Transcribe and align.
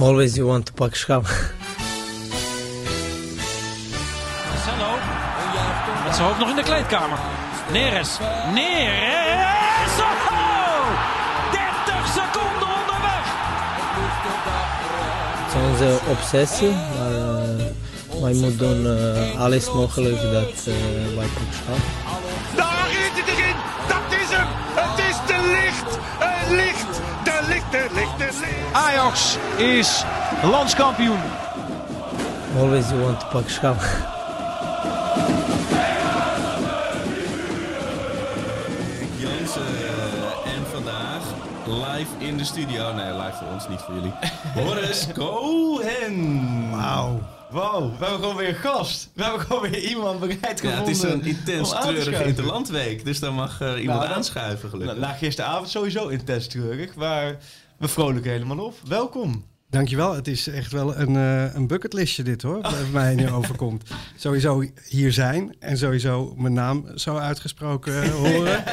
Always 0.00 0.34
you 0.34 0.46
want 0.46 0.64
to 0.66 0.72
pak 0.72 0.94
schaal. 0.94 1.22
Marcelo. 4.48 4.90
Met 6.04 6.14
zijn 6.14 6.26
hoofd 6.26 6.38
nog 6.38 6.48
in 6.48 6.56
de 6.56 6.62
kleedkamer. 6.62 7.18
Neres. 7.72 8.18
Neres. 8.54 9.98
Oh! 10.30 10.86
30 11.52 12.06
seconden 12.06 12.68
onderweg. 12.78 13.24
Het 15.36 15.54
is 15.54 15.60
onze 15.70 15.98
obsessie, 16.10 16.70
maar 16.70 17.12
uh, 17.12 18.20
wij 18.20 18.32
moeten 18.32 18.58
doen 18.58 18.86
uh, 18.86 19.40
alles 19.40 19.72
mogelijk 19.72 20.22
dat 20.22 20.66
uh, 20.68 20.74
wij 21.16 21.26
pak 21.26 21.52
schaal. 21.52 21.99
Ajax 28.72 29.36
is 29.56 30.04
landskampioen. 30.42 31.18
Always 32.58 32.88
you 32.90 33.00
want 33.00 33.20
to 33.20 33.26
pak 33.26 33.48
schaal. 33.48 33.76
En 40.44 40.66
vandaag 40.72 41.22
live 41.66 42.10
in 42.18 42.36
de 42.36 42.44
studio. 42.44 42.92
Nee, 42.94 43.12
live 43.12 43.32
voor 43.32 43.52
ons, 43.52 43.68
niet 43.68 43.80
voor 43.80 43.94
jullie. 43.94 44.12
Horace 44.64 45.12
Cohen. 45.12 46.70
Wauw. 46.70 47.20
Wow, 47.50 47.98
we 47.98 48.04
hebben 48.04 48.20
gewoon 48.20 48.36
weer 48.36 48.48
een 48.48 48.54
gast. 48.54 49.10
We 49.14 49.22
hebben 49.22 49.40
gewoon 49.40 49.62
weer 49.70 49.78
iemand 49.80 50.20
bereid 50.20 50.60
gevonden. 50.60 50.70
Ja, 50.70 50.76
het 50.78 50.88
is 50.88 51.02
een 51.02 51.24
intens 51.24 51.70
treurige 51.70 52.24
interlandweek. 52.24 53.04
Dus 53.04 53.20
dan 53.20 53.34
mag 53.34 53.60
er 53.60 53.78
iemand 53.80 54.00
Nou, 54.00 54.12
aanschuiven, 54.12 54.68
gelukkig. 54.70 54.96
Nou, 54.96 55.08
na 55.10 55.16
gisteravond 55.18 55.68
sowieso 55.68 56.08
intens 56.08 56.46
treurig, 56.46 56.94
maar 56.94 57.36
we 57.80 57.88
vrolijken 57.88 58.30
helemaal 58.30 58.58
op. 58.58 58.74
Welkom. 58.88 59.44
Dankjewel. 59.70 60.14
Het 60.14 60.28
is 60.28 60.46
echt 60.46 60.72
wel 60.72 60.96
een, 60.96 61.16
eh, 61.16 61.54
een 61.54 61.66
bucketlistje 61.66 62.22
dit 62.22 62.42
hoor, 62.42 62.60
wat 62.62 62.90
mij 62.92 63.14
nu 63.14 63.30
overkomt. 63.40 63.90
Sowieso 64.16 64.64
hier 64.88 65.12
zijn 65.12 65.54
en 65.58 65.78
sowieso 65.78 66.34
mijn 66.36 66.52
naam 66.52 66.86
zo 66.98 67.16
uitgesproken 67.16 68.02
eh, 68.02 68.08
horen. 68.10 68.64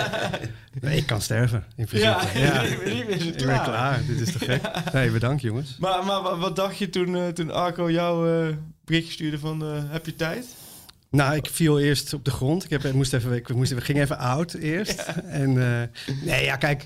Nee, 0.81 0.97
ik 1.01 1.05
kan 1.05 1.21
sterven 1.21 1.63
in 1.75 1.85
principe. 1.85 2.39
Ja, 2.39 2.61
Ik 2.63 3.05
ben 3.17 3.35
klaar. 3.35 3.63
klaar. 3.63 4.01
Dit 4.07 4.19
is 4.27 4.31
te 4.31 4.39
gek. 4.39 4.61
Nee, 4.93 5.11
bedankt 5.11 5.41
jongens. 5.41 5.75
Maar, 5.79 6.05
maar 6.05 6.21
wa- 6.21 6.37
wat 6.37 6.55
dacht 6.55 6.77
je 6.77 6.89
toen, 6.89 7.15
eh, 7.15 7.27
toen 7.27 7.51
Arco 7.51 7.91
jou 7.91 8.29
eh 8.49 8.55
berichtje 8.85 9.11
stuurde 9.13 9.39
van 9.39 9.61
eh, 9.63 9.83
heb 9.87 10.05
je 10.05 10.15
tijd? 10.15 10.45
Nou, 11.09 11.35
ik 11.35 11.45
viel 11.51 11.79
eerst 11.79 12.13
op 12.13 12.25
de 12.25 12.31
grond. 12.31 12.63
Ik, 12.63 12.69
heb, 12.69 12.83
ik, 12.85 12.93
moest 12.93 13.13
even, 13.13 13.33
ik, 13.33 13.53
moest, 13.53 13.71
ik 13.71 13.83
ging 13.83 13.99
even 13.99 14.17
oud 14.17 14.53
eerst. 14.53 14.99
En 15.25 15.49
eh, 15.49 15.81
nee, 16.25 16.43
ja, 16.43 16.55
kijk, 16.55 16.85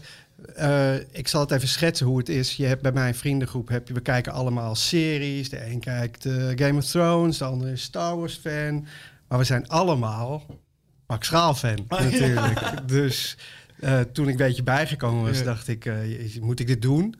eh, 0.55 0.95
ik 0.95 1.27
zal 1.27 1.41
het 1.41 1.51
even 1.51 1.67
schetsen 1.67 2.05
hoe 2.05 2.17
het 2.17 2.29
is. 2.29 2.55
Je 2.55 2.65
hebt 2.65 2.81
bij 2.81 2.91
mijn 2.91 3.15
vriendengroep, 3.15 3.67
heb 3.67 3.87
je, 3.87 3.93
we 3.93 4.01
kijken 4.01 4.31
allemaal 4.31 4.75
series. 4.75 5.49
De 5.49 5.65
een 5.65 5.79
kijkt 5.79 6.25
eh, 6.25 6.47
Game 6.55 6.77
of 6.77 6.85
Thrones, 6.85 7.37
de 7.37 7.45
ander 7.45 7.69
is 7.69 7.81
Star 7.81 8.17
Wars 8.17 8.35
fan. 8.35 8.85
Maar 9.27 9.37
we 9.37 9.43
zijn 9.43 9.67
allemaal 9.67 10.45
Max 11.07 11.27
Schaal 11.27 11.53
fan 11.53 11.85
natuurlijk. 11.89 12.87
Dus 12.87 13.37
eh, 13.79 13.99
toen 13.99 14.25
ik 14.25 14.31
een 14.31 14.47
beetje 14.47 14.63
bijgekomen 14.63 15.23
was, 15.23 15.43
dacht 15.43 15.67
ik, 15.67 15.91
moet 16.41 16.59
ik 16.59 16.67
dit 16.67 16.81
doen? 16.81 17.15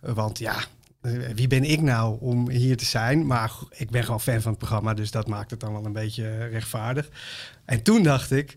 Want 0.00 0.38
ja, 0.38 0.56
wie 1.34 1.46
ben 1.46 1.64
ik 1.64 1.80
nou 1.80 2.20
om 2.20 2.50
hier 2.50 2.76
te 2.76 2.84
zijn? 2.84 3.26
Maar 3.26 3.52
ik 3.70 3.90
ben 3.90 4.04
gewoon 4.04 4.20
fan 4.20 4.40
van 4.40 4.50
het 4.50 4.58
programma, 4.58 4.94
dus 4.94 5.10
dat 5.10 5.28
maakt 5.28 5.50
het 5.50 5.60
dan 5.60 5.72
wel 5.72 5.84
een 5.84 5.92
beetje 5.92 6.46
rechtvaardig. 6.46 7.08
En 7.64 7.82
toen 7.82 8.02
dacht 8.02 8.30
ik, 8.30 8.56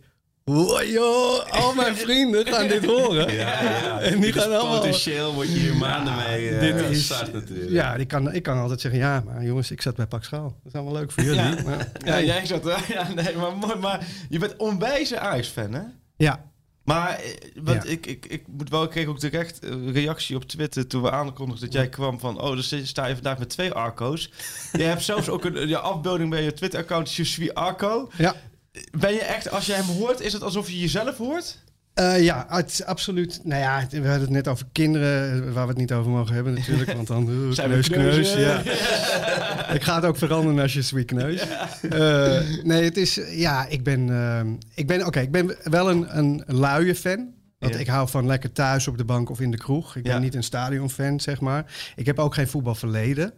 wow, 0.53 0.83
joh, 0.83 1.51
al 1.51 1.73
mijn 1.73 1.95
vrienden 2.05 2.47
gaan 2.47 2.67
dit 2.67 2.85
horen. 2.85 3.33
Ja, 3.33 3.63
ja. 3.63 3.99
En 4.09 4.19
die 4.19 4.31
Dus 4.31 4.41
gaan 4.43 4.53
allemaal... 4.53 4.79
Potentieel 4.79 5.33
word 5.33 5.47
je 5.47 5.59
hier 5.59 5.75
maanden 5.75 6.15
mee 6.15 6.49
eh 6.49 6.59
dit 6.59 6.89
is, 6.89 7.09
natuurlijk. 7.09 7.69
ja, 7.69 7.95
ik 7.95 8.07
kan, 8.07 8.33
ik 8.33 8.43
kan 8.43 8.57
altijd 8.57 8.81
zeggen, 8.81 8.99
ja, 8.99 9.23
maar 9.25 9.43
jongens, 9.43 9.71
ik 9.71 9.81
zat 9.81 9.95
bij 9.95 10.05
Pak 10.07 10.23
Schaal. 10.23 10.43
Dat 10.63 10.73
is 10.73 10.73
allemaal 10.73 10.93
leuk 10.93 11.11
voor 11.11 11.23
jullie. 11.23 11.39
Ja. 11.41 11.55
Maar, 11.65 11.91
Ja, 12.05 12.21
jij 12.21 12.45
zat 12.45 12.65
er. 12.65 12.85
Ja, 12.93 13.07
nee, 13.13 13.35
maar, 13.35 13.57
mooi, 13.57 13.75
maar 13.75 14.07
je 14.29 14.39
bent 14.39 14.55
onwijze 14.57 15.19
Ajax-fan, 15.19 15.73
hè? 15.73 15.81
ja, 16.17 16.45
Maar 16.83 17.09
eh, 17.09 17.61
want 17.63 17.89
ik, 17.89 18.05
ik, 18.05 18.25
ik 18.25 18.43
moet 18.47 18.69
wel, 18.69 18.83
ik 18.83 18.89
kreeg 18.89 19.07
ook 19.07 19.19
direct 19.19 19.63
een 19.63 19.91
reactie 19.91 20.35
op 20.35 20.43
Twitter 20.43 20.87
toen 20.87 21.01
we 21.01 21.11
aankondigden 21.11 21.65
dat 21.65 21.73
jij 21.75 21.89
kwam 21.89 22.19
van, 22.19 22.41
oh, 22.41 22.55
dus 22.55 22.75
sta 22.83 23.05
je 23.05 23.13
vandaag 23.13 23.39
met 23.39 23.49
twee 23.49 23.71
Arco's. 23.71 24.31
je 24.71 24.83
hebt 24.83 25.03
zelfs 25.03 25.29
ook 25.29 25.45
een 25.45 25.67
je 25.67 25.77
afbeelding 25.79 26.29
bij 26.29 26.43
je 26.43 26.53
Twitter-account, 26.53 27.13
Je 27.13 27.23
suis 27.23 27.53
Arco. 27.53 28.09
ja. 28.17 28.35
Ben 28.99 29.13
je 29.13 29.21
echt, 29.21 29.51
als 29.51 29.65
jij 29.65 29.75
hem 29.77 29.85
hoort, 29.85 30.21
is 30.21 30.33
het 30.33 30.41
alsof 30.43 30.69
je 30.69 30.79
jezelf 30.79 31.17
hoort? 31.17 31.57
Eh, 31.93 32.23
ja, 32.23 32.45
het 32.49 32.71
is 32.71 32.83
absoluut. 32.83 33.39
Nou 33.43 33.61
ja, 33.61 33.85
we 33.89 33.97
hadden 33.97 34.19
het 34.19 34.29
net 34.29 34.47
over 34.47 34.65
kinderen, 34.71 35.53
waar 35.53 35.63
we 35.63 35.69
het 35.69 35.79
niet 35.79 35.93
over 35.93 36.11
mogen 36.11 36.35
hebben 36.35 36.53
natuurlijk. 36.53 36.93
Want 36.93 37.07
dan 37.07 37.29
uh, 37.29 37.51
Zijn 37.51 37.69
we 37.69 37.79
kneus, 37.79 38.31
kneus. 38.31 38.33
Ja. 38.45 38.61
Ik 39.73 39.83
ga 39.83 39.95
het 39.95 40.05
ook 40.05 40.17
veranderen 40.17 40.59
als 40.59 40.73
je 40.73 40.81
sweet 40.81 41.05
kneus. 41.05 41.41
Eh, 41.89 42.39
nee, 42.63 42.83
het 42.83 42.97
is, 42.97 43.19
ja, 43.31 43.65
ik 43.67 43.83
ben, 43.83 44.09
eh, 44.09 44.41
ik 44.75 44.87
ben, 44.87 45.05
oké, 45.05 45.19
ik 45.19 45.31
ben 45.31 45.55
wel 45.63 45.89
een, 45.89 46.17
een 46.17 46.43
luie 46.47 46.95
fan. 46.95 47.27
Want 47.59 47.73
Ja. 47.73 47.79
ik 47.79 47.87
hou 47.87 48.09
van 48.09 48.25
lekker 48.25 48.51
thuis 48.51 48.87
op 48.87 48.97
de 48.97 49.05
bank 49.05 49.29
of 49.29 49.39
in 49.39 49.51
de 49.51 49.57
kroeg. 49.57 49.95
Ik 49.95 50.03
ben 50.03 50.21
niet 50.21 50.35
een 50.35 50.43
stadionfan, 50.43 51.19
zeg 51.19 51.39
maar. 51.39 51.65
Ik 51.95 52.05
heb 52.05 52.19
ook 52.19 52.33
geen 52.33 52.47
voetbalverleden. 52.47 53.33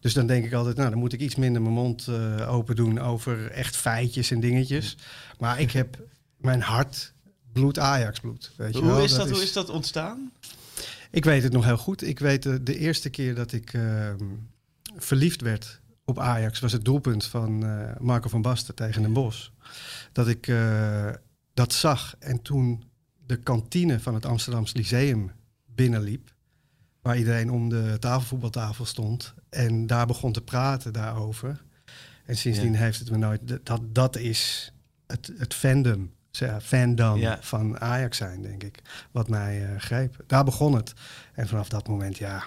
Dus 0.00 0.12
dan 0.12 0.26
denk 0.26 0.44
ik 0.44 0.52
altijd, 0.52 0.76
nou, 0.76 0.90
dan 0.90 0.98
moet 0.98 1.12
ik 1.12 1.20
iets 1.20 1.34
minder 1.34 1.62
mijn 1.62 1.74
mond 1.74 2.08
eh, 2.08 2.54
open 2.54 2.76
doen 2.76 2.98
over 2.98 3.50
echt 3.50 3.76
feitjes 3.76 4.30
en 4.30 4.40
dingetjes. 4.40 4.96
Maar 5.38 5.60
ik 5.60 5.70
heb 5.70 5.98
mijn 6.36 6.60
hart 6.60 7.12
bloed 7.52 7.78
Ajax 7.78 8.20
bloed. 8.20 8.52
Weet 8.56 8.72
je 8.74 8.78
Hoe 8.78 8.88
wel? 8.88 9.02
is 9.02 9.14
dat, 9.14 9.30
hoe 9.30 9.42
is 9.42 9.52
dat 9.52 9.70
ontstaan? 9.70 10.32
Ik 11.10 11.24
weet 11.24 11.42
het 11.42 11.52
nog 11.52 11.64
heel 11.64 11.76
goed. 11.76 12.02
Ik 12.02 12.18
weet 12.18 12.42
de, 12.42 12.62
de 12.62 12.78
eerste 12.78 13.10
keer 13.10 13.34
dat 13.34 13.52
ik 13.52 13.72
ehm, 13.72 14.24
verliefd 14.96 15.40
werd 15.40 15.80
op 16.08 16.18
Ajax 16.18 16.60
was 16.60 16.72
het 16.72 16.84
doelpunt 16.84 17.24
van 17.24 17.64
eh, 17.64 17.96
Marco 18.00 18.28
van 18.28 18.42
Basten 18.42 18.74
tegen 18.74 19.02
Den 19.02 19.12
Bosch. 19.12 19.48
Dat 20.12 20.28
ik 20.28 20.46
eh, 20.46 21.10
dat 21.54 21.72
zag 21.72 22.16
en 22.18 22.42
toen 22.42 22.84
de 23.26 23.36
kantine 23.36 24.00
van 24.00 24.14
het 24.14 24.26
Amsterdamse 24.26 24.76
Lyceum 24.76 25.30
binnenliep. 25.66 26.34
Waar 27.02 27.16
iedereen 27.18 27.50
om 27.50 27.68
de 27.68 27.96
tafelvoetbaltafel 28.00 28.84
stond. 28.84 29.34
En 29.50 29.86
daar 29.86 30.06
begon 30.06 30.32
te 30.32 30.40
praten 30.42 30.92
daarover. 30.92 31.62
En 32.26 32.36
sindsdien 32.36 32.74
heeft 32.74 32.98
het 32.98 33.10
me 33.10 33.16
nooit... 33.16 33.40
Dat, 33.66 33.80
dat 33.94 34.16
is 34.16 34.72
het, 35.06 35.32
het 35.38 35.54
fandom, 35.54 36.12
fandom 36.62 37.18
Ja. 37.18 37.38
van 37.40 37.80
Ajax 37.80 38.16
zijn, 38.16 38.42
denk 38.42 38.62
ik. 38.62 38.78
Wat 39.10 39.28
mij 39.28 39.64
eh, 39.66 39.80
greep. 39.80 40.16
Daar 40.26 40.44
begon 40.44 40.74
het. 40.74 40.92
En 41.34 41.48
vanaf 41.48 41.68
dat 41.68 41.88
moment, 41.88 42.18
ja... 42.18 42.44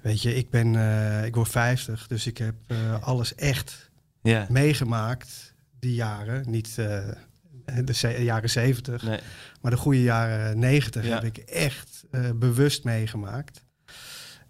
Weet 0.00 0.22
je, 0.22 0.34
ik 0.34 0.50
ben... 0.50 0.76
eh, 0.76 1.24
ik 1.24 1.34
word 1.34 1.48
50, 1.48 2.06
dus 2.06 2.26
ik 2.26 2.38
heb 2.38 2.54
eh, 2.66 3.02
alles 3.02 3.34
echt 3.34 3.90
Ja. 4.22 4.46
meegemaakt. 4.48 5.54
Die 5.78 5.94
jaren. 5.94 6.50
Niet 6.50 6.74
de 6.74 8.24
jaren 8.24 8.50
70. 8.50 9.02
Nee. 9.02 9.20
Maar 9.60 9.70
de 9.70 9.76
goede 9.76 10.02
jaren 10.02 10.58
90 10.58 11.04
Ja. 11.04 11.14
heb 11.14 11.24
ik 11.24 11.36
echt 11.38 11.99
eh, 12.10 12.30
bewust 12.34 12.84
meegemaakt. 12.84 13.64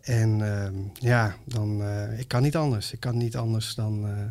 En 0.00 0.40
ehm, 0.42 0.74
ja, 1.06 1.36
dan, 1.44 1.82
eh, 1.82 2.18
ik 2.18 2.28
kan 2.28 2.42
niet 2.42 2.56
anders. 2.56 2.92
Ik 2.92 3.00
kan 3.00 3.16
niet 3.16 3.36
anders 3.36 3.74
dan 3.74 4.06
eh 4.08 4.24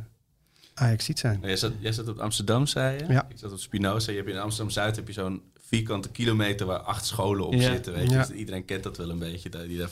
Ajax 0.74 1.06
ziet 1.06 1.20
zijn. 1.20 1.40
Jij 1.42 1.56
zat, 1.58 1.72
jij 1.80 1.92
zat 1.92 2.08
op 2.08 2.20
Amsterdam, 2.20 2.66
zei 2.66 2.98
je? 2.98 3.14
Ja. 3.14 3.26
Ik 3.30 3.38
zat 3.38 3.52
op 3.52 3.60
Spinoza. 3.60 4.12
Je 4.12 4.18
hebt 4.18 4.30
in 4.30 4.38
Amsterdam-Zuid 4.38 4.96
heb 4.96 5.08
je 5.08 5.14
zo'n 5.14 5.42
vierkante 5.60 6.10
kilometer 6.10 6.66
waar 6.66 6.80
acht 6.80 7.06
scholen 7.06 7.48
op 7.48 7.54
Ja. 7.54 7.62
zitten. 7.62 7.94
Weet 7.94 8.10
je? 8.10 8.16
Ja. 8.16 8.26
Dus 8.26 8.36
iedereen 8.36 8.66
kent 8.66 8.84
dat 8.84 8.98
wel 8.98 9.10
een 9.10 9.20
beetje. 9.20 9.50
Die 9.50 9.86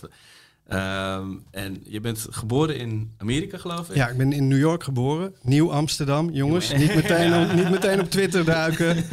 Ehm, 0.68 1.32
en 1.52 1.82
je 1.84 2.00
bent 2.00 2.28
geboren 2.30 2.78
in 2.78 3.14
Amerika, 3.18 3.58
geloof 3.58 3.90
ik? 3.90 3.96
Ja, 3.96 4.08
ik 4.08 4.18
ben 4.18 4.32
in 4.32 4.48
New 4.48 4.60
York 4.60 4.84
geboren. 4.84 5.36
Nieuw 5.42 5.72
Amsterdam, 5.72 6.30
jongens. 6.30 6.74
Niet 6.74 6.96
meteen, 6.96 7.34
op, 7.44 7.54
niet 7.54 7.70
meteen 7.70 8.00
op 8.00 8.10
Twitter 8.10 8.46
duiken. 8.46 8.96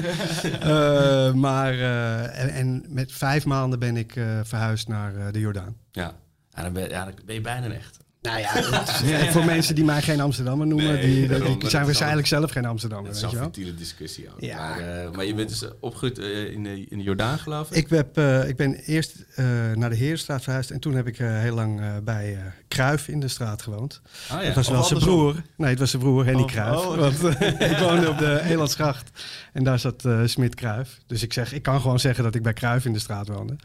Eh, 0.61 1.33
maar 1.33 1.73
eh, 1.73 2.43
en, 2.43 2.49
en 2.49 2.85
met 2.89 3.13
vijf 3.13 3.45
maanden 3.45 3.79
ben 3.79 3.97
ik 3.97 4.17
eh, 4.17 4.41
verhuisd 4.43 4.89
naar 4.89 5.33
de 5.33 5.41
Jordaan. 5.41 5.77
Ja. 5.93 6.15
Ja, 6.55 6.63
dan, 6.63 6.73
ben, 6.73 6.89
ja, 6.89 7.05
dan 7.05 7.15
ben 7.25 7.35
je 7.35 7.41
bijna 7.41 7.69
echt. 7.69 7.99
Nou 8.25 8.39
ja, 8.39 8.55
is- 9.03 9.11
eh, 9.11 9.31
voor 9.31 9.45
mensen 9.45 9.75
die 9.75 9.85
mij 9.85 10.03
geen 10.03 10.21
Amsterdammer 10.21 10.67
noemen, 10.67 10.93
Nee, 10.93 11.01
die, 11.07 11.15
die, 11.15 11.29
daarom, 11.29 11.59
dat 11.59 11.71
zijn 11.71 11.85
waarschijnlijk 11.85 12.27
zelf 12.27 12.51
geen 12.51 12.65
Amsterdammer. 12.65 13.07
Dat 13.13 13.17
is 13.17 13.23
een 13.23 13.31
wel? 13.31 13.43
futiele 13.45 13.75
discussie 13.75 14.29
ook. 14.33 14.41
Ja. 14.41 14.57
Maar, 14.69 14.79
eh, 15.05 15.11
maar 15.11 15.25
je 15.25 15.35
bent 15.35 15.49
dus 15.49 15.63
eh, 15.65 15.71
opgegroeid 15.81 16.19
eh, 16.19 16.51
in, 16.53 16.63
de, 16.63 16.87
in 16.89 16.99
de 16.99 17.05
Jordaan, 17.05 17.39
geloof 17.39 17.71
ik? 17.71 17.77
Ik, 17.77 17.89
heb, 17.89 18.17
eh, 18.19 18.49
ik 18.49 18.57
ben 18.57 18.75
eerst 18.75 19.15
eh, 19.35 19.45
naar 19.75 19.91
de 19.91 19.97
Heerstraat 19.97 20.43
verhuisd 20.43 20.71
en 20.71 20.81
toen 20.81 20.95
heb 20.95 21.07
ik 21.07 21.19
eh, 21.19 21.39
heel 21.41 21.55
lang 21.55 21.81
eh, 21.81 21.87
bij 22.05 22.35
eh 22.35 22.41
Kruif 22.69 23.09
in 23.09 23.21
de 23.21 23.29
straat 23.29 23.63
gewoond. 23.63 24.01
Ah, 24.29 24.41
ja. 24.41 24.47
Het 24.47 24.55
was 24.55 24.67
Of 24.69 24.73
wel 24.75 24.83
zijn 24.85 25.01
broer. 25.01 25.43
Nee, 25.57 25.71
het 25.71 25.79
was 25.79 25.91
zijn 25.91 26.03
broer, 26.03 26.25
Henny 26.25 26.43
Oh, 26.43 26.49
Kruif. 26.49 26.87
oh. 26.87 26.97
Want 26.97 27.25
eh, 27.25 27.71
ik 27.71 27.77
woonde 27.79 28.09
op 28.09 28.19
de 28.19 28.41
Elandsgracht 28.45 29.11
en 29.53 29.65
daar 29.65 29.79
zat 29.79 30.05
eh 30.05 30.21
Smit 30.25 30.55
Kruif. 30.55 30.99
Dus 31.07 31.23
ik, 31.23 31.33
zeg, 31.33 31.53
ik 31.53 31.63
kan 31.63 31.81
gewoon 31.81 32.01
zeggen 32.01 32.25
dat 32.25 32.35
ik 32.35 32.43
bij 32.43 32.53
Kruif 32.53 32.85
in 32.85 32.93
de 32.93 32.99
straat 32.99 33.29
woonde. 33.29 33.57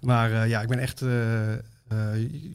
Maar 0.00 0.32
eh, 0.32 0.48
ja, 0.48 0.60
ik 0.60 0.68
ben 0.68 0.78
echt 0.78 1.02
eh 1.02 1.52
eh, 1.52 1.58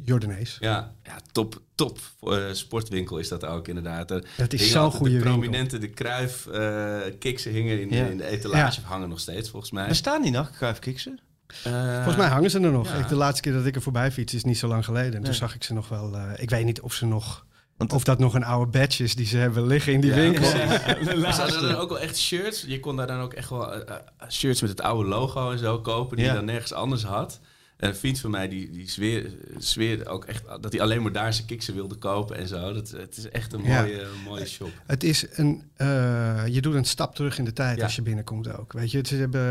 Jordanees. 0.06 0.58
Ja, 0.60 0.92
ja 1.04 1.18
top, 1.32 1.62
top 1.76 2.00
eh, 2.22 2.38
sportwinkel 2.52 3.18
is 3.18 3.28
dat 3.28 3.46
ook 3.46 3.68
inderdaad. 3.68 4.12
Er 4.12 4.24
Het 4.36 4.54
is 4.54 4.72
zo'n 4.72 4.92
goede 4.92 5.12
De 5.14 5.20
winkel. 5.20 5.32
prominente, 5.40 5.78
de 5.78 5.90
Kruif 5.90 6.48
eh 6.48 6.98
kiksen 7.20 7.52
hingen 7.52 7.82
in, 7.82 7.90
Ja. 7.90 8.06
in 8.06 8.18
de 8.18 8.26
etalage, 8.28 8.82
hangen 8.84 9.10
nog 9.10 9.20
steeds 9.20 9.50
volgens 9.50 9.72
mij. 9.72 9.88
Bestaan 9.88 10.22
die 10.22 10.32
nog, 10.32 10.50
kruifkiksen? 10.52 11.20
Eh, 11.64 11.94
Volgens 11.96 12.16
mij 12.16 12.28
hangen 12.28 12.50
ze 12.50 12.60
er 12.60 12.72
nog. 12.72 12.88
ja. 12.88 12.94
Ik, 12.96 13.08
de 13.08 13.16
laatste 13.16 13.42
keer 13.42 13.54
dat 13.54 13.66
ik 13.66 13.76
er 13.76 13.82
voorbij 13.82 14.12
fiets 14.12 14.34
is 14.34 14.44
niet 14.44 14.58
zo 14.58 14.68
lang 14.68 14.86
geleden. 14.86 15.06
En 15.08 15.12
Nee. 15.14 15.24
toen 15.24 15.34
zag 15.34 15.56
ik 15.56 15.64
ze 15.64 15.74
nog 15.74 15.90
wel. 15.90 16.16
eh, 16.16 16.32
ik 16.38 16.50
weet 16.50 16.66
niet 16.66 16.82
of 16.82 16.94
ze 16.94 17.06
nog. 17.06 17.46
Want- 17.78 17.94
of 17.94 18.04
dat 18.04 18.20
nog 18.20 18.34
een 18.34 18.44
oude 18.44 18.72
badge 18.80 19.04
is 19.04 19.16
die 19.16 19.26
ze 19.26 19.38
hebben 19.38 19.68
liggen 19.68 19.94
in 19.94 20.02
die 20.02 20.10
Ja, 20.10 20.16
winkel. 20.16 20.42
Maar 21.22 21.34
ze 21.34 21.42
hadden 21.42 21.62
dan 21.62 21.76
ook 21.76 21.90
wel 21.90 22.00
echt 22.00 22.18
shirts. 22.18 22.64
Je 22.68 22.80
kon 22.80 22.96
daar 22.96 23.08
dan 23.08 23.20
ook 23.20 23.34
echt 23.34 23.50
wel 23.50 23.74
eh, 23.74 23.96
eh, 23.96 24.30
shirts 24.30 24.62
met 24.62 24.70
het 24.70 24.82
oude 24.82 25.10
logo 25.10 25.52
en 25.52 25.58
zo 25.58 25.80
kopen, 25.82 26.16
die 26.18 26.26
Ja. 26.26 26.32
je 26.32 26.38
dan 26.38 26.46
nergens 26.48 26.74
anders 26.74 27.04
had. 27.04 27.40
En 27.78 27.90
een 27.90 27.96
vriend 27.96 28.20
van 28.20 28.32
mij 28.32 28.48
die, 28.48 28.70
die 28.70 28.90
zweer, 28.90 29.32
zweerde 29.58 30.06
ook 30.06 30.26
echt 30.26 30.44
dat 30.62 30.72
hij 30.72 30.82
alleen 30.82 31.02
maar 31.02 31.12
daar 31.12 31.34
zijn 31.34 31.48
kiksen 31.48 31.74
wilde 31.74 31.96
kopen 31.96 32.38
en 32.38 32.48
zo. 32.48 32.74
Dat, 32.74 32.90
het 32.92 33.18
is 33.18 33.30
echt 33.30 33.54
een 33.54 33.64
Ja. 33.64 33.82
mooie, 33.82 34.08
mooie 34.26 34.46
shop. 34.46 34.72
Het 34.86 35.04
is 35.04 35.26
een. 35.32 35.64
eh, 35.76 36.44
je 36.48 36.62
doet 36.62 36.74
een 36.74 36.86
stap 36.86 37.16
terug 37.16 37.38
in 37.38 37.46
de 37.46 37.54
tijd 37.54 37.78
Ja. 37.78 37.84
als 37.84 37.96
je 37.96 38.02
binnenkomt 38.02 38.58
ook. 38.58 38.74
Weet 38.74 38.92
je, 38.92 39.02
ze 39.08 39.16
hebben 39.16 39.42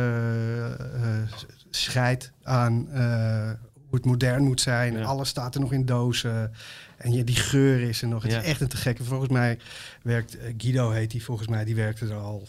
eh, 1.03 1.39
scheid 1.71 2.33
aan 2.43 2.89
eh, 2.91 3.51
hoe 3.75 3.95
het 3.97 4.05
modern 4.05 4.45
moet 4.45 4.61
zijn. 4.61 4.93
Ja. 4.93 5.03
Alles 5.05 5.29
staat 5.29 5.55
er 5.55 5.61
nog 5.61 5.73
in 5.73 5.87
dozen. 5.87 6.53
En 6.97 7.13
je, 7.13 7.25
die 7.25 7.37
geur 7.37 7.81
is 7.81 8.03
er 8.03 8.09
nog. 8.09 8.23
Het 8.23 8.33
is 8.33 8.39
echt 8.43 8.61
een 8.61 8.69
te 8.69 8.77
gekke. 8.77 9.05
Volgens 9.05 9.31
mij 9.31 9.59
werkt 10.03 10.37
Guido 10.59 10.91
heet 10.91 11.11
die. 11.11 11.25
Volgens 11.25 11.49
mij 11.49 11.65
die 11.65 11.75
werkte 11.75 12.07
er 12.07 12.15
al. 12.15 12.49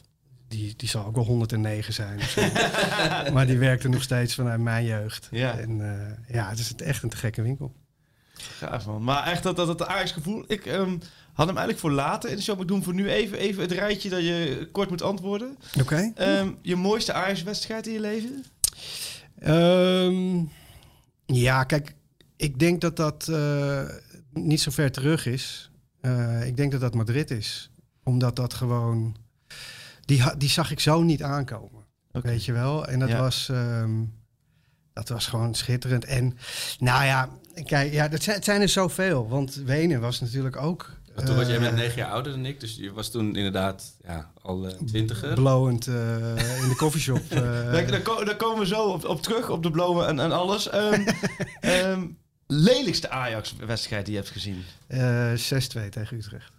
Die, 0.56 0.74
die 0.76 0.90
zal 0.90 1.06
ook 1.06 1.16
wel 1.16 1.26
109 1.26 1.94
zijn. 1.94 2.18
of 2.18 2.30
zo. 2.30 2.42
maar 3.34 3.46
die 3.46 3.58
werkte 3.58 3.90
nog 3.90 4.02
steeds 4.02 4.36
vanuit 4.36 4.60
mijn 4.60 4.86
jeugd. 4.86 5.28
Ja. 5.32 5.58
En 5.58 5.82
eh, 5.82 6.36
ja, 6.36 6.50
het 6.50 6.60
is 6.60 6.76
echt 6.76 7.04
een 7.04 7.10
te 7.10 7.18
gekke 7.18 7.42
winkel. 7.42 7.74
Gaaf 8.34 8.86
man. 8.86 9.04
Maar 9.04 9.28
echt 9.28 9.44
dat, 9.44 9.56
dat, 9.56 9.68
dat 9.68 9.88
Ajax 9.88 10.12
gevoel. 10.12 10.44
Ik 10.48 10.66
ehm, 10.66 10.98
had 11.34 11.48
hem 11.48 11.58
eigenlijk 11.58 11.80
voor 11.80 11.92
later 11.92 12.30
in 12.30 12.36
de 12.36 12.42
show. 12.42 12.54
Maar 12.54 12.64
ik 12.64 12.68
doe 12.68 12.78
hem 12.78 12.86
voor 12.86 12.96
nu 12.96 13.10
even, 13.10 13.38
even 13.38 13.62
het 13.62 13.72
rijtje 13.72 14.10
dat 14.10 14.22
je 14.22 14.68
kort 14.72 14.90
moet 14.90 15.02
antwoorden. 15.02 15.58
Oké. 15.80 16.12
Ehm, 16.16 16.52
je 16.62 16.76
mooiste 16.76 17.14
Ajax 17.14 17.44
wedstrijd 17.44 17.88
in 17.88 17.94
je 17.94 18.00
leven? 18.00 18.46
Ehm, 19.40 20.44
ja, 21.26 21.64
kijk, 21.64 21.96
ik 22.36 22.60
denk 22.60 22.82
dat 22.82 22.96
dat 22.96 23.28
eh, 23.28 23.84
niet 24.34 24.62
zo 24.62 24.72
ver 24.72 24.92
terug 24.92 25.26
is. 25.26 25.72
Eh, 26.02 26.48
ik 26.48 26.58
denk 26.58 26.72
dat 26.72 26.82
dat 26.82 26.96
Madrid 26.96 27.32
is. 27.32 27.70
Omdat 28.04 28.36
dat 28.36 28.54
gewoon... 28.54 29.16
Die, 30.06 30.24
die 30.38 30.50
zag 30.50 30.72
ik 30.72 30.80
zo 30.80 31.02
niet 31.02 31.24
aankomen. 31.24 31.84
Weet 32.12 32.46
je 32.46 32.52
wel? 32.54 32.88
En 32.88 33.00
dat, 33.00 33.10
Ja. 33.10 33.20
was, 33.20 33.50
ehm, 33.50 34.04
dat 34.94 35.10
was 35.10 35.28
gewoon 35.28 35.54
schitterend. 35.56 36.06
En 36.06 36.38
nou 36.80 37.04
ja, 37.06 37.30
kijk, 37.66 37.94
ja, 37.94 38.08
dat 38.08 38.24
zijn, 38.24 38.36
het 38.36 38.46
zijn 38.46 38.62
er 38.62 38.70
zoveel. 38.70 39.28
Want 39.28 39.56
Wenen 39.56 40.02
was 40.02 40.20
natuurlijk 40.22 40.56
ook... 40.58 40.92
Maar 41.16 41.26
toen 41.26 41.36
was 41.36 41.48
jij 41.48 41.56
eh, 41.56 41.62
net 41.62 41.76
negen 41.76 41.98
jaar 41.98 42.10
ouder 42.12 42.32
dan 42.32 42.46
ik, 42.46 42.60
dus 42.60 42.76
je 42.76 42.92
was 42.94 43.12
toen 43.12 43.36
inderdaad 43.36 43.96
ja, 44.04 44.32
al 44.42 44.68
eh, 44.68 44.74
twintiger. 44.86 45.34
blowend 45.34 45.88
eh, 45.88 46.28
in 46.62 46.70
de 46.70 46.74
koffieshop. 46.78 47.22
eh, 47.30 47.40
Daar, 47.42 47.88
daar, 47.88 48.02
ko- 48.02 48.24
daar 48.24 48.36
komen 48.36 48.60
we 48.60 48.66
zo 48.68 48.84
op, 48.84 49.06
op 49.06 49.22
terug, 49.22 49.50
op 49.50 49.64
de 49.64 49.72
bloemen 49.72 50.08
en, 50.08 50.20
en 50.20 50.32
alles. 50.32 50.70
Ehm, 50.70 51.08
ehm, 51.60 52.08
lelijkste 52.48 53.10
Ajax-wedstrijd 53.10 54.06
die 54.06 54.14
je 54.14 54.20
hebt 54.20 54.32
gezien? 54.32 54.64
Eh, 54.88 55.32
6-2 55.32 55.90
tegen 55.90 56.18
Utrecht. 56.18 56.52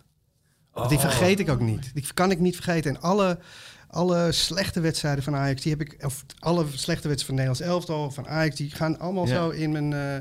Oh. 0.76 0.88
Die 0.88 0.98
vergeet 0.98 1.40
ik 1.40 1.48
ook 1.50 1.60
niet. 1.60 1.90
Die 1.94 2.04
kan 2.14 2.30
ik 2.30 2.38
niet 2.38 2.54
vergeten. 2.54 2.94
En 2.94 3.00
alle, 3.00 3.38
alle 3.88 4.32
slechte 4.32 4.80
wedstrijden 4.80 5.24
van 5.24 5.34
Ajax, 5.34 5.62
die 5.62 5.72
heb 5.72 5.80
ik, 5.80 6.04
of 6.04 6.24
alle 6.38 6.64
slechte 6.72 7.08
wedstrijden 7.08 7.24
van 7.26 7.34
Nederlands 7.34 7.60
elftal, 7.60 8.10
van 8.10 8.28
Ajax, 8.28 8.56
die 8.56 8.70
gaan 8.70 8.98
allemaal 8.98 9.26
Ja. 9.26 9.34
zo 9.34 9.48
in 9.50 9.72
mijn, 9.72 9.92
eh, 9.92 10.16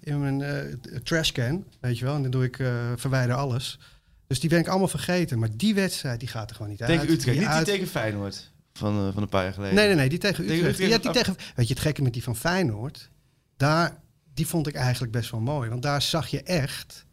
in 0.00 0.20
mijn 0.20 0.42
eh, 0.42 0.98
trashcan, 1.02 1.64
weet 1.80 1.98
je 1.98 2.04
wel. 2.04 2.14
En 2.14 2.22
dan 2.22 2.30
doe 2.30 2.44
ik, 2.44 2.58
eh, 2.58 2.74
verwijder 2.96 3.36
alles. 3.36 3.78
Dus 4.26 4.40
die 4.40 4.50
ben 4.50 4.58
ik 4.58 4.68
allemaal 4.68 4.88
vergeten. 4.88 5.38
Maar 5.38 5.48
die 5.56 5.74
wedstrijd, 5.74 6.20
die 6.20 6.28
gaat 6.28 6.50
er 6.50 6.56
gewoon 6.56 6.70
niet 6.70 6.82
uit. 6.82 6.90
Tegen 6.90 7.10
Utrecht, 7.14 7.38
Die 7.38 7.48
niet 7.48 7.56
die 7.56 7.64
tegen 7.64 7.86
Feyenoord 7.86 8.52
van, 8.72 9.12
van 9.12 9.22
een 9.22 9.28
paar 9.28 9.42
jaar 9.44 9.52
geleden. 9.52 9.74
Nee, 9.76 9.86
nee, 9.86 9.96
nee, 9.96 10.08
die 10.08 10.18
tegen 10.18 10.46
Tegen 10.46 10.56
Utrecht. 10.56 10.80
Utrecht, 10.80 11.02
ja, 11.04 11.12
die 11.12 11.22
tegen, 11.22 11.36
weet 11.54 11.68
je, 11.68 11.74
het 11.74 11.82
gekke 11.82 12.02
met 12.02 12.12
die 12.12 12.22
van 12.22 12.36
Feyenoord, 12.36 13.10
daar, 13.56 14.00
die 14.34 14.46
vond 14.46 14.66
ik 14.66 14.74
eigenlijk 14.74 15.12
best 15.12 15.30
wel 15.30 15.40
mooi. 15.40 15.70
Want 15.70 15.82
daar 15.82 16.02
zag 16.02 16.28
je 16.28 16.42
echt 16.42 17.05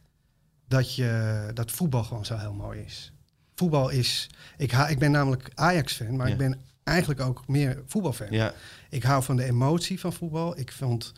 dat, 0.73 0.95
je, 0.95 1.43
dat 1.53 1.71
voetbal 1.71 2.03
gewoon 2.03 2.25
zo 2.25 2.37
heel 2.37 2.53
mooi 2.53 2.79
is. 2.85 3.11
Voetbal 3.55 3.89
is, 3.89 4.29
ik, 4.57 4.71
ha, 4.71 4.87
ik 4.87 4.99
ben 4.99 5.11
namelijk 5.11 5.49
Ajax-fan, 5.55 6.15
maar 6.15 6.27
Ja. 6.27 6.31
ik 6.33 6.37
ben 6.39 6.59
eigenlijk 6.83 7.21
ook 7.21 7.47
meer 7.47 7.81
voetbalfan. 7.87 8.27
Ja, 8.29 8.53
Ik 8.89 9.03
hou 9.03 9.23
van 9.23 9.35
de 9.35 9.43
emotie 9.43 9.99
van 9.99 10.13
voetbal. 10.13 10.59
Ik 10.59 10.71
vond 10.71 11.13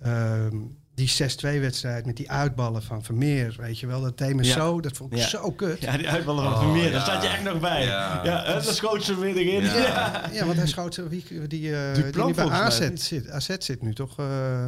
ehm, 0.00 0.56
die 0.94 1.08
6-2-wedstrijd 1.08 2.06
met 2.06 2.16
die 2.16 2.30
uitballen 2.30 2.82
van 2.82 3.02
Vermeer, 3.04 3.56
weet 3.58 3.78
je 3.78 3.86
wel, 3.86 4.00
dat 4.00 4.18
Ja. 4.46 4.52
zo, 4.54 4.80
dat 4.80 4.96
vond 4.96 5.12
ik 5.12 5.18
Ja. 5.18 5.26
zo 5.28 5.50
kut. 5.50 5.80
ja 5.80 5.96
die 5.96 6.08
uitballen 6.08 6.42
van 6.44 6.52
Oh, 6.52 6.58
Vermeer, 6.58 6.82
daar 6.82 6.92
ja. 6.92 7.00
staat 7.00 7.22
je 7.22 7.28
echt 7.28 7.42
nog 7.42 7.60
bij. 7.60 7.84
Ja. 7.84 8.20
Ja, 8.24 8.44
hè, 8.44 8.52
dan 8.52 8.62
schoot 8.74 9.04
ze 9.04 9.18
weer 9.18 9.36
erin. 9.36 9.62
Ja. 9.62 9.76
Ja. 9.76 10.28
Ja, 10.32 10.44
want 10.44 10.56
hij 10.58 10.66
schoot 10.66 10.94
zo, 10.94 11.08
wie, 11.08 11.46
die, 11.46 11.76
eh 11.76 11.94
die, 11.94 12.24
nu 12.24 12.34
bij 12.34 12.48
AZ 12.48 12.88
zit. 12.94 13.30
AZ 13.30 13.56
zit 13.58 13.82
nu 13.82 13.94
toch? 13.94 14.18
eh 14.18 14.64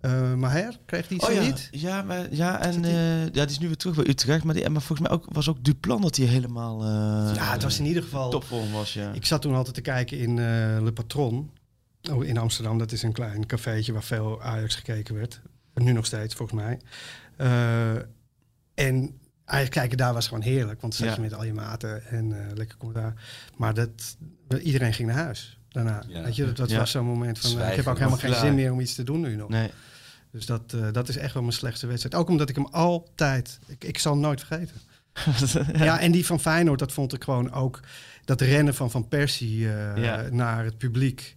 eh, 0.00 0.34
Maher, 0.34 0.78
kreeg 0.86 1.06
die 1.06 1.22
Oh 1.26 1.32
ja, 1.32 1.40
niet? 1.42 1.68
ja, 1.70 2.02
maar, 2.02 2.34
ja, 2.34 2.60
en 2.60 2.84
eh, 2.84 3.24
ja, 3.24 3.30
die 3.30 3.44
is 3.46 3.58
nu 3.58 3.66
weer 3.66 3.76
terug 3.76 3.94
bij 3.96 4.08
Utrecht. 4.08 4.44
Maar, 4.44 4.54
die, 4.54 4.68
maar 4.68 4.82
volgens 4.82 5.08
mij 5.08 5.18
ook, 5.18 5.26
was 5.32 5.48
ook 5.48 5.64
Duplan 5.64 6.00
dat 6.00 6.16
hij 6.16 6.26
helemaal 6.26 6.82
eh, 6.82 7.34
ja, 7.34 7.52
het 7.52 7.62
was 7.62 7.78
in 7.78 7.84
ieder 7.86 8.02
geval... 8.02 8.30
topvorm 8.30 8.72
was. 8.72 8.92
Ja. 8.92 9.12
Ik 9.12 9.26
zat 9.26 9.42
toen 9.42 9.54
altijd 9.54 9.74
te 9.74 9.80
kijken 9.80 10.18
in 10.18 10.30
eh, 10.38 10.82
Le 10.82 10.92
Patron. 10.94 11.50
Oh, 12.10 12.24
in 12.24 12.38
Amsterdam, 12.38 12.78
dat 12.78 12.92
is 12.92 13.02
een 13.02 13.12
klein 13.12 13.46
cafeetje 13.46 13.92
waar 13.92 14.02
veel 14.02 14.42
Ajax 14.42 14.74
gekeken 14.74 15.14
werd. 15.14 15.40
Nu 15.74 15.92
nog 15.92 16.06
steeds, 16.06 16.34
volgens 16.34 16.60
mij. 16.60 16.80
Eh, 17.36 17.94
en 18.74 19.18
Ajax 19.44 19.68
kijken 19.68 19.96
daar 19.96 20.12
was 20.14 20.26
gewoon 20.28 20.42
heerlijk. 20.42 20.80
Want 20.80 20.94
zat 20.94 21.06
Ja. 21.08 21.14
je 21.14 21.20
met 21.20 21.34
al 21.34 21.44
je 21.44 21.52
maten 21.52 22.06
en 22.06 22.32
eh, 22.32 22.56
lekker 22.56 22.76
commentaar. 22.76 23.14
Maar 23.56 23.74
dat, 23.74 24.16
iedereen 24.62 24.92
ging 24.92 25.08
naar 25.08 25.16
huis 25.24 25.55
daarna. 25.84 26.02
Ja. 26.08 26.22
Weet 26.22 26.36
je, 26.36 26.44
dat, 26.44 26.56
dat 26.56 26.70
Ja. 26.70 26.78
was 26.78 26.90
zo'n 26.90 27.04
moment 27.06 27.38
van... 27.38 27.60
eh, 27.60 27.70
ik 27.70 27.76
heb 27.76 27.86
ook 27.86 27.98
helemaal 27.98 28.18
geen 28.18 28.30
klaar. 28.30 28.44
zin 28.44 28.54
meer 28.54 28.72
om 28.72 28.80
iets 28.80 28.94
te 28.94 29.02
doen 29.02 29.20
nu 29.20 29.36
nog. 29.36 29.48
Nee. 29.48 29.70
Dus 30.30 30.46
dat, 30.46 30.72
eh, 30.72 30.92
dat 30.92 31.08
is 31.08 31.16
echt 31.16 31.32
wel 31.34 31.42
mijn 31.42 31.54
slechtste 31.54 31.86
wedstrijd. 31.86 32.14
Ook 32.14 32.28
omdat 32.28 32.48
ik 32.48 32.54
hem 32.54 32.66
altijd... 32.66 33.58
Ik, 33.66 33.84
ik 33.84 33.98
zal 33.98 34.12
hem 34.12 34.20
nooit 34.20 34.44
vergeten. 34.44 34.76
Ja. 35.72 36.00
en 36.00 36.12
die 36.12 36.26
van 36.26 36.40
Feyenoord, 36.40 36.78
dat 36.78 36.92
vond 36.92 37.12
ik 37.14 37.24
gewoon 37.24 37.52
ook... 37.52 37.80
Dat 38.24 38.40
rennen 38.40 38.74
van 38.74 38.90
Van 38.90 39.08
Persie 39.08 39.72
eh, 39.72 39.96
Ja. 40.04 40.28
naar 40.30 40.64
het 40.64 40.78
publiek... 40.78 41.36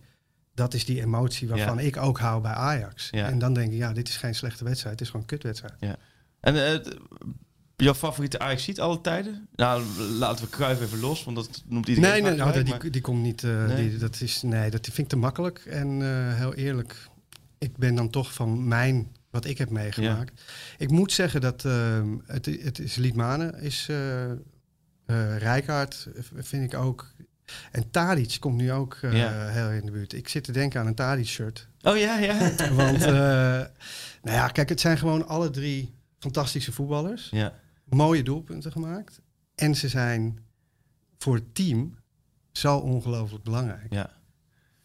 Dat 0.54 0.74
is 0.74 0.86
die 0.86 1.02
emotie 1.02 1.48
waarvan 1.48 1.78
Ja. 1.78 1.82
ik 1.84 1.98
ook 1.98 2.20
hou 2.20 2.42
bij 2.42 2.52
Ajax. 2.52 3.08
Ja. 3.12 3.28
En 3.28 3.40
dan 3.40 3.54
denk 3.54 3.72
ik, 3.72 3.78
ja, 3.78 3.94
dit 3.94 4.08
is 4.08 4.18
geen 4.18 4.36
slechte 4.36 4.64
wedstrijd. 4.64 4.92
Het 4.94 5.02
is 5.02 5.08
gewoon 5.12 5.22
een 5.22 5.38
kutwedstrijd. 5.38 5.98
En 6.40 6.66
eh, 6.68 6.76
t- 6.76 6.98
jouw 7.82 7.94
favoriete 7.94 8.40
Ajax 8.40 8.64
ziet 8.64 8.80
alle 8.80 9.02
tijden? 9.02 9.48
Nou, 9.56 9.84
laten 10.00 10.46
we 10.46 10.52
Cruijff 10.52 10.82
even 10.82 11.00
los, 11.00 11.24
want 11.24 11.38
dat 11.38 11.64
noemt 11.68 11.88
iedereen. 11.88 12.12
Nee, 12.12 12.22
nee, 12.22 12.36
nou, 12.36 12.64
die, 12.64 12.90
die 12.90 13.02
komt 13.02 13.22
niet... 13.22 13.44
eh, 13.44 13.66
Nee. 13.66 13.90
die, 13.90 13.98
dat 13.98 14.22
is, 14.22 14.42
nee, 14.42 14.70
dat 14.70 14.86
vind 14.86 14.98
ik 14.98 15.08
te 15.08 15.16
makkelijk. 15.16 15.60
En 15.66 16.02
eh, 16.02 16.36
heel 16.36 16.54
eerlijk, 16.54 16.96
ik 17.58 17.78
ben 17.78 17.96
dan 17.96 18.10
toch 18.10 18.34
van 18.34 18.68
mijn... 18.68 19.18
Wat 19.30 19.46
ik 19.46 19.58
heb 19.58 19.70
meegemaakt. 19.70 20.42
Ik 20.78 20.90
moet 20.92 21.12
zeggen 21.12 21.42
dat 21.42 21.66
ehm, 21.66 22.08
het, 22.26 22.46
het 22.46 22.80
is 22.80 22.96
Liedmanen, 22.96 23.60
is 23.62 23.88
eh 23.90 24.32
Rijkaard, 25.38 26.08
vind 26.36 26.74
ik 26.74 26.80
ook. 26.80 27.08
En 27.72 27.92
Tadic 27.92 28.38
komt 28.40 28.56
nu 28.56 28.72
ook 28.72 28.98
Ja. 29.02 29.48
heel 29.48 29.70
in 29.70 29.86
de 29.86 29.92
buurt. 29.92 30.14
Ik 30.14 30.28
zit 30.28 30.44
te 30.44 30.52
denken 30.52 30.80
aan 30.80 30.88
een 30.88 30.96
Tadic-shirt. 30.96 31.68
Oh 31.82 31.98
ja, 31.98 32.18
ja. 32.18 32.38
Want, 32.74 33.00
nou 34.26 34.38
ja, 34.38 34.48
kijk, 34.48 34.70
het 34.70 34.80
zijn 34.80 34.98
gewoon 34.98 35.28
alle 35.28 35.50
drie 35.50 35.94
fantastische 36.20 36.72
voetballers. 36.72 37.28
ja. 37.32 37.54
Mooie 37.90 38.24
doelpunten 38.24 38.72
gemaakt. 38.72 39.22
En 39.56 39.76
ze 39.76 39.88
zijn 39.88 40.40
voor 41.18 41.36
het 41.36 41.56
team 41.56 41.96
zo 42.52 42.78
ongelooflijk 42.78 43.44
belangrijk. 43.44 43.94
ja. 43.94 44.18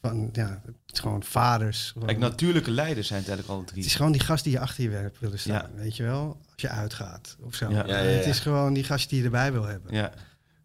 Van, 0.00 0.28
ja, 0.32 0.62
het 0.66 0.74
is 0.92 0.98
gewoon 1.00 1.22
vaders. 1.22 1.90
Gewoon- 1.92 2.06
Kijk, 2.08 2.18
natuurlijke 2.18 2.70
leiders 2.70 3.06
zijn 3.06 3.18
het 3.20 3.28
eigenlijk 3.28 3.48
alle 3.58 3.66
het 3.66 3.74
drie. 3.74 3.84
is 3.86 3.94
gewoon 3.94 4.12
die 4.12 4.20
gast 4.20 4.44
die 4.44 4.52
je 4.52 4.58
achter 4.60 4.84
je 4.84 4.90
hebt 4.90 5.18
willen 5.18 5.38
staan. 5.38 5.70
Ja. 5.74 5.82
Weet 5.82 5.96
je 5.96 6.02
wel? 6.02 6.40
Als 6.52 6.62
je 6.62 6.68
uitgaat 6.68 7.36
of 7.40 7.54
zo. 7.54 7.70
Ja. 7.70 7.86
Ja, 7.86 7.98
ja, 7.98 8.04
Het 8.04 8.24
ja. 8.24 8.30
is 8.30 8.38
gewoon 8.40 8.72
die 8.74 8.84
gast 8.84 9.08
die 9.08 9.18
je 9.18 9.24
erbij 9.24 9.52
wil 9.52 9.64
hebben. 9.64 9.94
Ja. 9.94 10.12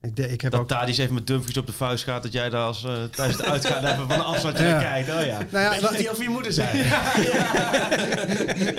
Ik, 0.02 0.16
de- 0.16 0.32
ik 0.32 0.42
heb 0.42 0.52
Dat 0.52 0.62
ook... 0.62 0.68
Tadic 0.68 0.98
even 0.98 1.14
met 1.14 1.28
Dumfries 1.28 1.58
op 1.58 1.66
de 1.66 1.72
vuist 1.74 2.04
gaat, 2.04 2.24
dat 2.24 2.32
jij 2.32 2.50
daar 2.50 2.64
als 2.66 2.84
uh, 2.84 2.92
tijdens 3.16 3.38
het 3.38 3.46
uitgaan 3.48 3.86
even 3.92 3.98
van 4.08 4.12
een 4.12 4.24
afstandje 4.26 4.66
Ja. 4.68 4.80
kijkt. 4.82 5.10
Oh 5.10 5.26
ja. 5.26 5.38
Nou 5.50 5.64
ja, 5.82 5.90
ik- 5.98 6.10
over 6.12 6.24
je 6.24 6.30
moeder 6.30 6.54
zijn. 6.54 6.78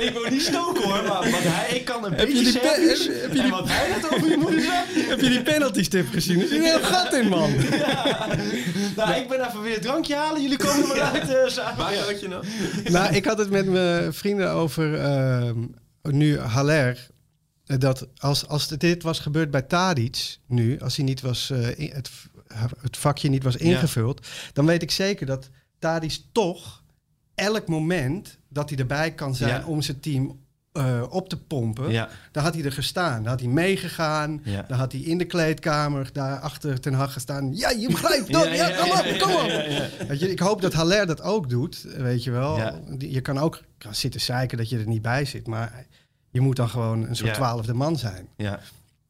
ik 0.07 0.11
wil 0.13 0.31
niet 0.31 0.43
stoken 0.43 0.83
hoor, 0.83 1.03
maar 1.03 1.31
wat 1.31 1.41
hij, 1.43 1.77
ik 1.77 1.85
kan 1.85 2.05
een 2.05 2.13
Heb 2.13 2.29
je 2.29 2.35
beetje 2.35 2.53
die 2.53 2.61
Serbisch. 2.63 3.07
heb- 3.07 3.21
heb 3.23 3.35
je 3.35 3.43
die- 3.43 3.51
wat 3.51 3.69
hij 3.69 3.89
net 3.89 4.15
over 4.15 4.29
je 4.29 4.37
moeder 4.37 4.61
zei. 4.61 4.77
heb 5.11 5.21
je 5.21 5.29
die 5.29 5.43
penalty 5.43 5.83
stip 5.83 6.07
gezien? 6.13 6.41
Er 6.41 6.47
zit 6.49 6.57
een 6.59 6.65
heel 6.65 6.83
gat 6.83 7.13
in, 7.15 7.29
man. 7.29 7.51
Nou, 8.97 9.15
ik 9.15 9.29
ben 9.29 9.47
even 9.47 9.63
weer 9.63 9.75
een 9.75 9.81
drankje 9.81 10.15
halen. 10.15 10.43
Jullie 10.43 10.59
komen 10.59 10.91
er 10.91 10.97
maar 10.97 11.11
uit 11.13 11.31
uh, 11.31 11.37
samen. 11.47 11.77
Waar 11.77 11.95
Ja. 11.95 12.01
had 12.05 12.21
je 12.21 12.29
nou? 12.29 12.45
nou, 12.85 13.15
ik 13.15 13.25
had 13.25 13.39
het 13.39 13.51
met 13.51 13.67
mijn 13.67 14.15
vrienden 14.15 14.51
over 14.51 15.01
ehm, 15.01 15.57
nu 16.03 16.39
Haller. 16.39 17.07
Eh, 17.71 17.79
Dat 17.79 18.07
als, 18.17 18.47
als 18.49 18.69
dit 18.69 19.03
was 19.03 19.19
gebeurd 19.19 19.51
bij 19.51 19.63
Tadic 19.63 20.37
nu, 20.47 20.81
als 20.81 20.97
hij 20.97 21.05
niet 21.05 21.21
was, 21.21 21.51
eh, 21.51 21.79
in- 21.79 21.91
het, 21.93 22.11
het 22.81 22.97
vakje 22.97 23.29
niet 23.29 23.43
was 23.43 23.57
ingevuld, 23.57 24.27
dan 24.53 24.67
weet 24.67 24.83
ik 24.83 24.91
zeker 24.91 25.27
dat 25.27 25.49
Tadic 25.79 26.19
toch 26.33 26.83
elk 27.35 27.69
moment 27.69 28.39
dat 28.49 28.69
hij 28.71 28.79
erbij 28.79 29.15
kan 29.15 29.35
zijn 29.35 29.61
Ja. 29.61 29.67
om 29.67 29.83
zijn 29.83 30.01
team 30.01 30.39
eh, 30.73 31.03
op 31.09 31.29
te 31.29 31.37
pompen, 31.43 31.91
Ja. 31.91 32.09
dan 32.33 32.43
had 32.43 32.55
hij 32.55 32.65
er 32.65 32.73
gestaan. 32.73 33.17
Dan 33.23 33.27
had 33.31 33.41
hij 33.41 33.49
meegegaan. 33.49 34.41
Ja. 34.45 34.63
Dan 34.69 34.79
had 34.79 34.93
hij 34.93 35.01
in 35.01 35.19
de 35.19 35.25
kleedkamer 35.25 36.11
daar 36.13 36.39
achter 36.39 36.81
Ten 36.81 36.93
Hag 36.93 37.13
gestaan. 37.13 37.55
Ja, 37.57 37.71
je 37.71 37.87
begrijpt 37.89 38.33
dat. 38.33 38.55
Ja, 38.57 38.71
kom 38.71 38.91
op, 38.91 39.19
kom 39.21 39.33
op. 39.33 40.09
Weet 40.09 40.21
je, 40.21 40.31
ik 40.31 40.39
hoop 40.39 40.61
dat 40.63 40.73
Haller 40.73 41.07
dat 41.07 41.23
ook 41.23 41.49
doet, 41.49 41.87
weet 41.97 42.25
je 42.25 42.31
wel. 42.31 42.59
Je 42.99 43.21
kan 43.21 43.39
ook 43.39 43.63
gaan 43.79 43.95
zitten 43.95 44.21
zeiken 44.21 44.59
dat 44.59 44.69
je 44.69 44.79
er 44.79 44.87
niet 44.87 45.03
bij 45.03 45.25
zit, 45.25 45.47
maar 45.47 45.87
je 46.31 46.41
moet 46.41 46.57
dan 46.57 46.69
gewoon 46.69 47.07
een 47.09 47.17
soort 47.17 47.29
Ja. 47.29 47.35
twaalfde 47.35 47.75
man 47.75 47.97
zijn. 47.99 48.29
Ja. 48.37 48.61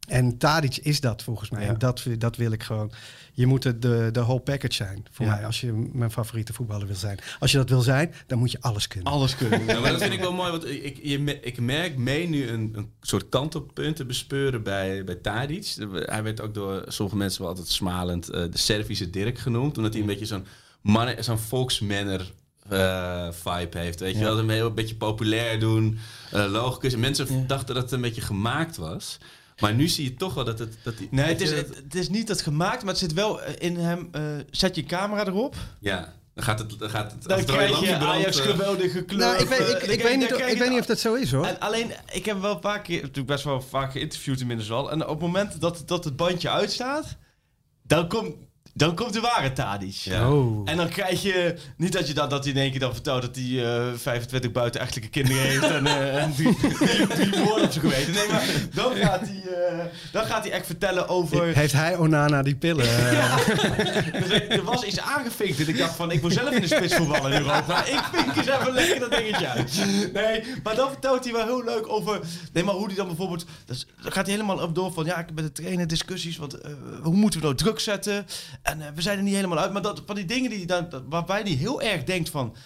En 0.09 0.39
Tadic 0.39 0.77
is 0.77 1.01
dat 1.01 1.23
volgens 1.23 1.51
mij. 1.51 1.63
Ja. 1.63 1.69
En 1.69 1.79
dat, 1.79 2.03
dat 2.19 2.37
wil 2.37 2.53
ik 2.53 2.63
gewoon. 2.63 2.93
Je 3.33 3.47
moet 3.47 3.65
het 3.65 3.83
de, 3.83 4.09
de 4.13 4.21
whole 4.21 4.41
package 4.41 4.75
zijn 4.75 5.07
voor 5.11 5.27
Ja. 5.27 5.35
mij. 5.35 5.47
Als 5.47 5.61
je 5.61 5.73
mijn 5.93 6.11
favoriete 6.11 6.53
voetballer 6.53 6.87
wil 6.87 6.97
zijn. 6.97 7.19
Als 7.39 7.51
je 7.51 7.57
dat 7.57 7.69
wil 7.69 7.81
zijn, 7.81 8.15
dan 8.27 8.39
moet 8.39 8.51
je 8.51 8.61
alles 8.61 8.87
kunnen. 8.89 9.13
Alles 9.13 9.37
kunnen. 9.37 9.65
Ja, 9.67 9.81
maar 9.81 9.91
dat 9.91 10.01
vind 10.03 10.13
ik 10.13 10.21
wel 10.21 10.33
mooi, 10.33 10.51
want 10.51 10.67
ik, 10.69 10.99
je, 11.03 11.41
ik 11.41 11.61
merk 11.61 11.97
mee 11.97 12.29
nu 12.29 12.49
een, 12.49 12.71
een 12.75 12.91
soort 13.01 13.29
kantelpunt 13.29 13.97
te 13.97 14.05
bespeuren 14.05 14.63
bij, 14.63 15.05
bij 15.05 15.15
Tadic. 15.15 15.75
Hij 15.93 16.23
werd 16.23 16.41
ook 16.41 16.55
door 16.55 16.85
sommige 16.89 17.17
mensen 17.19 17.41
wel 17.41 17.51
altijd 17.51 17.69
smalend 17.69 18.29
eh, 18.29 18.43
de 18.51 18.59
Servische 18.59 19.11
Dirk 19.11 19.39
genoemd, 19.39 19.77
omdat 19.77 19.93
hij 19.93 20.01
een 20.03 20.09
beetje 20.09 20.27
zo'n 20.27 20.47
mannen- 20.81 21.25
zo'n 21.25 21.39
volksmanner 21.39 22.33
vibe 23.31 23.79
heeft. 23.79 24.01
Weet 24.01 24.15
je 24.15 24.25
wel, 24.25 24.39
een, 24.39 24.51
heel, 24.51 24.67
een 24.67 24.75
beetje 24.75 24.95
populair 24.97 25.61
doen, 25.61 25.99
eh 26.31 26.47
logicus. 26.51 26.93
En 26.93 27.01
mensen 27.01 27.47
dachten 27.47 27.75
dat 27.75 27.83
het 27.83 27.93
een 27.93 28.01
beetje 28.01 28.21
gemaakt 28.21 28.77
was. 28.77 29.19
Maar 29.61 29.75
nu 29.75 29.89
zie 29.89 30.05
je 30.05 30.15
toch 30.15 30.35
wel 30.35 30.45
dat 30.45 30.59
het... 30.59 30.79
Dat 30.83 30.99
die, 30.99 31.09
Nee, 31.11 31.25
het 31.27 31.41
is, 31.41 31.51
het, 31.51 31.77
het 31.77 31.95
is 31.95 32.09
niet 32.09 32.27
dat 32.27 32.43
gemaakt, 32.43 32.81
maar 32.81 32.91
het 32.91 32.99
zit 32.99 33.13
wel 33.13 33.43
eh, 33.43 33.55
in 33.59 33.77
hem. 33.77 34.09
eh, 34.13 34.23
zet 34.51 34.77
je 34.77 34.83
camera 34.83 35.27
erop. 35.27 35.57
Ja, 35.81 36.13
dan 36.35 36.45
gaat 36.45 36.59
het... 36.59 36.79
Dan 36.79 36.91
gaat 36.91 37.13
het 37.13 37.23
Dan 37.23 37.45
krijg 37.45 37.81
je 37.81 37.95
Ajax 37.97 38.39
eh, 38.39 38.45
geweldige 38.47 39.03
kleur. 39.03 39.19
nou, 39.19 39.43
ik 39.43 39.49
weet, 39.49 39.61
ik, 39.69 39.99
eh, 39.99 40.03
weet 40.03 40.17
niet, 40.19 40.31
ik 40.31 40.59
weet 40.59 40.71
niet 40.71 40.81
of 40.81 40.87
dat 40.87 40.99
zo 40.99 41.15
is 41.15 41.33
hoor. 41.33 41.47
En 41.47 41.61
alleen, 41.61 41.91
ik 42.13 42.25
heb 42.25 42.41
wel 42.41 42.53
een 42.55 42.61
paar 42.61 42.81
keer, 42.83 43.01
natuurlijk 43.01 43.27
best 43.27 43.45
wel 43.45 43.61
vaak 43.63 43.93
geïnterviewd 43.93 44.41
inmiddels 44.41 44.71
al. 44.71 44.91
En 44.91 45.03
op 45.03 45.09
het 45.09 45.21
moment 45.21 45.61
dat, 45.61 45.83
dat 45.87 46.05
het 46.05 46.17
bandje 46.17 46.51
uitstaat, 46.51 47.17
dan 47.83 48.09
komt, 48.09 48.35
dan 48.75 48.95
komt 48.95 49.13
de 49.13 49.21
ware 49.21 49.53
Tadic. 49.53 49.95
Ja. 49.95 50.31
Oh. 50.33 50.63
En 50.71 50.77
dan 50.77 50.89
krijg 50.89 51.23
je, 51.23 51.55
niet 51.77 51.93
dat 51.93 52.09
je 52.09 52.15
dat, 52.15 52.31
dat 52.31 52.45
hij 52.45 52.53
in 52.53 52.59
één 52.61 52.71
keer 52.71 52.81
dan 52.81 52.93
vertelt 52.93 53.23
dat 53.23 53.37
hij 53.37 53.65
eh 53.77 53.83
25 53.97 54.53
buitenechtelijke 54.53 55.11
kinderen 55.11 55.43
heeft 55.43 55.63
en, 55.71 55.87
eh, 55.87 56.23
en 56.23 56.35
drie, 56.35 56.57
drie, 56.57 57.07
drie 57.07 57.45
woorden 57.45 57.65
op 57.65 57.73
zijn 57.73 57.91
geweten. 57.91 58.13
Nee, 58.13 58.29
maar 58.29 58.45
dan 58.75 58.97
gaat 58.97 59.21
hij, 59.21 59.43
eh, 59.69 59.85
dan 60.13 60.25
gaat 60.25 60.43
hij 60.45 60.53
echt 60.53 60.67
vertellen 60.67 61.09
over... 61.09 61.55
Heeft 61.55 61.73
hij 61.73 61.97
Onana 61.97 62.43
die 62.43 62.57
pillen? 62.57 62.85
Dus 64.13 64.29
ik- 64.31 64.53
er 64.53 64.63
was 64.65 64.83
iets 64.85 65.01
aangevinkt 65.01 65.61
en 65.61 65.69
ik 65.69 65.79
dacht 65.79 65.95
van, 65.97 66.11
ik 66.11 66.21
wil 66.21 66.31
zelf 66.31 66.51
in 66.51 66.61
de 66.61 66.67
spits 66.67 66.95
voetballen 66.95 67.33
in 67.33 67.39
Europa. 67.39 67.85
Ik 67.85 68.01
vink 68.13 68.37
eens 68.37 68.47
even 68.47 68.73
lekker 68.73 69.01
dat 69.01 69.11
dingetje 69.11 69.47
uit. 69.49 69.73
Nee, 70.13 70.43
maar 70.63 70.75
dan 70.77 70.89
vertelt 70.91 71.25
hij 71.25 71.33
wel 71.33 71.45
heel 71.47 71.65
leuk 71.65 71.89
over... 71.89 72.21
Nee, 72.53 72.65
maar 72.65 72.75
hoe 72.75 72.87
hij 72.87 72.95
dan 72.97 73.07
bijvoorbeeld... 73.07 73.45
Dus, 73.67 73.87
dan 74.03 74.13
gaat 74.13 74.27
hij 74.27 74.35
helemaal 74.35 74.59
op 74.63 74.75
door 74.75 74.93
van, 74.93 75.05
ja, 75.05 75.19
ik 75.19 75.27
heb 75.27 75.35
met 75.35 75.45
de 75.45 75.63
trainer 75.63 75.87
discussies, 75.87 76.37
want 76.37 76.55
eh, 76.61 76.71
hoe 77.03 77.15
moeten 77.15 77.41
we 77.41 77.47
nou 77.47 77.57
druk 77.59 77.81
zetten? 77.81 78.27
En 78.63 78.81
eh, 78.81 78.87
we 78.95 79.03
zijn 79.03 79.19
er 79.19 79.25
niet 79.25 79.35
helemaal 79.35 79.59
uit. 79.59 79.73
Maar 79.73 79.83
dat, 79.83 80.03
van 80.07 80.15
die 80.15 80.25
dingen 80.25 80.51
die, 80.51 80.67
dan, 80.67 80.87
dat- 80.89 81.03
waarbij 81.09 81.41
hij 81.43 81.51
heel 81.53 81.83
erg 81.83 82.05
denkt 82.05 82.29
van... 82.31 82.57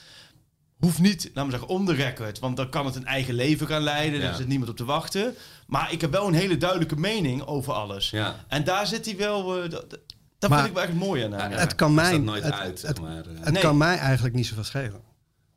Hoeft 0.78 0.98
niet, 0.98 1.24
laten 1.34 1.44
we 1.44 1.50
zeggen, 1.50 1.68
on 1.68 1.86
the 1.86 1.92
record. 1.94 2.38
Want 2.38 2.56
dan 2.56 2.68
kan 2.70 2.86
het 2.86 2.94
een 2.94 3.06
eigen 3.06 3.34
leven 3.34 3.66
gaan 3.66 3.82
leiden. 3.82 4.20
Ja. 4.20 4.28
Er 4.28 4.34
zit 4.34 4.46
niemand 4.48 4.70
op 4.70 4.76
te 4.76 4.84
wachten. 4.84 5.34
Maar 5.66 5.92
ik 5.92 6.00
heb 6.00 6.10
wel 6.10 6.26
een 6.26 6.34
hele 6.34 6.56
duidelijke 6.56 6.96
mening 6.96 7.42
over 7.42 7.72
alles. 7.72 8.10
Ja. 8.10 8.44
En 8.48 8.64
daar 8.64 8.86
zit 8.86 9.04
hij 9.04 9.16
wel... 9.16 9.62
eh, 9.62 9.70
dat 9.70 9.90
dat- 9.90 10.00
dat 10.38 10.50
Maar- 10.50 10.58
vind 10.58 10.70
ik 10.70 10.76
wel 10.82 10.88
echt 10.88 10.98
mooi 11.06 11.22
aan 11.22 11.30
ja. 11.50 11.58
het 11.58 11.74
kan 11.74 11.94
mij, 11.94 12.18
nooit 12.18 12.42
het, 12.44 12.52
uit, 12.52 12.82
het, 12.82 13.00
maar. 13.00 13.10
eh. 13.26 13.32
het 13.40 13.52
Nee. 13.52 13.62
kan 13.62 13.76
mij 13.76 13.96
eigenlijk 13.98 14.34
niet 14.34 14.46
zoveel 14.46 14.64
schelen. 14.64 15.00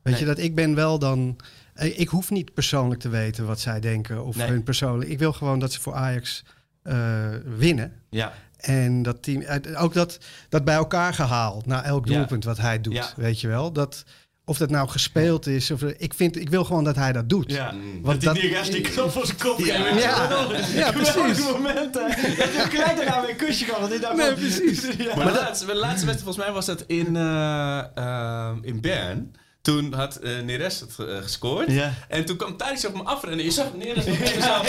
Weet 0.02 0.12
Nee. 0.14 0.18
je, 0.18 0.24
dat 0.24 0.38
ik 0.38 0.54
ben 0.54 0.74
wel 0.74 0.98
dan... 0.98 1.36
Ik 1.74 2.08
hoef 2.08 2.30
niet 2.30 2.54
persoonlijk 2.54 3.00
te 3.00 3.08
weten 3.08 3.46
wat 3.46 3.60
zij 3.60 3.80
denken 3.80 4.24
of 4.24 4.36
Nee. 4.36 4.48
hun 4.48 4.62
persoonlijk... 4.62 5.10
Ik 5.10 5.18
wil 5.18 5.32
gewoon 5.32 5.58
dat 5.58 5.72
ze 5.72 5.80
voor 5.80 5.94
Ajax 5.94 6.44
eh, 6.82 7.28
winnen. 7.56 7.92
Ja, 8.10 8.32
En 8.58 9.02
dat 9.02 9.22
team, 9.22 9.40
eh, 9.42 9.82
ook 9.82 9.94
dat, 9.94 10.18
dat 10.48 10.64
bij 10.64 10.74
elkaar 10.74 11.14
gehaald 11.14 11.66
na 11.66 11.84
elk 11.84 12.06
Ja. 12.08 12.14
doelpunt 12.16 12.44
wat 12.44 12.58
hij 12.58 12.80
doet, 12.80 12.94
Ja. 12.94 13.06
weet 13.16 13.40
je 13.40 13.48
wel. 13.48 13.72
Dat, 13.72 14.04
of 14.44 14.58
dat 14.58 14.70
nou 14.70 14.88
gespeeld 14.88 15.46
is, 15.46 15.70
of, 15.70 15.82
ik, 15.82 16.14
vind, 16.14 16.36
ik 16.36 16.48
wil 16.50 16.64
gewoon 16.64 16.84
dat 16.84 16.96
hij 16.96 17.12
dat 17.12 17.28
doet. 17.28 17.52
ja. 17.52 17.70
Mm. 17.70 18.02
Want 18.02 18.22
dat- 18.22 18.34
die, 18.34 18.48
rest 18.48 18.72
die 18.72 18.80
knop 18.80 19.10
voor 19.10 19.26
zijn 19.26 19.38
kop 19.38 19.58
Ja. 19.58 19.86
Ja. 19.88 20.46
Ja, 20.74 20.92
precies. 20.92 21.42
momenten. 21.52 22.02
Dat 22.08 22.14
hij 22.52 22.68
gelijk 22.70 22.96
daarna 22.96 23.20
weer 23.20 23.30
een 23.30 23.36
kusje 23.36 23.64
gehad. 23.64 23.80
Want 23.80 23.92
ik 23.92 24.00
dacht 24.00 24.16
Nee, 24.16 24.26
van- 24.26 24.34
precies. 24.34 24.82
Ja. 25.06 25.16
Maar 25.16 25.26
de 25.26 25.32
laatste, 25.32 25.66
de 25.66 25.74
laatste 25.74 26.06
wedstrijd, 26.06 26.22
volgens 26.22 26.36
mij 26.44 26.52
was 26.52 26.66
dat 26.66 26.84
in, 26.86 27.16
eh, 27.16 27.78
eh, 27.94 28.56
in 28.62 28.80
Bern. 28.80 29.32
Toen 29.68 29.92
had 29.92 30.16
eh 30.16 30.40
Neres 30.40 30.80
het 30.80 30.98
eh, 30.98 31.16
gescoord. 31.16 31.72
Ja. 31.72 31.94
En 32.08 32.24
toen 32.24 32.36
kwam 32.36 32.56
Thijs 32.56 32.86
op 32.86 32.94
me 32.94 33.02
afrennen. 33.02 33.44
Je 33.44 33.50
zag 33.50 33.74
Neres 33.74 34.04
nog 34.04 34.18
even 34.18 34.42
zo 34.42 34.62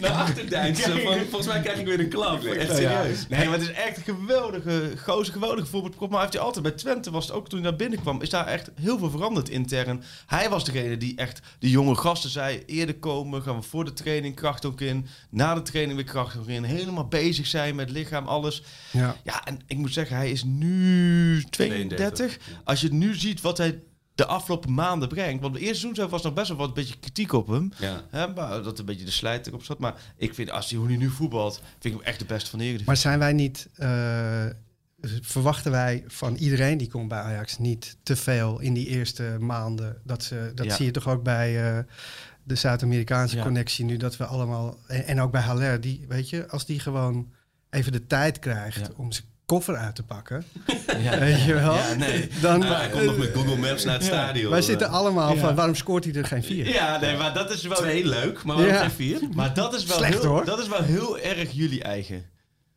naar 0.00 0.10
achter 0.10 0.76
Volgens 1.30 1.46
mij 1.46 1.60
krijg 1.60 1.78
ik 1.78 1.86
weer 1.86 2.00
een 2.00 2.08
klap. 2.08 2.44
Echt 2.44 2.76
serieus. 2.76 3.28
Nee, 3.28 3.44
maar 3.44 3.58
het 3.58 3.68
is 3.68 3.72
echt 3.72 3.96
een 3.96 4.16
geweldige 4.16 4.92
gozer, 5.04 5.32
geweldige 5.32 5.66
voorbeeld. 5.66 6.10
Maar 6.10 6.20
heeft 6.20 6.32
hij 6.32 6.42
altijd 6.42 6.62
bij 6.62 6.72
Twente 6.72 7.10
was 7.10 7.26
het 7.26 7.34
ook 7.34 7.48
toen 7.48 7.60
hij 7.60 7.68
naar 7.68 7.78
binnen 7.78 8.00
kwam, 8.00 8.22
is 8.22 8.30
daar 8.30 8.46
echt 8.46 8.70
heel 8.80 8.98
veel 8.98 9.10
veranderd 9.10 9.48
intern. 9.48 10.02
Hij 10.26 10.48
was 10.48 10.64
degene 10.64 10.96
die 10.96 11.16
echt 11.16 11.40
de 11.58 11.70
jonge 11.70 11.94
gasten 11.94 12.30
zei: 12.30 12.62
eerder 12.66 12.94
komen, 12.94 13.42
gaan 13.42 13.56
we 13.56 13.62
voor 13.62 13.84
de 13.84 13.92
training 13.92 14.34
kracht 14.34 14.64
ook 14.64 14.80
in, 14.80 15.06
na 15.30 15.54
de 15.54 15.62
training 15.62 15.96
weer 15.96 16.08
kracht 16.08 16.36
ook 16.36 16.48
in, 16.48 16.64
helemaal 16.64 17.08
bezig 17.08 17.46
zijn 17.46 17.74
met 17.74 17.90
lichaam, 17.90 18.26
alles. 18.26 18.62
Ja. 18.90 19.16
Ja, 19.24 19.44
en 19.44 19.60
ik 19.66 19.76
moet 19.76 19.92
zeggen, 19.92 20.16
hij 20.16 20.30
is 20.30 20.44
nu 20.44 21.44
32. 21.50 21.96
32. 21.96 22.38
Als 22.64 22.80
je 22.80 22.92
nu 22.92 23.14
ziet 23.14 23.40
wat 23.40 23.58
hij 23.58 23.80
de 24.14 24.26
afgelopen 24.26 24.74
maanden 24.74 25.08
brengt. 25.08 25.42
Want 25.42 25.54
de 25.54 25.60
eerste 25.60 25.80
seizoen 25.80 26.08
was 26.08 26.22
nog 26.22 26.34
best 26.34 26.48
wel 26.48 26.56
wat 26.56 26.68
een 26.68 26.74
beetje 26.74 26.98
kritiek 26.98 27.32
op 27.32 27.46
hem. 27.46 27.72
Ja. 27.78 28.02
Hè, 28.10 28.28
maar 28.28 28.62
dat 28.62 28.78
een 28.78 28.84
beetje 28.84 29.04
de 29.04 29.10
slijt 29.10 29.46
erop 29.46 29.64
zat. 29.64 29.78
Maar 29.78 29.94
ik 30.16 30.34
vind, 30.34 30.50
als 30.50 30.70
hij 30.70 30.78
hoe 30.78 30.88
hij 30.88 30.96
nu 30.96 31.08
voetbalt, 31.10 31.54
vind 31.78 31.84
ik 31.84 31.92
hem 31.92 32.02
echt 32.02 32.18
de 32.18 32.24
beste 32.24 32.50
van 32.50 32.58
de 32.58 32.64
Eredivisie. 32.64 32.86
Maar 32.92 33.02
zijn 33.02 33.18
wij 33.18 33.32
niet, 33.32 33.68
eh, 33.74 34.44
verwachten 35.20 35.70
wij 35.70 36.04
van 36.06 36.34
iedereen 36.34 36.78
die 36.78 36.88
komt 36.90 37.08
bij 37.08 37.18
Ajax 37.18 37.58
niet 37.58 37.96
te 38.02 38.16
veel 38.16 38.60
in 38.60 38.74
die 38.74 38.86
eerste 38.86 39.36
maanden? 39.40 40.00
Dat, 40.04 40.22
ze, 40.24 40.52
dat 40.54 40.66
Ja. 40.66 40.74
zie 40.74 40.84
je 40.86 40.90
toch 40.90 41.08
ook 41.08 41.22
bij 41.22 41.72
eh, 41.76 41.84
de 42.44 42.54
Zuid-Amerikaanse 42.54 43.36
Ja. 43.36 43.42
connectie 43.42 43.84
nu, 43.84 43.96
dat 43.96 44.16
we 44.16 44.24
allemaal, 44.24 44.78
en, 44.86 45.04
en 45.06 45.20
ook 45.20 45.30
bij 45.32 45.40
Haller, 45.42 45.80
die, 45.80 46.04
weet 46.08 46.30
je, 46.30 46.48
als 46.48 46.66
die 46.66 46.80
gewoon 46.80 47.32
even 47.70 47.92
de 47.92 48.06
tijd 48.06 48.38
krijgt 48.38 48.78
Ja. 48.86 48.88
om 48.96 49.12
zijn 49.12 49.26
koffer 49.46 49.76
uit 49.76 49.94
te 49.94 50.02
pakken, 50.02 50.44
Ja, 51.02 51.18
weet 51.18 51.42
je 51.42 51.54
wel, 51.54 51.74
Ja, 51.74 51.94
nee. 51.94 52.28
dan... 52.40 52.60
Ja, 52.60 52.76
hij 52.76 52.88
komt 52.90 53.04
nog 53.04 53.16
met 53.18 53.30
Google 53.34 53.56
Maps 53.56 53.84
naar 53.84 53.94
het 53.94 54.02
Ja. 54.06 54.08
stadion. 54.08 54.50
wij 54.50 54.62
zitten 54.62 54.88
allemaal 54.88 55.34
Ja. 55.34 55.40
van, 55.40 55.54
waarom 55.54 55.74
scoort 55.74 56.04
hij 56.04 56.14
er 56.14 56.24
geen 56.26 56.42
vier? 56.44 56.68
Ja, 56.68 56.98
nee, 57.00 57.16
maar 57.16 57.34
dat 57.34 57.50
is 57.50 57.62
wel... 57.62 57.76
Twee 57.78 58.06
leuk, 58.06 58.42
maar 58.44 58.56
waarom 58.56 58.74
Ja. 58.74 58.80
geen 58.80 58.90
vier? 58.90 59.20
Maar 59.34 59.54
dat 59.54 59.74
is 59.74 59.84
wel, 59.84 59.96
Slecht, 59.96 60.12
heel, 60.22 60.24
hoor. 60.30 60.44
Dat 60.44 60.58
is 60.58 60.68
wel 60.68 60.82
heel 60.82 61.18
erg 61.18 61.50
jullie 61.52 61.82
eigen. 61.82 62.24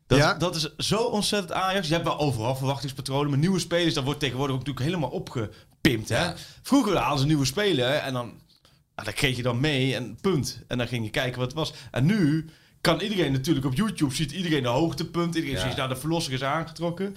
Dat, 0.07 0.17
Ja? 0.17 0.33
dat 0.33 0.55
is 0.55 0.75
zo 0.77 0.97
ontzettend 0.97 1.51
Ajax. 1.51 1.87
Je 1.87 1.93
hebt 1.93 2.05
wel 2.05 2.19
overal 2.19 2.55
verwachtingspatronen. 2.55 3.29
Maar 3.29 3.39
nieuwe 3.39 3.59
spelers, 3.59 3.93
dat 3.93 4.03
wordt 4.03 4.19
tegenwoordig 4.19 4.55
ook 4.55 4.61
natuurlijk 4.65 4.85
helemaal 4.85 5.09
opgepimpt. 5.15 6.09
Hè? 6.09 6.23
Ja. 6.23 6.35
Vroeger 6.61 6.97
hadden 6.97 7.19
ze 7.19 7.25
nieuwe 7.25 7.45
speler 7.45 7.89
en 7.93 8.13
dan, 8.13 8.25
nou, 8.25 9.03
dan 9.03 9.13
kreeg 9.13 9.35
je 9.35 9.43
dan 9.43 9.59
mee 9.59 9.95
en 9.95 10.17
punt. 10.21 10.59
En 10.67 10.77
dan 10.77 10.87
ging 10.87 11.03
je 11.05 11.09
kijken 11.11 11.39
wat 11.39 11.47
het 11.47 11.57
was. 11.59 11.73
En 11.91 12.05
nu 12.05 12.45
kan 12.85 12.99
iedereen 12.99 13.31
natuurlijk 13.31 13.65
op 13.65 13.73
YouTube 13.75 14.13
ziet 14.15 14.31
iedereen 14.31 14.63
de 14.63 14.69
hoogtepunt. 14.69 15.35
Iedereen 15.35 15.55
Ja. 15.57 15.67
ziet 15.67 15.77
nou 15.77 15.89
de 15.89 15.95
verlosser 15.95 16.33
is 16.33 16.43
aangetrokken. 16.43 17.13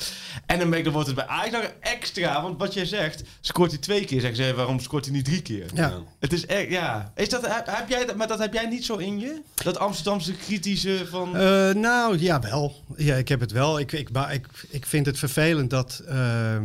En 0.47 0.59
dan, 0.59 0.71
ben 0.71 0.79
ik- 0.79 0.85
dan 0.85 0.93
wordt 0.93 1.07
het 1.09 1.17
bij 1.17 1.27
Ajax 1.27 1.51
nog 1.53 1.73
extra. 1.81 2.43
Want 2.43 2.59
wat 2.59 2.75
jij 2.75 2.85
zegt, 2.85 3.23
scoort 3.41 3.71
hij 3.71 3.81
twee 3.81 4.05
keer. 4.05 4.21
Zeggen 4.21 4.45
ze, 4.45 4.55
waarom 4.55 4.81
scoort 4.81 5.05
hij 5.05 5.15
niet 5.15 5.25
drie 5.25 5.43
keer? 5.43 5.67
Ja. 5.75 5.93
Het 6.19 6.33
is 6.33 6.47
echt, 6.47 6.71
ja. 6.71 7.13
Is 7.17 7.29
dat, 7.29 7.47
heb, 7.55 7.67
heb 7.67 7.89
jij 7.89 8.07
dat, 8.07 8.17
maar 8.17 8.27
dat 8.29 8.39
heb 8.39 8.53
jij 8.53 8.67
niet 8.67 8.85
zo 8.85 8.97
in 8.97 9.19
je? 9.21 9.41
Dat 9.55 9.79
Amsterdamse 9.79 10.33
kritische 10.33 11.07
van... 11.11 11.37
Eh, 11.37 11.71
nou, 11.75 12.19
ja, 12.19 12.41
wel. 12.41 12.75
Ja, 12.97 13.15
ik 13.15 13.29
heb 13.29 13.41
het 13.41 13.53
wel. 13.53 13.79
Ik, 13.79 13.93
ik, 13.93 14.11
ba- 14.13 14.31
ik, 14.31 14.47
ik 14.69 14.87
vind 14.87 15.07
het 15.07 15.19
vervelend 15.19 15.71
dat. 15.71 16.03
ehm, 16.07 16.65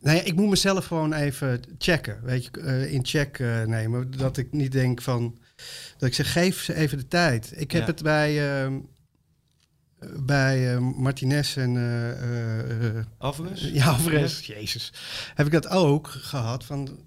nou 0.00 0.16
ja, 0.16 0.22
ik 0.22 0.34
moet 0.34 0.48
mezelf 0.48 0.86
gewoon 0.86 1.12
even 1.12 1.62
checken. 1.78 2.18
Weet 2.22 2.44
je, 2.44 2.50
eh, 2.60 2.92
in 2.92 3.04
check 3.06 3.38
eh, 3.38 3.62
nemen. 3.62 4.10
Dat 4.16 4.36
ik 4.36 4.52
niet 4.52 4.72
denk 4.72 5.02
van. 5.02 5.38
Dat 5.98 6.08
ik 6.08 6.14
zeg, 6.14 6.32
geef 6.32 6.62
ze 6.62 6.74
even 6.74 6.98
de 6.98 7.08
tijd. 7.08 7.52
Ik 7.56 7.70
heb 7.70 7.80
Ja. 7.80 7.86
het 7.86 8.02
bij. 8.02 8.62
ehm, 8.64 8.78
bij 10.16 10.74
eh, 10.74 10.78
Martinez 10.80 11.56
en. 11.56 11.76
Alvarez? 13.18 13.70
ja, 13.72 13.86
Alvarez. 13.86 14.46
Jezus. 14.46 14.92
Heb 15.34 15.46
ik 15.46 15.52
dat 15.52 15.68
ook 15.68 16.08
gehad. 16.08 16.64
Van, 16.64 16.98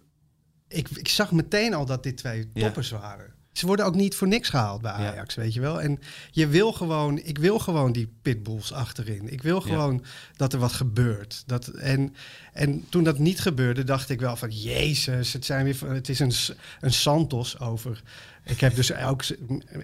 ik, 0.68 0.90
ik 0.90 1.08
zag 1.08 1.32
meteen 1.32 1.74
al 1.74 1.86
dat 1.86 2.04
dit 2.04 2.18
twee 2.18 2.50
Ja. 2.54 2.64
toppers 2.64 2.90
waren. 2.90 3.34
Ze 3.52 3.66
worden 3.66 3.86
ook 3.86 3.96
niet 3.96 4.16
voor 4.16 4.28
niks 4.28 4.50
gehaald 4.50 4.82
bij 4.82 4.92
Ajax, 4.92 5.36
weet 5.36 5.54
je 5.54 5.60
wel. 5.60 5.82
En 5.82 6.00
je 6.32 6.48
wil 6.48 6.74
gewoon, 6.74 7.18
ik 7.18 7.38
wil 7.38 7.60
gewoon 7.60 7.92
die 7.92 8.14
pitbulls 8.22 8.74
achterin. 8.74 9.32
Ik 9.32 9.42
wil 9.42 9.62
gewoon 9.62 10.04
dat 10.36 10.54
er 10.54 10.60
wat 10.60 10.72
gebeurt. 10.72 11.44
Dat, 11.46 11.68
en, 11.68 12.16
en 12.54 12.86
toen 12.90 13.04
dat 13.04 13.20
niet 13.20 13.40
gebeurde, 13.40 13.84
dacht 13.84 14.10
ik 14.10 14.20
wel 14.20 14.36
van... 14.36 14.50
Jezus, 14.50 15.34
het, 15.34 15.46
zijn 15.46 15.64
weer, 15.64 15.90
het 15.94 16.10
is 16.10 16.20
een, 16.20 16.32
een 16.82 16.94
Santos 16.94 17.60
over... 17.60 18.02
Ik 18.52 18.60
heb 18.60 18.76
dus 18.76 18.94
ook 18.94 19.24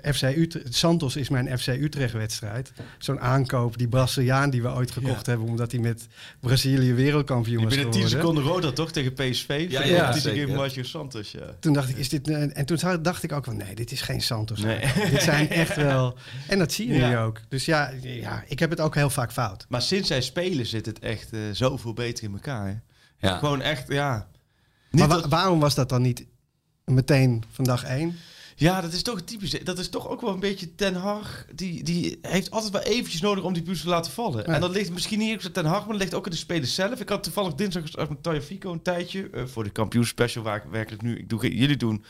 FC 0.03 0.21
Utrecht... 0.21 0.73
Santos 0.75 1.15
is 1.15 1.29
mijn 1.29 1.59
FC 1.59 1.67
Utrecht-wedstrijd. 1.67 2.71
Zo'n 2.97 3.19
aankoop, 3.19 3.77
die 3.77 3.87
Braziliaan 3.87 4.49
die 4.49 4.61
we 4.61 4.67
ooit 4.69 4.91
gekocht 4.91 5.25
hebben... 5.25 5.47
omdat 5.47 5.71
hij 5.71 5.81
met 5.81 6.07
Brazilië 6.39 6.93
wereldkampioen 6.93 7.63
was 7.63 7.73
Binnen 7.75 7.91
10 7.91 8.01
geworden. 8.01 8.19
seconden 8.33 8.43
rood 8.53 8.61
dat 8.61 8.75
toch 8.75 8.91
tegen 8.91 9.13
PSV? 9.13 9.65
Ja, 9.69 9.83
ja, 9.83 10.13
ja, 10.75 10.83
Santos, 10.83 11.31
ja. 11.31 11.55
Toen 11.59 11.73
dacht 11.73 11.89
ik, 11.89 11.97
is 11.97 12.09
dit... 12.09 12.27
eh, 12.27 12.57
En 12.57 12.65
toen 12.65 13.01
dacht 13.01 13.23
ik 13.23 13.31
ook 13.31 13.45
van, 13.45 13.57
nee, 13.57 13.75
dit 13.75 13.91
is 13.91 14.01
geen 14.01 14.21
Santos. 14.21 14.59
Nee. 14.59 14.79
Dit 15.11 15.21
zijn 15.21 15.49
echt 15.49 15.75
wel... 15.89 16.17
En 16.47 16.59
dat 16.59 16.71
zie 16.71 16.87
je 16.87 16.93
Ja. 16.93 17.09
nu 17.09 17.17
ook. 17.17 17.39
Dus 17.49 17.65
ja, 17.65 17.91
ja, 18.01 18.43
ik 18.47 18.59
heb 18.59 18.69
het 18.69 18.79
ook 18.79 18.95
heel 18.95 19.09
vaak 19.09 19.31
fout. 19.31 19.65
Maar 19.69 19.81
sinds 19.81 20.07
zij 20.07 20.21
spelen 20.21 20.65
zit 20.65 20.85
het 20.85 20.99
echt 20.99 21.33
eh, 21.33 21.39
zoveel 21.51 21.93
beter 21.93 22.23
in 22.23 22.31
elkaar. 22.33 22.67
hè. 22.67 22.73
Ja. 23.27 23.37
Gewoon 23.37 23.61
echt, 23.61 23.87
ja. 23.87 24.27
Maar 24.91 25.07
wa- 25.07 25.27
waarom 25.27 25.59
was 25.59 25.75
dat 25.75 25.89
dan 25.89 26.01
niet 26.01 26.25
meteen 26.85 27.43
van 27.51 27.63
dag 27.65 27.83
één? 27.83 28.15
Ja, 28.59 28.81
dat 28.81 28.93
is 28.93 29.01
toch 29.01 29.21
typisch. 29.21 29.63
Dat 29.63 29.79
is 29.79 29.89
toch 29.89 30.07
ook 30.07 30.21
wel 30.21 30.33
een 30.33 30.39
beetje 30.39 30.75
Ten 30.75 30.95
Hag. 30.95 31.45
Die, 31.55 31.83
die 31.83 32.19
heeft 32.21 32.51
altijd 32.51 32.71
wel 32.71 32.81
eventjes 32.81 33.21
nodig 33.21 33.43
om 33.43 33.53
die 33.53 33.63
puzzel 33.63 33.85
te 33.85 33.91
laten 33.91 34.11
vallen. 34.11 34.43
Ja. 34.47 34.53
En 34.53 34.61
dat 34.61 34.71
ligt 34.71 34.91
misschien 34.91 35.19
niet 35.19 35.45
op 35.45 35.53
Ten 35.53 35.65
Hag, 35.65 35.79
maar 35.79 35.91
dat 35.91 35.97
ligt 35.97 36.13
ook 36.13 36.25
in 36.25 36.31
de 36.31 36.37
spelers 36.37 36.75
zelf. 36.75 36.99
Ik 36.99 37.09
had 37.09 37.23
toevallig 37.23 37.53
dinsdag 37.53 38.09
met 38.09 38.23
Taya 38.23 38.41
Fico 38.41 38.71
een 38.71 38.81
tijdje. 38.81 39.29
eh, 39.29 39.43
voor 39.45 39.63
de 39.63 39.69
kampioenspecial 39.69 40.43
waar 40.43 40.55
ik 40.55 40.63
werkelijk 40.71 41.01
nu... 41.01 41.17
Ik 41.17 41.29
doe 41.29 41.39
geen, 41.39 41.55
jullie 41.55 41.77
doen 41.77 42.03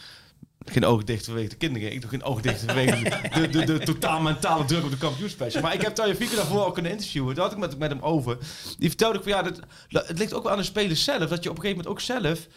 geen 0.66 0.86
oog 0.86 1.04
dicht 1.04 1.26
vanwege 1.26 1.50
de 1.50 1.56
kinderen. 1.56 1.92
Ik 1.92 2.02
doe 2.02 2.10
geen 2.10 2.24
oog 2.24 2.42
dicht 2.42 2.64
vanwege 2.64 3.04
de, 3.34 3.48
de, 3.50 3.64
de, 3.66 3.80
totaal 3.80 4.22
mentale 4.22 4.66
druk 4.66 4.84
op 4.84 4.92
de 4.92 4.98
kampioenspecial. 4.98 5.62
Maar 5.62 5.74
ik 5.74 5.82
heb 5.82 5.96
Taya 5.96 6.16
Fico 6.16 6.36
daarvoor 6.36 6.66
ook 6.66 6.74
kunnen 6.74 6.92
interviewen. 6.92 7.36
Daar 7.36 7.44
had 7.44 7.54
ik 7.54 7.60
met, 7.60 7.78
met 7.78 7.90
hem 7.90 8.02
over. 8.02 8.38
Die 8.78 8.90
vertelde 8.90 9.18
ik 9.18 9.24
van 9.24 9.32
ja, 9.32 9.42
dat, 9.42 10.08
het 10.08 10.18
ligt 10.18 10.34
ook 10.34 10.44
wel 10.44 10.52
aan 10.52 10.58
de 10.58 10.64
spelers 10.64 11.04
zelf. 11.04 11.30
Dat 11.30 11.44
je 11.44 11.50
op 11.50 11.56
een 11.56 11.62
gegeven 11.62 11.84
moment 11.84 11.88
ook 11.88 12.00
zelf 12.00 12.48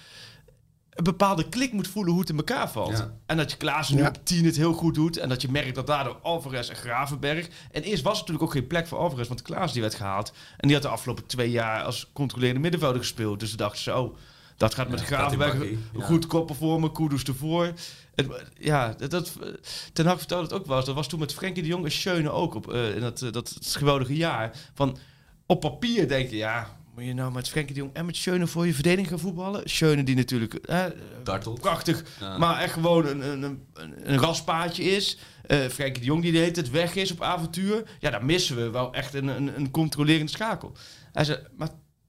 een 0.91 1.05
bepaalde 1.05 1.49
klik 1.49 1.73
moet 1.73 1.89
voelen 1.89 2.13
hoe 2.13 2.21
het 2.21 2.31
in 2.31 2.37
elkaar 2.37 2.71
valt. 2.71 2.99
Ja. 2.99 3.15
En 3.27 3.37
dat 3.37 3.51
je 3.51 3.57
Klaassen 3.57 3.97
nu 3.97 4.03
Ja. 4.03 4.09
op 4.09 4.25
10 4.25 4.45
het 4.45 4.57
heel 4.57 4.73
goed 4.73 4.95
doet. 4.95 5.17
En 5.17 5.29
dat 5.29 5.43
je 5.43 5.51
merkt 5.51 5.75
dat 5.75 5.87
daardoor 5.87 6.17
Alvarez 6.23 6.69
en 6.69 6.77
Gravenberg... 6.77 7.49
En 7.71 7.83
eerst 7.83 8.03
was 8.03 8.13
er 8.13 8.19
natuurlijk 8.19 8.45
ook 8.45 8.53
geen 8.53 8.67
plek 8.67 8.87
voor 8.87 8.99
Alvarez, 8.99 9.29
want 9.29 9.43
Klaassen 9.43 9.73
die 9.73 9.83
werd 9.83 9.95
gehaald. 9.95 10.33
En 10.57 10.67
die 10.69 10.73
had 10.77 10.83
de 10.83 10.91
afgelopen 10.93 11.27
twee 11.27 11.51
jaar 11.51 11.83
als 11.83 12.11
controlerende 12.13 12.61
middenvelder 12.61 13.01
gespeeld. 13.01 13.41
Dus 13.41 13.51
ze 13.51 13.57
dachten 13.57 13.83
zo, 13.83 14.03
oh, 14.03 14.17
dat 14.57 14.75
gaat 14.75 14.89
met 14.89 15.01
Ja, 15.01 15.07
Gravenberg 15.07 15.57
goed 15.99 16.27
koppen 16.27 16.57
voor 16.57 16.81
me, 16.81 16.93
Kudus 16.93 17.23
ervoor. 17.23 17.73
Het, 18.15 18.27
ja, 18.59 18.95
dat, 18.99 19.11
dat, 19.11 19.33
Ten 19.93 20.07
Hag 20.07 20.19
vertelde 20.19 20.43
het 20.43 20.53
ook 20.53 20.67
wel. 20.67 20.77
eens. 20.77 20.87
Dat 20.87 20.95
was 20.95 21.09
toen 21.09 21.19
met 21.21 21.35
Frenkie 21.35 21.63
de 21.63 21.69
Jong 21.69 21.85
en 21.85 21.93
Schöne 21.93 22.31
ook 22.31 22.55
op, 22.55 22.73
eh, 22.73 22.95
in 22.95 23.01
dat, 23.01 23.23
eh, 23.23 23.33
dat, 23.33 23.53
dat 23.55 23.77
geweldige 23.77 24.17
jaar. 24.17 24.57
Van, 24.75 24.99
op 25.47 25.61
papier 25.61 26.09
denk 26.09 26.31
je, 26.31 26.37
ja... 26.37 26.79
Moet 27.01 27.09
je 27.09 27.15
nou 27.15 27.33
met 27.33 27.49
Frenkie 27.49 27.75
de 27.75 27.81
Jong 27.81 27.95
en 27.95 28.07
met 28.07 28.17
Schöne 28.17 28.47
voor 28.47 28.67
je 28.67 28.75
verdediging 28.75 29.09
gaan 29.09 29.19
voetballen? 29.19 29.69
Schöne 29.71 30.03
die 30.03 30.17
natuurlijk 30.17 30.55
eh, 30.55 30.85
Dartelt. 31.23 31.61
prachtig, 31.61 32.05
Ja. 32.21 32.39
maar 32.39 32.61
echt 32.61 32.73
gewoon 32.73 33.07
een, 33.07 33.21
een, 33.33 33.43
een, 33.43 34.11
een 34.13 34.19
raspaadje 34.19 34.83
is. 34.83 35.19
Eh 35.47 35.59
Frenkie 35.59 36.01
de 36.01 36.07
Jong 36.07 36.23
die 36.23 36.33
de 36.33 36.39
hele 36.39 36.51
tijd 36.51 36.71
weg 36.71 36.95
is 36.95 37.11
op 37.11 37.23
avontuur. 37.23 37.83
Ja, 37.99 38.11
daar 38.11 38.25
missen 38.25 38.57
we 38.57 38.71
wel 38.71 38.95
echt 38.95 39.15
een, 39.15 39.27
een, 39.29 39.57
een 39.57 39.71
controlerende 39.71 40.33
schakel. 40.33 40.73
Hij 41.13 41.25
zei, 41.25 41.39
maar 41.57 41.69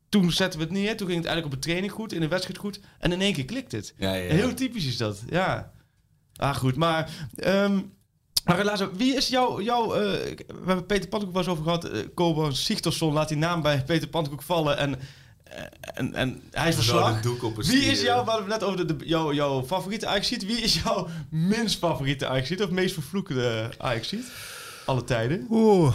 toen 0.10 0.32
zetten 0.32 0.60
we 0.60 0.66
het 0.66 0.74
neer. 0.74 0.98
Toen 0.98 1.08
ging 1.08 1.20
het 1.20 1.28
eigenlijk 1.28 1.46
op 1.56 1.62
de 1.62 1.68
training 1.68 1.94
goed, 1.94 2.14
in 2.14 2.20
de 2.22 2.28
wedstrijd 2.28 2.60
goed. 2.60 2.80
En 3.00 3.12
in 3.12 3.22
één 3.22 3.34
keer 3.34 3.46
klikt 3.46 3.72
het. 3.72 3.94
Ja, 3.98 4.14
ja, 4.14 4.24
ja. 4.24 4.34
Heel 4.34 4.54
typisch 4.54 4.86
is 4.86 4.98
dat, 4.98 5.24
ja. 5.30 5.72
Ah, 6.36 6.56
goed, 6.56 6.76
maar... 6.76 7.10
ehm 7.36 7.80
maar 8.46 8.58
helaas, 8.58 8.82
wie 8.94 9.16
is 9.16 9.28
jouw... 9.28 9.62
jouw 9.62 9.94
eh, 9.94 10.02
we 10.48 10.66
hebben 10.66 10.86
Peter 10.86 11.10
Pantekoek 11.10 11.36
wel 11.36 11.44
eens 11.44 11.52
over 11.52 11.64
gehad. 11.64 11.94
Uh, 11.94 12.00
Kobo 12.14 12.52
Sigtorsson 12.52 13.14
laat 13.14 13.28
die 13.28 13.38
naam 13.38 13.62
bij 13.62 13.84
Peter 13.84 14.08
Pantekoek 14.08 14.42
vallen. 14.42 14.78
En, 14.78 15.00
eh, 15.44 15.64
en, 15.94 16.14
en 16.14 16.42
hij 16.52 16.70
is 16.70 16.76
verslag. 16.76 17.16
de 17.16 17.22
doek 17.22 17.44
op 17.44 17.58
een 17.58 17.66
Wie 17.66 17.86
is 17.86 18.02
jouw, 18.02 18.24
we 18.24 18.30
hadden 18.30 18.50
het 18.52 18.60
net 18.60 18.70
over 18.70 18.88
de, 18.88 18.96
de- 18.96 19.06
jouw, 19.06 19.34
jouw 19.34 19.64
favoriete 19.66 20.08
ajax 20.08 20.30
Wie 20.30 20.62
is 20.62 20.82
jouw 20.82 21.08
minst 21.30 21.78
favoriete 21.78 22.28
ajax 22.28 22.62
of 22.62 22.70
meest 22.70 22.94
vervloekende 22.94 23.70
ajax 23.78 24.14
Alle 24.86 25.04
tijden. 25.04 25.48
Oeh. 25.50 25.94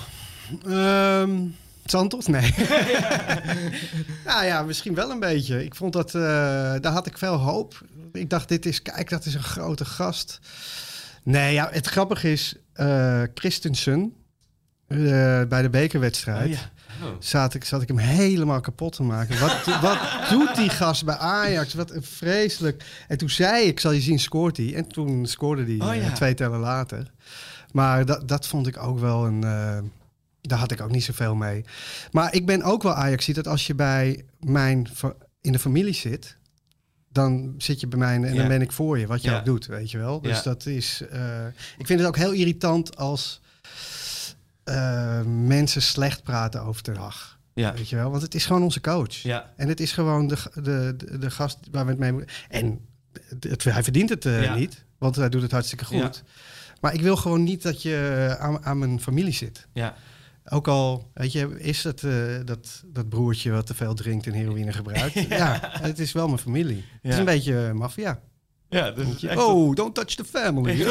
Ehm, 0.67 1.31
Santos? 1.85 2.27
Nee. 2.27 2.55
nou 4.25 4.45
ja, 4.45 4.63
misschien 4.63 4.95
wel 4.95 5.11
een 5.11 5.21
beetje. 5.21 5.65
Ik 5.65 5.75
vond 5.75 5.93
dat, 5.93 6.15
eh, 6.15 6.23
daar 6.81 6.93
had 6.93 7.07
ik 7.07 7.19
veel 7.19 7.35
hoop. 7.35 7.81
Ik 8.13 8.31
dacht, 8.31 8.49
dit 8.49 8.67
is, 8.67 8.83
kijk, 8.83 9.11
dat 9.11 9.25
is 9.25 9.35
een 9.35 9.43
grote 9.43 9.85
gast. 9.85 10.39
Nee, 11.27 11.53
ja, 11.53 11.69
het 11.73 11.87
grappige 11.87 12.33
is, 12.33 12.57
eh 12.73 13.23
Christensen, 13.35 14.15
eh, 14.87 14.99
bij 15.49 15.63
de 15.63 15.71
bekerwedstrijd, 15.71 16.47
Oh, 16.47 16.53
ja. 16.53 17.17
zat, 17.19 17.55
ik, 17.55 17.65
zat 17.65 17.83
ik 17.83 17.89
hem 17.89 17.99
helemaal 17.99 18.61
kapot 18.61 18.93
te 18.93 19.03
maken. 19.03 19.41
Wat, 19.41 19.65
wat 19.81 19.99
doet 20.31 20.57
die 20.57 20.69
gast 20.69 21.05
bij 21.05 21.17
Ajax? 21.17 21.75
Wat 21.75 21.91
een 21.91 22.03
vreselijk. 22.03 22.85
En 23.09 23.19
toen 23.19 23.31
zei 23.31 23.67
ik, 23.67 23.81
zal 23.81 23.91
je 23.91 24.01
zien, 24.01 24.19
scoort 24.19 24.57
hij. 24.57 24.75
En 24.75 24.87
toen 24.87 25.27
scoorde 25.27 25.65
hij 25.65 25.99
Oh, 25.99 26.07
eh, 26.07 26.13
twee 26.13 26.35
tellen 26.35 26.61
later. 26.61 27.11
Maar 27.73 28.05
dat, 28.05 28.29
dat 28.29 28.47
vond 28.47 28.67
ik 28.67 28.83
ook 28.83 28.99
wel 28.99 29.27
een... 29.27 29.41
daar 30.41 30.59
had 30.59 30.73
ik 30.73 30.81
ook 30.81 30.91
niet 30.91 31.05
zoveel 31.05 31.35
mee. 31.35 31.65
Maar 32.11 32.35
ik 32.35 32.47
ben 32.47 32.63
ook 32.63 32.83
wel 32.83 32.95
Ajax 32.95 33.27
dat 33.27 33.47
als 33.47 33.67
je 33.67 33.75
bij 33.75 34.25
mijn 34.41 34.87
in 35.41 35.53
de 35.53 35.59
familie 35.59 35.95
zit, 35.95 36.37
dan 37.17 37.55
zit 37.59 37.81
je 37.81 37.87
bij 37.87 37.99
mij 37.99 38.15
en 38.23 38.37
dan 38.37 38.49
ben 38.49 38.63
ik 38.63 38.73
voor 38.73 38.99
je, 38.99 39.07
wat 39.07 39.23
je 39.23 39.35
ook 39.35 39.45
doet, 39.45 39.67
weet 39.67 39.91
je 39.91 39.99
wel. 39.99 40.21
Dus 40.21 40.43
dat 40.43 40.67
is. 40.67 41.03
eh, 41.11 41.47
ik 41.79 41.87
vind 41.87 41.99
het 41.99 42.09
ook 42.09 42.17
heel 42.17 42.33
irritant 42.33 42.97
als 42.97 43.41
eh, 44.65 45.21
mensen 45.23 45.83
slecht 45.83 46.23
praten 46.23 46.63
over 46.63 46.99
Hag. 46.99 47.39
Ja. 47.55 47.73
Weet 47.75 47.89
je 47.89 47.97
wel, 47.97 48.11
want 48.11 48.23
het 48.23 48.35
is 48.35 48.47
gewoon 48.47 48.63
onze 48.63 48.81
coach. 48.81 49.13
Ja. 49.15 49.53
En 49.57 49.69
het 49.69 49.81
is 49.81 49.93
gewoon 49.93 50.27
de, 50.27 50.37
de, 50.55 50.95
de, 50.97 51.19
de 51.19 51.31
gast 51.31 51.59
waar 51.71 51.85
we 51.85 51.91
het 51.91 52.01
mee 52.01 52.13
moeten. 52.13 52.31
En 52.49 52.81
het, 53.41 53.65
hij 53.65 53.83
verdient 53.83 54.09
het 54.11 54.27
eh, 54.27 54.43
Ja. 54.43 54.55
niet, 54.55 54.85
want 54.99 55.17
hij 55.17 55.29
doet 55.29 55.43
het 55.43 55.51
hartstikke 55.51 55.85
goed. 55.85 56.23
Maar 56.81 56.95
ik 56.95 57.01
wil 57.01 57.17
gewoon 57.17 57.43
niet 57.43 57.63
dat 57.63 57.83
je 57.83 58.37
aan, 58.39 58.65
aan 58.65 58.79
mijn 58.79 59.01
familie 59.01 59.33
zit. 59.33 59.67
Ja. 59.73 59.95
Ook 60.49 60.69
al, 60.69 61.11
weet 61.15 61.33
je, 61.33 61.61
is 61.61 61.85
het 61.85 62.03
eh, 62.05 62.13
dat, 62.45 62.83
dat 62.87 63.09
broertje 63.09 63.51
wat 63.51 63.67
te 63.67 63.75
veel 63.75 63.95
drinkt 63.95 64.27
en 64.27 64.33
heroïne 64.33 64.73
gebruikt. 64.73 65.15
ja. 65.29 65.59
het 65.63 65.99
is 65.99 66.13
wel 66.13 66.27
mijn 66.27 66.39
familie. 66.39 66.85
Het 66.93 67.01
is 67.03 67.13
Ja. 67.13 67.19
een 67.19 67.25
beetje 67.25 67.67
eh, 67.67 67.73
maffia. 67.73 68.21
Ja, 68.69 68.95
is 68.95 69.25
echt... 69.25 69.37
Oh, 69.39 69.75
don't 69.75 69.95
touch 69.95 70.15
the 70.15 70.25
family. 70.25 70.73
Je 70.79 70.85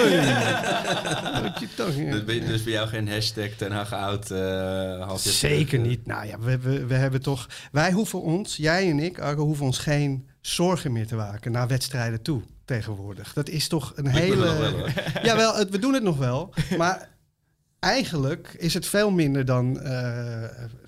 ja. 1.97 2.11
Dus, 2.11 2.23
bij- 2.23 2.39
dus 2.39 2.63
bij 2.63 2.73
jou 2.73 2.87
geen 2.87 3.07
hashtag 3.09 3.49
Ten 3.57 3.71
Hag 3.71 3.93
oud 3.93 4.31
eh 4.31 5.15
Zeker 5.15 5.67
terug, 5.67 5.85
niet. 5.85 6.05
Nou 6.05 6.27
ja, 6.27 6.39
we, 6.39 6.57
we, 6.59 6.85
we 6.85 6.93
hebben 6.93 7.21
toch. 7.21 7.47
Wij 7.71 7.91
hoeven 7.91 8.21
ons, 8.21 8.55
jij 8.55 8.89
en 8.89 8.99
ik, 8.99 9.19
Argo, 9.19 9.43
hoeven 9.45 9.65
ons 9.65 9.77
geen 9.77 10.27
zorgen 10.41 10.91
meer 10.91 11.07
te 11.07 11.15
maken 11.15 11.51
naar 11.51 11.67
wedstrijden 11.67 12.21
toe 12.21 12.41
tegenwoordig. 12.65 13.33
Dat 13.33 13.49
is 13.49 13.67
toch 13.67 13.93
een 13.95 14.05
Ik 14.05 14.11
hele. 14.11 14.35
wel. 14.57 14.87
Jawel, 15.23 15.55
het, 15.55 15.69
we 15.69 15.79
doen 15.79 15.93
het 15.93 16.03
nog 16.03 16.17
wel. 16.17 16.53
Maar 16.77 17.09
eigenlijk 17.85 18.55
is 18.57 18.73
het 18.73 18.85
veel 18.85 19.11
minder 19.11 19.45
dan 19.45 19.79
eh, 19.81 20.43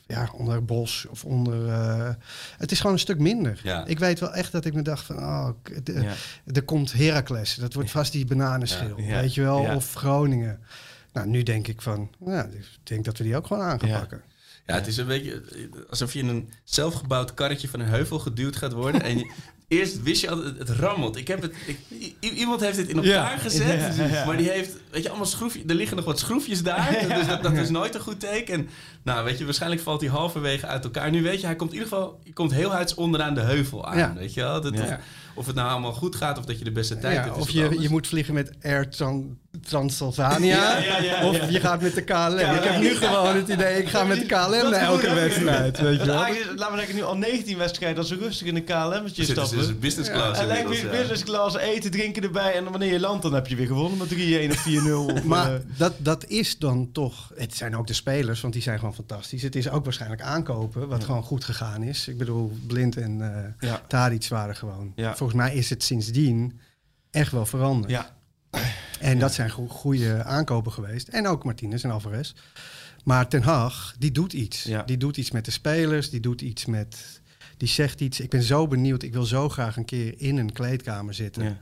ja, 0.07 0.29
onder 0.33 0.65
Bos 0.65 1.05
of 1.10 1.25
onder. 1.25 1.67
eh, 1.69 2.10
het 2.57 2.71
is 2.71 2.77
gewoon 2.79 2.93
een 2.93 2.99
stuk 2.99 3.19
minder. 3.19 3.60
Ja. 3.63 3.86
Ik 3.86 3.99
weet 3.99 4.19
wel 4.19 4.33
echt 4.33 4.51
dat 4.51 4.65
ik 4.65 4.73
me 4.73 4.81
dacht 4.81 5.05
van, 5.05 5.17
oh, 5.17 5.49
k- 5.63 5.86
de- 5.86 6.01
Ja. 6.01 6.13
er 6.53 6.63
komt 6.63 6.93
Heracles. 6.93 7.55
Dat 7.55 7.73
wordt 7.73 7.91
vast 7.91 8.12
die 8.12 8.25
bananenschil, 8.25 8.97
Ja, 8.99 9.05
ja, 9.15 9.21
weet 9.21 9.33
je 9.33 9.41
wel? 9.41 9.62
ja. 9.62 9.75
Of 9.75 9.93
Groningen. 9.93 10.60
Nou, 11.13 11.27
nu 11.27 11.43
denk 11.43 11.67
ik 11.67 11.81
van, 11.81 12.10
ja, 12.25 12.43
ik 12.43 12.65
denk 12.83 13.05
dat 13.05 13.17
we 13.17 13.23
die 13.23 13.36
ook 13.36 13.47
gewoon 13.47 13.63
aan 13.63 13.79
gaan 13.79 13.89
Ja. 13.89 13.99
pakken. 13.99 14.21
Ja, 14.65 14.73
het 14.75 14.88
is 14.88 14.97
een 14.97 15.07
beetje 15.07 15.31
eh, 15.55 15.89
alsof 15.89 16.13
je 16.13 16.19
in 16.19 16.27
een 16.27 16.49
zelfgebouwd 16.63 17.33
karretje 17.33 17.67
van 17.67 17.79
een 17.79 17.88
heuvel 17.88 18.19
geduwd 18.19 18.55
gaat 18.55 18.73
worden. 18.73 19.01
En 19.01 19.17
je, 19.17 19.31
eerst 19.67 20.03
wist 20.03 20.21
je 20.21 20.30
altijd, 20.30 20.58
het 20.58 20.69
rammelt. 20.69 21.15
Ik 21.17 21.27
heb 21.27 21.41
het, 21.41 21.53
ik, 21.65 22.32
iemand 22.34 22.62
heeft 22.62 22.77
het 22.77 22.89
in 22.89 22.95
elkaar 22.95 23.32
Ja. 23.32 23.38
gezet, 23.38 23.95
Ja, 24.10 24.25
maar 24.25 24.38
die 24.38 24.49
heeft, 24.49 24.77
weet 24.91 25.03
je, 25.03 25.10
allemaal 25.10 25.27
schroefjes. 25.27 25.63
Er 25.67 25.75
liggen 25.75 25.95
nog 25.97 26.06
wat 26.06 26.19
schroefjes 26.19 26.63
daar, 26.63 27.06
dus 27.15 27.27
dat, 27.27 27.43
dat 27.43 27.53
is 27.53 27.69
nooit 27.69 27.95
een 27.95 28.01
goed 28.01 28.19
teken. 28.19 28.53
En, 28.53 28.69
nou, 29.03 29.25
weet 29.25 29.38
je, 29.38 29.45
waarschijnlijk 29.45 29.82
valt 29.82 30.01
hij 30.01 30.10
halverwege 30.10 30.65
uit 30.65 30.84
elkaar. 30.84 31.12
Nu 31.12 31.23
weet 31.23 31.39
je, 31.39 31.45
hij 31.45 31.56
komt 31.56 31.71
in 31.73 31.77
ieder 31.77 31.93
geval, 31.93 32.19
je 32.23 32.34
komt 32.34 32.53
heel 32.53 32.71
huids 32.71 32.93
onderaan 32.95 33.34
de 33.34 33.41
heuvel 33.41 33.86
aan, 33.86 34.15
weet 34.15 34.34
je 34.34 34.41
wel. 34.41 34.62
Dat, 34.62 34.73
of, 34.73 34.97
of 35.34 35.45
het 35.45 35.56
nou 35.56 35.69
allemaal 35.69 35.93
goed 35.93 36.15
gaat 36.15 36.38
of 36.38 36.45
dat 36.45 36.58
je 36.58 36.63
de 36.63 36.71
beste 36.71 36.97
tijd 36.97 37.23
hebt. 37.23 37.38
of 37.38 37.49
je, 37.49 37.75
je 37.80 37.89
moet 37.89 38.08
vliegen 38.08 38.34
met 38.34 38.56
Air 38.62 38.89
Transylvania. 39.67 40.57
Ja, 40.57 40.77
ja, 40.77 40.97
ja, 40.99 41.27
of 41.27 41.49
je 41.49 41.60
gaat 41.60 41.81
met 41.81 41.93
de 41.95 42.01
KLM. 42.03 42.38
ik 42.38 42.63
heb 42.63 42.79
nu 42.81 42.95
gewoon 42.95 43.36
het 43.36 43.47
idee, 43.47 43.81
ik 43.81 43.89
ga 43.89 44.03
met 44.03 44.17
de 44.19 44.25
KLM 44.25 44.49
naar 44.49 44.71
is 44.71 44.77
elke 44.88 45.13
wedstrijd. 45.13 45.79
Weet 45.79 45.99
je 45.99 46.05
wel. 46.05 46.25
Is- 46.25 46.45
Laten 46.55 46.71
we 46.73 46.77
zeggen, 46.79 46.95
nu 46.95 47.03
al 47.03 47.17
19 47.17 47.57
wedstrijden 47.57 47.97
als 47.97 48.07
ze 48.07 48.15
rustig 48.15 48.47
in 48.47 48.55
een 48.55 48.63
KLM'tje 48.63 49.23
stappen. 49.23 49.57
dus 49.57 49.67
in 49.67 49.79
business 49.79 50.10
class 50.10 50.39
en 50.39 50.47
lekker 50.47 50.63
inmiddels, 50.63 50.81
weer 50.81 50.91
ja. 50.93 50.99
business 50.99 51.23
class, 51.23 51.57
eten, 51.57 51.91
drinken 51.91 52.23
erbij. 52.23 52.53
En 52.53 52.63
wanneer 52.71 52.91
je 52.91 52.99
landt, 52.99 53.21
dan 53.23 53.33
heb 53.33 53.47
je 53.47 53.55
weer 53.55 53.67
gewonnen 53.67 53.97
met 53.97 54.10
3-1 54.10 54.51
of 54.51 54.65
4-0. 55.12 55.13
of, 55.15 55.23
Maar 55.23 55.53
eh, 55.53 55.60
dat, 55.77 55.93
dat 55.97 56.25
is 56.27 56.57
dan 56.57 56.89
toch... 56.91 57.31
Het 57.36 57.55
zijn 57.55 57.75
ook 57.77 57.88
de 57.88 57.93
spelers, 57.93 58.41
want 58.41 58.53
die 58.53 58.62
zijn 58.62 58.79
gewoon 58.79 58.93
fantastisch. 58.95 59.41
Het 59.41 59.55
is 59.55 59.69
ook 59.69 59.83
waarschijnlijk 59.83 60.21
aankopen, 60.21 60.88
wat 60.88 61.03
gewoon 61.03 61.23
goed 61.23 61.43
gegaan 61.43 61.83
is. 61.83 62.07
Ik 62.07 62.17
bedoel, 62.17 62.51
Blind 62.67 62.97
en 62.97 63.21
eh 63.60 63.69
Ja. 63.69 63.81
Tadic 63.88 64.27
waren 64.29 64.55
gewoon... 64.55 64.91
Ja. 64.95 65.15
Volgens 65.15 65.38
mij 65.39 65.55
is 65.55 65.69
het 65.69 65.83
sindsdien 65.83 66.60
echt 67.12 67.31
wel 67.31 67.45
veranderd. 67.45 67.91
ja. 67.91 68.15
En 68.99 69.19
dat 69.19 69.33
zijn 69.33 69.49
go- 69.49 69.67
goede 69.67 70.23
aankopen 70.23 70.71
geweest. 70.71 71.07
En 71.07 71.27
ook 71.27 71.43
Martinez 71.43 71.83
en 71.83 71.91
Alvarez. 71.91 72.33
Maar 73.03 73.27
Ten 73.27 73.41
Hag, 73.41 73.95
die 73.99 74.12
doet 74.12 74.33
iets. 74.33 74.63
Ja. 74.63 74.83
Die 74.83 74.97
doet 74.97 75.17
iets 75.17 75.31
met 75.31 75.45
de 75.45 75.51
spelers. 75.51 76.10
Die 76.10 76.19
doet 76.19 76.41
iets 76.41 76.65
met... 76.65 77.21
Die 77.57 77.67
zegt 77.67 78.01
iets. 78.01 78.19
Ik 78.19 78.29
ben 78.29 78.43
zo 78.43 78.67
benieuwd. 78.67 79.03
Ik 79.03 79.13
wil 79.13 79.23
zo 79.23 79.49
graag 79.49 79.77
een 79.77 79.86
keer 79.86 80.13
in 80.17 80.38
een 80.38 80.51
kleedkamer 80.53 81.13
zitten. 81.13 81.43
Ja. 81.43 81.57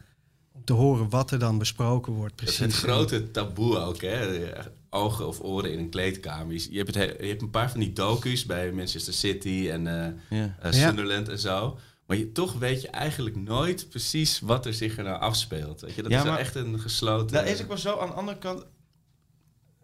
Om 0.52 0.64
te 0.64 0.74
horen 0.74 1.10
wat 1.10 1.32
er 1.32 1.40
dan 1.40 1.58
besproken 1.58 2.14
wordt. 2.14 2.40
Dat 2.40 2.50
is 2.50 2.56
Precies. 2.56 2.76
het 2.76 2.84
grote 2.84 3.32
taboe 3.32 3.78
ook, 3.78 4.02
hè? 4.02 4.50
Ogen 4.90 5.28
of 5.28 5.40
oren 5.42 5.72
in 5.72 5.80
een 5.80 5.90
kleedkamer. 5.90 6.54
Je 6.54 6.78
hebt, 6.78 6.96
het, 6.96 7.04
he- 7.18 7.24
je 7.24 7.28
hebt 7.30 7.42
een 7.42 7.50
paar 7.50 7.72
van 7.72 7.80
die 7.80 7.94
docu's 7.94 8.46
bij 8.46 8.72
Manchester 8.72 9.14
City 9.14 9.70
en 9.72 9.88
eh, 9.88 10.40
Ja. 10.40 10.56
eh, 10.62 10.72
Sunderland 10.72 11.30
en 11.30 11.40
zo. 11.40 11.80
Maar 12.06 12.18
je, 12.18 12.32
toch 12.32 12.54
weet 12.54 12.82
je 12.82 12.88
eigenlijk 12.90 13.36
nooit 13.36 13.90
precies 13.90 14.40
wat 14.40 14.66
er 14.66 14.74
zich 14.74 14.98
er 14.98 15.04
nou 15.04 15.20
afspeelt. 15.20 15.82
Weet 15.82 15.96
je? 15.96 16.02
Dat 16.02 16.12
Ja, 16.12 16.18
is 16.20 16.26
maar- 16.26 16.38
echt 16.40 16.56
een 16.56 16.80
gesloten... 16.80 17.32
Daar 17.36 17.48
is 17.48 17.60
ik 17.60 17.68
wel 17.68 17.78
zo 17.78 18.00
aan 18.00 18.08
de 18.08 18.14
andere 18.14 18.38
kant. 18.38 18.66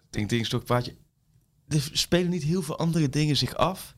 Ding, 0.10 0.29
ding, 0.29 0.45
stokpaardje. 0.45 0.95
Er 1.67 1.89
spelen 1.91 2.29
niet 2.29 2.43
heel 2.43 2.62
veel 2.62 2.77
andere 2.77 3.10
dingen 3.10 3.38
zich 3.38 3.55
af 3.55 3.93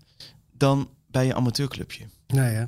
dan 0.51 0.89
bij 1.07 1.25
je 1.25 1.33
amateurclubje. 1.36 2.05
Nee, 2.27 2.53
hè? 2.53 2.65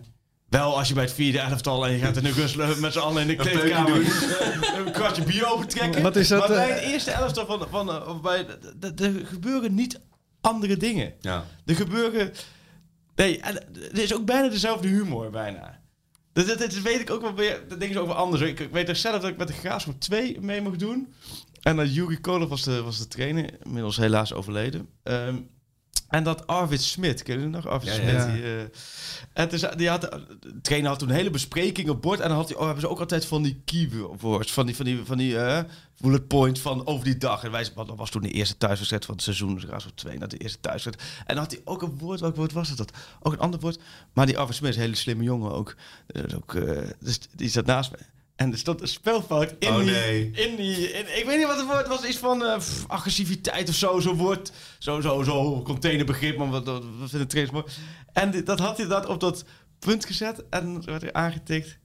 Wel 0.50 0.78
als 0.78 0.88
je 0.88 0.94
bij 0.94 1.04
het 1.04 1.14
vierde 1.14 1.40
elftal 1.40 1.86
en 1.88 1.92
je 1.92 2.00
gaat 2.00 2.18
in 2.18 2.24
de 2.24 2.76
met 2.80 2.94
z'n 2.94 3.00
allen 3.00 3.22
in 3.22 3.28
de 3.28 3.36
kleedkamer 3.36 3.96
een 4.86 4.92
kwartje 4.92 5.24
bier 5.24 5.52
opentrekken. 5.52 6.02
Wat 6.02 6.16
is 6.16 6.28
dat, 6.28 6.40
Maar 6.40 6.48
bij 6.58 6.70
eh? 6.70 6.76
het 6.76 6.84
eerste 6.84 7.12
elftal 7.12 7.46
van, 7.46 7.68
van 7.70 8.08
of 8.08 8.22
bij, 8.22 8.46
er 8.98 9.26
gebeuren 9.26 9.76
niet 9.76 10.00
andere 10.42 10.78
dingen. 10.78 11.14
Ja. 11.22 11.46
Er 11.66 11.76
gebeuren. 11.76 12.34
Nee, 13.16 13.42
er 13.42 14.00
is 14.00 14.14
ook 14.14 14.26
bijna 14.26 14.48
dezelfde 14.48 14.88
humor, 14.88 15.30
bijna. 15.30 15.82
Dat, 16.34 16.48
dat, 16.48 16.74
weet 16.74 17.00
ik 17.00 17.10
ook 17.10 17.22
wel 17.22 17.36
weer. 17.36 17.64
Dat 17.68 17.80
dingen 17.80 17.96
is 17.96 18.02
over 18.02 18.16
anders. 18.16 18.42
Ik, 18.42 18.60
ik 18.60 18.72
weet 18.72 18.88
nog 18.88 18.98
zelf 18.98 19.22
dat 19.22 19.32
ik 19.32 19.38
met 19.38 19.48
de 19.48 19.54
Graafschap 19.54 20.00
2 20.00 20.42
mee 20.42 20.62
mocht 20.62 20.80
doen. 20.80 21.14
En 21.62 21.76
dat 21.76 21.96
Juri 21.96 22.20
Kolov 22.20 22.50
was 22.50 22.64
de, 22.64 22.82
was 22.82 22.98
de 22.98 23.08
trainer. 23.08 23.50
Inmiddels 23.64 23.98
helaas 23.98 24.34
overleden. 24.34 24.90
Ehm, 25.04 25.38
en 26.08 26.24
dat 26.24 26.48
Arvid 26.48 26.82
Smit, 26.82 27.24
ken 27.24 27.40
je 27.40 27.48
nog? 27.48 27.68
Arvid 27.68 27.90
Ja. 27.90 27.96
Smit. 27.96 28.14
Ja. 28.14 28.32
Die, 28.32 28.44
eh, 28.44 28.62
en 29.34 29.50
dus, 29.50 29.66
die 29.78 29.90
had, 29.90 30.02
de 30.02 30.62
trainer 30.62 30.90
had 30.90 31.00
toen 31.00 31.10
een 31.10 31.16
hele 31.16 31.30
bespreking 31.30 31.90
op 31.90 32.02
bord. 32.02 32.20
En 32.20 32.28
dan 32.28 32.38
had 32.38 32.48
hij, 32.48 32.58
oh, 32.58 32.64
hebben 32.64 32.82
ze 32.82 32.90
ook 32.90 33.00
altijd 33.00 33.26
van 33.26 33.44
die 33.44 33.62
keywords. 33.66 34.54
Van 34.54 34.66
die, 34.66 34.76
van 34.76 34.86
die, 34.86 35.04
van 35.04 35.18
die 35.18 35.38
eh, 35.40 35.64
bullet 35.98 36.28
point 36.28 36.60
van 36.60 36.88
over 36.88 37.06
die 37.06 37.18
dag. 37.18 37.44
En 37.44 37.52
wij, 37.52 37.68
want 37.76 37.88
dat 37.88 37.98
was 37.98 38.10
toen 38.10 38.22
de 38.22 38.32
eerste 38.32 38.58
thuiswedstrijd 38.58 39.06
van 39.06 39.14
het 39.14 39.24
seizoen. 39.24 39.56
Dus 39.56 39.66
op 39.66 39.96
twee 39.96 40.18
naar 40.18 40.28
de 40.28 40.38
eerste 40.38 40.60
thuiswedstrijd. 40.60 41.14
En 41.26 41.36
dan 41.36 41.44
had 41.44 41.52
hij 41.52 41.62
ook 41.64 41.82
een 41.82 41.98
woord. 41.98 42.20
Welk 42.20 42.36
woord 42.36 42.54
was 42.54 42.70
het 42.70 42.78
dat? 42.78 42.92
Ook 43.22 43.34
een 43.34 43.40
ander 43.40 43.60
woord. 43.60 43.80
Maar 44.14 44.26
die 44.26 44.38
Arvid 44.38 44.56
Smit 44.56 44.70
is 44.70 44.76
een 44.76 44.82
hele 44.82 44.96
slimme 44.96 45.24
jongen 45.24 45.52
ook. 45.52 45.76
Dus, 46.08 46.36
ook 46.36 46.56
eh, 46.56 46.90
dus 47.00 47.20
die 47.36 47.50
zat 47.50 47.66
naast 47.66 47.92
me. 47.92 47.98
En 48.36 48.52
er 48.52 48.58
stond 48.58 48.82
een 48.82 48.88
spelfout 48.88 49.56
in 49.60 49.70
Oh, 49.70 49.78
die... 49.78 49.86
nee. 49.86 50.32
In 50.32 50.56
die 50.56 50.92
in, 50.92 51.18
ik 51.18 51.26
weet 51.26 51.38
niet 51.38 51.48
wat 51.48 51.58
het 51.58 51.66
woord 51.66 51.88
was. 51.88 52.06
Iets 52.06 52.18
van 52.18 52.40
pff, 52.40 52.84
agressiviteit 52.88 53.70
of 53.70 53.76
zo. 53.76 54.00
Zo'n 54.00 54.18
woord. 54.18 54.52
Zo, 54.80 55.02
zo, 55.02 55.24
zo. 55.24 55.62
Containerbegrip. 55.62 56.38
Maar 56.38 56.50
wat, 56.50 56.66
wat, 56.66 56.84
wat 57.00 57.10
vinden 57.10 57.28
trainers 57.28 57.56
mooi. 57.56 57.66
En 58.14 58.44
dat 58.44 58.60
had 58.60 58.78
hij 58.78 58.88
dat 58.88 59.06
op 59.06 59.20
dat 59.20 59.46
punt 59.80 60.06
gezet. 60.06 60.44
En 60.50 60.86
werd 60.86 61.04
er 61.04 61.14
aangetikt. 61.14 61.78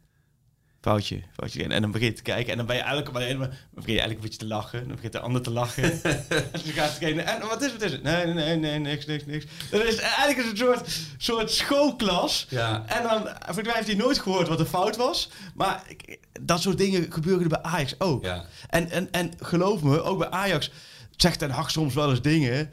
Foutje, 0.80 1.22
foutje. 1.32 1.62
En, 1.64 1.70
en 1.72 1.80
dan 1.82 1.90
begin 1.90 2.06
je 2.06 2.12
te 2.12 2.22
kijken. 2.22 2.50
En 2.50 2.56
dan 2.56 2.66
ben 2.66 2.76
je 2.76 2.82
eigenlijk, 2.82 3.12
maar 3.12 3.28
dan 3.28 3.38
begin 3.70 3.92
je 3.92 4.00
eigenlijk 4.00 4.14
een 4.14 4.20
beetje 4.20 4.38
te 4.38 4.46
lachen. 4.46 4.86
Dan 4.86 4.94
begint 4.94 5.12
de 5.12 5.20
ander 5.20 5.42
te 5.42 5.50
lachen. 5.50 5.82
en 6.02 6.26
dan 6.52 6.72
gaat 6.72 6.98
degene, 7.00 7.22
en 7.22 7.40
wat 7.48 7.62
is 7.62 7.72
het? 7.72 7.80
Wat 7.80 7.82
is 7.82 7.92
het? 7.92 8.02
Nee, 8.02 8.26
nee, 8.26 8.34
nee, 8.34 8.56
nee, 8.56 8.78
niks, 8.78 9.06
niks, 9.06 9.24
niks. 9.26 9.44
Dat 9.70 9.82
is 9.84 9.96
eigenlijk 9.96 10.38
is 10.38 10.44
het 10.44 10.52
een 10.60 10.66
soort, 10.66 10.98
soort 11.18 11.50
schoolklas. 11.50 12.46
Ja. 12.50 12.84
En 12.86 13.02
dan, 13.02 13.28
heeft 13.54 13.86
hij 13.86 13.96
nooit 13.96 14.18
gehoord 14.18 14.48
wat 14.48 14.58
de 14.58 14.66
fout 14.66 14.96
was. 14.96 15.30
Maar 15.54 15.82
ik- 15.88 16.18
dat 16.40 16.60
soort 16.60 16.78
dingen 16.78 17.12
gebeuren 17.12 17.42
er 17.42 17.48
bij 17.48 17.62
Ajax 17.62 17.94
ook. 17.98 18.24
Ja. 18.24 18.44
En, 18.68 18.90
en, 18.90 19.08
en 19.10 19.30
geloof 19.40 19.82
me, 19.82 20.02
ook 20.02 20.18
bij 20.18 20.30
Ajax 20.30 20.70
zegt 21.16 21.38
Ten 21.38 21.50
Hag 21.50 21.70
soms 21.70 21.94
wel 21.94 22.10
eens 22.10 22.22
dingen. 22.22 22.70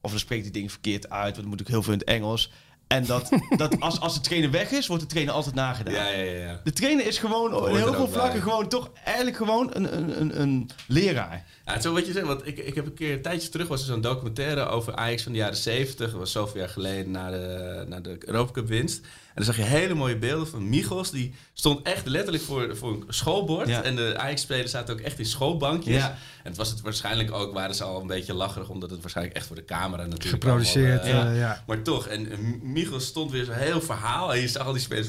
Of 0.00 0.10
dan 0.10 0.20
spreekt 0.20 0.42
hij 0.42 0.52
dingen 0.52 0.70
verkeerd 0.70 1.10
uit, 1.10 1.22
want 1.22 1.36
dat 1.36 1.44
moet 1.46 1.60
ook 1.60 1.68
heel 1.68 1.82
veel 1.82 1.92
in 1.92 1.98
het 1.98 2.08
Engels. 2.08 2.50
En 2.86 3.06
dat, 3.06 3.28
dat 3.56 3.80
als, 3.80 4.00
als 4.00 4.14
de 4.14 4.20
trainer 4.20 4.50
weg 4.50 4.70
is, 4.70 4.86
wordt 4.86 5.02
de 5.02 5.08
trainer 5.08 5.34
altijd 5.34 5.54
nagedaan. 5.54 5.94
Ja, 5.94 6.08
ja, 6.08 6.32
ja. 6.32 6.60
De 6.64 6.72
trainer 6.72 7.06
is 7.06 7.18
gewoon 7.18 7.52
er 7.52 7.76
heel 7.76 7.92
veel 7.92 8.04
bij. 8.04 8.12
vlakken 8.12 8.42
gewoon 8.42 8.68
toch 8.68 8.90
eigenlijk 9.04 9.36
gewoon 9.36 9.70
een, 9.72 9.96
een, 9.96 10.20
een, 10.20 10.40
een 10.40 10.70
leraar. 10.86 11.44
Ja, 11.64 11.72
het 11.72 11.78
is 11.78 11.84
wel 11.84 11.92
wat 11.92 12.06
je 12.06 12.12
zegt, 12.12 12.26
want 12.26 12.46
ik, 12.46 12.58
ik 12.58 12.74
heb 12.74 12.86
een 12.86 12.94
keer 12.94 13.12
een 13.12 13.22
tijdje 13.22 13.48
terug 13.48 13.68
was 13.68 13.80
er 13.80 13.86
zo'n 13.86 14.00
documentaire 14.00 14.66
over 14.66 14.94
Ajax 14.94 15.22
van 15.22 15.32
de 15.32 15.38
jaren 15.38 15.56
70. 15.56 16.10
Dat 16.10 16.18
was 16.18 16.32
zoveel 16.32 16.60
jaar 16.60 16.68
geleden 16.68 17.10
na 17.10 17.30
de, 17.30 17.84
na 17.88 18.00
de 18.00 18.18
Europa 18.20 18.52
Cup 18.52 18.66
winst. 18.68 19.00
En 19.34 19.44
dan 19.44 19.54
zag 19.54 19.56
je 19.56 19.62
hele 19.62 19.94
mooie 19.94 20.16
beelden 20.16 20.48
van 20.48 20.68
Michels. 20.68 21.10
Die 21.10 21.34
stond 21.52 21.86
echt 21.86 22.06
letterlijk 22.06 22.44
voor, 22.44 22.76
voor 22.76 22.90
een 22.90 23.04
schoolbord. 23.08 23.68
Ja. 23.68 23.82
En 23.82 23.96
de 23.96 24.14
Ajax-spelers 24.18 24.70
zaten 24.70 24.94
ook 24.94 25.00
echt 25.00 25.18
in 25.18 25.24
schoolbankjes. 25.26 25.96
Ja. 25.96 26.08
En 26.10 26.48
het 26.50 26.56
was 26.56 26.70
het 26.70 26.80
waarschijnlijk 26.80 27.32
ook, 27.32 27.52
waren 27.54 27.74
ze 27.74 27.84
al 27.84 28.00
een 28.00 28.06
beetje 28.06 28.34
lacherig, 28.34 28.68
omdat 28.68 28.90
het 28.90 29.00
waarschijnlijk 29.00 29.36
echt 29.36 29.46
voor 29.46 29.56
de 29.56 29.64
camera 29.64 30.02
natuurlijk 30.02 30.42
Geproduceerd. 30.42 31.02
allemaal, 31.02 31.22
eh, 31.24 31.30
eh, 31.32 31.38
ja. 31.38 31.62
Maar 31.66 31.82
toch, 31.82 32.06
en 32.06 32.28
Michels 32.62 33.06
stond 33.06 33.30
weer 33.30 33.44
zo'n 33.44 33.54
heel 33.54 33.80
verhaal. 33.80 34.34
En 34.34 34.40
je 34.40 34.48
zag 34.48 34.66
al 34.66 34.72
die 34.72 34.82
spelers. 34.82 35.08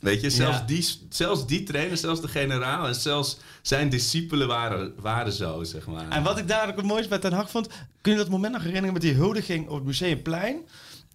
Weet 0.00 0.20
je, 0.20 0.30
zelfs, 0.30 0.58
Ja. 0.58 0.64
die, 0.64 0.86
zelfs 1.10 1.46
die 1.46 1.62
trainer, 1.62 1.96
zelfs 1.96 2.20
de 2.20 2.28
generaal 2.28 2.86
en 2.86 2.94
zelfs 2.94 3.38
zijn 3.62 3.88
discipelen 3.88 4.48
waren, 4.48 4.92
waren 5.00 5.32
zo, 5.32 5.64
zeg 5.64 5.86
maar. 5.86 6.08
En 6.08 6.22
wat 6.22 6.38
ik 6.38 6.48
daar 6.48 6.68
ook 6.68 6.76
het 6.76 6.84
mooiste 6.84 7.08
bij 7.08 7.18
Ten 7.18 7.32
Hag 7.32 7.50
vond... 7.50 7.68
Kun 8.00 8.12
je 8.12 8.18
dat 8.18 8.28
moment 8.28 8.52
nog 8.52 8.62
herinneren 8.62 8.92
met 8.92 9.02
die 9.02 9.14
huldiging 9.14 9.68
op 9.68 9.74
het 9.74 9.84
Museumplein? 9.84 10.56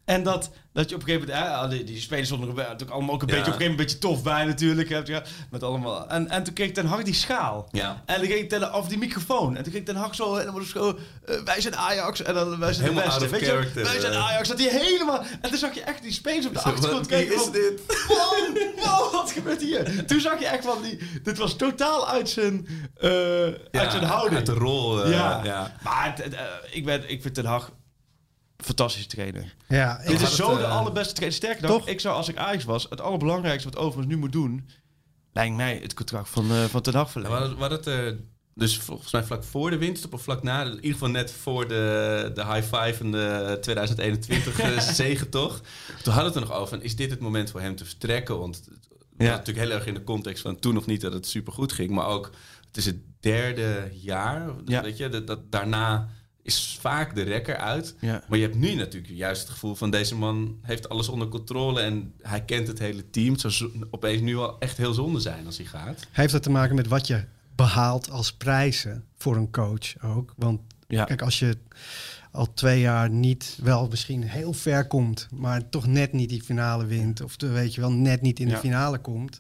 En 0.06 0.24
dat, 0.24 0.50
dat 0.74 0.90
je 0.90 0.96
op 0.96 1.02
een 1.02 1.08
gegeven 1.08 1.34
moment... 1.36 1.72
die, 1.72 1.84
die 1.84 2.00
spelers 2.00 2.28
stonden 2.28 2.56
natuurlijk 2.56 2.92
allemaal 2.92 3.14
ook 3.16 3.22
een 3.22 3.28
Ja. 3.28 3.34
beetje... 3.36 3.52
Op 3.52 3.60
een 3.60 3.66
gegeven 3.66 3.72
moment 3.72 3.80
een 3.80 4.00
beetje 4.10 4.16
tof 4.16 4.24
bij 4.24 4.46
natuurlijk. 4.46 4.90
Hè, 4.90 4.98
ja, 5.04 5.24
met 5.52 5.64
allemaal, 5.64 6.08
en, 6.10 6.30
en 6.30 6.44
toen 6.44 6.54
kreeg 6.54 6.72
Ten 6.72 6.86
Hag 6.86 7.04
die 7.04 7.14
schaal. 7.14 7.68
Ja. 7.72 8.04
En 8.06 8.18
dan 8.20 8.30
ging 8.30 8.50
Ten 8.50 8.74
of 8.74 8.88
die 8.88 8.98
microfoon. 8.98 9.58
En 9.58 9.64
toen 9.64 9.74
ging 9.74 9.86
Ten 9.86 9.96
Hag 9.96 10.16
zo 10.16 10.36
helemaal 10.36 10.62
zo... 10.62 11.00
eh, 11.26 11.36
wij 11.46 11.62
zijn 11.62 11.76
Ajax. 11.76 12.22
En 12.22 12.34
dan 12.34 12.60
wij 12.60 12.74
zijn 12.74 12.90
Helemaal 12.90 13.20
de 13.20 13.28
beste. 13.28 13.56
Weet 13.56 13.74
je, 13.74 13.82
wij 13.84 14.00
zijn 14.00 14.14
eh. 14.14 14.26
Ajax. 14.28 14.48
Dat 14.48 14.60
hij 14.60 14.70
helemaal... 14.70 15.20
En 15.42 15.50
toen 15.50 15.58
zag 15.60 15.74
je 15.74 15.82
echt 15.82 16.02
die 16.02 16.12
spelers 16.14 16.46
op 16.46 16.54
de 16.54 16.60
achtergrond 16.62 16.98
wat- 16.98 17.08
kijken. 17.08 17.36
is 17.36 17.42
van, 17.42 17.52
dit? 17.52 17.82
Wow, 18.08 18.58
wow, 18.76 19.14
wat 19.14 19.32
gebeurt 19.32 19.62
hier? 19.62 20.06
Toen 20.06 20.20
zag 20.20 20.40
je 20.40 20.46
echt 20.48 20.66
van 20.66 20.82
die... 20.82 21.00
Dit 21.24 21.38
was 21.38 21.56
totaal 21.56 22.08
uit 22.10 22.30
zijn, 22.30 22.68
eh, 23.00 23.10
uit 23.72 23.92
zijn 23.92 24.04
houding. 24.04 24.36
Uit 24.36 24.46
de 24.46 24.54
rol. 24.54 25.04
eh, 25.04 25.12
ja. 25.12 25.42
ja. 25.44 25.76
Maar 25.84 26.22
ik, 26.72 26.86
ben, 26.86 27.10
ik 27.10 27.22
vind 27.22 27.34
Ten 27.34 27.46
Hag 27.46 27.72
fantastische 28.64 29.08
trainer. 29.08 29.56
Ja, 29.68 29.98
Dit 29.98 30.12
is 30.12 30.22
het, 30.22 30.32
zo 30.32 30.58
de 30.58 30.64
eh, 30.64 30.78
allerbeste 30.78 31.14
trainer. 31.14 31.38
Sterker 31.38 31.68
nog, 31.68 31.88
ik 31.88 32.00
zou 32.00 32.16
als 32.16 32.30
ik 32.30 32.38
Ajax 32.38 32.64
was... 32.64 32.88
Het 32.90 33.02
allerbelangrijkste 33.02 33.70
wat 33.70 33.80
Overmars 33.80 34.08
nu 34.08 34.18
moet 34.18 34.32
doen... 34.32 34.70
Lijkt 35.34 35.56
mij 35.56 35.80
het 35.82 35.94
contract 35.94 36.30
van, 36.30 36.52
eh 36.52 36.64
van 36.64 36.82
Ten 36.82 36.94
Hag 36.94 37.06
We 37.06 37.12
verlengen. 37.12 37.58
hadden 37.58 37.78
het 37.78 37.88
eh, 37.88 38.12
dus 38.56 38.78
volgens 38.78 39.12
mij 39.12 39.24
vlak 39.24 39.44
voor 39.44 39.70
de 39.70 39.78
winst 39.78 40.10
of 40.10 40.22
vlak 40.22 40.44
na. 40.44 40.64
In 40.64 40.76
ieder 40.76 40.92
geval 40.92 41.10
net 41.10 41.32
voor 41.32 41.68
de, 41.68 42.32
de 42.34 42.46
high 42.46 42.76
five 42.76 43.04
en 43.04 43.12
de 43.12 43.58
2021 43.62 44.60
eh, 44.60 44.80
zegen 45.02 45.30
toch. 45.30 45.62
Toen 46.04 46.14
hadden 46.14 46.34
we 46.34 46.40
het 46.40 46.50
er 46.50 46.50
nog 46.50 46.60
over. 46.60 46.68
van, 46.68 46.82
Is 46.82 46.96
dit 46.96 47.10
het 47.10 47.20
moment 47.20 47.52
voor 47.52 47.62
hem 47.62 47.76
te 47.76 47.86
vertrekken? 47.86 48.40
Want 48.40 48.56
het 48.56 48.88
was 49.18 49.28
natuurlijk 49.28 49.66
heel 49.68 49.76
erg 49.76 49.86
in 49.86 49.94
de 49.94 50.04
context 50.04 50.42
van 50.42 50.60
toen 50.60 50.74
nog 50.74 50.86
niet 50.86 51.02
dat 51.02 51.14
het 51.14 51.28
super 51.28 51.54
goed 51.54 51.72
ging. 51.72 51.92
Maar 51.92 52.06
ook 52.08 52.30
het 52.68 52.78
is 52.78 52.86
het 52.86 52.98
derde 53.20 53.90
jaar. 53.94 54.50
Ja. 54.66 54.82
Weet 54.82 54.98
je, 54.98 55.10
dat, 55.10 55.28
dat, 55.28 55.52
daarna 55.52 56.10
is 56.44 56.78
vaak 56.82 57.16
de 57.16 57.22
rekker 57.22 57.58
uit. 57.58 57.96
Ja. 58.00 58.24
Maar 58.28 58.38
je 58.38 58.44
hebt 58.46 58.58
nu 58.58 58.74
natuurlijk 58.76 59.14
juist 59.14 59.42
het 59.42 59.50
gevoel 59.52 59.76
van 59.76 59.92
deze 59.92 60.16
man 60.16 60.58
heeft 60.62 60.90
alles 60.90 61.08
onder 61.10 61.28
controle 61.28 61.82
en 61.82 62.14
hij 62.22 62.44
kent 62.44 62.68
het 62.68 62.80
hele 62.80 63.10
team. 63.10 63.32
Het 63.32 63.42
zou 63.42 63.54
zo- 63.54 63.72
opeens 63.92 64.22
nu 64.22 64.36
wel 64.36 64.60
echt 64.60 64.78
heel 64.78 64.94
zonde 64.94 65.20
zijn 65.20 65.46
als 65.46 65.58
hij 65.58 65.66
gaat. 65.66 66.08
Heeft 66.12 66.32
dat 66.32 66.44
te 66.44 66.50
maken 66.50 66.76
met 66.76 66.88
wat 66.88 67.08
je 67.08 67.24
behaalt 67.56 68.10
als 68.10 68.34
prijzen 68.34 69.06
voor 69.18 69.36
een 69.36 69.52
coach 69.52 70.04
ook? 70.04 70.34
Want 70.38 70.60
Ja. 70.88 71.04
kijk, 71.04 71.22
als 71.22 71.40
je 71.40 71.58
al 72.32 72.54
twee 72.54 72.80
jaar 72.80 73.10
niet 73.10 73.58
wel 73.62 73.88
misschien 73.88 74.24
heel 74.24 74.54
ver 74.54 74.88
komt, 74.88 75.28
maar 75.32 75.70
toch 75.70 75.88
net 75.88 76.14
niet 76.14 76.30
die 76.30 76.44
finale 76.44 76.86
wint, 76.86 77.22
of 77.22 77.36
de, 77.36 77.48
weet 77.48 77.76
je 77.76 77.82
wel, 77.82 77.92
net 77.92 78.22
niet 78.22 78.40
in 78.40 78.48
de 78.48 78.58
finale 78.58 78.98
komt, 79.00 79.40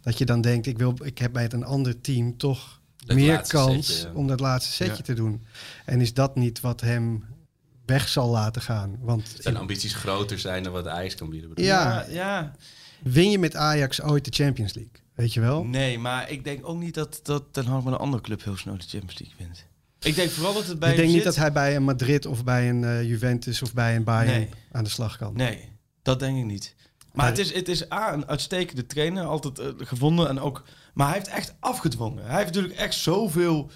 dat 0.00 0.18
je 0.18 0.24
dan 0.24 0.40
denkt, 0.40 0.66
ik, 0.66 0.78
wil, 0.78 0.94
ik 1.04 1.18
heb 1.18 1.32
bij 1.32 1.42
het 1.42 1.52
een 1.52 1.64
ander 1.64 2.00
team 2.00 2.36
toch 2.36 2.80
Het 3.06 3.16
meer 3.16 3.44
kans 3.48 3.86
setje, 3.86 4.06
ja. 4.08 4.14
om 4.14 4.26
dat 4.26 4.40
laatste 4.40 4.72
setje 4.72 4.96
Ja. 4.96 5.02
te 5.02 5.14
doen. 5.14 5.44
En 5.84 6.00
is 6.00 6.14
dat 6.14 6.36
niet 6.36 6.60
wat 6.60 6.80
hem 6.80 7.24
weg 7.86 8.08
zal 8.08 8.28
laten 8.28 8.62
gaan? 8.62 8.96
Want 9.00 9.36
Zijn 9.38 9.56
ambities 9.56 9.94
groter 9.94 10.38
zijn 10.38 10.62
dan 10.62 10.72
wat 10.72 10.86
Ajax 10.86 11.14
kan 11.14 11.30
bieden. 11.30 11.50
ja, 11.54 12.06
ja, 12.08 12.52
win 13.02 13.30
je 13.30 13.38
met 13.38 13.56
Ajax 13.56 14.02
ooit 14.02 14.24
de 14.24 14.44
Champions 14.44 14.74
League? 14.74 14.92
Weet 15.14 15.32
je 15.34 15.40
wel? 15.40 15.64
Nee, 15.64 15.98
maar 15.98 16.30
ik 16.30 16.44
denk 16.44 16.68
ook 16.68 16.78
niet 16.78 16.94
dat, 16.94 17.20
dat 17.22 17.42
Ten 17.50 17.66
Hag 17.66 17.84
met 17.84 17.92
een 17.92 17.98
andere 17.98 18.22
club 18.22 18.44
heel 18.44 18.56
snel 18.56 18.76
de 18.78 18.84
Champions 18.88 19.18
League 19.18 19.36
wint. 19.38 19.64
Ik 20.00 20.14
denk 20.14 20.30
vooral 20.30 20.54
dat 20.54 20.66
het 20.66 20.78
bij 20.78 20.90
ik 20.90 20.96
denk 20.96 21.06
niet 21.08 21.16
zit- 21.16 21.24
dat 21.24 21.36
hij 21.36 21.52
bij 21.52 21.76
een 21.76 21.82
Madrid 21.84 22.26
of 22.26 22.44
bij 22.44 22.68
een 22.68 22.84
eh, 22.84 23.02
Juventus 23.08 23.62
of 23.62 23.74
bij 23.74 23.96
een 23.96 24.04
Bayern 24.04 24.38
Nee. 24.40 24.48
aan 24.72 24.84
de 24.84 24.90
slag 24.90 25.16
kan. 25.16 25.32
Nee, 25.36 25.68
dat 26.02 26.18
denk 26.20 26.38
ik 26.38 26.44
niet. 26.44 26.74
Maar 27.12 27.26
het 27.26 27.38
is, 27.38 27.52
het 27.54 27.68
is 27.68 27.92
A, 27.92 28.12
een 28.12 28.26
uitstekende 28.26 28.86
trainer, 28.86 29.24
altijd 29.24 29.58
eh, 29.58 29.66
gevonden. 29.76 30.28
En 30.28 30.40
ook, 30.40 30.62
maar 30.96 31.06
hij 31.06 31.16
heeft 31.16 31.28
echt 31.28 31.54
afgedwongen. 31.60 32.24
Hij 32.26 32.34
heeft 32.36 32.46
natuurlijk 32.54 32.74
echt 32.74 32.94
zoveel 32.94 33.70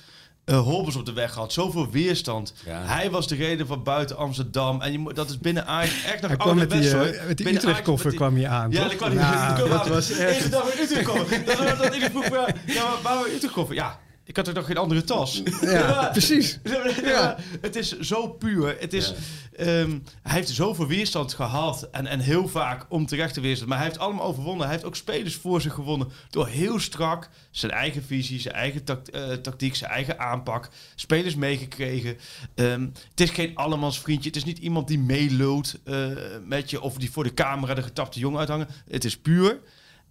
eh 0.45 0.59
hobbels 0.61 0.97
op 0.97 1.07
de 1.07 1.13
weg 1.13 1.33
gehad. 1.33 1.53
Zoveel 1.53 1.91
weerstand. 1.91 2.55
Ja. 2.67 2.83
Hij 2.85 3.11
was 3.11 3.29
de 3.29 3.35
reden 3.35 3.67
van 3.67 3.83
buiten 3.83 4.17
Amsterdam. 4.17 4.81
En 4.83 4.93
je, 4.93 4.99
moet- 4.99 5.17
dat 5.17 5.31
is 5.31 5.39
binnen 5.39 5.67
Ajax 5.67 6.05
echt 6.05 6.21
nog 6.21 6.31
Hij 6.31 6.37
kwam 6.41 6.57
met 6.57 6.71
die, 6.71 6.91
eh, 6.91 6.93
hoor. 6.93 7.27
met 7.27 7.37
die 7.37 7.55
Utrecht-koffer 7.55 8.07
met 8.07 8.17
kwam 8.17 8.35
hij 8.37 8.49
aan, 8.49 8.71
Ja, 8.71 8.81
toch? 8.81 8.89
die 8.89 8.97
kwam 8.99 9.15
Nou, 9.15 9.47
die 9.47 9.55
kwam 9.55 9.69
dat 9.69 9.81
aan. 9.87 9.89
was 9.89 10.11
erg. 10.11 10.35
Eerste 10.35 10.49
dag 10.49 10.75
weer 10.75 10.83
Utrecht-koffer. 10.85 11.45
dat 11.45 11.59
was 11.59 11.67
dat 11.79 11.85
iedereen 11.95 12.11
vroeg, 12.11 12.29
ja, 12.29 12.49
ja, 12.67 12.83
maar 12.85 12.99
waar 13.03 13.23
we 13.25 13.35
Utrecht-koffer? 13.35 13.75
Ja, 13.75 13.99
ik 14.31 14.37
had 14.37 14.49
er 14.49 14.55
nog 14.55 14.67
geen 14.67 14.77
andere 14.77 15.05
tas. 15.05 15.43
Ja, 15.61 16.09
precies. 16.13 16.59
Ja. 17.03 17.37
Het 17.61 17.77
is 17.77 17.99
zo 17.99 18.29
puur. 18.29 18.77
Het 18.81 18.93
is, 18.93 19.15
ehm, 19.57 19.99
hij 20.23 20.35
heeft 20.35 20.49
zoveel 20.49 20.87
weerstand 20.87 21.35
gehad. 21.35 21.89
En, 21.91 22.07
en 22.07 22.21
heel 22.21 22.49
vaak 22.49 22.87
om 22.89 23.07
terecht 23.07 23.35
te 23.35 23.41
weerstand. 23.41 23.69
Maar 23.69 23.79
hij 23.79 23.87
heeft 23.87 23.99
allemaal 23.99 24.27
overwonnen. 24.27 24.63
Hij 24.63 24.75
heeft 24.75 24.87
ook 24.87 24.97
spelers 24.97 25.35
voor 25.35 25.61
zich 25.61 25.75
gewonnen. 25.75 26.09
Door 26.31 26.47
heel 26.47 26.79
strak 26.79 27.29
zijn 27.51 27.73
eigen 27.73 28.05
visie, 28.05 28.41
zijn 28.41 28.55
eigen 28.55 28.85
tact- 28.85 29.11
eh, 29.11 29.33
tactiek, 29.33 29.75
zijn 29.75 29.91
eigen 29.91 30.19
aanpak. 30.19 30.69
Spelers 30.95 31.35
meegekregen. 31.35 32.17
Ehm, 32.55 32.89
het 33.11 33.21
is 33.21 33.31
geen 33.31 33.57
allemans 33.57 34.01
vriendje. 34.01 34.29
Het 34.29 34.37
is 34.37 34.45
niet 34.45 34.59
iemand 34.59 34.89
die 34.89 34.99
meeloopt 34.99 35.79
eh, 35.85 36.07
met 36.45 36.71
je. 36.71 36.81
Of 36.81 36.95
die 36.95 37.11
voor 37.11 37.25
de 37.25 37.35
camera 37.35 37.75
de 37.75 37.83
getapte 37.83 38.19
jongen 38.19 38.39
uithangen. 38.39 38.69
Het 38.89 39.05
is 39.05 39.19
puur. 39.19 39.61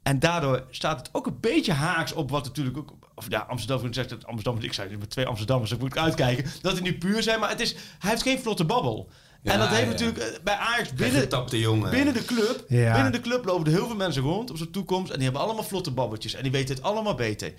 En 0.03 0.19
daardoor 0.19 0.63
staat 0.69 0.99
het 0.99 1.09
ook 1.11 1.27
een 1.27 1.39
beetje 1.39 1.73
haaks 1.73 2.13
op 2.13 2.29
wat 2.29 2.43
natuurlijk 2.43 2.77
ook... 2.77 2.93
Of 3.19 3.25
ja, 3.29 3.39
Amsterdam 3.39 3.93
zegt 3.93 4.09
dat 4.09 4.25
Amsterdam... 4.25 4.63
Ik 4.63 4.73
zei 4.73 4.97
met 4.97 5.09
twee 5.09 5.25
Amsterdammers, 5.25 5.69
daar 5.69 5.79
moet 5.79 5.89
ik 5.89 5.97
uitkijken. 5.97 6.45
Dat 6.61 6.73
die 6.73 6.83
nu 6.83 6.97
puur 6.97 7.23
zijn, 7.23 7.39
maar 7.39 7.49
het 7.49 7.59
is, 7.59 7.73
hij 7.99 8.09
heeft 8.09 8.21
geen 8.21 8.39
vlotte 8.39 8.65
babbel. 8.65 9.09
Ja, 9.41 9.51
en 9.53 9.59
dat 9.59 9.67
heeft 9.67 9.81
ja. 9.83 9.89
natuurlijk 9.89 10.17
eh, 10.17 10.43
bij 10.43 10.55
Ajax 10.55 10.89
Binnen, 10.89 11.09
binnen, 11.09 11.29
tapte 11.29 11.59
jongen. 11.59 11.89
binnen 11.89 12.13
de 12.13 12.25
club... 12.25 12.65
Ja. 12.67 12.93
Binnen 12.93 13.11
de 13.11 13.21
club 13.21 13.45
lopen 13.45 13.65
er 13.65 13.71
heel 13.71 13.87
veel 13.87 13.95
mensen 13.95 14.21
rond 14.21 14.49
op 14.49 14.57
zijn 14.57 14.71
toekomst. 14.71 15.09
En 15.09 15.15
die 15.15 15.23
hebben 15.23 15.41
allemaal 15.41 15.63
vlotte 15.63 15.91
babbeltjes. 15.91 16.33
En 16.33 16.43
die 16.43 16.51
weten 16.51 16.75
het 16.75 16.83
allemaal 16.83 17.15
beter. 17.15 17.53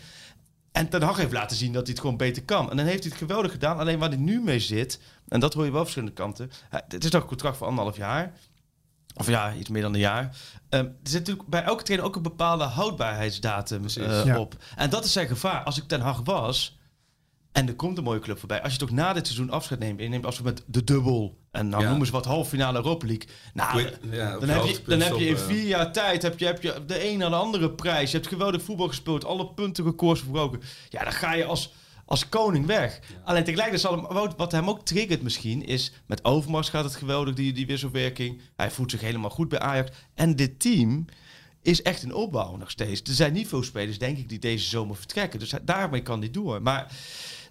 En 0.73 0.89
Ten 0.89 1.03
Hag 1.03 1.17
heeft 1.17 1.33
laten 1.33 1.57
zien 1.57 1.73
dat 1.73 1.83
hij 1.83 1.91
het 1.93 2.01
gewoon 2.01 2.17
beter 2.17 2.43
kan. 2.43 2.71
En 2.71 2.77
dan 2.77 2.87
heeft 2.87 3.03
hij 3.03 3.13
het 3.13 3.21
geweldig 3.21 3.51
gedaan. 3.53 3.79
Alleen 3.79 3.99
waar 3.99 4.09
hij 4.09 4.19
nu 4.19 4.41
mee 4.41 4.61
zit... 4.61 5.01
En 5.29 5.41
dat 5.41 5.55
hoor 5.55 5.65
je 5.65 5.71
wel 5.71 5.81
op 5.81 5.87
verschillende 5.87 6.15
kanten. 6.17 6.51
Hij- 6.69 6.85
Het 6.89 7.05
is 7.05 7.11
nog 7.11 7.23
een 7.23 7.29
contract 7.29 7.57
voor 7.57 7.67
anderhalf 7.67 7.97
jaar. 7.97 8.33
Of 9.21 9.29
ja, 9.29 9.55
iets 9.55 9.69
meer 9.69 9.83
dan 9.83 9.95
een 9.95 10.01
jaar. 10.01 10.37
Ehm, 10.69 10.85
er 10.85 10.93
zit 11.03 11.19
natuurlijk 11.19 11.49
bij 11.49 11.63
elke 11.63 11.83
trainer 11.83 12.09
ook 12.09 12.17
een 12.17 12.23
bepaalde 12.23 12.65
houdbaarheidsdatum 12.65 13.85
eh, 13.85 14.25
Ja. 14.25 14.39
op. 14.39 14.55
En 14.77 14.91
dat 14.91 15.05
is 15.05 15.13
zijn 15.13 15.27
gevaar. 15.29 15.63
Als 15.65 15.79
ik 15.79 15.85
Ten 15.89 16.01
Hag 16.01 16.21
was... 16.25 16.79
En 17.53 17.69
er 17.69 17.75
komt 17.75 17.99
een 17.99 18.05
mooie 18.05 18.19
club 18.21 18.39
voorbij. 18.39 18.63
Als 18.63 18.73
je 18.73 18.79
toch 18.79 18.91
na 18.91 19.13
dit 19.13 19.27
seizoen 19.27 19.51
afscheid 19.51 19.81
neemt... 19.81 19.99
en 19.99 20.05
je 20.05 20.11
neemt 20.11 20.27
afscheid 20.27 20.47
met 20.47 20.63
de 20.67 20.85
dubbel... 20.85 21.39
en 21.51 21.69
nou 21.69 21.83
Ja. 21.83 21.89
noemen 21.89 22.07
ze 22.07 22.13
wat 22.13 22.25
halve 22.25 22.49
finale 22.51 22.79
Europa 22.79 23.07
League... 23.07 23.29
Nou, 23.55 23.81
ja, 24.11 24.39
dan, 24.39 24.49
heb 24.49 24.65
je, 24.65 24.81
dan 24.87 25.01
heb 25.01 25.15
je 25.17 25.27
in 25.27 25.37
stoppen. 25.37 25.57
vier 25.57 25.67
jaar 25.69 25.93
tijd 25.93 26.23
heb 26.23 26.39
je, 26.39 26.47
heb 26.47 26.63
je 26.63 26.83
de 26.87 27.09
een 27.11 27.19
naar 27.19 27.31
de 27.31 27.37
andere 27.37 27.71
prijs. 27.71 28.11
Je 28.11 28.17
hebt 28.17 28.29
geweldig 28.29 28.63
voetbal 28.63 28.89
gespeeld, 28.89 29.25
alle 29.25 29.47
punten 29.49 29.85
records 29.85 30.21
verbroken. 30.21 30.61
Ja, 30.89 31.03
dan 31.05 31.13
ga 31.13 31.33
je 31.35 31.45
als, 31.45 31.73
als 32.11 32.29
koning 32.29 32.67
weg. 32.67 33.01
Alleen 33.25 33.45
tegelijkertijd 33.45 33.81
zal 33.93 34.03
hem, 34.03 34.15
wat- 34.15 34.37
wat 34.37 34.53
hem 34.53 34.69
ook 34.69 34.85
triggert 34.85 35.23
misschien 35.23 35.65
is... 35.67 35.93
met 36.07 36.25
Overmars 36.25 36.69
gaat 36.69 36.85
het 36.85 36.95
geweldig, 36.97 37.35
die, 37.35 37.53
die 37.53 37.67
wisselwerking. 37.67 38.41
Hij 38.57 38.71
voelt 38.71 38.91
zich 38.91 39.01
helemaal 39.01 39.31
goed 39.31 39.49
bij 39.49 39.59
Ajax. 39.59 39.91
En 40.15 40.37
dit 40.37 40.61
team 40.61 41.05
is 41.63 41.83
echt 41.83 42.03
in 42.03 42.15
opbouw 42.15 42.57
nog 42.57 42.71
steeds. 42.71 43.01
Er 43.03 43.13
zijn 43.15 43.33
niet 43.33 43.49
veel 43.49 43.63
spelers, 43.63 43.99
denk 43.99 44.19
ik, 44.19 44.29
die 44.29 44.39
deze 44.39 44.69
zomer 44.69 44.97
vertrekken. 44.97 45.39
Dus 45.39 45.51
hij- 45.51 45.65
daarmee 45.65 46.03
kan 46.03 46.19
hij 46.21 46.31
door. 46.31 46.63
Maar 46.63 46.93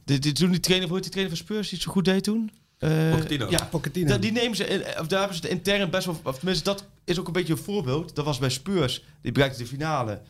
de, 0.04 0.20
de, 0.20 0.32
toen 0.32 0.52
die 0.52 0.60
trainer, 0.60 0.88
hoe 0.88 0.96
heet 0.96 1.06
die 1.06 1.14
trainer 1.14 1.38
van 1.38 1.46
Spurs 1.46 1.70
die 1.70 1.78
het 1.78 1.88
zo 1.88 1.94
goed 1.94 2.06
deed 2.06 2.24
toen? 2.24 2.52
Eh, 2.78 3.10
Pochettino. 3.12 3.50
Ja, 3.50 3.66
Pochettino. 3.72 4.20
Die 4.20 4.32
nemen 4.32 4.56
ze, 4.58 4.66
in- 4.68 5.00
of 5.00 5.08
daar 5.08 5.20
hebben 5.20 5.38
ze 5.38 5.42
het 5.44 5.52
intern 5.52 5.90
best 5.90 6.06
wel, 6.06 6.20
of 6.24 6.36
tenminste 6.38 6.64
dat 6.64 6.86
is 7.06 7.20
ook 7.20 7.28
een 7.28 7.34
beetje 7.34 7.54
een 7.54 7.60
voorbeeld. 7.60 8.16
Dat 8.16 8.26
was 8.26 8.38
bij 8.38 8.50
Spurs, 8.50 9.04
die 9.22 9.32
bereikte 9.32 9.58
de 9.60 9.66
finale. 9.68 10.22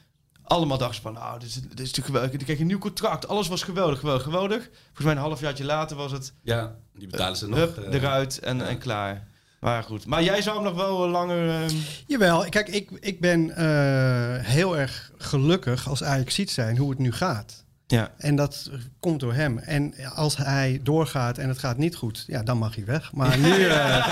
Allemaal 0.50 0.78
dachten 0.78 0.96
ze 0.96 1.02
van, 1.02 1.14
nou, 1.14 1.40
dit 1.40 1.48
is, 1.50 1.54
dit 1.62 1.80
is 1.80 1.92
te 1.92 2.02
geweldig. 2.02 2.30
Die 2.32 2.40
kreeg 2.46 2.60
een 2.60 2.68
nieuw 2.68 2.78
contract. 2.78 3.28
Alles 3.28 3.48
was 3.48 3.64
geweldig, 3.64 4.00
geweldig, 4.00 4.24
geweldig. 4.24 4.70
Volgens 4.86 5.06
mij 5.06 5.12
een 5.14 5.20
halfjaartje 5.22 5.64
later 5.66 5.98
was 5.98 6.12
het 6.12 6.34
Ja, 6.44 6.76
die 6.94 7.08
betalen 7.08 7.38
ze 7.38 7.48
nog. 7.48 7.58
hup, 7.60 7.78
eh, 7.78 7.94
eruit 7.94 8.40
en, 8.40 8.68
en 8.68 8.78
klaar. 8.78 9.28
Maar 9.60 9.84
goed. 9.84 10.06
Maar 10.06 10.24
jij 10.24 10.42
zou 10.42 10.56
hem 10.56 10.66
nog 10.66 10.76
wel 10.76 11.04
eh, 11.06 11.12
langer... 11.12 11.50
ehm, 11.64 11.76
Jawel, 12.08 12.50
kijk, 12.50 12.68
ik, 12.68 12.90
ik 13.00 13.20
ben 13.20 13.56
eh, 13.56 14.46
heel 14.46 14.78
erg 14.78 15.12
gelukkig 15.18 15.88
als 15.90 16.04
Ajax 16.04 16.36
ziet 16.36 16.52
zijn 16.52 16.78
hoe 16.78 16.90
het 16.90 17.00
nu 17.00 17.12
gaat. 17.12 17.64
ja. 17.88 18.12
En 18.18 18.36
dat 18.36 18.70
komt 19.00 19.20
door 19.20 19.34
hem. 19.34 19.58
En 19.58 19.94
als 20.16 20.38
hij 20.38 20.80
doorgaat 20.84 21.38
en 21.38 21.48
het 21.50 21.60
gaat 21.60 21.78
niet 21.78 21.96
goed, 21.96 22.24
ja, 22.28 22.44
dan 22.44 22.58
mag 22.58 22.76
hij 22.76 22.86
weg. 22.86 23.14
Maar 23.14 23.38
nu, 23.38 23.64
eh, 23.68 24.08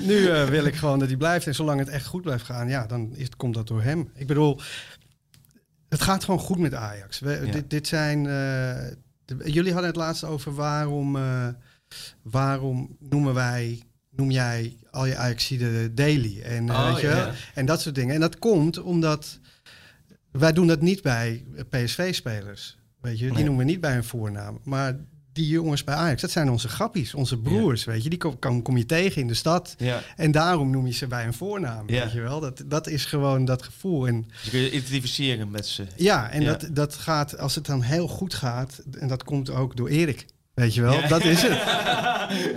nu 0.00 0.28
eh, 0.28 0.44
wil 0.44 0.64
ik 0.64 0.76
gewoon 0.76 0.98
dat 0.98 1.08
hij 1.08 1.16
blijft. 1.16 1.46
En 1.46 1.54
zolang 1.54 1.78
het 1.78 1.88
echt 1.88 2.06
goed 2.06 2.22
blijft 2.22 2.44
gaan, 2.44 2.68
ja, 2.68 2.86
dan 2.86 3.10
is, 3.14 3.28
komt 3.36 3.54
dat 3.54 3.66
door 3.66 3.82
hem. 3.82 4.10
Ik 4.14 4.26
bedoel, 4.26 4.60
het 5.90 6.02
gaat 6.02 6.24
gewoon 6.24 6.40
goed 6.40 6.58
met 6.58 6.74
Ajax. 6.74 7.18
We, 7.18 7.40
Ja. 7.44 7.52
dit, 7.52 7.70
dit 7.70 7.86
zijn. 7.86 8.18
eh, 8.18 8.96
de- 9.24 9.52
jullie 9.52 9.72
hadden 9.72 9.90
het 9.90 9.98
laatst 9.98 10.24
over 10.24 10.54
waarom, 10.54 11.16
eh, 11.16 11.48
waarom 12.22 12.96
noemen 12.98 13.34
wij. 13.34 13.82
Noem 14.10 14.30
jij 14.30 14.76
al 14.90 15.06
je 15.06 15.16
Ajaxide 15.16 15.94
daily 15.94 16.40
en, 16.42 16.68
eh, 16.68 16.74
Oh, 16.74 16.92
weet 16.92 17.00
je 17.00 17.06
wel? 17.06 17.30
en 17.54 17.66
dat 17.66 17.80
soort 17.80 17.94
dingen. 17.94 18.14
En 18.14 18.20
dat 18.20 18.38
komt 18.38 18.78
omdat 18.82 19.38
wij 20.32 20.52
doen 20.52 20.66
dat 20.66 20.80
niet 20.80 21.02
bij 21.02 21.44
PSV-spelers. 21.68 22.78
Weet 23.00 23.18
je, 23.18 23.24
die 23.24 23.34
Nee. 23.34 23.44
noemen 23.44 23.64
we 23.66 23.70
niet 23.70 23.80
bij 23.80 23.92
hun 23.92 24.04
voornaam. 24.04 24.60
Maar 24.64 24.96
die 25.32 25.46
jongens 25.48 25.84
bij 25.84 25.94
Ajax, 25.94 26.20
dat 26.20 26.30
zijn 26.30 26.50
onze 26.50 26.68
grappies, 26.68 27.14
onze 27.14 27.38
broers. 27.38 27.84
Weet 27.84 28.02
je, 28.02 28.08
die 28.08 28.18
kom, 28.18 28.38
kan, 28.38 28.62
kom 28.62 28.76
je 28.76 28.86
tegen 28.86 29.20
in 29.20 29.26
de 29.28 29.34
stad. 29.34 29.74
ja. 29.78 30.02
En 30.16 30.30
daarom 30.30 30.70
noem 30.70 30.86
je 30.86 30.92
ze 30.92 31.06
bij 31.06 31.22
hun 31.22 31.34
voornaam. 31.34 31.88
Ja. 31.90 32.02
Weet 32.02 32.12
je 32.12 32.20
wel, 32.20 32.40
dat, 32.40 32.62
dat 32.66 32.86
is 32.86 33.04
gewoon 33.04 33.44
dat 33.44 33.62
gevoel. 33.62 34.06
En 34.06 34.26
Dus 34.32 34.42
je 34.42 34.50
kun 34.50 34.60
je 34.60 34.70
identificeren 34.70 35.50
met 35.50 35.66
ze. 35.66 35.84
ja, 35.96 36.30
en 36.30 36.42
Ja. 36.42 36.52
Dat, 36.54 36.68
dat 36.72 36.94
gaat, 36.94 37.38
als 37.38 37.54
het 37.54 37.66
dan 37.66 37.82
heel 37.82 38.08
goed 38.08 38.34
gaat, 38.34 38.82
en 38.98 39.08
dat 39.08 39.24
komt 39.24 39.50
ook 39.50 39.76
door 39.76 39.88
Erik. 39.88 40.26
Weet 40.54 40.74
je 40.74 40.82
wel, 40.82 40.92
Ja. 40.92 41.08
dat 41.08 41.24
is 41.24 41.42
het. 41.42 41.58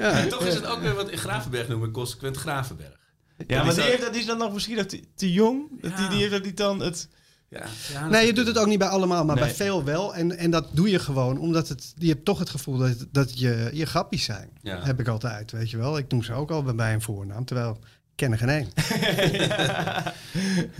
En 0.01 0.29
toch 0.29 0.45
is 0.45 0.53
het 0.55 0.65
ook 0.65 0.81
weer 0.81 0.95
wat 0.95 1.09
in 1.09 1.17
Gravenberg 1.17 1.67
noemen, 1.67 1.91
consequent 1.91 2.38
Gravenberg. 2.38 2.99
Ja, 3.47 3.55
maar 3.57 3.63
die, 3.65 3.73
zou- 3.73 3.88
heeft 3.88 4.01
dat, 4.01 4.12
die 4.12 4.21
is 4.21 4.27
dan 4.27 4.38
nog 4.38 4.53
misschien 4.53 4.75
nog 4.77 4.86
te, 4.86 4.99
te 5.15 5.31
jong. 5.31 5.81
Dat 5.81 5.97
Die, 5.97 6.07
die 6.07 6.17
heeft 6.19 6.31
dat 6.31 6.43
niet 6.43 6.57
dan 6.57 6.79
het... 6.79 7.07
Ja, 7.53 7.65
ja, 7.91 8.07
Nee, 8.09 8.25
je 8.25 8.33
doet 8.33 8.47
het 8.47 8.57
ook 8.57 8.67
niet 8.67 8.79
bij 8.79 8.87
allemaal, 8.87 9.25
maar 9.25 9.35
Nee. 9.35 9.43
bij 9.45 9.53
veel 9.53 9.83
wel. 9.83 10.15
En, 10.15 10.37
en 10.37 10.51
dat 10.51 10.67
doe 10.71 10.89
je 10.89 10.99
gewoon, 10.99 11.37
omdat 11.37 11.67
het, 11.67 11.93
je 11.97 12.07
hebt 12.07 12.25
toch 12.25 12.39
het 12.39 12.49
gevoel 12.49 12.77
dat, 12.77 13.05
dat 13.11 13.39
je, 13.39 13.69
je 13.73 13.85
grappies 13.85 14.23
zijn. 14.23 14.49
Ja. 14.61 14.83
Heb 14.83 14.99
ik 14.99 15.07
altijd, 15.07 15.51
weet 15.51 15.69
je 15.69 15.77
wel. 15.77 15.97
Ik 15.97 16.11
noem 16.11 16.23
ze 16.23 16.33
ook 16.33 16.51
al 16.51 16.63
bij- 16.63 16.75
bij 16.75 16.93
een 16.93 17.01
voornaam, 17.01 17.45
terwijl 17.45 17.77
ik 18.15 18.19
ken 18.19 18.32
er 18.32 18.38
geen 18.38 18.49
één. 18.49 18.67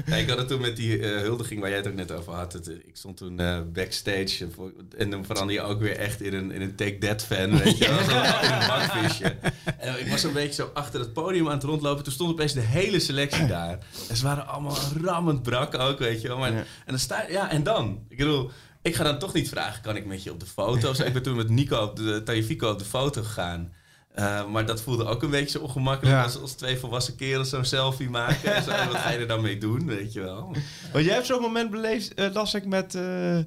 Ja, 0.06 0.15
ik 0.15 0.30
had 0.30 0.38
het 0.38 0.48
toen 0.48 0.62
met 0.62 0.76
die 0.76 1.00
eh, 1.00 1.22
huldiging 1.22 1.60
waar 1.60 1.69
jij 1.69 1.78
het 1.78 1.88
ook 1.88 1.93
net 1.93 2.12
over 2.12 2.34
had. 2.34 2.54
Het, 2.54 2.67
eh, 2.67 2.76
ik 2.76 2.96
stond 2.96 3.17
toen 3.17 3.39
eh, 3.39 3.60
backstage 3.74 4.38
en, 4.39 4.52
voor- 4.56 4.72
en 4.98 5.10
dan 5.10 5.26
verander 5.26 5.56
je 5.56 5.62
ook 5.62 5.80
weer 5.82 5.98
echt 5.98 6.22
in 6.22 6.34
een, 6.34 6.52
in 6.52 6.62
een 6.62 6.76
Take 6.76 6.98
That 6.98 7.24
fan, 7.26 7.58
weet 7.58 7.78
je 7.78 7.88
wel. 7.88 8.04
Zo 8.04 8.12
in 8.46 8.52
een 8.52 8.67
bakvisje. 8.67 9.36
En 9.78 10.00
ik 10.00 10.08
was 10.08 10.24
een 10.24 10.34
beetje 10.34 10.54
zo 10.54 10.72
achter 10.74 11.00
het 11.00 11.13
podium 11.13 11.48
aan 11.48 11.54
het 11.54 11.63
rondlopen. 11.63 12.04
Toen 12.04 12.13
stond 12.13 12.32
opeens 12.32 12.54
de 12.54 12.60
hele 12.60 13.00
selectie 13.00 13.46
daar. 13.48 13.78
En 14.10 14.17
ze 14.17 14.24
waren 14.24 14.48
allemaal 14.48 14.78
rammend 15.04 15.43
brak 15.43 15.80
ook, 15.80 16.00
weet 16.00 16.22
je 16.22 16.28
wel. 16.28 16.38
Maar, 16.38 16.52
Ja. 16.52 16.58
En 16.58 16.65
dan 16.86 17.00
sta 17.00 17.26
ja, 17.30 17.52
en 17.52 17.63
dan? 17.63 18.06
Ik 18.10 18.17
bedoel, 18.17 18.52
ik 18.82 18.96
ga 18.96 19.04
dan 19.04 19.19
toch 19.19 19.34
niet 19.34 19.50
vragen, 19.50 19.82
kan 19.82 19.96
ik 19.96 20.06
met 20.06 20.24
je 20.24 20.32
op 20.32 20.39
de 20.39 20.46
foto? 20.46 20.91
ik 21.06 21.13
ben 21.13 21.24
toen 21.24 21.36
met 21.36 21.50
Nico, 21.50 21.84
op 21.84 21.96
de, 21.96 22.22
Tajifico 22.24 22.69
op 22.69 22.80
de 22.80 22.86
foto 22.86 23.24
gegaan. 23.24 23.74
Eh, 24.13 24.47
maar 24.49 24.65
dat 24.65 24.82
voelde 24.82 25.06
ook 25.06 25.23
een 25.23 25.30
beetje 25.30 25.58
zo 25.58 25.63
ongemakkelijk 25.63 26.15
Ja. 26.15 26.23
als, 26.23 26.39
als 26.41 26.52
twee 26.54 26.78
volwassen 26.78 27.15
kerels 27.15 27.49
zo'n 27.49 27.65
selfie 27.65 28.10
maken. 28.10 28.56
En 28.56 28.63
zo, 28.69 28.69
wat 28.69 28.95
ga 28.97 29.10
je 29.12 29.17
er 29.17 29.28
dan 29.28 29.41
mee 29.41 29.58
doen, 29.58 29.86
weet 29.86 30.13
je 30.13 30.21
wel? 30.21 30.56
Maar 30.93 31.02
jij 31.02 31.13
hebt 31.13 31.26
zo'n 31.26 31.41
moment 31.41 31.71
beleefd, 31.71 32.13
eh, 32.13 32.34
las 32.34 32.54
ik 32.54 32.65
met 32.65 32.95
eh 32.95 33.38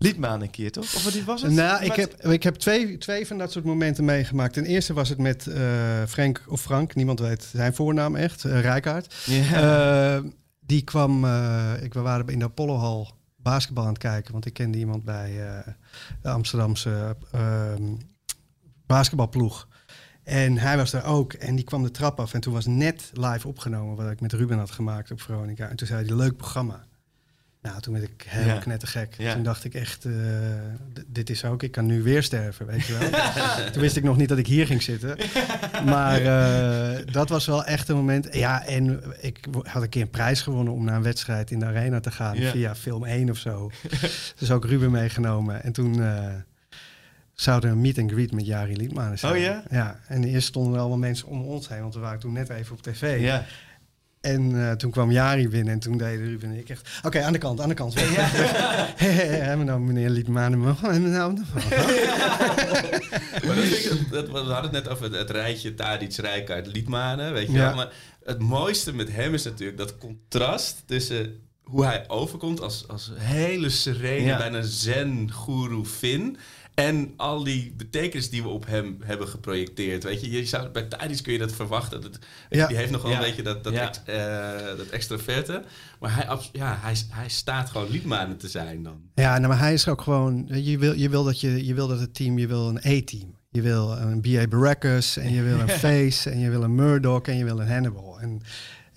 Liedmaan 0.00 0.42
een 0.42 0.50
keer, 0.50 0.72
toch? 0.72 0.84
Of 0.94 1.04
wat 1.04 1.14
was 1.24 1.42
het? 1.42 1.52
Nou, 1.52 1.82
ik 1.84 1.88
Met- 1.88 1.96
heb, 1.96 2.32
ik 2.32 2.42
heb 2.42 2.54
twee, 2.54 2.98
twee 2.98 3.26
van 3.26 3.38
dat 3.38 3.52
soort 3.52 3.64
momenten 3.64 4.04
meegemaakt. 4.04 4.52
Ten 4.52 4.64
eerste 4.64 4.92
was 4.92 5.08
het 5.08 5.18
met 5.18 5.46
eh, 5.46 5.62
Frank 6.08 6.42
of 6.48 6.60
Frank, 6.60 6.94
niemand 6.94 7.20
weet 7.20 7.44
zijn 7.52 7.74
voornaam 7.74 8.16
echt, 8.16 8.42
Rijkaard. 8.42 9.14
Eh, 9.52 10.18
die 10.60 10.82
kwam, 10.82 11.24
ik, 11.82 11.94
we 11.94 12.00
waren 12.00 12.28
in 12.28 12.38
de 12.38 12.44
Apollohal 12.44 13.10
basketbal 13.36 13.82
aan 13.84 13.88
het 13.92 13.98
kijken, 13.98 14.32
want 14.32 14.46
ik 14.46 14.52
kende 14.52 14.78
iemand 14.78 15.04
bij 15.04 15.46
eh, 15.48 15.72
de 16.22 16.28
Amsterdamse 16.28 17.16
ehm, 17.32 17.82
basketbalploeg. 18.86 19.67
En 20.28 20.58
hij 20.58 20.76
was 20.76 20.90
daar 20.90 21.04
ook 21.04 21.32
en 21.32 21.54
die 21.56 21.64
kwam 21.64 21.82
de 21.82 21.90
trap 21.90 22.20
af 22.20 22.34
en 22.34 22.40
toen 22.40 22.52
was 22.52 22.66
net 22.66 23.10
live 23.12 23.48
opgenomen 23.48 23.96
wat 23.96 24.10
ik 24.10 24.20
met 24.20 24.32
Ruben 24.32 24.58
had 24.58 24.70
gemaakt 24.70 25.10
op 25.10 25.20
Veronica. 25.20 25.68
En 25.68 25.76
toen 25.76 25.86
zei 25.86 26.06
hij, 26.06 26.16
leuk 26.16 26.36
programma. 26.36 26.84
Nou, 27.62 27.80
toen 27.80 27.92
werd 27.94 28.04
ik 28.04 28.24
helemaal 28.28 28.54
Ja. 28.54 28.60
knettergek. 28.60 29.14
Ja. 29.18 29.32
Toen 29.34 29.42
dacht 29.42 29.64
ik 29.64 29.74
echt, 29.74 30.04
eh, 30.04 30.12
dit 31.06 31.30
is 31.30 31.44
ook, 31.44 31.62
ik 31.62 31.70
kan 31.70 31.86
nu 31.86 32.02
weer 32.02 32.22
sterven, 32.22 32.66
weet 32.66 32.84
je 32.86 32.98
wel. 32.98 33.10
toen 33.72 33.82
wist 33.82 33.96
ik 33.96 34.02
nog 34.02 34.16
niet 34.16 34.28
dat 34.28 34.38
ik 34.38 34.46
hier 34.46 34.66
ging 34.66 34.82
zitten. 34.82 35.16
Maar 35.84 36.20
eh, 36.20 37.12
dat 37.12 37.28
was 37.28 37.46
wel 37.46 37.64
echt 37.64 37.88
een 37.88 37.96
moment. 37.96 38.28
Ja, 38.34 38.64
en 38.66 39.02
ik 39.20 39.38
had 39.62 39.82
een 39.82 39.88
keer 39.88 40.02
een 40.02 40.10
prijs 40.10 40.40
gewonnen 40.42 40.72
om 40.72 40.84
naar 40.84 40.96
een 40.96 41.02
wedstrijd 41.02 41.50
in 41.50 41.58
de 41.58 41.64
arena 41.64 42.00
te 42.00 42.10
gaan. 42.10 42.36
Ja. 42.38 42.50
Via 42.50 42.74
Film 42.74 43.04
1 43.04 43.30
of 43.30 43.38
zo. 43.38 43.70
dus 44.38 44.50
ook 44.50 44.64
Ruben 44.64 44.90
meegenomen. 44.90 45.62
En 45.62 45.72
toen 45.72 46.02
eh 46.02 46.24
zouden 47.40 47.70
een 47.70 47.80
meet 47.80 47.98
and 47.98 48.10
greet 48.12 48.32
met 48.32 48.46
Jari 48.46 48.76
Liedmanen 48.76 49.18
zijn. 49.18 49.32
Oh 49.32 49.38
ja? 49.38 49.62
Ja, 49.70 50.00
en 50.06 50.24
eerst 50.24 50.48
stonden 50.48 50.72
er 50.74 50.78
allemaal 50.78 50.98
mensen 50.98 51.26
om 51.28 51.42
ons 51.42 51.68
heen. 51.68 51.80
Want 51.80 51.94
we 51.94 52.00
waren 52.00 52.18
toen 52.18 52.32
net 52.32 52.48
even 52.48 52.72
op 52.76 52.82
tv. 52.82 53.20
ja. 53.20 53.44
En 54.20 54.68
eh, 54.68 54.72
toen 54.72 54.90
kwam 54.90 55.10
Jari 55.10 55.48
binnen 55.48 55.72
en 55.72 55.78
toen 55.78 55.98
deden 55.98 56.26
Ruben 56.26 56.50
en 56.50 56.58
ik 56.58 56.68
echt... 56.68 56.88
Oké, 57.02 57.22
aan 57.22 57.32
de 57.32 57.38
kant, 57.38 57.60
aan 57.60 57.68
de 57.68 57.74
kant. 57.74 57.94
Hebben 57.98 59.66
nou 59.66 59.80
meneer 59.80 60.10
Liedmanen... 60.10 60.58
Nou, 60.60 60.76
Maar 63.46 63.54
dat 63.56 63.64
vind 63.64 64.00
ik, 64.00 64.10
dat, 64.10 64.28
we 64.30 64.36
hadden 64.38 64.62
het 64.62 64.72
net 64.72 64.88
over 64.88 65.04
het, 65.04 65.14
het 65.14 65.30
rijtje 65.30 65.74
Tadic, 65.74 66.14
Rijkaard, 66.16 66.66
Liedmanen, 66.66 67.32
weet 67.32 67.46
je 67.46 67.52
Ja. 67.52 67.66
wel. 67.66 67.74
Maar 67.74 67.92
het 68.24 68.38
mooiste 68.38 68.94
met 68.94 69.12
hem 69.12 69.34
is 69.34 69.44
natuurlijk 69.44 69.78
dat 69.78 69.98
contrast 69.98 70.82
tussen 70.86 71.40
hoe 71.62 71.84
hij 71.84 72.04
overkomt 72.08 72.60
als, 72.60 72.84
als 72.88 73.12
hele 73.16 73.68
serene, 73.70 74.26
Ja. 74.26 74.36
bijna 74.38 74.62
zen-guru 74.62 75.84
Finn. 75.84 76.36
En 76.78 77.12
al 77.16 77.44
die 77.44 77.74
betekenis 77.76 78.30
die 78.30 78.42
we 78.42 78.48
op 78.48 78.66
hem 78.66 78.96
hebben 79.02 79.28
geprojecteerd. 79.28 80.04
Weet 80.04 80.20
je, 80.20 80.30
je 80.30 80.46
zou, 80.46 80.68
bij 80.68 80.82
Tadic 80.82 81.22
kun 81.22 81.32
je 81.32 81.38
dat 81.38 81.52
verwachten. 81.52 82.00
Dat, 82.00 82.18
Ja. 82.50 82.66
Die 82.66 82.76
heeft 82.76 82.90
nog 82.90 83.02
wel 83.02 83.10
Ja. 83.10 83.16
een 83.16 83.22
beetje 83.24 83.42
dat, 83.42 83.64
dat, 83.64 83.72
Ja. 83.72 83.86
ex, 83.88 84.00
eh, 84.04 84.76
dat 84.76 84.86
extraverte. 84.86 85.62
Maar 86.00 86.14
hij, 86.14 86.26
abs- 86.28 86.50
ja, 86.52 86.78
hij, 86.80 86.94
hij 87.10 87.28
staat 87.28 87.70
gewoon 87.70 87.90
Liedmanen 87.90 88.36
te 88.36 88.48
zijn 88.48 88.82
dan. 88.82 89.00
Ja, 89.14 89.36
nou, 89.38 89.48
maar 89.48 89.58
hij 89.58 89.72
is 89.72 89.88
ook 89.88 90.00
gewoon. 90.00 90.48
Je 90.52 90.78
wil, 90.78 90.92
je 90.94 91.08
wil, 91.08 91.24
dat, 91.24 91.40
je, 91.40 91.66
je 91.66 91.74
wil 91.74 91.88
dat 91.88 92.00
het 92.00 92.14
team, 92.14 92.38
je 92.38 92.46
wil 92.46 92.68
een 92.68 92.78
A-team. 92.78 93.36
Je 93.50 93.62
wil 93.62 93.90
een 93.92 94.20
B.A. 94.20 94.46
Baracus 94.48 95.16
en 95.16 95.32
je 95.32 95.42
wil 95.42 95.60
een 95.60 95.68
Face 95.84 96.30
en 96.30 96.38
je 96.38 96.50
wil 96.50 96.62
een 96.62 96.74
Murdoch 96.74 97.22
en 97.22 97.36
je 97.36 97.44
wil 97.44 97.60
een 97.60 97.68
Hannibal. 97.68 98.20
En 98.20 98.40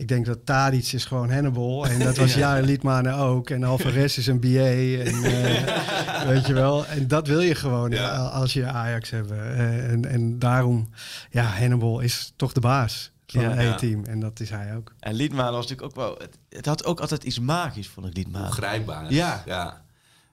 ik 0.01 0.07
denk 0.07 0.25
dat 0.25 0.45
Tadic 0.45 0.91
is 0.91 1.05
gewoon 1.05 1.31
Hannibal. 1.31 1.87
En 1.87 1.99
dat 1.99 2.17
was 2.17 2.33
Jaren 2.43 2.63
Liedmanen 2.63 3.15
ook. 3.15 3.49
En 3.49 3.63
Alvarez 3.63 4.17
is 4.17 4.27
een 4.27 4.39
BA. 4.39 4.47
En, 4.47 5.23
eh, 5.23 6.27
weet 6.27 6.47
je 6.47 6.53
wel. 6.53 6.85
En 6.85 7.07
dat 7.07 7.27
wil 7.27 7.39
je 7.41 7.55
gewoon 7.55 7.91
Ja. 7.91 8.13
eh, 8.13 8.33
als 8.33 8.53
je 8.53 8.65
Ajax 8.65 9.09
hebt. 9.09 9.31
Eh, 9.31 9.91
en, 9.91 10.05
en 10.05 10.39
daarom, 10.39 10.89
ja, 11.29 11.43
Hannibal 11.43 11.99
is 11.99 12.33
toch 12.35 12.51
de 12.53 12.59
baas 12.59 13.11
van 13.27 13.41
Ja. 13.41 13.51
een 13.51 13.59
A-team. 13.67 14.03
En 14.05 14.19
dat 14.19 14.39
is 14.39 14.49
hij 14.49 14.75
ook. 14.75 14.93
En 14.99 15.13
Liedmanen 15.13 15.51
was 15.53 15.67
natuurlijk 15.67 15.97
ook 15.97 16.03
wel... 16.05 16.15
Het, 16.17 16.37
het 16.49 16.65
had 16.65 16.85
ook 16.85 16.99
altijd 16.99 17.23
iets 17.23 17.39
magisch, 17.39 17.87
vond 17.87 18.07
ik, 18.07 18.15
Liedmanen. 18.15 18.47
Ongrijpbaar. 18.47 19.13
Ja. 19.13 19.43
ja. 19.45 19.81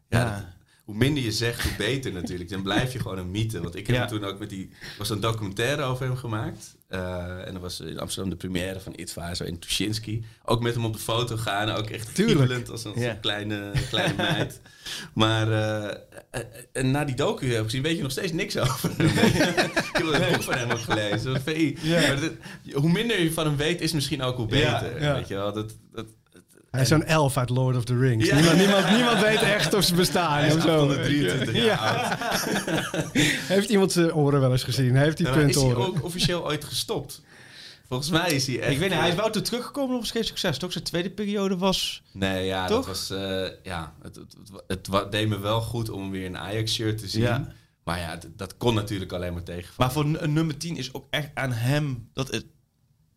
Ja, 0.09 0.19
Ja. 0.19 0.25
dat- 0.25 0.45
hoe 0.85 0.97
minder 0.97 1.23
je 1.23 1.33
zegt, 1.33 1.63
hoe 1.63 1.73
beter 1.79 2.13
natuurlijk. 2.13 2.51
Dan 2.51 2.63
blijf 2.63 2.93
je 2.93 2.99
gewoon 2.99 3.19
een 3.19 3.31
mythe. 3.31 3.61
Want 3.61 3.77
ik 3.77 3.87
heb 3.87 4.09
toen 4.09 4.25
ook 4.25 4.39
met 4.39 4.51
die... 4.51 4.71
Was 4.99 5.11
een 5.11 5.21
documentaire 5.21 5.83
over 5.83 6.07
hem 6.07 6.17
gemaakt. 6.17 6.77
Eh, 6.89 7.47
en 7.47 7.53
dat 7.53 7.63
was 7.63 7.81
in 7.81 7.99
Amsterdam 7.99 8.31
de 8.31 8.37
première 8.37 8.81
van 8.81 8.93
Itva, 8.97 9.35
zo 9.35 9.45
in 9.45 9.59
Tuschinski. 9.59 10.25
Ook 10.45 10.63
met 10.63 10.75
hem 10.75 10.85
op 10.85 10.93
de 10.93 10.99
foto 10.99 11.37
gaan. 11.37 11.71
Ook 11.71 11.91
echt 11.91 12.15
Tuurlijk. 12.15 12.39
giebelend 12.39 12.71
als 12.71 12.85
een, 12.85 13.03
een 13.09 13.21
kleine, 13.21 13.71
kleine 13.89 14.15
meid. 14.33 14.61
Maar 15.15 15.53
eh, 15.53 15.97
en 16.73 16.91
na 16.91 17.05
die 17.05 17.15
docu 17.15 17.47
heb 17.51 17.59
ik 17.59 17.65
gezien, 17.65 17.83
weet 17.83 17.97
je 17.97 18.03
nog 18.03 18.11
steeds 18.13 18.33
niks 18.33 18.59
over 18.59 18.91
hem. 18.97 19.07
ik 19.07 19.13
heb 19.13 19.57
het 20.13 20.33
boek 20.33 20.43
van 20.43 20.55
hem 20.55 20.71
ook 20.71 20.79
gelezen. 20.79 21.33
Maar 21.33 22.21
dat- 22.21 22.33
hoe 22.83 22.91
minder 22.93 23.21
je 23.21 23.33
van 23.33 23.47
hem 23.47 23.57
weet, 23.57 23.81
is 23.81 23.93
misschien 23.93 24.23
ook 24.23 24.37
hoe 24.37 24.57
Ja, 24.57 24.81
beter. 24.81 25.03
ja. 25.03 25.15
Weet 25.15 25.29
je 25.29 25.35
wel? 25.35 25.53
Dat, 25.53 25.77
dat, 25.93 26.07
Hij 26.79 26.87
is 26.87 26.93
zo'n 26.93 27.05
elf 27.05 27.37
uit 27.37 27.49
Lord 27.49 27.77
of 27.77 27.85
the 27.85 27.99
Rings. 27.99 28.27
Ja. 28.27 28.35
Niemand, 28.35 28.57
niemand, 28.57 28.91
niemand 28.91 29.21
weet 29.21 29.43
echt 29.43 29.75
of 29.75 29.85
ze 29.85 29.95
bestaan. 29.95 30.39
hij 30.39 30.49
is 30.49 30.55
of 30.55 30.63
zo. 30.63 30.89
823 30.89 31.65
jaar 31.65 31.79
oud. 31.79 32.43
Heeft 33.55 33.69
iemand 33.69 33.93
zijn 33.93 34.15
oren 34.15 34.41
wel 34.41 34.53
eens 34.53 34.63
gezien? 34.63 34.97
Heeft 34.97 35.19
hij 35.19 35.31
Ja, 35.31 35.37
maar 35.37 35.49
is 35.49 35.55
hij 35.57 35.75
ook 35.75 36.05
officieel 36.05 36.47
ooit 36.47 36.65
gestopt? 36.65 37.23
Volgens 37.89 38.11
mij 38.11 38.31
is 38.31 38.47
hij 38.47 38.61
echt... 38.61 38.73
Ik 38.73 38.79
weet 38.79 38.91
niet, 38.91 38.99
hij 38.99 39.09
is 39.09 39.15
wel 39.15 39.31
toen 39.31 39.43
teruggekomen 39.43 39.97
op 39.97 40.05
geen 40.05 40.25
succes. 40.25 40.59
Toch 40.59 40.73
zijn 40.73 40.85
tweede 40.85 41.11
periode 41.11 41.57
was... 41.57 42.03
Nee, 42.13 42.47
ja, 42.47 42.67
Toch? 42.67 42.77
dat 42.77 42.87
was... 42.87 43.11
eh, 43.11 43.47
ja, 43.63 43.95
het, 44.03 44.17
het, 44.67 44.87
het, 44.87 45.13
deed 45.13 45.29
me 45.29 45.39
wel 45.39 45.61
goed 45.61 45.91
om 45.91 46.11
weer 46.11 46.27
een 46.27 46.39
Ajax-shirt 46.39 46.99
te 46.99 47.09
zien. 47.09 47.23
Ja. 47.23 47.53
Maar 47.85 47.99
ja, 47.99 48.19
dat 48.37 48.57
kon 48.57 48.75
natuurlijk 48.75 49.13
alleen 49.13 49.33
maar 49.33 49.43
tegen. 49.43 49.75
Maar 49.77 49.93
voor 49.93 50.05
een 50.05 50.33
nummer 50.33 50.57
10 50.57 50.77
is 50.77 50.95
ook 50.95 51.07
echt 51.11 51.31
aan 51.35 51.53
hem 51.53 52.09
dat 52.13 52.31
het, 52.31 52.45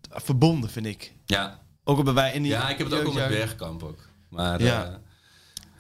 verbonden, 0.09 0.69
vind 0.69 0.85
ik. 0.85 1.13
Ja. 1.25 1.60
Ook 1.83 1.97
al 1.97 2.03
bij 2.03 2.13
wij 2.13 2.33
in 2.33 2.41
die... 2.41 2.51
ja, 2.51 2.69
ik 2.69 2.77
heb 2.77 2.89
het 2.89 2.99
ook 2.99 3.05
al 3.05 3.13
met. 3.13 3.27
Bergkamp 3.27 3.83
ook. 3.83 3.99
Maar, 4.29 4.61
Ja. 4.63 4.85
eh, 4.85 4.93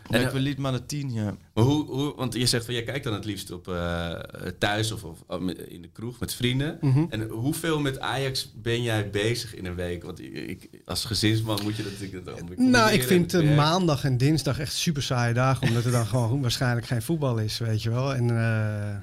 En 0.09 0.21
En- 0.21 0.27
ik 0.27 0.33
Liedmanen 0.33 0.85
10, 0.85 1.13
ja. 1.13 1.35
maar 1.53 1.63
hoe, 1.63 1.85
hoe... 1.85 2.15
Want 2.15 2.33
je 2.33 2.45
zegt 2.45 2.65
van, 2.65 2.73
jij 2.73 2.83
kijkt 2.83 3.03
dan 3.03 3.13
het 3.13 3.25
liefst 3.25 3.51
op 3.51 3.67
eh, 3.67 4.11
thuis 4.59 4.91
of, 4.91 5.03
of 5.03 5.39
in 5.67 5.81
de 5.81 5.89
kroeg 5.93 6.19
met 6.19 6.33
vrienden. 6.33 6.77
Mhm. 6.81 7.05
En 7.09 7.27
hoeveel 7.29 7.79
met 7.79 7.99
Ajax 7.99 8.51
ben 8.55 8.81
jij 8.81 9.09
bezig 9.09 9.55
in 9.55 9.65
een 9.65 9.75
week? 9.75 10.03
Want 10.03 10.21
ik, 10.21 10.69
als 10.85 11.05
gezinsman 11.05 11.59
moet 11.63 11.75
je 11.75 11.83
dat 11.83 11.91
natuurlijk... 11.99 12.25
dan 12.57 12.69
Nou, 12.71 12.91
ik 12.91 13.03
vind 13.03 13.33
eh, 13.33 13.55
maandag 13.55 14.03
en 14.03 14.17
dinsdag 14.17 14.59
echt 14.59 14.73
super 14.73 15.03
saaie 15.03 15.33
dagen. 15.33 15.67
Omdat 15.67 15.85
er 15.85 15.91
dan 15.91 16.05
gewoon 16.15 16.41
waarschijnlijk 16.41 16.87
geen 16.87 17.01
voetbal 17.01 17.37
is, 17.37 17.57
weet 17.57 17.83
je 17.83 17.89
wel. 17.89 18.13
En 18.15 18.29
eh, 18.39 18.95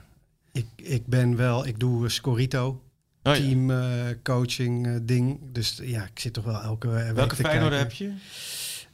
ik, 0.53 0.67
ik 0.77 1.07
ben 1.07 1.37
wel, 1.37 1.67
ik 1.67 1.79
doe 1.79 2.05
eh, 2.05 2.11
Scorito. 2.11 2.83
Oh, 3.23 3.35
ja. 3.35 3.41
Team 3.41 3.71
eh, 3.71 3.79
coaching 4.23 4.87
eh, 4.87 4.93
ding. 5.03 5.39
Dus 5.53 5.81
ja, 5.83 6.03
ik 6.03 6.19
zit 6.21 6.33
toch 6.33 6.45
wel 6.45 6.61
elke 6.63 6.89
week 6.89 7.13
Welke 7.13 7.37
te 7.37 7.43
heb 7.43 7.93
je? 7.93 8.13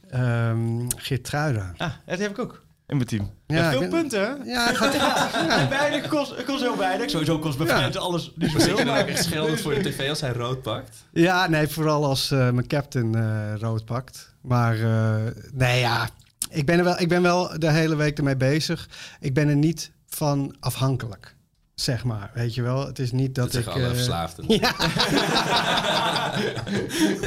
Ehm 0.09 0.87
Geert 0.97 1.23
Truida. 1.23 1.73
Ah, 1.77 1.91
dat 2.05 2.19
heb 2.19 2.31
ik 2.31 2.39
ook. 2.39 2.63
In 2.87 2.95
mijn 2.95 3.07
team. 3.07 3.31
Ja, 3.47 3.55
Ja, 3.55 3.63
ik 3.65 3.71
veel 3.71 3.79
ben- 3.79 3.89
punten, 3.89 4.21
hè? 4.21 4.51
Ja, 4.51 4.73
gaat, 4.73 4.93
En 5.61 5.69
weinig 5.69 6.07
kost, 6.07 6.43
kost 6.43 6.61
heel 6.61 6.77
weinig. 6.77 7.09
Sowieso 7.09 7.39
kost 7.39 7.57
bij 7.57 7.67
Ja. 7.67 7.87
Alles 7.89 8.31
niet 8.35 8.51
zoveel. 8.51 8.75
dan 8.75 8.87
ook 8.87 8.93
Maar 8.93 9.07
echt 9.07 9.27
voor 9.61 9.73
de 9.73 9.81
tv 9.89 10.09
als 10.09 10.21
hij 10.21 10.31
rood 10.31 10.61
pakt? 10.61 11.05
Ja, 11.11 11.47
nee, 11.47 11.67
vooral 11.67 12.05
als 12.05 12.31
eh, 12.31 12.37
mijn 12.51 12.67
captain 12.67 13.15
eh, 13.15 13.53
rood 13.59 13.85
pakt. 13.85 14.33
Maar 14.41 14.79
eh, 14.79 15.31
nee, 15.53 15.79
ja, 15.79 16.09
ik 16.49 16.65
ben, 16.65 16.77
er 16.77 16.83
wel, 16.83 16.99
ik 16.99 17.07
ben 17.09 17.21
wel 17.21 17.59
de 17.59 17.71
hele 17.71 17.95
week 17.95 18.17
ermee 18.17 18.37
bezig. 18.37 18.89
Ik 19.19 19.33
ben 19.33 19.47
er 19.47 19.55
niet 19.55 19.91
van 20.07 20.55
afhankelijk, 20.59 21.34
zeg 21.75 22.03
maar. 22.03 22.31
Weet 22.33 22.55
je 22.55 22.61
wel, 22.61 22.85
het 22.87 22.99
is 22.99 23.11
niet 23.11 23.35
dat 23.35 23.51
Dat 23.51 23.61
ik... 23.61 23.67
alle 23.67 23.83
eh, 23.83 23.89
verslaafden. 23.93 24.45
Ja. 24.61 24.75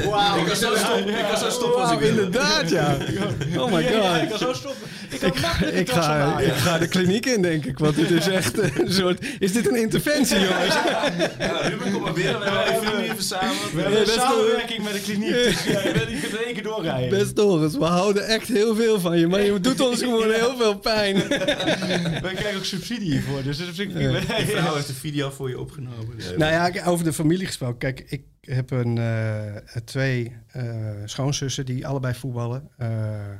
Wauw. 0.09 0.37
Ik 0.39 0.45
kan 0.45 0.55
zo 0.55 0.75
stoppen, 0.75 1.07
ik 1.19 1.25
kan 1.29 1.37
zo 1.37 1.49
stoppen 1.49 1.81
als 1.81 1.91
ik 1.91 1.99
wil. 1.99 2.07
Inderdaad, 2.09 2.69
ja. 2.69 2.97
Oh 3.57 3.71
my 3.71 3.81
Ja, 3.93 4.17
ik 4.17 4.29
god. 4.29 4.29
kan 4.29 4.37
zo 4.47 4.53
stoppen. 4.53 4.87
Ik 5.09 5.19
kan 5.85 6.03
ga, 6.03 6.39
ik 6.39 6.53
ga 6.53 6.77
de 6.77 6.87
kliniek 6.87 7.25
in, 7.25 7.41
denk 7.41 7.65
ik. 7.65 7.79
Want 7.79 7.95
dit 7.95 8.09
is 8.11 8.27
echt 8.27 8.57
een 8.79 8.93
soort... 8.93 9.25
Is 9.39 9.51
dit 9.51 9.67
een 9.69 9.75
interventie, 9.75 10.35
jongens? 10.39 10.75
Ja, 11.39 11.61
Ruben, 11.61 11.91
kom 11.91 12.01
maar 12.01 12.13
binnen. 12.13 12.39
We 12.39 12.45
hebben 12.45 12.75
even 12.89 13.01
hier 13.01 13.13
verzameld. 13.15 13.71
We 13.73 13.81
hebben 13.81 13.99
een 14.01 14.07
samenwerking 14.07 14.83
met 14.83 14.93
de 14.93 14.99
kliniek. 15.01 15.29
Dus 15.33 15.63
ja, 15.63 15.79
je 15.79 15.91
bent- 15.93 16.09
in 16.09 16.37
één 16.45 16.53
keer 16.53 16.63
doorrijden. 16.63 17.09
Best 17.19 17.35
Doris, 17.35 17.73
we 17.77 17.85
houden 17.85 18.27
echt 18.27 18.47
heel 18.47 18.75
veel 18.75 18.99
van 18.99 19.19
je. 19.19 19.27
Maar 19.27 19.41
je 19.41 19.59
doet 19.59 19.79
ons 19.81 19.99
gewoon 19.99 20.31
heel 20.31 20.55
veel 20.57 20.75
pijn. 20.77 21.15
We 21.27 22.31
krijgen 22.35 22.55
ook 22.57 22.65
subsidie 22.65 23.11
hiervoor. 23.11 23.43
Dus 23.43 23.57
dat 23.57 23.67
is 23.67 23.79
ik 23.79 23.93
Je 24.39 24.45
vrouw 24.57 24.75
heeft 24.75 24.89
een 24.89 24.95
video 24.95 25.29
voor 25.29 25.49
je 25.49 25.59
opgenomen. 25.59 26.17
Nee, 26.17 26.37
Nou 26.37 26.73
ja, 26.73 26.85
over 26.85 27.05
de 27.05 27.13
familie 27.13 27.45
gesproken. 27.45 27.77
Kijk, 27.77 27.99
ik 27.99 28.23
heb 28.41 28.71
een, 28.71 28.97
eh, 28.97 29.81
twee 29.85 30.35
eh, 30.47 30.63
schoonzussen 31.05 31.65
die 31.65 31.87
allebei 31.87 32.13
voetballen. 32.13 32.69
Eh 32.77 32.87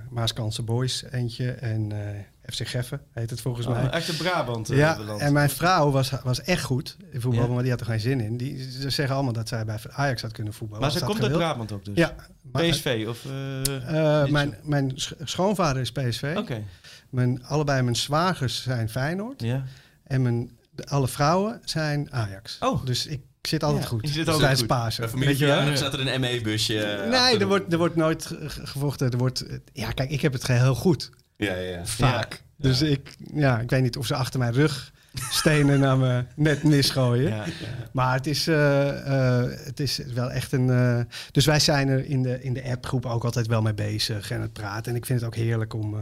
Maaskanse 0.09 0.61
Boys 0.63 1.03
eentje 1.11 1.51
en 1.51 1.91
eh, 1.91 2.53
FC 2.53 2.67
Geffen 2.67 3.01
heet 3.13 3.29
het 3.29 3.41
volgens 3.41 3.67
mij. 3.67 3.83
Oh, 3.83 3.93
echt 3.93 4.07
een 4.09 4.17
Brabant. 4.17 4.69
eh, 4.69 4.77
ja, 4.77 4.95
beland. 4.97 5.21
en 5.21 5.33
mijn 5.33 5.49
vrouw 5.49 5.91
was, 5.91 6.11
was 6.23 6.41
echt 6.41 6.63
goed 6.63 6.97
in 7.11 7.21
voetbal, 7.21 7.47
Ja. 7.47 7.53
maar 7.53 7.61
die 7.61 7.71
had 7.71 7.79
er 7.79 7.85
geen 7.85 7.99
zin 7.99 8.19
in. 8.19 8.37
Die, 8.37 8.71
ze 8.71 8.89
zeggen 8.89 9.15
allemaal 9.15 9.33
dat 9.33 9.47
zij 9.47 9.65
bij 9.65 9.77
Ajax 9.91 10.21
had 10.21 10.31
kunnen 10.31 10.53
voetballen. 10.53 10.81
maar 10.83 10.91
ze 10.91 11.05
komt 11.05 11.23
uit. 11.23 11.31
Brabant 11.31 11.71
ook 11.71 11.85
dus? 11.85 11.95
Ja. 11.97 12.15
maar- 12.51 12.63
PSV 12.63 13.05
of... 13.07 13.25
eh, 13.25 14.21
eh, 14.21 14.29
mijn, 14.29 14.55
mijn 14.63 14.91
sch- 14.95 15.11
schoonvader 15.23 15.81
is 15.81 15.91
PSV. 15.91 16.33
Oké. 16.37 16.63
Mijn, 17.09 17.43
allebei 17.45 17.81
mijn 17.81 17.95
zwagers 17.95 18.63
zijn 18.63 18.89
Feyenoord. 18.89 19.41
Ja. 19.41 19.63
En 20.03 20.21
mijn, 20.21 20.49
de, 20.81 20.87
alle 20.87 21.07
vrouwen 21.07 21.61
zijn 21.65 22.13
Ajax. 22.13 22.57
Oh. 22.59 22.85
Dus 22.85 23.05
ik 23.05 23.21
zit 23.41 23.63
altijd 23.63 23.83
Ja, 23.83 23.89
goed. 23.89 24.01
je 24.01 24.07
zit 24.13 24.27
altijd 24.27 24.39
tijdens 24.39 24.59
goed. 24.59 24.67
Pasen. 24.67 25.19
Weet 25.19 25.37
je 25.37 25.45
wel? 25.45 25.75
staat 25.77 25.93
er 25.93 26.07
een 26.13 26.19
ME-busje. 26.21 27.05
Nee, 27.09 27.39
er 27.39 27.47
wordt, 27.47 27.71
er 27.71 27.77
wordt 27.77 27.95
nooit 27.95 28.25
ge- 28.25 28.49
ge- 28.49 28.67
gevochten. 28.67 29.11
Er 29.11 29.17
wordt, 29.17 29.45
ja, 29.73 29.91
kijk, 29.91 30.09
ik 30.09 30.21
heb 30.21 30.33
het 30.33 30.47
heel 30.47 30.75
goed. 30.75 31.09
Ja, 31.37 31.53
ja, 31.53 31.69
ja. 31.77 31.85
Vaak. 31.85 32.41
Dus 32.57 32.81
ik, 32.81 33.15
ja, 33.33 33.59
ik 33.59 33.69
weet 33.69 33.81
niet 33.81 33.97
of 33.97 34.05
ze 34.05 34.15
achter 34.15 34.39
mijn 34.39 34.53
rug 34.53 34.91
stenen 35.31 35.79
naar 35.79 35.97
me 35.97 36.23
net 36.35 36.63
misgooien. 36.63 37.29
Ja. 37.29 37.45
Maar 37.91 38.13
het 38.13 38.27
is, 38.27 38.47
eh, 38.47 39.39
eh, 39.43 39.51
het 39.65 39.79
is 39.79 39.97
wel 40.13 40.31
echt 40.31 40.51
een... 40.51 40.69
eh, 40.69 40.99
dus 41.31 41.45
wij 41.45 41.59
zijn 41.59 41.87
er 41.87 42.05
in 42.05 42.21
de, 42.23 42.41
in 42.43 42.53
de 42.53 42.63
appgroep 42.71 43.05
ook 43.05 43.23
altijd 43.23 43.47
wel 43.47 43.61
mee 43.61 43.73
bezig 43.73 44.31
en 44.31 44.41
het 44.41 44.53
praten. 44.53 44.91
En 44.91 44.97
ik 44.97 45.05
vind 45.05 45.19
het 45.19 45.27
ook 45.29 45.35
heerlijk 45.35 45.73
om... 45.73 45.93
eh, 45.93 45.99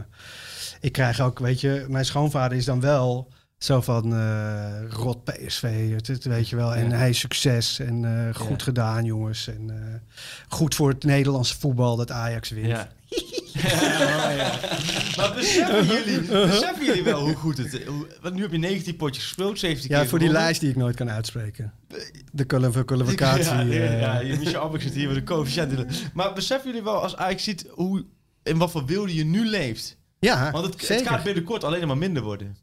ik 0.80 0.92
krijg 0.92 1.20
ook, 1.20 1.38
weet 1.38 1.60
je, 1.60 1.84
mijn 1.88 2.04
schoonvader 2.04 2.58
is 2.58 2.64
dan 2.64 2.80
wel 2.80 3.28
zo 3.58 3.80
van 3.80 4.14
eh, 4.14 4.90
rot 4.90 5.24
PSV, 5.24 5.90
het, 6.06 6.24
weet 6.24 6.48
je 6.48 6.56
wel. 6.56 6.74
En 6.74 6.90
Ja. 6.90 6.96
hij 6.96 7.12
succes 7.12 7.78
en 7.78 8.04
eh, 8.28 8.34
goed 8.34 8.58
Ja. 8.58 8.64
gedaan, 8.64 9.04
jongens. 9.04 9.48
En 9.48 9.70
eh, 9.70 10.16
goed 10.48 10.74
voor 10.74 10.88
het 10.88 11.04
Nederlandse 11.04 11.58
voetbal 11.58 11.96
dat 11.96 12.10
Ajax 12.10 12.48
wint. 12.50 12.66
Ja. 12.66 12.88
Ja, 13.52 14.30
ja. 14.30 14.58
Maar 15.16 15.32
beseffen 15.34 15.86
jullie, 15.86 16.20
beseffen 16.46 16.84
jullie 16.84 17.02
wel 17.04 17.20
hoe 17.20 17.34
goed 17.34 17.58
het 17.58 17.72
is? 17.74 17.80
Want 18.20 18.34
nu 18.34 18.42
heb 18.42 18.50
je 18.52 18.58
19 18.58 18.96
potjes 18.96 19.24
gespeeld, 19.24 19.58
17 19.58 19.90
Ja, 19.90 19.98
keer 20.00 20.08
voor 20.08 20.18
die 20.18 20.26
gewonnen. 20.28 20.48
lijst 20.48 20.60
die 20.60 20.70
ik 20.70 20.76
nooit 20.76 20.96
kan 20.96 21.10
uitspreken. 21.10 21.72
De 22.32 22.44
kwal- 22.44 22.84
kwalificatie. 22.84 23.44
Ja, 23.44 23.60
ja, 23.60 23.92
ja, 23.92 24.20
ja, 24.20 24.38
Michel 24.38 24.74
zit 24.78 24.94
hier 24.94 25.06
met 25.06 25.16
de 25.16 25.22
coëfficiënten. 25.22 25.88
Maar 26.14 26.32
beseffen 26.32 26.68
jullie 26.70 26.84
wel, 26.84 27.02
als 27.02 27.16
Ajax 27.16 27.42
ziet 27.44 27.66
hoe, 27.70 28.04
in 28.42 28.58
wat 28.58 28.70
voor 28.70 28.84
wilde 28.86 29.14
je 29.14 29.24
nu 29.24 29.46
leeft? 29.46 29.96
Ja, 30.20 30.50
Want 30.50 30.64
het, 30.64 31.02
gaat 31.06 31.22
binnenkort 31.22 31.64
alleen 31.64 31.86
maar 31.86 31.98
minder 31.98 32.22
worden. 32.22 32.56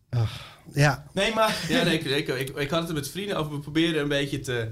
Ja, 0.73 1.05
Nee, 1.13 1.33
maar... 1.33 1.65
Ja, 1.69 1.83
nee, 1.83 1.99
ik, 1.99 2.03
ik, 2.03 2.27
ik, 2.27 2.57
ik 2.57 2.69
had 2.69 2.83
het 2.83 2.93
met 2.93 3.09
vrienden 3.09 3.37
over. 3.37 3.51
We 3.51 3.59
probeerden 3.59 4.01
een 4.01 4.07
beetje 4.07 4.39
te, 4.39 4.71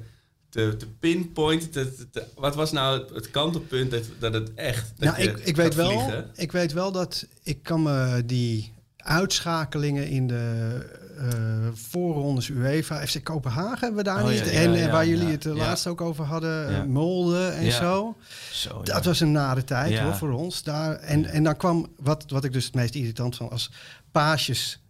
te, 0.49 0.75
te 0.77 0.87
pinpointen. 0.87 1.71
Te, 1.71 1.95
te- 1.95 2.09
te- 2.09 2.25
wat 2.35 2.55
was 2.55 2.71
nou 2.71 2.99
het, 2.99 3.09
het 3.09 3.31
kantelpunt 3.31 3.91
dat, 3.91 4.03
dat 4.19 4.33
het 4.33 4.53
echt. 4.53 4.93
Dat 4.97 5.17
nou, 5.17 5.29
ik, 5.29 5.37
ik, 5.37 5.55
weet 5.55 5.75
wel, 5.75 6.25
ik 6.35 6.51
weet 6.51 6.73
wel 6.73 6.91
dat 6.91 7.27
ik 7.43 7.63
kan 7.63 7.83
me 7.83 8.23
die 8.25 8.73
uitschakelingen 8.97 10.07
in 10.07 10.27
de 10.27 11.01
voorrondes 11.73 12.49
UEFA, 12.49 13.05
FC 13.07 13.23
Kopenhagen 13.23 13.79
hebben 13.79 13.97
we 13.97 14.03
daar 14.03 14.23
Oh, 14.23 14.29
niet. 14.29 14.39
ja, 14.39 14.45
en 14.45 14.73
eh, 14.73 14.85
ja, 14.85 14.91
waar 14.91 15.07
jullie 15.07 15.27
het 15.27 15.45
eh, 15.45 15.55
laatst 15.55 15.87
ook 15.87 16.01
over 16.01 16.25
hadden, 16.25 16.75
eh, 16.75 16.83
Molde 16.83 17.47
en 17.47 17.71
zo. 17.71 18.17
Dat 18.83 19.05
was 19.05 19.19
een 19.19 19.31
nare 19.31 19.63
tijd 19.63 19.99
hoor, 19.99 20.15
voor 20.15 20.31
ons. 20.31 20.63
Daar, 20.63 20.95
en, 20.95 21.25
en 21.25 21.43
dan 21.43 21.57
kwam, 21.57 21.87
wat, 21.97 22.25
wat 22.27 22.43
ik 22.43 22.53
dus 22.53 22.65
het 22.65 22.75
meest 22.75 22.95
irritant 22.95 23.35
vond, 23.35 23.51
als 23.51 23.71
paasjes 24.11 24.81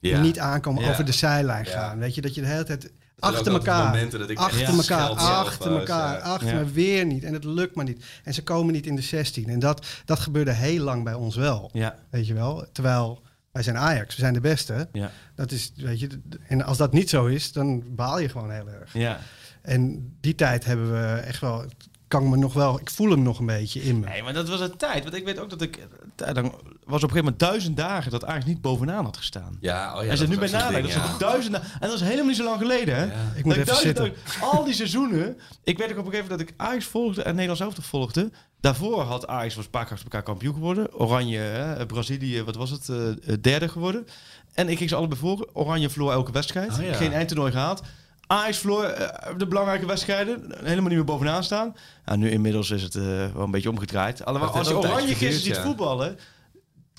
niet 0.00 0.38
aankomen, 0.38 0.88
over 0.88 1.04
de 1.04 1.12
zijlijn 1.12 1.66
gaan. 1.66 1.98
Weet 1.98 2.14
je, 2.14 2.20
dat 2.20 2.34
je 2.34 2.40
de 2.40 2.46
hele 2.46 2.64
tijd 2.64 2.92
achter 3.18 3.52
elkaar, 3.52 3.84
momenten 3.86 4.18
dat 4.18 4.30
ik 4.30 4.38
achter 4.38 4.68
elkaar, 4.68 5.08
achter 5.08 5.78
elkaar, 5.78 6.20
achter 6.20 6.54
me 6.54 6.64
weer 6.64 7.06
niet. 7.06 7.24
En 7.24 7.32
het 7.32 7.44
lukt 7.44 7.74
maar 7.74 7.84
niet. 7.84 8.04
En 8.24 8.34
ze 8.34 8.42
komen 8.42 8.72
niet 8.72 8.86
in 8.86 8.96
de 8.96 9.02
16. 9.02 9.48
En 9.48 9.58
dat, 9.58 9.86
dat 10.04 10.18
gebeurde 10.18 10.52
heel 10.52 10.84
lang 10.84 11.04
bij 11.04 11.14
ons 11.14 11.36
wel. 11.36 11.70
Ja, 11.72 11.96
Weet 12.10 12.26
je 12.26 12.34
wel? 12.34 12.66
Terwijl 12.72 13.22
wij 13.52 13.62
zijn 13.62 13.76
Ajax, 13.78 14.14
we 14.14 14.20
zijn 14.20 14.34
de 14.34 14.40
beste. 14.40 14.88
ja, 14.92 15.10
Dat 15.34 15.50
is, 15.50 15.72
weet 15.76 16.00
je, 16.00 16.08
en 16.48 16.62
als 16.62 16.78
dat 16.78 16.92
niet 16.92 17.10
zo 17.10 17.26
is, 17.26 17.52
dan 17.52 17.94
baal 17.94 18.18
je 18.18 18.28
gewoon 18.28 18.50
heel 18.50 18.68
erg. 18.68 18.92
ja. 18.92 19.18
En 19.62 20.12
die 20.20 20.34
tijd 20.34 20.64
hebben 20.64 20.92
we 20.92 21.06
echt 21.20 21.40
wel, 21.40 21.64
kan 22.08 22.22
ik 22.24 22.28
me 22.30 22.36
nog 22.36 22.52
wel, 22.52 22.80
ik 22.80 22.90
voel 22.90 23.10
hem 23.10 23.22
nog 23.22 23.38
een 23.38 23.46
beetje 23.46 23.82
in 23.82 24.00
me. 24.00 24.06
Nee, 24.06 24.22
maar 24.22 24.32
dat 24.32 24.48
was 24.48 24.60
een 24.60 24.76
tijd. 24.76 25.02
Want 25.02 25.14
ik 25.14 25.24
weet 25.24 25.38
ook 25.38 25.50
dat 25.50 25.62
ik... 25.62 25.78
Dan 26.16 26.54
op 26.86 26.92
een 26.92 26.98
gegeven 27.00 27.16
moment 27.16 27.38
duizend 27.38 27.76
dagen 27.76 28.10
dat 28.10 28.24
Ajax 28.24 28.44
niet 28.44 28.60
bovenaan 28.60 29.04
had 29.04 29.16
gestaan. 29.16 29.56
Ja, 29.60 29.96
oh 29.96 30.04
ja. 30.04 30.10
en 30.10 30.16
ze 30.16 30.28
nu 30.28 30.38
was 30.38 30.50
bij 30.50 30.60
nadenken, 30.60 30.82
dat 30.94 31.04
is 31.04 31.10
ja. 31.12 31.18
duizend 31.18 31.52
dagen. 31.54 31.68
En 31.72 31.80
dat 31.80 31.90
was 31.90 32.00
helemaal 32.00 32.26
niet 32.26 32.36
zo 32.36 32.44
lang 32.44 32.58
geleden, 32.58 32.94
hè? 32.96 33.04
Ja. 33.04 33.12
ik 33.34 33.44
moet 33.44 33.54
Dat 33.54 33.68
even 33.68 33.80
zitten. 33.80 34.12
dagen- 34.24 34.42
al 34.50 34.64
die 34.64 34.74
seizoenen. 34.74 35.38
Ik 35.64 35.78
weet 35.78 35.90
ook 35.92 35.98
op 35.98 36.04
een 36.06 36.10
gegeven 36.10 36.30
moment 36.30 36.38
dat 36.38 36.40
ik 36.48 36.54
Ajax 36.56 36.84
volgde 36.84 37.22
en 37.22 37.30
Nederlands 37.30 37.60
elftal 37.60 37.82
volgde. 37.84 38.30
Daarvoor 38.60 39.00
had 39.00 39.26
Ajax 39.26 39.54
was 39.54 39.64
een 39.64 39.70
paar 39.70 39.82
keer 39.82 39.92
achter 39.92 40.06
elkaar 40.06 40.22
kampioen 40.22 40.54
geworden. 40.54 40.94
Oranje, 40.94 41.38
hè, 41.38 41.86
Brazilië, 41.86 42.42
wat 42.42 42.56
was 42.56 42.70
het? 42.70 42.88
eh, 42.88 43.08
eh, 43.08 43.16
derde 43.40 43.68
geworden. 43.68 44.06
En 44.54 44.68
ik 44.68 44.76
ging 44.78 44.88
ze 44.88 44.96
allebei 44.96 45.20
volgen. 45.20 45.46
Oranje 45.52 45.90
verloor 45.90 46.12
elke 46.12 46.32
wedstrijd. 46.32 46.78
Oh 46.78 46.84
ja. 46.84 46.92
Geen 46.92 47.12
eindtoernooi 47.12 47.52
gehaald. 47.52 47.82
Ajax 48.26 48.58
verloor 48.58 48.84
eh, 48.84 49.38
de 49.38 49.46
belangrijke 49.46 49.86
wedstrijden. 49.86 50.52
Helemaal 50.56 50.88
niet 50.88 50.96
meer 50.96 51.04
bovenaan 51.04 51.44
staan. 51.44 51.74
Nou, 52.04 52.18
nu 52.18 52.30
inmiddels 52.30 52.70
is 52.70 52.82
het 52.82 52.94
eh, 52.94 53.02
wel 53.02 53.32
een 53.42 53.50
beetje 53.50 53.70
omgedraaid. 53.70 54.24
Alhoewel, 54.24 54.52
als 54.54 54.68
een 54.68 54.76
Oranje 54.76 55.06
gisteren 55.14 55.32
ziet 55.54 55.58
voetballen... 55.58 56.18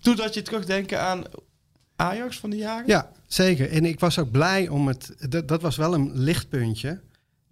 Doet 0.03 0.17
dat 0.17 0.33
je 0.33 0.41
terugdenken 0.41 1.01
aan 1.01 1.23
Ajax 1.95 2.39
van 2.39 2.49
die 2.49 2.59
jaren? 2.59 2.87
Ja, 2.87 3.11
zeker. 3.27 3.71
En 3.71 3.85
ik 3.85 3.99
was 3.99 4.19
ook 4.19 4.31
blij 4.31 4.67
om 4.67 4.87
het. 4.87 5.15
Dat, 5.29 5.47
dat 5.47 5.61
was 5.61 5.75
wel 5.75 5.93
een 5.93 6.11
lichtpuntje. 6.13 7.01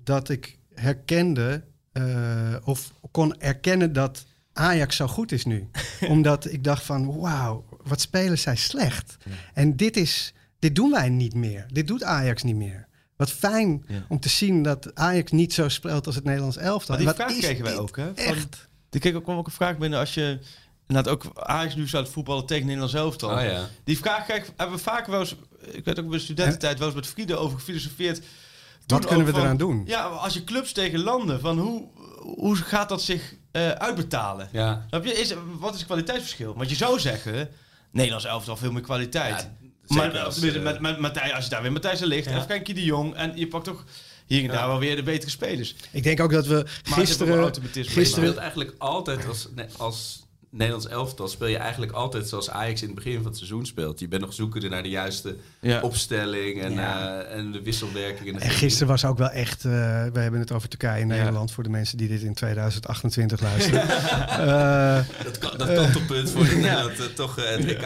Dat 0.03 0.29
ik 0.29 0.57
herkende. 0.73 1.63
eh, 1.91 2.55
of 2.63 2.91
kon 3.11 3.39
erkennen 3.39 3.93
dat 3.93 4.25
Ajax 4.53 4.95
zo 4.95 5.07
goed 5.07 5.31
is 5.31 5.45
nu. 5.45 5.69
Omdat 6.07 6.51
ik 6.51 6.63
dacht 6.63 6.83
van 6.83 7.19
wauw, 7.19 7.65
wat 7.83 8.01
spelen 8.01 8.37
zij 8.39 8.55
slecht. 8.55 9.17
En 9.53 9.75
dit 9.75 9.97
is. 9.97 10.33
Dit 10.59 10.75
doen 10.75 10.91
wij 10.91 11.09
niet 11.09 11.33
meer. 11.33 11.65
Dit 11.71 11.87
doet 11.87 12.03
Ajax 12.03 12.43
niet 12.43 12.55
meer. 12.55 12.87
Wat 13.15 13.31
fijn 13.31 13.83
Ja. 13.87 14.05
om 14.09 14.19
te 14.19 14.29
zien 14.29 14.63
dat 14.63 14.95
Ajax 14.95 15.31
niet 15.31 15.53
zo 15.53 15.69
speelt 15.69 16.05
als 16.05 16.15
het 16.15 16.23
Nederlands 16.23 16.57
elftal. 16.57 16.95
Maar 16.95 16.97
die 17.05 17.13
En 17.13 17.17
wat 17.17 17.27
vraag 17.27 17.39
kregen 17.43 17.63
wij 17.63 17.77
ook, 17.77 17.95
hè? 17.97 18.05
Van- 18.05 18.15
Echt. 18.15 18.69
Er 18.89 18.99
kreeg 18.99 19.13
ook, 19.13 19.23
kwam 19.23 19.37
ook 19.37 19.45
een 19.45 19.51
vraag 19.51 19.77
binnen 19.77 19.99
als 19.99 20.13
je... 20.13 20.39
Inderdaad 20.91 21.13
ook 21.13 21.31
Ajax 21.39 21.75
nu 21.75 21.87
staat 21.87 22.09
voetballen 22.09 22.45
tegen 22.45 22.63
Nederlands 22.65 22.93
elftal. 22.93 23.29
Oh 23.37 23.43
ja. 23.43 23.69
Die 23.83 23.97
vraag 23.97 24.25
krijg, 24.25 24.51
hebben 24.57 24.75
we 24.77 24.83
vaak 24.83 25.07
wel 25.07 25.19
eens... 25.19 25.35
Ik 25.71 25.85
weet 25.85 25.99
ook 25.99 26.07
bij 26.09 26.17
de 26.17 26.23
studententijd 26.23 26.77
wel 26.77 26.87
eens 26.87 26.95
met 26.95 27.07
Friede 27.07 27.35
over 27.35 27.57
gefilosofeerd. 27.59 28.21
Wat 28.87 29.05
kunnen 29.05 29.25
we 29.25 29.31
van- 29.31 29.41
eraan 29.41 29.57
doen? 29.57 29.83
Ja, 29.85 30.03
als 30.03 30.33
je 30.33 30.43
clubs 30.43 30.71
tegen 30.71 30.99
landen, 30.99 31.39
van 31.39 31.59
hoe, 31.59 31.87
hoe 32.19 32.55
gaat 32.55 32.89
dat 32.89 33.01
zich 33.01 33.33
eh, 33.51 33.69
uitbetalen? 33.69 34.49
Ja. 34.51 34.85
Je? 34.89 35.13
Is, 35.13 35.33
wat 35.59 35.71
is 35.71 35.77
het 35.77 35.85
kwaliteitsverschil? 35.85 36.53
Want 36.55 36.69
je 36.69 36.75
zou 36.75 36.99
zeggen, 36.99 37.49
Nederlands 37.91 38.25
elftal 38.25 38.57
veel 38.57 38.71
meer 38.71 38.81
kwaliteit. 38.81 39.49
Ja, 39.87 39.95
maar 39.95 40.19
als, 40.19 40.39
met, 40.39 40.55
eh, 40.55 40.61
met, 40.61 40.79
met 40.79 40.99
Matthijs, 40.99 41.33
als 41.33 41.43
je 41.43 41.49
daar 41.49 41.61
weer 41.61 41.71
Matthijs 41.71 42.01
er 42.01 42.07
ligt, 42.07 42.25
Ja. 42.29 42.31
en 42.31 42.43
Frenkie 42.43 42.73
de 42.73 42.83
Jong, 42.83 43.15
en 43.15 43.31
je 43.37 43.47
pakt 43.47 43.63
toch 43.65 43.83
hier 44.25 44.43
en 44.43 44.49
daar 44.49 44.67
wel 44.67 44.79
weer 44.79 44.95
de 44.95 45.03
betere 45.03 45.31
spelers. 45.31 45.75
Ik 45.91 46.03
denk 46.03 46.19
ook 46.19 46.31
dat 46.31 46.45
we 46.45 46.65
Maar 46.89 46.99
gisteren. 46.99 47.53
Je 47.53 47.83
gisteren 47.83 48.05
speelt 48.05 48.37
eigenlijk 48.37 48.75
altijd 48.77 49.27
als, 49.27 49.47
ne- 49.55 49.67
als 49.77 50.23
Nederlands 50.51 50.87
elftal 50.87 51.27
speel 51.27 51.47
je 51.47 51.57
eigenlijk 51.57 51.91
altijd 51.91 52.27
zoals 52.27 52.49
Ajax 52.49 52.81
in 52.81 52.85
het 52.87 52.95
begin 52.95 53.15
van 53.15 53.25
het 53.25 53.35
seizoen 53.37 53.65
speelt. 53.65 53.99
Je 53.99 54.07
bent 54.07 54.21
nog 54.21 54.33
zoekende 54.33 54.69
naar 54.69 54.83
de 54.83 54.89
juiste 54.89 55.35
Ja. 55.61 55.81
opstelling 55.81 56.61
en, 56.61 56.73
Ja. 56.73 57.19
eh, 57.21 57.37
en 57.37 57.51
de 57.51 57.61
wisselwerking. 57.61 58.27
En, 58.27 58.33
de 58.33 58.39
En 58.39 58.49
gisteren 58.49 58.87
was 58.87 59.05
ook 59.05 59.17
wel 59.17 59.29
echt. 59.29 59.65
eh, 59.65 59.71
we 60.13 60.19
hebben 60.19 60.39
het 60.39 60.51
over 60.51 60.69
Turkije 60.69 61.01
en 61.01 61.07
Ja. 61.07 61.15
Nederland 61.15 61.51
voor 61.51 61.63
de 61.63 61.69
mensen 61.69 61.97
die 61.97 62.07
dit 62.07 62.21
in 62.21 62.33
2028 62.33 63.41
luisteren. 63.41 63.81
Eh, 64.41 64.99
Dat, 65.23 65.37
kan- 65.37 65.57
dat 65.57 65.73
kantelpunt 65.73 66.29
voor 66.31 66.43
Nederland 66.43 67.15
toch 67.15 67.37
eh, 67.39 67.49
het 67.49 67.65
WK 67.71 67.81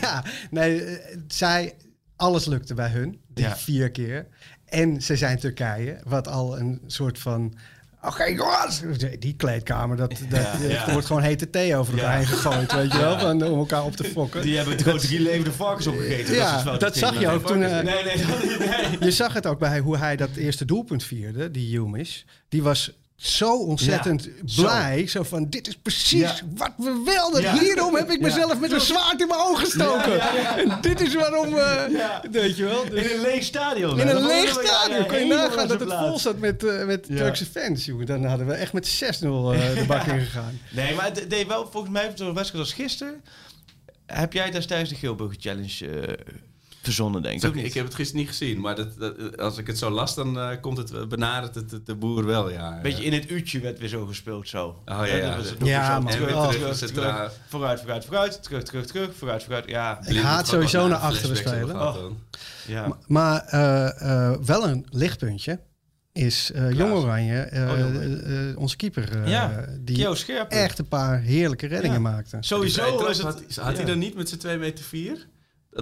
ja, 0.00 0.24
nee, 0.50 0.98
zij. 1.28 1.74
Alles 2.16 2.44
lukte 2.46 2.74
bij 2.74 2.90
hun, 2.90 3.20
die 3.28 3.44
Ja. 3.44 3.56
vier 3.56 3.90
keer. 3.90 4.26
En 4.64 5.02
ze 5.02 5.16
zijn 5.16 5.38
Turkije, 5.38 6.00
wat 6.04 6.28
al 6.28 6.58
een 6.58 6.80
soort 6.86 7.18
van. 7.18 7.54
Oké, 8.02 8.24
jongens! 8.24 8.82
Die 9.18 9.34
kleedkamer, 9.36 9.96
dat, 9.96 10.10
dat, 10.28 10.40
ja. 10.68 10.86
er 10.86 10.92
wordt 10.92 11.06
gewoon 11.06 11.22
hete 11.22 11.50
thee 11.50 11.76
over 11.76 11.92
elkaar 11.94 12.10
Ja. 12.12 12.16
heen 12.16 12.26
gegooid, 12.26 12.72
weet 12.72 12.92
je 12.92 12.98
wel, 12.98 13.18
van, 13.18 13.42
om 13.42 13.58
elkaar 13.58 13.84
op 13.84 13.96
te 13.96 14.04
fokken. 14.04 14.42
Die 14.42 14.56
hebben 14.56 14.74
het 14.74 14.82
gewoon 14.82 14.98
drie 14.98 15.20
levende 15.20 15.52
varkens 15.52 15.86
opgegeten. 15.86 16.34
Ja, 16.34 16.58
fout. 16.60 16.80
dat 16.80 16.96
zag 16.96 17.20
je 17.20 17.28
ook 17.28 17.46
toen, 17.46 17.62
eh, 17.62 17.82
Nee, 17.82 18.04
dat. 18.04 18.58
Nee. 18.58 18.96
Je 19.00 19.10
zag 19.10 19.32
het 19.32 19.46
ook 19.46 19.58
bij 19.58 19.78
hoe 19.78 19.96
hij 19.96 20.16
dat 20.16 20.28
eerste 20.36 20.64
doelpunt 20.64 21.04
vierde, 21.04 21.50
die 21.50 21.70
Jumis. 21.70 22.24
Die 22.48 22.62
was 22.62 22.92
zo 23.16 23.56
ontzettend 23.58 24.28
Ja, 24.44 24.62
blij. 24.62 25.06
Zo 25.06 25.22
van, 25.22 25.46
dit 25.50 25.68
is 25.68 25.76
precies 25.82 26.20
Ja. 26.20 26.34
wat 26.56 26.72
we 26.76 27.02
wilden. 27.04 27.42
Ja. 27.42 27.58
Hierom 27.58 27.94
heb 27.94 28.10
ik 28.10 28.20
Ja. 28.20 28.26
mezelf 28.26 28.60
met 28.60 28.72
een 28.72 28.80
zwaard 28.80 29.20
in 29.20 29.28
mijn 29.28 29.40
ogen 29.40 29.64
gestoken. 29.64 30.12
Ja, 30.16 30.34
ja, 30.34 30.40
ja. 30.40 30.58
En 30.58 30.78
dit 30.80 31.00
is 31.00 31.14
waarom, 31.14 31.56
eh 31.58 31.82
Ja. 31.90 32.22
weet 32.30 32.56
je 32.56 32.64
wel. 32.64 32.84
Dus- 32.90 33.04
In 33.04 33.16
een 33.16 33.22
leeg 33.22 33.42
stadion. 33.42 34.00
in 34.00 34.08
een 34.08 34.26
leeg 34.26 34.48
stadion. 34.50 34.98
ja, 34.98 35.04
Kun 35.04 35.18
je 35.18 35.24
nagaan 35.26 35.50
in 35.62 35.68
dat 35.68 35.78
het 35.80 35.84
plaats. 35.88 36.08
vol 36.08 36.18
zat 36.18 36.38
met, 36.38 36.64
eh, 36.64 36.84
met 36.84 37.06
Ja. 37.08 37.16
Turkse 37.16 37.46
fans. 37.46 37.84
Jongen. 37.84 38.06
Dan 38.06 38.24
hadden 38.24 38.46
we 38.46 38.52
echt 38.52 38.72
met 38.72 38.86
6-0 38.86 39.52
eh, 39.54 39.74
de 39.74 39.84
bak 39.88 40.06
ingegaan. 40.06 40.60
Nee, 40.70 40.94
maar 40.94 41.04
het 41.04 41.30
deed 41.30 41.46
wel 41.46 41.68
volgens 41.70 41.92
mij 41.92 42.12
zo'n 42.14 42.34
wedstrijd 42.34 42.64
als 42.64 42.72
gisteren. 42.74 43.22
Heb 44.06 44.32
jij 44.32 44.50
destijds 44.50 44.90
de 44.90 44.96
Geelburger 44.96 45.36
Challenge 45.40 45.90
eh, 46.00 46.14
verzonnen, 46.86 47.22
denk 47.22 47.42
ik? 47.42 47.54
Ik 47.54 47.74
heb 47.74 47.84
het 47.84 47.94
gisteren 47.94 48.20
niet 48.20 48.30
gezien, 48.30 48.60
maar 48.60 48.74
dat, 48.76 48.98
dat- 48.98 49.38
als 49.38 49.58
ik 49.58 49.66
het 49.66 49.78
zo 49.78 49.90
las, 49.90 50.14
dan 50.14 50.38
eh, 50.38 50.48
komt 50.60 50.76
het 50.78 51.08
benadert 51.08 51.54
het, 51.54 51.70
het 51.70 51.86
de 51.86 51.94
boer 51.94 52.24
wel, 52.26 52.50
ja. 52.50 52.78
Beetje 52.82 53.04
in 53.04 53.12
het 53.12 53.30
uurtje 53.30 53.60
werd 53.60 53.78
weer 53.78 53.88
zo 53.88 54.06
gespeeld 54.06 54.48
zo. 54.48 54.66
Oh, 54.66 54.76
ja, 54.86 55.04
ja. 55.04 55.26
dat 55.28 55.36
was 55.36 55.50
het 55.50 55.58
Ja, 55.66 55.94
zo 55.96 56.00
man. 56.02 56.12
terug, 56.12 56.34
Oh. 56.34 56.48
terug, 56.48 56.60
Terug, 56.60 56.76
terug, 56.76 56.90
centraal. 56.90 57.28
Vooruit, 57.48 57.78
vooruit, 57.80 58.04
vooruit. 58.04 58.42
Terug, 58.42 58.62
terug, 58.62 58.86
terug. 58.86 59.10
Vooruit, 59.16 59.42
vooruit. 59.42 59.68
Ja. 59.68 60.06
Ik 60.06 60.16
haat 60.16 60.48
sowieso 60.48 60.88
naar 60.88 60.98
achteren 60.98 61.36
spelen. 61.36 61.80
Oh. 61.80 61.96
ja. 62.66 62.86
Ma- 62.86 62.98
Maar 63.06 63.40
eh, 63.44 64.30
eh, 64.30 64.38
wel 64.44 64.68
een 64.68 64.86
lichtpuntje 64.90 65.60
is 66.12 66.50
eh 66.52 66.70
Jong 66.72 66.92
Oranje, 66.92 67.38
eh, 67.40 67.62
Oh, 67.62 67.78
eh, 67.78 68.50
eh, 68.50 68.58
onze 68.58 68.76
keeper, 68.76 69.22
eh, 69.22 69.30
Ja, 69.30 69.64
die 69.80 70.08
echt 70.48 70.78
een 70.78 70.88
paar 70.88 71.20
heerlijke 71.20 71.66
reddingen 71.66 71.96
Ja. 72.02 72.10
maakte. 72.10 72.36
Sowieso 72.40 73.06
het... 73.08 73.20
Had, 73.20 73.42
had 73.60 73.76
hij 73.76 73.84
dan 73.84 73.98
niet 73.98 74.14
met 74.14 74.28
zijn 74.28 74.40
2 74.40 74.58
meter 74.58 74.84
4? 74.84 75.26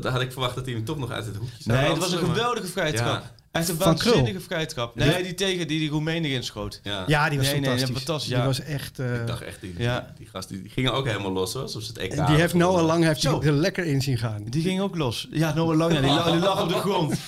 Dat 0.02 0.12
had 0.12 0.20
ik 0.20 0.32
verwacht 0.32 0.54
dat 0.54 0.64
hij 0.64 0.74
hem 0.74 0.84
toch 0.84 0.98
nog 0.98 1.10
uit 1.10 1.26
het 1.26 1.36
hoekje 1.36 1.56
zou 1.62 1.78
Nee, 1.78 1.88
het 1.88 1.98
was 1.98 2.12
een 2.12 2.26
maar- 2.26 2.34
geweldige 2.34 2.66
vrije 2.66 2.92
Ja. 2.92 2.98
trap. 2.98 3.22
Echt 3.52 3.68
een 3.68 3.76
Van 3.76 3.86
waanzinnige 3.86 4.40
vrije 4.40 4.66
trap. 4.66 4.94
Nee, 4.94 5.22
die 5.22 5.34
tegen 5.34 5.66
die, 5.68 5.78
die 5.78 5.90
Roemenen 5.90 6.24
erin 6.30 6.42
schoot. 6.44 6.80
Ja. 6.82 7.04
Ja, 7.06 7.28
die 7.28 7.38
was 7.38 7.46
Nee, 7.46 7.60
nee, 7.60 7.68
fantastisch. 7.70 7.96
fantastisch, 7.96 8.28
Die 8.30 8.38
ja. 8.38 8.44
was 8.46 8.60
echt. 8.60 8.98
eh, 8.98 9.14
Ik 9.20 9.26
dacht 9.26 9.42
echt, 9.42 9.60
die, 9.60 9.74
Ja. 9.78 10.14
die, 10.18 10.26
gast 10.32 10.48
die, 10.48 10.62
die 10.62 10.70
gingen 10.70 10.92
ook 10.92 11.06
helemaal 11.06 11.32
los, 11.32 11.52
hoor. 11.52 11.68
Zoals 11.68 11.88
het 11.88 11.98
EK. 11.98 12.12
en 12.12 12.26
die 12.26 12.36
heeft 12.36 12.54
Noah 12.54 12.84
Lang 12.86 13.04
heeft 13.04 13.20
die 13.20 13.40
er 13.42 13.52
lekker 13.52 13.84
in 13.84 14.02
zien 14.02 14.18
gaan. 14.18 14.44
Die 14.44 14.62
ging 14.62 14.80
ook 14.80 14.96
los. 14.96 15.28
Ja, 15.30 15.54
Noah 15.54 15.76
Lang, 15.76 15.92
ja, 15.92 16.00
die, 16.00 16.10
lag, 16.10 16.30
die 16.30 16.40
lag 16.40 16.62
op 16.62 16.68
de 16.68 16.74
grond. 16.74 17.14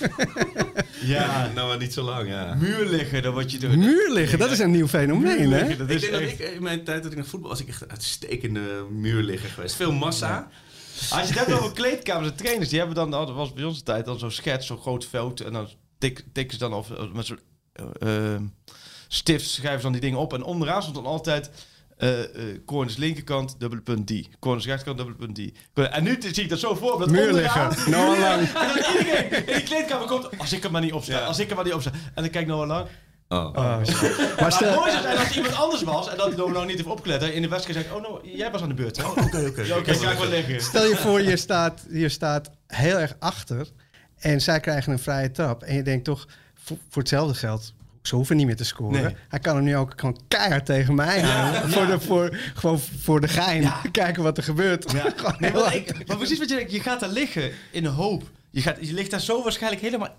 Ja, 1.01 1.51
nou 1.55 1.79
niet 1.79 1.93
zo 1.93 2.01
lang, 2.03 2.29
ja. 2.29 2.53
Muur 2.55 2.85
liggen, 2.85 3.21
dan 3.21 3.33
word 3.33 3.51
je 3.51 3.59
door. 3.59 3.77
Muur 3.77 4.11
liggen, 4.11 4.39
dat 4.39 4.51
is 4.51 4.59
een 4.59 4.71
nieuw 4.71 4.87
fenomeen, 4.87 5.49
Muur 5.49 5.57
hè? 5.59 5.65
liggen, 5.65 5.77
dat 5.77 5.89
Ik 5.89 5.95
is 5.95 6.01
denk 6.01 6.13
dat 6.13 6.21
echt... 6.21 6.39
ik 6.39 6.49
in 6.55 6.63
mijn 6.63 6.83
tijd 6.83 7.03
dat 7.03 7.11
ik 7.11 7.17
naar 7.17 7.27
voetbal 7.27 7.49
was, 7.49 7.59
ik 7.61 7.67
echt 7.67 7.81
een 7.81 7.91
uitstekende 7.91 8.85
muurligger 8.91 9.49
geweest. 9.49 9.75
Veel 9.75 9.91
massa. 9.91 10.47
Als 10.99 11.09
je 11.09 11.17
het 11.33 11.35
hebt 11.45 11.51
over 11.51 11.71
kleedkamers 11.73 12.29
en 12.29 12.35
trainers, 12.35 12.69
die 12.69 12.77
hebben 12.77 12.95
dan, 12.95 13.11
dat 13.11 13.31
was 13.31 13.53
bij 13.53 13.63
onze 13.63 13.83
tijd, 13.83 14.05
dan 14.05 14.19
zo'n 14.19 14.31
schets, 14.31 14.67
zo'n 14.67 14.77
groot 14.77 15.05
veld. 15.05 15.41
En 15.41 15.53
dan 15.53 15.67
tik, 15.97 16.23
tikken 16.33 16.57
ze 16.57 16.63
dan 16.63 16.73
of, 16.73 16.91
of 16.91 17.11
met 17.13 17.25
zo'n 17.25 17.39
eh, 17.73 18.33
eh, 18.33 18.41
stift 19.07 19.49
schrijven 19.49 19.77
ze 19.77 19.83
dan 19.83 19.91
die 19.91 20.01
dingen 20.01 20.19
op. 20.19 20.33
En 20.33 20.43
onderaan 20.43 20.81
stond 20.81 20.95
dan 20.95 21.05
altijd 21.05 21.49
eh 21.97 22.19
eh 22.23 22.59
corners 22.65 22.95
linkerkant, 22.97 23.55
dubbele 23.59 23.81
punt 23.81 24.07
die. 24.07 24.29
Corners 24.39 24.65
rechterkant, 24.65 24.97
dubbele 24.97 25.17
punt 25.17 25.35
die. 25.35 25.53
En 25.73 26.03
nu 26.03 26.17
zie 26.19 26.43
ik 26.43 26.49
dat 26.49 26.59
zo 26.59 26.75
voor. 26.75 26.93
me, 26.93 26.99
Dat 26.99 27.09
Muur 27.09 27.33
liggen. 27.33 27.91
Noah 27.91 28.19
Lang. 28.19 28.41
En 28.41 28.53
dan 28.53 28.77
iedereen 28.97 29.31
in 29.47 29.53
die 29.53 29.63
kleedkamer 29.63 30.07
komt, 30.07 30.37
als 30.39 30.53
ik 30.53 30.63
er 30.63 30.71
maar 30.71 30.81
niet 30.81 30.93
op 30.93 31.03
sta, 31.03 31.19
Ja. 31.19 31.25
als 31.25 31.39
ik 31.39 31.49
er 31.49 31.55
maar 31.55 31.65
niet 31.65 31.73
op 31.73 31.81
sta. 31.81 31.91
En 31.91 32.21
dan 32.23 32.29
kijk 32.29 32.47
Noah 32.47 32.67
Lang. 32.67 32.87
Oh. 33.29 33.53
Maar 33.53 33.79
Maar 33.79 33.79
het 34.45 34.53
stel, 34.53 34.75
mooiste 34.75 34.97
is 34.97 35.03
dat 35.03 35.17
het 35.25 35.35
iemand 35.35 35.55
anders 35.55 35.81
was 35.83 36.09
en 36.09 36.17
dat 36.17 36.35
Noah 36.35 36.53
Lang 36.53 36.67
niet 36.67 36.75
heeft 36.75 36.89
opgelet. 36.89 37.21
hè. 37.21 37.27
In 37.29 37.41
de 37.41 37.47
wedstrijd 37.47 37.79
zei 37.79 37.89
ik, 37.99 38.05
oh 38.05 38.09
no, 38.11 38.21
jij 38.23 38.51
was 38.51 38.61
aan 38.61 38.67
de 38.67 38.73
beurt. 38.73 38.97
hè? 38.97 39.03
Oké, 39.03 39.19
oké. 39.47 39.61
Ja, 39.61 39.77
Oké, 39.77 39.93
ga 39.93 40.11
ik 40.11 40.17
wel 40.17 40.29
liggen. 40.29 40.61
stel 40.61 40.85
je 40.85 40.95
voor, 40.95 41.21
je 41.21 41.37
staat, 41.37 41.81
je 41.89 42.09
staat 42.09 42.49
heel 42.67 42.97
erg 42.99 43.15
achter 43.19 43.67
en 44.17 44.41
zij 44.41 44.59
krijgen 44.59 44.91
een 44.91 44.99
vrije 44.99 45.31
trap. 45.31 45.63
En 45.63 45.75
je 45.75 45.83
denkt 45.83 46.05
toch, 46.05 46.27
voor, 46.63 46.77
voor 46.89 47.01
hetzelfde 47.01 47.33
geld, 47.33 47.73
ze 48.01 48.15
hoeven 48.15 48.37
niet 48.37 48.45
meer 48.45 48.55
te 48.55 48.63
scoren. 48.65 49.01
Nee. 49.03 49.15
Hij 49.29 49.39
kan 49.39 49.55
hem 49.55 49.63
nu 49.63 49.77
ook 49.77 49.93
gewoon 49.95 50.19
keihard 50.27 50.65
tegen 50.65 50.95
mij 50.95 51.21
houden. 51.21 51.69
Voor, 51.71 51.85
de, 51.87 51.99
voor, 51.99 52.37
gewoon 52.53 52.79
voor 52.79 53.21
de 53.21 53.27
gein. 53.27 53.71
Kijken 53.91 54.23
wat 54.23 54.37
er 54.37 54.43
gebeurt. 54.43 54.91
Ja. 54.91 55.03
Gewoon 55.15 55.35
Nee, 55.39 55.51
maar, 55.51 55.61
hard. 55.61 55.73
ik, 55.75 56.07
maar 56.07 56.17
precies 56.17 56.39
wat 56.39 56.49
je 56.49 56.55
denkt, 56.55 56.71
je 56.71 56.79
gaat 56.79 56.99
daar 56.99 57.09
liggen 57.09 57.51
in 57.71 57.83
de 57.83 57.89
hoop. 57.89 58.23
je, 58.49 58.61
gaat, 58.61 58.77
je 58.81 58.93
ligt 58.93 59.11
daar 59.11 59.21
zo 59.21 59.43
waarschijnlijk 59.43 59.81
helemaal 59.81 60.13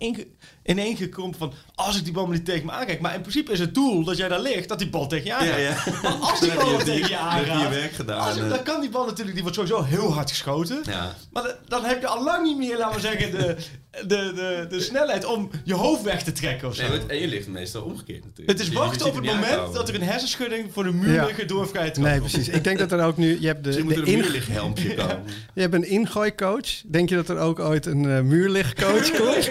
inge, 0.69 0.81
ineengekrompen 0.81 1.39
van... 1.39 1.53
als 1.75 1.97
ik 1.97 2.03
die 2.03 2.13
bal 2.13 2.25
maar 2.25 2.35
niet 2.35 2.45
tegen 2.45 2.65
me 2.65 2.71
aankijk. 2.71 2.99
Maar 3.01 3.13
in 3.15 3.21
principe 3.21 3.51
is 3.51 3.59
het 3.59 3.73
doel 3.73 4.03
dat 4.03 4.17
jij 4.17 4.27
daar 4.27 4.39
ligt, 4.41 4.69
dat 4.69 4.79
die 4.79 4.89
bal 4.89 5.07
tegen 5.07 5.25
je 5.25 5.33
aangaat. 5.33 5.47
Ja, 5.47 5.57
ja. 5.57 5.75
Maar 6.01 6.11
als 6.11 6.39
die 6.41 6.49
Dan 6.49 6.57
bal 6.57 6.77
je- 6.77 6.83
tegen 6.83 7.09
je 7.09 7.15
dan 7.15 7.27
heb 7.29 7.39
je 7.45 7.51
je 7.51 7.57
aangaat... 7.57 7.69
werk 7.73 7.91
gedaan, 7.93 8.19
als- 8.19 8.37
eh. 8.37 8.49
dan 8.49 8.63
kan 8.63 8.81
die 8.81 8.89
bal 8.89 9.05
natuurlijk... 9.05 9.33
Die 9.33 9.41
wordt 9.43 9.57
sowieso 9.57 9.83
heel 9.83 10.13
hard 10.13 10.29
geschoten. 10.29 10.81
Ja. 10.85 11.15
Maar 11.31 11.43
dan- 11.43 11.53
dan 11.67 11.83
heb 11.85 12.01
je 12.01 12.07
al 12.07 12.23
lang 12.23 12.43
niet 12.43 12.57
meer, 12.57 12.77
laten 12.77 12.95
we 12.95 13.01
zeggen, 13.01 13.31
de, 13.31 13.55
de, 13.91 14.05
de, 14.07 14.65
de 14.69 14.81
snelheid 14.81 15.25
om 15.25 15.49
je 15.63 15.73
hoofd 15.73 16.01
weg 16.03 16.23
te 16.23 16.31
trekken 16.31 16.67
of 16.67 16.75
zo. 16.75 16.81
Nee, 16.81 16.97
want- 16.97 17.09
en 17.09 17.17
je 17.17 17.27
ligt 17.27 17.47
meestal 17.47 17.83
omgekeerd 17.83 18.23
natuurlijk. 18.23 18.49
het 18.49 18.59
is 18.59 18.65
Je- 18.65 18.71
je 18.73 18.79
wachten 18.79 19.05
op 19.07 19.15
het 19.15 19.25
moment 19.25 19.45
aankomen. 19.51 19.73
dat 19.73 19.89
er 19.89 19.95
een 19.95 20.01
hersenschudding 20.03 20.67
voor 20.73 20.83
de 20.83 20.91
muur 20.91 21.13
Ja. 21.13 21.25
liggen 21.25 21.47
door 21.47 21.67
Nee, 21.99 22.19
precies. 22.19 22.47
Ik 22.47 22.63
denk 22.63 22.79
dat 22.79 22.91
er 22.91 23.03
ook 23.03 23.17
nu... 23.17 23.37
Je 23.41 23.47
hebt, 23.47 23.63
de, 23.63 23.83
moet 23.83 23.95
er 23.95 24.05
de 24.05 24.11
komen. 24.95 25.23
je 25.53 25.61
hebt 25.61 25.73
een 25.73 25.87
ingooicoach. 25.89 26.81
Denk 26.85 27.09
je 27.09 27.15
dat 27.15 27.29
er 27.29 27.37
ook 27.37 27.59
ooit 27.59 27.85
een 27.85 28.05
eh, 28.09 28.21
muurlichtcoach 28.21 29.11
komt? 29.11 29.47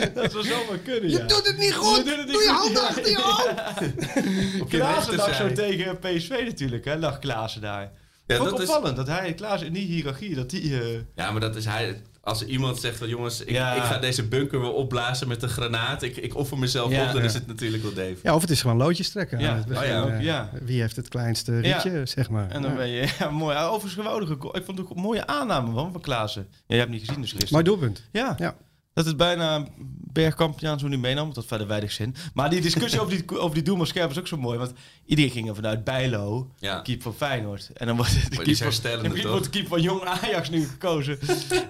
Dat 0.14 0.32
zou 0.32 0.44
zomaar 0.44 0.78
kunnen, 0.84 1.10
ja. 1.10 1.18
het 1.26 1.56
niet 1.58 1.74
goed! 1.74 1.96
Je 1.96 2.02
doet 2.04 2.16
het 2.16 2.24
niet 2.26 2.32
Doe 2.34 2.42
je 2.42 2.48
goed. 2.48 2.58
handen 2.58 2.82
achter 2.88 3.08
je 3.10 3.16
hoofd! 3.22 4.60
Op 4.62 4.70
je 4.70 4.76
Klaassen 4.78 5.16
lag 5.16 5.34
zo 5.34 5.52
tegen 5.52 5.98
PSV 5.98 6.42
natuurlijk, 6.46 6.84
hè, 6.84 6.96
lag 6.98 7.18
Klaassen 7.18 7.60
daar. 7.60 7.90
Ja, 8.26 8.36
Vond 8.36 8.50
dat 8.50 8.60
is, 8.60 8.68
opvallend 8.68 8.96
dat 8.96 9.06
hij, 9.06 9.34
Klaassen 9.34 9.66
in 9.66 9.72
die 9.74 9.86
hiërarchie, 9.86 10.34
dat 10.34 10.50
die... 10.50 10.80
eh, 10.80 10.98
ja, 11.14 11.30
maar 11.30 11.40
dat 11.40 11.56
is 11.56 11.64
hij. 11.64 12.02
Als 12.24 12.44
iemand 12.44 12.80
zegt 12.80 12.98
van 12.98 13.08
jongens, 13.08 13.40
ik, 13.40 13.50
Ja. 13.50 13.74
ik 13.74 13.82
ga 13.82 13.98
deze 13.98 14.28
bunker 14.28 14.60
wel 14.60 14.72
opblazen 14.72 15.28
met 15.28 15.42
een 15.42 15.48
granaat. 15.48 16.02
Ik, 16.02 16.16
ik 16.16 16.36
offer 16.36 16.58
mezelf 16.58 16.90
Ja. 16.90 17.06
op, 17.06 17.12
dan 17.12 17.20
Ja. 17.20 17.26
is 17.28 17.34
het 17.34 17.46
natuurlijk 17.46 17.82
wel 17.82 17.92
Dave. 17.94 18.16
Ja, 18.22 18.34
of 18.34 18.40
het 18.40 18.50
is 18.50 18.60
gewoon 18.60 18.76
loodjes 18.76 19.10
trekken. 19.10 19.38
Ja. 19.40 19.64
Oh 19.68 19.74
ja, 19.74 19.82
eh, 19.82 20.02
ook, 20.04 20.20
ja. 20.20 20.50
Wie 20.62 20.80
heeft 20.80 20.96
het 20.96 21.08
kleinste 21.08 21.52
Ja. 21.52 21.58
rietje, 21.60 22.06
zeg 22.06 22.30
maar. 22.30 22.50
en 22.50 22.62
dan 22.62 22.70
Ja. 22.70 22.76
ben 22.76 22.88
je... 22.88 23.08
Ja, 23.18 23.30
mooi. 23.30 23.56
Ah, 23.56 23.64
Overigens 23.66 23.94
geweldige 23.94 24.36
goal. 24.38 24.56
Ik 24.56 24.64
vond 24.64 24.78
het 24.78 24.86
ook 24.90 24.96
een 24.96 25.02
mooie 25.02 25.26
aanname 25.26 25.72
van 25.72 26.00
Klaassen. 26.00 26.46
Ja, 26.50 26.56
je 26.66 26.76
hebt 26.76 26.90
niet 26.90 27.00
gezien 27.04 27.20
dus 27.20 27.30
gisteren. 27.30 27.52
Mooi 27.52 27.64
doelpunt. 27.64 28.02
Ja. 28.12 28.34
Ja. 28.38 28.56
Dat 28.94 29.06
het 29.06 29.16
bijna 29.16 29.66
bergkampiaan 30.12 30.78
zo 30.78 30.88
niet 30.88 31.00
meenam, 31.00 31.22
want 31.22 31.34
dat 31.34 31.46
verder 31.46 31.66
weinig 31.66 31.92
zin. 31.92 32.14
Maar 32.34 32.50
die 32.50 32.60
discussie 32.60 33.00
over 33.00 33.16
die, 33.16 33.38
over 33.38 33.54
die 33.54 33.62
doelman 33.62 33.86
scherp 33.86 34.10
is 34.10 34.18
ook 34.18 34.26
zo 34.26 34.36
mooi. 34.36 34.58
Want 34.58 34.72
iedereen 35.04 35.30
ging 35.30 35.48
er 35.48 35.54
vanuit 35.54 35.84
Bijlo, 35.84 36.50
Ja. 36.58 36.80
keeper 36.80 37.02
van 37.02 37.14
Feyenoord. 37.14 37.70
En 37.74 37.86
dan 37.86 37.96
wordt 37.96 38.12
de 38.12 38.36
keeper, 38.36 39.28
wordt 39.28 39.44
de 39.44 39.50
keeper 39.50 39.68
van 39.70 39.82
Jong 39.82 40.02
Ajax 40.04 40.50
nu 40.50 40.66
gekozen. 40.66 41.18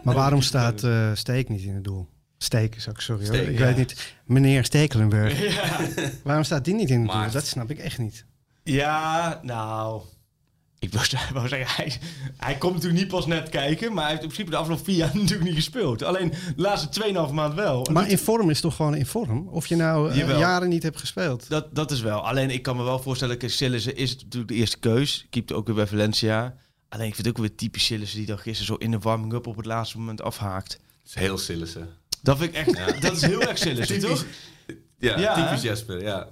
Maar 0.03 0.14
waarom 0.14 0.43
staat 0.43 0.83
eh, 0.85 1.11
Steek 1.14 1.49
niet 1.49 1.62
in 1.62 1.75
het 1.75 1.85
doel? 1.85 2.09
Steek 2.39 2.77
is 2.77 2.89
ook, 2.89 3.01
sorry 3.01 3.27
hoor. 3.27 3.37
Ik 3.37 3.59
ja. 3.59 3.64
weet 3.64 3.77
niet. 3.77 4.14
Meneer 4.25 4.64
Stekelenburg. 4.64 5.55
ja. 5.55 5.79
Waarom 6.25 6.45
staat 6.45 6.64
die 6.64 6.75
niet 6.75 6.91
in 6.91 7.01
het 7.01 7.11
doel? 7.11 7.31
Dat 7.31 7.47
snap 7.47 7.70
ik 7.70 7.79
echt 7.79 7.99
niet. 7.99 8.25
ja, 8.62 9.41
nou... 9.43 10.03
Ik 10.87 10.93
wou 11.33 11.49
zeggen, 11.49 11.76
hij, 11.76 11.93
hij 12.37 12.57
komt 12.57 12.74
natuurlijk 12.74 13.01
niet 13.01 13.11
pas 13.11 13.26
net 13.26 13.49
kijken, 13.49 13.93
maar 13.93 14.03
hij 14.03 14.11
heeft 14.11 14.22
in 14.22 14.28
principe 14.28 14.51
de 14.51 14.57
afgelopen 14.57 14.85
vier 14.85 14.97
jaar 15.03 15.11
natuurlijk 15.14 15.45
niet 15.45 15.55
gespeeld. 15.55 16.03
Alleen 16.03 16.30
de 16.30 16.62
laatste 16.62 17.12
2,5 17.28 17.33
maand 17.33 17.55
wel. 17.55 17.87
Maar 17.93 18.09
in 18.09 18.18
vorm 18.18 18.51
is 18.51 18.61
toch 18.61 18.76
gewoon 18.76 18.95
in 18.95 19.07
vorm? 19.07 19.49
Of 19.49 19.66
je 19.66 19.76
nou 19.76 20.11
eh, 20.11 20.39
jaren 20.39 20.68
niet 20.68 20.83
hebt 20.83 21.01
gespeeld. 21.01 21.49
Dat, 21.49 21.74
dat 21.74 21.91
is 21.91 22.01
wel. 22.01 22.26
Alleen 22.26 22.51
ik 22.51 22.62
kan 22.62 22.76
me 22.76 22.83
wel 22.83 22.99
voorstellen, 22.99 23.51
Sillissen 23.51 23.97
is 23.97 24.11
het 24.11 24.22
natuurlijk 24.22 24.53
de 24.53 24.59
eerste 24.59 24.78
keus. 24.78 25.26
Keept 25.30 25.53
ook 25.53 25.66
weer 25.66 25.74
bij 25.74 25.87
Valencia. 25.87 26.55
Alleen 26.89 27.07
ik 27.07 27.14
vind 27.14 27.26
het 27.26 27.37
ook 27.37 27.43
weer 27.43 27.55
typisch 27.55 27.85
Sillissen 27.85 28.18
die 28.18 28.26
dan 28.26 28.39
gisteren 28.39 28.66
zo 28.66 28.74
in 28.74 28.91
de 28.91 28.99
warming-up 28.99 29.47
op 29.47 29.57
het 29.57 29.66
laatste 29.66 29.99
moment 29.99 30.22
afhaakt. 30.22 30.70
Dat 30.70 30.80
is 31.05 31.14
heel 31.14 31.39
Sillissen. 31.39 31.89
Dat 32.22 32.39
vind 32.39 32.57
ik 32.57 32.66
echt, 32.66 33.03
dat 33.03 33.12
is 33.12 33.22
heel 33.22 33.43
erg 33.43 33.59
Sillissen, 33.59 34.01
toch? 34.09 34.24
Ja, 34.99 35.18
Ja, 35.18 35.35
typisch 35.35 35.62
hè? 35.62 35.68
Jasper, 35.68 36.03
ja. 36.03 36.28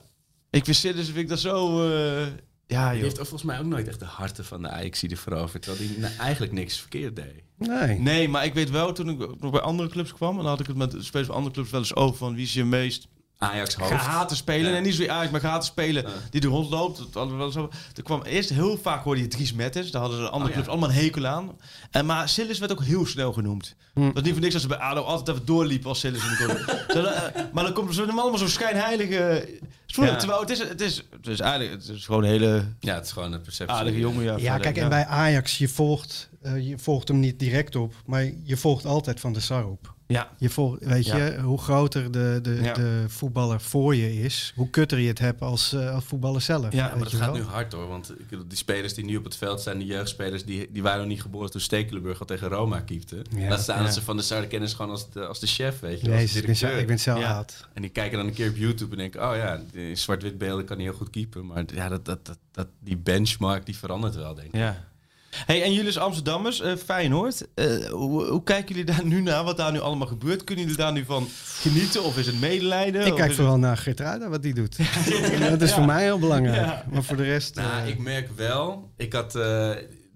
Ik 0.51 0.65
vind 0.65 0.77
Sillissen 0.77 1.15
vind 1.15 1.25
ik 1.25 1.29
dat 1.29 1.41
zo, 1.41 1.89
eh, 1.93 2.27
ja 2.71 2.93
Die 2.93 3.03
heeft 3.03 3.17
volgens 3.17 3.43
mij 3.43 3.59
ook 3.59 3.65
nooit 3.65 3.89
echt 3.89 3.99
de 3.99 4.05
harten 4.05 4.45
van 4.45 4.63
de 4.63 4.69
ajax 4.69 5.03
veroverd. 5.09 5.63
Terwijl 5.63 5.89
hij 5.89 5.99
nou, 6.01 6.15
eigenlijk 6.19 6.53
niks 6.53 6.79
verkeerd 6.81 7.17
deed. 7.17 7.43
Nee. 7.57 7.99
Nee, 7.99 8.29
maar 8.29 8.45
ik 8.45 8.55
weet 8.55 8.71
wel, 8.71 8.93
toen 8.93 9.09
ik 9.09 9.41
nog 9.41 9.51
bij 9.51 9.61
andere 9.61 9.89
clubs 9.89 10.13
kwam, 10.13 10.31
en 10.31 10.43
dan 10.43 10.47
had 10.47 10.61
ik 10.61 10.67
het 10.67 10.77
met 10.77 10.91
de 10.91 11.03
spelers 11.03 11.29
van 11.29 11.37
andere 11.37 11.55
clubs 11.55 11.71
wel 11.71 11.81
eens 11.81 11.95
over 11.95 12.17
van 12.17 12.35
wie 12.35 12.45
is 12.45 12.53
je 12.55 12.65
meest 12.65 13.09
Ajax 13.39 13.75
hoofd. 13.75 13.91
gehate 13.93 14.37
spelen. 14.37 14.71
Ja. 14.71 14.77
En 14.77 14.83
niet 14.83 14.95
zo 14.95 15.07
Ajax, 15.09 15.31
maar 15.31 15.41
gehate 15.41 15.67
spelen 15.67 16.03
Ja. 16.03 16.09
die 16.31 16.41
er 16.41 16.49
rondloopt. 16.49 16.99
Dat 16.99 17.15
hadden 17.15 17.33
we 17.33 17.39
wel 17.39 17.51
zo. 17.51 17.71
Er 17.97 18.03
kwam 18.03 18.23
eerst 18.23 18.51
heel 18.51 18.79
vaak 18.79 19.05
hoorde 19.05 19.21
je 19.21 19.29
Dries 19.29 19.53
Mertens. 19.53 19.91
Daar 19.91 20.01
hadden 20.01 20.19
ze 20.21 20.25
de 20.25 20.31
andere 20.31 20.51
Oh, 20.51 20.57
ja. 20.57 20.63
clubs 20.63 20.77
allemaal 20.79 20.97
een 20.99 21.05
hekel 21.05 21.27
aan. 21.27 21.51
En, 21.91 22.07
maar 22.07 22.29
Sillis 22.29 22.59
werd 22.59 22.73
ook 22.73 22.83
heel 22.85 23.07
snel 23.07 23.33
genoemd. 23.33 23.75
Hm. 23.95 24.01
Dat 24.01 24.17
is 24.17 24.23
niet 24.23 24.33
voor 24.33 24.41
niks 24.41 24.55
als 24.55 24.63
ze 24.63 24.69
bij 24.69 24.79
ADO 24.79 25.01
altijd 25.03 25.29
even 25.37 25.47
doorliepen 25.47 25.89
als 25.89 26.01
Sillis. 26.01 26.23
in 26.23 26.29
de 26.47 27.01
eh, 27.35 27.43
maar 27.53 27.65
dan 27.65 27.73
komt 27.73 27.95
ze 27.95 28.05
hem 28.05 28.19
allemaal 28.19 28.39
zo'n 28.39 28.49
schijnheilige... 28.49 29.49
Spoelen, 29.91 30.13
Ja. 30.13 30.19
Terwijl 30.19 30.41
het 30.41 30.51
is, 30.51 30.59
het, 30.59 30.81
is, 30.81 31.05
het 31.11 31.27
is 31.27 31.41
eigenlijk 31.41 31.73
het 31.73 31.89
is 31.89 32.05
gewoon 32.05 32.23
een 32.23 32.29
hele 32.31 32.65
Ja, 32.81 32.95
het 32.95 33.05
is 33.05 33.13
gewoon 33.13 33.33
een 33.33 33.41
perceptie. 33.41 33.77
aardige 33.77 33.99
jongen. 33.99 34.25
Ja, 34.25 34.37
Ja, 34.37 34.59
kijk, 34.59 34.77
en 34.77 34.89
bij 34.89 35.07
Ajax, 35.07 35.59
je 35.59 35.69
volgt, 35.69 36.29
eh, 36.43 36.69
je 36.69 36.79
volgt 36.79 37.09
hem 37.09 37.19
niet 37.21 37.39
direct 37.39 37.77
op, 37.77 37.95
maar 38.07 38.31
je 38.43 38.57
volgt 38.57 38.85
altijd 38.87 39.21
van 39.21 39.33
de 39.33 39.41
Sar 39.41 39.67
op. 39.67 39.95
Ja, 40.11 40.31
Je 40.39 40.51
volgt, 40.51 40.85
weet 40.85 41.07
Ja. 41.07 41.17
je, 41.17 41.41
hoe 41.41 41.59
groter 41.59 42.11
de, 42.13 42.39
de, 42.43 42.59
Ja. 42.63 42.73
de 42.73 43.05
voetballer 43.09 43.61
voor 43.61 43.95
je 43.97 44.21
is, 44.23 44.53
hoe 44.57 44.71
kutter 44.71 44.99
je 44.99 45.09
het 45.09 45.19
hebt 45.19 45.41
als, 45.41 45.73
eh, 45.73 45.95
als 45.95 46.05
voetballer 46.05 46.41
zelf. 46.41 46.73
Ja, 46.73 46.89
Maar 46.89 46.99
dat 46.99 47.13
gaat 47.13 47.21
wel. 47.21 47.35
nu 47.35 47.43
hard 47.43 47.73
hoor. 47.73 47.89
Want 47.89 48.11
ik 48.19 48.29
bedoel, 48.29 48.49
die 48.49 48.57
spelers 48.59 48.95
die 48.95 49.05
nu 49.05 49.17
op 49.17 49.25
het 49.25 49.37
veld 49.37 49.61
zijn, 49.61 49.79
die 49.79 49.87
jeugdspelers, 49.87 50.45
die, 50.45 50.69
die 50.73 50.83
waren 50.83 50.99
nog 50.99 51.09
niet 51.09 51.23
geboren 51.23 51.51
toen 51.51 51.61
Stekelenburg 51.61 52.21
al 52.21 52.27
tegen 52.27 52.49
Roma 52.49 52.81
keepte. 52.81 53.23
Ja. 53.37 53.49
Laat 53.49 53.61
staan 53.61 53.79
Ja. 53.79 53.85
dat 53.85 53.95
ze 53.95 54.03
van 54.03 54.17
de 54.17 54.23
Sarre 54.23 54.47
kennen 54.47 54.69
ze 54.69 54.77
gewoon 54.77 54.91
als 54.91 55.11
de, 55.11 55.27
als 55.27 55.41
de 55.41 55.47
chef, 55.47 55.81
weet 55.81 56.01
je. 56.01 56.07
als 56.11 56.17
Jezus, 56.21 56.33
de 56.33 56.39
ik 56.41 56.47
ben, 56.47 56.57
zo, 56.57 56.67
directeur. 56.67 56.81
ik 56.81 56.87
ben 57.05 57.15
zo 57.15 57.19
Ja. 57.21 57.35
oud. 57.37 57.69
En 57.75 57.83
die 57.83 57.91
kijken 57.91 58.19
dan 58.19 58.27
een 58.27 58.33
keer 58.35 58.49
op 58.49 58.57
YouTube 58.57 58.91
en 58.93 58.99
denken, 58.99 59.31
oh 59.31 59.37
ja, 59.37 59.61
in 59.73 59.97
zwart-wit 59.97 60.39
beelden 60.39 60.65
kan 60.65 60.77
hij 60.77 60.85
heel 60.85 60.95
goed 60.95 61.11
keepen. 61.11 61.47
Maar 61.47 61.65
ja, 61.75 61.89
dat, 61.89 62.05
dat, 62.05 62.27
dat, 62.27 62.39
dat, 62.53 62.67
die 62.81 62.97
benchmark 62.97 63.67
die 63.67 63.77
verandert 63.77 64.15
wel, 64.15 64.35
denk 64.35 64.47
ik. 64.49 64.55
ja. 64.55 64.89
Hey, 65.31 65.63
en 65.63 65.73
jullie 65.73 65.87
als 65.87 65.99
Amsterdammers, 65.99 66.61
eh 66.61 66.77
Feyenoord, 66.77 67.47
eh, 67.55 67.85
hoe, 67.85 68.25
hoe 68.25 68.43
kijken 68.43 68.69
jullie 68.75 68.95
daar 68.95 69.05
nu 69.05 69.21
naar? 69.21 69.45
Wat 69.45 69.57
daar 69.57 69.73
nu 69.73 69.81
allemaal 69.81 70.07
gebeurt? 70.07 70.45
Kunnen 70.45 70.65
jullie 70.65 70.79
daar 70.81 70.93
nu 70.93 71.05
van 71.05 71.29
genieten? 71.45 72.03
Of 72.05 72.19
is 72.19 72.27
het 72.27 72.41
medelijden? 72.41 73.07
Ik 73.07 73.15
kijk 73.15 73.33
vooral 73.33 73.59
naar 73.59 73.77
Gertruida, 73.77 74.29
wat 74.29 74.43
die 74.43 74.55
doet. 74.55 74.77
dat 75.51 75.63
is 75.63 75.73
voor 75.73 75.85
mij 75.85 76.03
heel 76.03 76.19
belangrijk. 76.19 76.67
Ja. 76.67 76.85
Maar 76.91 77.03
voor 77.03 77.17
de 77.17 77.23
rest... 77.23 77.55
Nou, 77.55 77.83
eh, 77.83 77.89
ik 77.89 77.99
merk 77.99 78.29
wel, 78.37 78.91
ik 78.97 79.13
had, 79.13 79.35
eh, 79.35 79.71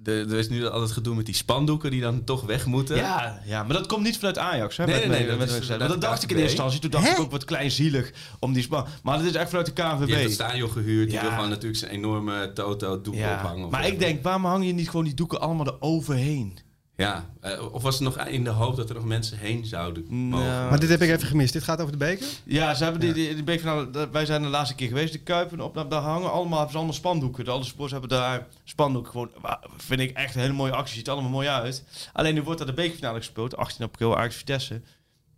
de, 0.04 0.26
er 0.28 0.38
is 0.38 0.48
nu 0.48 0.66
altijd 0.66 0.92
gedoe 0.92 1.14
met 1.14 1.26
die 1.26 1.34
spandoeken 1.34 1.90
die 1.90 2.00
dan 2.00 2.24
toch 2.24 2.42
weg 2.42 2.66
moeten. 2.66 2.96
Ja, 2.96 3.40
ja, 3.44 3.62
maar 3.62 3.72
dat 3.76 3.86
komt 3.86 4.02
niet 4.04 4.16
vanuit 4.18 4.38
Ajax. 4.38 4.76
Hè, 4.76 4.84
Nee, 4.86 4.94
nee, 5.06 5.08
nee, 5.26 5.36
dat 5.36 5.48
is 5.48 5.66
dat 5.66 6.00
dacht 6.00 6.22
ik 6.22 6.30
in 6.30 6.36
KNVB. 6.36 6.40
eerste 6.40 6.40
instantie. 6.40 6.80
Toen 6.80 6.90
dacht 6.90 7.04
Hè? 7.04 7.10
ik 7.12 7.18
ook 7.18 7.30
wat 7.30 7.44
kleinzielig 7.44 8.10
om 8.38 8.52
die 8.52 8.62
span. 8.62 8.86
Maar 9.02 9.18
dat 9.18 9.26
is 9.26 9.32
echt 9.34 9.48
vanuit 9.48 9.66
de 9.66 9.72
Die 9.74 9.84
heeft 9.84 10.10
het 10.10 10.20
KNVB. 10.20 10.32
stadion 10.32 10.70
gehuurd, 10.70 11.04
die 11.08 11.14
Ja. 11.14 11.20
wil 11.20 11.30
gewoon 11.30 11.48
natuurlijk 11.48 11.76
zijn 11.76 11.90
enorme 11.90 12.50
toto 12.54 13.00
doek 13.00 13.14
Ja. 13.14 13.34
ophangen. 13.34 13.70
Maar 13.70 13.86
ik 13.86 13.98
denk, 13.98 14.22
waarom 14.22 14.44
hang 14.44 14.66
je 14.66 14.72
niet 14.72 14.90
gewoon 14.90 15.04
die 15.04 15.14
doeken 15.14 15.40
allemaal 15.40 15.66
eroverheen? 15.66 16.58
Ja, 16.96 17.30
eh, 17.40 17.72
of 17.74 17.82
was 17.82 17.94
het 17.94 18.02
nog 18.02 18.26
in 18.26 18.44
de 18.44 18.50
hoop 18.50 18.76
dat 18.76 18.88
er 18.88 18.94
nog 18.94 19.04
mensen 19.04 19.38
heen 19.38 19.64
zouden 19.66 20.04
mogen? 20.08 20.46
Nou, 20.46 20.70
maar 20.70 20.80
dit 20.80 20.88
heb 20.88 21.00
ik 21.02 21.08
even 21.10 21.26
gemist. 21.28 21.52
Dit 21.52 21.62
gaat 21.62 21.80
over 21.80 21.92
de 21.92 21.98
beker? 21.98 22.26
Ja, 22.44 22.74
ze 22.74 22.82
hebben 22.82 23.00
die, 23.00 23.12
die, 23.12 23.34
die 23.34 23.44
bekerfinale- 23.44 23.90
dat- 23.90 24.10
wij 24.10 24.26
zijn 24.26 24.42
de 24.42 24.48
laatste 24.48 24.74
keer 24.74 24.88
geweest, 24.88 25.12
de 25.12 25.18
Kuipen, 25.18 25.60
op, 25.60 25.74
daar 25.90 26.00
hangen 26.02 26.30
allemaal, 26.32 26.52
hebben 26.52 26.70
ze 26.70 26.76
allemaal 26.76 26.94
spandoeken. 26.94 27.44
De 27.44 27.50
alle 27.50 27.64
sports 27.64 27.92
hebben 27.92 28.10
daar 28.10 28.46
spandoeken. 28.64 29.10
Gewoon, 29.10 29.30
vind 29.76 30.00
ik 30.00 30.16
echt 30.16 30.34
een 30.34 30.40
hele 30.40 30.52
mooie 30.52 30.72
actie, 30.72 30.96
ziet 30.96 31.06
er 31.06 31.12
allemaal 31.12 31.30
mooi 31.30 31.48
uit. 31.48 31.84
Alleen 32.12 32.34
nu 32.34 32.42
wordt 32.42 32.60
er 32.60 32.66
de 32.66 32.72
bekerfinale 32.74 33.18
gespeeld, 33.18 33.56
18 33.56 33.84
april, 33.84 34.16
Ajax 34.16 34.36
Vitesse. 34.36 34.80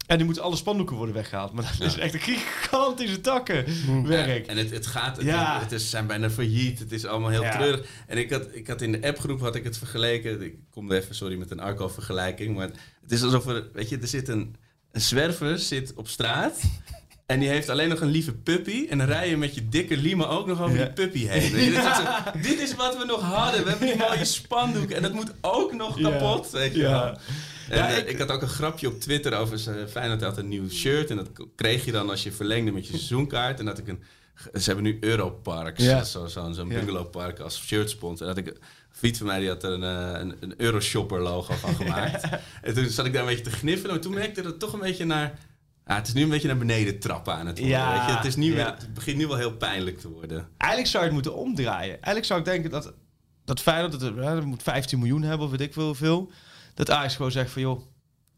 En 0.06 0.18
nu 0.18 0.24
moeten 0.24 0.42
alle 0.42 0.56
spandoeken 0.56 0.96
worden 0.96 1.14
weggehaald. 1.14 1.52
Maar 1.52 1.74
dat 1.78 1.86
is 1.88 1.98
echt 1.98 2.14
een 2.14 2.20
gigantische 2.20 3.20
takkenwerk. 3.20 4.46
En 4.46 4.56
het, 4.56 4.70
het 4.70 4.86
gaat, 4.86 5.16
het, 5.16 5.26
Ja. 5.26 5.56
is, 5.56 5.62
het 5.62 5.72
is, 5.72 5.90
zijn 5.90 6.06
bijna 6.06 6.30
failliet, 6.30 6.78
het 6.78 6.92
is 6.92 7.04
allemaal 7.06 7.30
heel 7.30 7.42
Ja. 7.42 7.56
treurig. 7.56 7.86
En 8.06 8.18
ik 8.18 8.30
had, 8.30 8.46
ik 8.52 8.66
had 8.66 8.82
in 8.82 8.92
de 8.92 9.02
appgroep 9.08 9.40
had 9.40 9.54
ik 9.54 9.64
het 9.64 9.78
vergeleken, 9.78 10.42
ik 10.42 10.54
kom 10.70 10.90
er 10.90 10.96
even, 10.96 11.14
sorry, 11.14 11.36
met 11.36 11.50
een 11.50 11.60
Arco-vergelijking, 11.60 12.56
maar 12.56 12.68
het 13.02 13.12
is 13.12 13.22
alsof 13.22 13.46
er, 13.46 13.64
weet 13.72 13.88
je, 13.88 13.98
er 13.98 14.08
zit 14.08 14.28
een, 14.28 14.56
een 14.92 15.00
zwerver 15.00 15.58
zit 15.58 15.92
op 15.94 16.08
straat 16.08 16.60
en 17.26 17.38
die 17.40 17.48
heeft 17.48 17.68
alleen 17.68 17.88
nog 17.88 18.00
een 18.00 18.10
lieve 18.10 18.32
puppy 18.32 18.86
en 18.90 18.98
dan 18.98 19.06
rij 19.06 19.28
je 19.28 19.36
met 19.36 19.54
je 19.54 19.68
dikke 19.68 19.96
lima 19.96 20.24
ook 20.26 20.46
nog 20.46 20.60
over 20.62 20.76
Ja. 20.78 20.84
die 20.84 20.92
puppy 20.92 21.26
heen. 21.26 21.52
Weet 21.52 21.64
je, 21.64 21.70
dit, 21.70 21.84
is 21.84 21.96
zo- 21.96 22.38
dit 22.50 22.60
is 22.60 22.74
wat 22.74 22.98
we 22.98 23.04
nog 23.04 23.20
hadden, 23.22 23.64
we 23.64 23.70
hebben 23.70 23.86
die 23.88 23.96
mooie 23.96 24.24
spandoek 24.24 24.90
en 24.90 25.02
dat 25.02 25.12
moet 25.12 25.32
ook 25.40 25.72
nog 25.74 25.98
Ja. 25.98 26.10
kapot, 26.10 26.50
weet 26.50 26.72
je 26.74 26.78
Ja. 26.80 27.04
wel. 27.04 27.18
En, 27.68 27.76
Ja, 27.78 27.88
eh, 27.90 27.98
ik- 27.98 28.08
ik, 28.08 28.18
had 28.18 28.30
ook 28.30 28.42
een 28.42 28.48
grapje 28.48 28.88
op 28.88 29.00
Twitter 29.00 29.34
over 29.34 29.58
ze- 29.58 29.86
Feyenoord 29.90 30.22
had 30.22 30.38
een 30.38 30.48
nieuw 30.48 30.68
shirt. 30.70 31.10
En 31.10 31.16
dat 31.16 31.28
kreeg 31.54 31.84
je 31.84 31.92
dan 31.92 32.10
als 32.10 32.22
je 32.22 32.32
verlengde 32.32 32.72
met 32.72 32.86
je 32.86 32.92
seizoenkaart. 32.92 33.58
En 33.58 33.64
dat 33.64 33.78
ik 33.78 33.88
een... 33.88 34.02
Ze 34.54 34.62
hebben 34.64 34.84
nu 34.84 34.96
Europarks, 35.00 35.82
Ja. 35.84 36.04
zo'n 36.04 36.28
zo, 36.28 36.52
Ja. 36.54 36.64
bungalowpark 36.64 37.38
als 37.38 37.62
shirtsponsor. 37.66 38.28
En 38.28 38.34
dat 38.34 38.46
ik... 38.46 38.52
Een 38.54 39.02
vriend 39.02 39.16
van 39.16 39.26
mij 39.26 39.40
die 39.40 39.48
had 39.48 39.62
er 39.64 39.70
een, 39.72 39.82
eh, 39.82 40.20
een, 40.20 40.36
een 40.40 40.54
Euroshopper 40.56 41.20
logo 41.20 41.54
van 41.54 41.74
gemaakt. 41.84 42.24
En 42.62 42.74
toen 42.74 42.88
zat 42.88 43.06
ik 43.06 43.12
daar 43.12 43.22
een 43.22 43.28
beetje 43.28 43.44
te 43.44 43.50
gniffelen. 43.50 43.90
Maar 43.92 44.00
toen 44.02 44.14
merkte 44.14 44.42
dat 44.42 44.50
het 44.50 44.60
toch 44.60 44.72
een 44.72 44.78
beetje 44.80 45.04
naar... 45.04 45.38
Ja, 45.86 45.94
het 45.94 46.06
is 46.06 46.12
nu 46.12 46.22
een 46.22 46.28
beetje 46.28 46.46
naar 46.48 46.58
beneden 46.58 46.98
trappen 46.98 47.34
aan 47.34 47.46
het 47.46 47.58
worden. 47.58 47.76
Ja, 47.78 47.98
weet 47.98 48.08
je? 48.10 48.16
Het, 48.16 48.24
is 48.24 48.36
nu 48.36 48.46
ja. 48.48 48.54
weer, 48.54 48.64
het 48.66 48.94
begint 48.94 49.16
nu 49.16 49.26
wel 49.26 49.36
heel 49.36 49.52
pijnlijk 49.56 49.98
te 50.00 50.08
worden. 50.08 50.48
Eigenlijk 50.56 50.90
zou 50.90 51.04
je 51.04 51.10
het 51.10 51.22
moeten 51.22 51.34
omdraaien. 51.42 51.92
Eigenlijk 51.92 52.24
zou 52.26 52.38
ik 52.38 52.44
denken 52.44 52.70
dat, 52.70 52.92
dat 53.44 53.60
Feyenoord, 53.60 53.92
dat, 53.92 54.00
het- 54.00 54.14
hè, 54.16 54.34
dat 54.34 54.44
moet 54.44 54.62
15 54.62 54.98
miljoen 54.98 55.22
hebben 55.22 55.46
of 55.46 55.50
weet 55.52 55.60
ik 55.60 55.72
veel 55.72 55.84
hoeveel. 55.86 56.30
Dat 56.76 56.90
Ajax 56.90 57.16
gewoon 57.16 57.30
zegt 57.30 57.50
van 57.50 57.62
joh, 57.62 57.80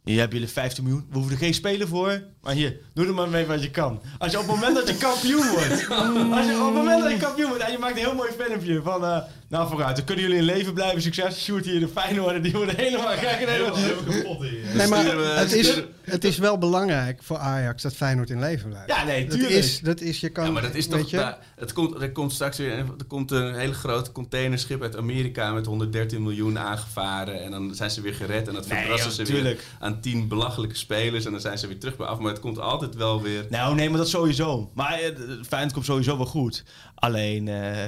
hier 0.05 0.19
hebben 0.19 0.39
jullie 0.39 0.53
15 0.53 0.85
miljoen. 0.85 1.07
We 1.09 1.15
hoeven 1.15 1.33
er 1.33 1.39
geen 1.39 1.55
speler 1.55 1.89
voor. 1.89 2.23
Maar 2.43 2.55
hier, 2.55 2.81
doe 2.95 3.07
er 3.07 3.15
maar 3.15 3.29
mee 3.29 3.47
wat 3.47 3.63
je 3.63 3.71
kan. 3.71 4.03
Als 4.19 4.33
je 4.33 4.39
op 4.39 4.47
het 4.47 4.55
moment 4.55 4.75
dat 4.75 4.89
je 4.89 4.97
kampioen 4.97 5.49
wordt. 5.49 5.71
als 6.39 6.47
je 6.47 6.57
op 6.59 6.65
het 6.65 6.75
moment 6.75 7.03
dat 7.03 7.11
je 7.11 7.17
kampioen 7.17 7.49
wordt 7.49 7.63
en 7.63 7.73
je 7.73 7.79
maakt 7.79 7.93
een 7.97 8.05
heel 8.05 8.15
mooi 8.15 8.31
filmpje 8.39 8.83
van... 8.83 9.05
eh, 9.05 9.23
Nou, 9.49 9.69
vooruit. 9.69 9.97
Dan 9.97 10.05
kunnen 10.05 10.25
jullie 10.25 10.39
in 10.41 10.45
leven 10.45 10.73
blijven. 10.75 11.03
Succes. 11.03 11.43
Sjoerd 11.45 11.65
hier 11.65 11.81
de 11.81 11.89
Feyenoord. 11.89 12.43
Die 12.43 12.53
worden 12.53 12.77
helemaal 12.77 13.17
gek. 13.17 13.41
en 13.41 13.49
helemaal- 13.49 14.43
Nee, 14.75 14.87
maar 14.87 15.07
het, 15.39 15.53
is, 15.53 15.83
het 16.03 16.25
is 16.25 16.39
wel 16.39 16.59
belangrijk 16.59 17.23
voor 17.23 17.37
Ajax 17.39 17.83
dat 17.83 17.95
Feyenoord 17.95 18.31
in 18.31 18.39
leven 18.41 18.69
blijft. 18.69 18.89
Ja, 18.89 19.05
nee, 19.05 19.23
dat 19.27 19.31
tuurlijk. 19.39 19.55
is, 19.55 19.81
dat 19.81 20.01
is, 20.01 20.21
je 20.21 20.29
kan, 20.29 20.45
Ja, 20.45 20.51
maar 20.51 20.63
dat 20.63 20.75
is 20.75 20.87
toch... 20.87 21.11
je, 21.11 21.17
daar- 21.17 21.39
het 21.57 21.73
komt, 21.73 22.03
er 22.03 22.13
komt 22.13 22.33
straks 22.33 22.59
weer 22.59 22.73
er 22.73 23.05
komt 23.09 23.31
een 23.31 23.55
hele 23.55 23.73
grote 23.75 24.13
containerschip 24.13 24.83
uit 24.83 24.97
Amerika 24.97 25.53
met 25.53 25.67
113 25.67 26.23
miljoen 26.23 26.59
aangevaren. 26.59 27.43
En 27.45 27.51
dan 27.51 27.75
zijn 27.75 27.91
ze 27.91 28.01
weer 28.01 28.15
gered. 28.15 28.49
En 28.49 28.55
dat 28.55 28.69
Nee, 28.69 28.79
verbrassen 28.79 29.09
joh, 29.11 29.19
ze 29.19 29.33
tuurlijk. 29.33 29.57
weer 29.59 29.65
aan 29.79 30.01
10 30.01 30.29
belachelijke 30.29 30.77
spelers. 30.77 31.25
En 31.25 31.31
dan 31.33 31.41
zijn 31.41 31.59
ze 31.59 31.67
weer 31.67 31.79
terug 31.79 31.97
bij 31.97 32.07
af. 32.07 32.19
Maar 32.19 32.31
het 32.33 32.41
komt 32.41 32.59
altijd 32.61 32.95
wel 32.95 33.23
weer... 33.23 33.47
Nou, 33.51 33.75
nee, 33.75 33.89
maar 33.89 33.99
dat 33.99 34.09
sowieso. 34.09 34.71
Maar 34.75 34.93
eh, 35.01 35.11
Feyenoord 35.49 35.73
komt 35.73 35.85
sowieso 35.85 36.17
wel 36.17 36.27
goed. 36.27 36.65
Alleen, 36.95 37.49
eh, 37.49 37.85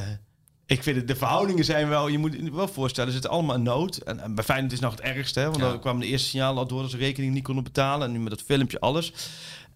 ik 0.70 0.82
vind 0.82 0.96
het, 0.96 1.08
de 1.08 1.16
verhoudingen 1.16 1.64
zijn 1.64 1.88
wel... 1.88 2.08
Je 2.08 2.18
moet 2.18 2.32
je 2.32 2.52
wel 2.52 2.68
voorstellen, 2.68 3.08
ze 3.08 3.12
zitten 3.16 3.30
allemaal 3.30 3.56
in 3.56 3.62
nood. 3.62 3.96
En, 3.96 4.20
en 4.20 4.34
bij 4.34 4.44
Feyenoord 4.44 4.72
is 4.72 4.80
het 4.80 4.90
nog 4.90 4.98
het 4.98 5.06
ergste. 5.16 5.40
Hè, 5.40 5.44
want 5.46 5.56
Ja. 5.58 5.68
dan 5.68 5.80
kwamen 5.80 6.00
de 6.00 6.06
eerste 6.06 6.28
signalen 6.28 6.58
al 6.58 6.66
door 6.66 6.82
dat 6.82 6.90
ze 6.90 6.96
rekening 6.96 7.34
niet 7.34 7.42
konden 7.42 7.64
betalen. 7.64 8.06
En 8.06 8.12
nu 8.12 8.18
met 8.18 8.30
dat 8.30 8.42
filmpje, 8.42 8.80
alles. 8.80 9.12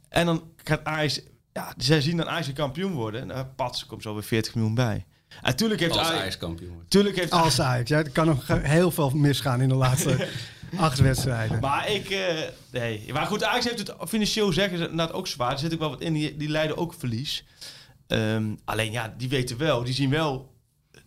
En 0.09 0.27
dan 0.27 0.43
gaat 0.57 0.85
Ajax... 0.85 1.21
Ja, 1.53 1.75
zij 1.77 2.01
zien 2.01 2.17
dan 2.17 2.29
Ajax 2.29 2.47
een 2.47 2.55
kampioen 2.55 2.93
worden. 2.93 3.21
En 3.21 3.37
uh, 3.37 3.41
pats, 3.57 3.81
er 3.81 3.87
komt 3.87 4.03
zo 4.03 4.13
weer 4.15 4.23
40 4.23 4.55
miljoen 4.55 4.75
bij. 4.75 5.05
En 5.43 5.57
tuurlijk 5.57 5.81
heeft 5.81 5.97
Als 5.97 6.09
Ajax... 6.09 6.37
Kampioen 6.37 6.73
wordt. 6.73 6.91
Tuurlijk 6.91 7.17
heeft 7.17 7.33
als 7.33 7.61
Ajax. 7.61 7.89
Ja, 7.89 7.99
er 7.99 8.11
kan 8.11 8.27
nog 8.27 8.47
heel 8.49 8.91
veel 8.91 9.11
misgaan 9.11 9.61
in 9.61 9.69
de 9.69 9.75
laatste 9.75 10.29
acht 10.77 10.99
wedstrijden. 10.99 11.61
Maar 11.61 11.91
ik, 11.91 12.11
eh, 12.11 12.35
nee. 12.73 13.13
Maar 13.13 13.27
goed, 13.27 13.45
Ajax 13.45 13.65
heeft 13.65 13.79
het 13.79 13.95
financieel 14.09 14.53
zeggen 14.53 14.79
ze 14.79 14.85
inderdaad 14.89 15.13
ook 15.13 15.27
zwaar. 15.27 15.53
Er 15.53 15.59
zit 15.59 15.73
ook 15.73 15.79
wel 15.79 15.91
wat 15.91 16.01
in. 16.01 16.13
Die, 16.13 16.37
die 16.37 16.49
leiden 16.49 16.77
ook 16.77 16.95
verlies. 16.99 17.45
Ehm, 18.07 18.55
alleen 18.65 18.93
ja, 18.93 19.15
die 19.17 19.29
weten 19.29 19.59
wel, 19.59 19.85
die 19.85 19.95
zien 19.95 20.11
wel 20.11 20.54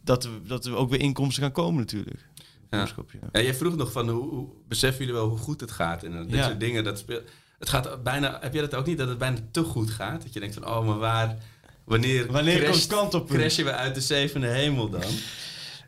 dat 0.07 0.23
er, 0.23 0.29
dat 0.47 0.65
er 0.65 0.75
ook 0.75 0.89
weer 0.89 0.99
inkomsten 0.99 1.43
gaan 1.43 1.51
komen 1.51 1.79
natuurlijk. 1.79 2.25
Ja. 2.69 2.87
Ja. 3.31 3.41
Jij 3.41 3.53
vroeg 3.53 3.75
nog 3.75 3.91
van 3.91 4.09
hoe, 4.09 4.29
hoe 4.29 4.47
beseffen 4.67 4.99
jullie 4.99 5.13
wel 5.21 5.29
hoe 5.29 5.37
goed 5.37 5.61
het 5.61 5.71
gaat? 5.71 6.03
En 6.03 6.11
dit 6.11 6.35
Ja. 6.35 6.45
soort 6.45 6.59
dingen, 6.59 6.83
dat 6.83 6.97
speelt. 6.97 7.23
Het 7.59 7.69
gaat 7.69 8.03
bijna. 8.03 8.37
Heb 8.41 8.53
jij 8.53 8.61
dat 8.61 8.75
ook 8.75 8.85
niet 8.85 8.97
dat 8.97 9.07
het 9.07 9.17
bijna 9.17 9.37
te 9.51 9.63
goed 9.63 9.89
gaat? 9.89 10.21
Dat 10.21 10.33
je 10.33 10.39
denkt 10.39 10.53
van, 10.55 10.67
oh, 10.67 10.85
maar 10.87 10.97
waar. 10.97 11.37
Wanneer, 11.85 12.31
Wanneer 12.31 12.57
crasht- 12.57 12.69
komt 12.71 12.81
het 12.91 12.99
kantelpunt? 12.99 13.39
crashen 13.39 13.65
we 13.65 13.71
uit 13.71 13.95
de 13.95 14.01
zevende 14.01 14.47
hemel 14.47 14.89
dan? 14.89 15.01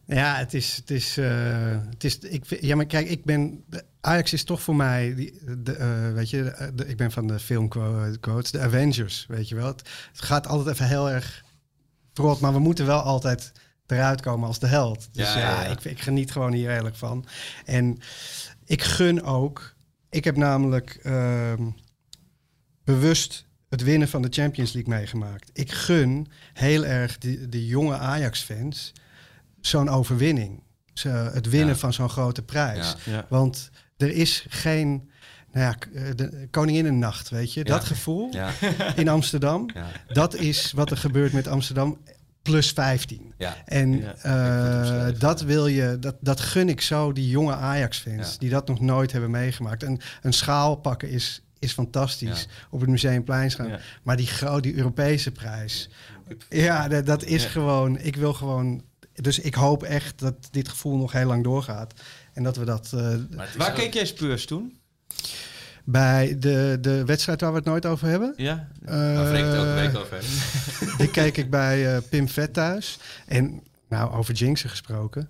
Ja, 0.06 0.36
het 0.36 0.54
is, 0.54 0.76
het 0.76 0.92
is, 0.92 1.18
eh, 1.18 1.78
het 1.90 2.04
is 2.04 2.20
ik, 2.20 2.62
ja, 2.62 2.76
maar 2.76 2.86
kijk, 2.86 3.10
ik 3.10 3.24
ben, 3.26 3.64
de- 3.68 3.84
Ajax 4.02 4.34
is 4.34 4.44
toch 4.44 4.62
voor 4.62 4.76
mij, 4.76 5.16
die, 5.16 5.40
de, 5.64 5.74
eh, 5.74 6.14
weet 6.14 6.30
je, 6.30 6.44
de- 6.44 6.72
de- 6.76 6.88
ik 6.88 6.98
ben 6.98 7.12
van 7.12 7.28
de 7.28 7.40
filmquotes, 7.40 8.52
de 8.52 8.60
Avengers, 8.60 9.26
weet 9.28 9.50
je 9.50 9.56
wel. 9.56 9.68
Het, 9.68 9.90
het 10.12 10.22
gaat 10.22 10.48
altijd 10.48 10.68
even 10.76 10.88
heel 10.88 11.10
erg 11.10 11.44
trot, 12.14 12.40
maar 12.40 12.54
we 12.54 12.60
moeten 12.60 12.86
wel 12.86 13.02
altijd 13.02 13.52
eruit 13.92 14.22
komen 14.22 14.48
als 14.48 14.60
de 14.60 14.68
held. 14.68 15.10
Dus 15.12 15.34
Ja, 15.34 15.40
ja, 15.40 15.50
ja, 15.50 15.64
ja. 15.64 15.70
Ik, 15.70 15.84
ik 15.84 16.02
geniet 16.02 16.32
gewoon 16.32 16.54
hier 16.54 16.70
eerlijk 16.70 16.96
van. 16.96 17.26
En 17.66 18.00
ik 18.66 18.84
gun 18.84 19.24
ook, 19.24 19.76
ik 20.10 20.24
heb 20.24 20.36
namelijk 20.36 21.00
ehm, 21.04 21.70
bewust 22.84 23.46
het 23.70 23.84
winnen 23.84 24.08
van 24.08 24.22
de 24.22 24.28
Champions 24.32 24.74
League 24.74 24.94
meegemaakt. 24.94 25.50
Ik 25.54 25.72
gun 25.72 26.28
heel 26.54 26.86
erg 26.86 27.18
die, 27.18 27.50
die 27.50 27.68
jonge 27.68 27.98
Ajax-fans 27.98 28.94
zo'n 29.62 29.90
overwinning. 29.90 30.64
Zo, 30.94 31.10
het 31.10 31.50
winnen 31.50 31.78
van 31.78 31.94
zo'n 31.94 32.10
grote 32.10 32.42
prijs. 32.42 32.96
Want 33.30 33.70
er 33.98 34.12
is 34.12 34.46
geen 34.50 35.10
nou 35.52 35.66
ja, 35.66 35.76
eh, 35.94 36.16
de 36.16 36.48
Koninginnennacht, 36.52 37.30
weet 37.30 37.54
je. 37.54 37.60
Ja. 37.60 37.66
Dat 37.66 37.84
gevoel 37.84 38.30
Ja, 38.32 38.52
in 38.96 39.08
Amsterdam, 39.08 39.70
ja, 39.74 39.88
dat 40.08 40.36
is 40.36 40.72
wat 40.72 40.92
er 40.92 40.98
gebeurt 40.98 41.34
met 41.34 41.48
Amsterdam 41.48 41.98
plus 42.50 42.70
15. 42.72 43.34
ja. 43.38 43.56
En 43.66 43.97
Ja, 44.22 45.08
eh, 45.10 45.20
dat 45.20 45.41
wil 45.41 45.68
je, 45.68 45.97
dat, 46.00 46.16
dat 46.20 46.39
gun 46.39 46.70
ik 46.70 46.82
zo 46.82 47.12
die 47.12 47.30
jonge 47.30 47.54
Ajax-fans 47.56 48.32
Ja. 48.32 48.38
die 48.38 48.50
dat 48.50 48.68
nog 48.68 48.80
nooit 48.80 49.12
hebben 49.12 49.32
meegemaakt. 49.32 49.84
En 49.84 50.00
een 50.22 50.34
schaal 50.34 50.76
pakken 50.76 51.10
is, 51.10 51.41
is 51.60 51.72
fantastisch 51.74 52.41
Ja. 52.41 52.52
op 52.70 52.80
het 52.80 52.89
Museumplein 52.89 53.52
gaan. 53.52 53.68
Ja. 53.68 53.80
Maar 54.04 54.18
die 54.18 54.28
grote 54.28 54.62
die 54.62 54.76
Europese 54.78 55.32
prijs, 55.32 55.89
ja, 56.50 56.88
dat, 56.88 57.06
dat 57.06 57.24
is 57.24 57.43
Ja. 57.43 57.50
gewoon. 57.50 58.00
Ik 58.00 58.16
wil 58.16 58.34
gewoon. 58.34 58.84
Dus 59.14 59.39
ik 59.39 59.54
hoop 59.54 59.84
echt 59.84 60.20
dat 60.20 60.36
dit 60.52 60.68
gevoel 60.70 60.97
nog 60.97 61.12
heel 61.12 61.28
lang 61.28 61.43
doorgaat 61.43 61.93
en 62.34 62.43
dat 62.43 62.58
we 62.58 62.66
dat 62.66 62.91
eh, 62.93 63.14
is 63.14 63.56
Waar 63.58 63.72
keek 63.72 63.93
jij 63.93 64.06
Spurs 64.06 64.45
toen? 64.45 64.78
Bij 65.86 66.36
de, 66.40 66.78
de 66.82 67.06
wedstrijd 67.06 67.42
waar 67.42 67.52
we 67.52 67.58
het 67.58 67.66
nooit 67.66 67.86
over 67.86 68.08
hebben. 68.08 68.34
Ja? 68.38 68.68
Daar 68.82 69.28
vreet 69.28 69.46
het 69.46 69.56
elke 69.56 69.70
eh, 69.70 69.76
week 69.76 69.98
over. 69.98 70.18
Die 70.98 71.12
keek 71.12 71.38
ik 71.38 71.50
bij 71.50 71.96
eh, 71.96 72.02
Pim 72.10 72.30
Vet 72.30 72.54
thuis. 72.54 73.00
En 73.28 73.62
nou, 73.90 74.12
over 74.12 74.34
Jinxen 74.34 74.70
gesproken. 74.70 75.30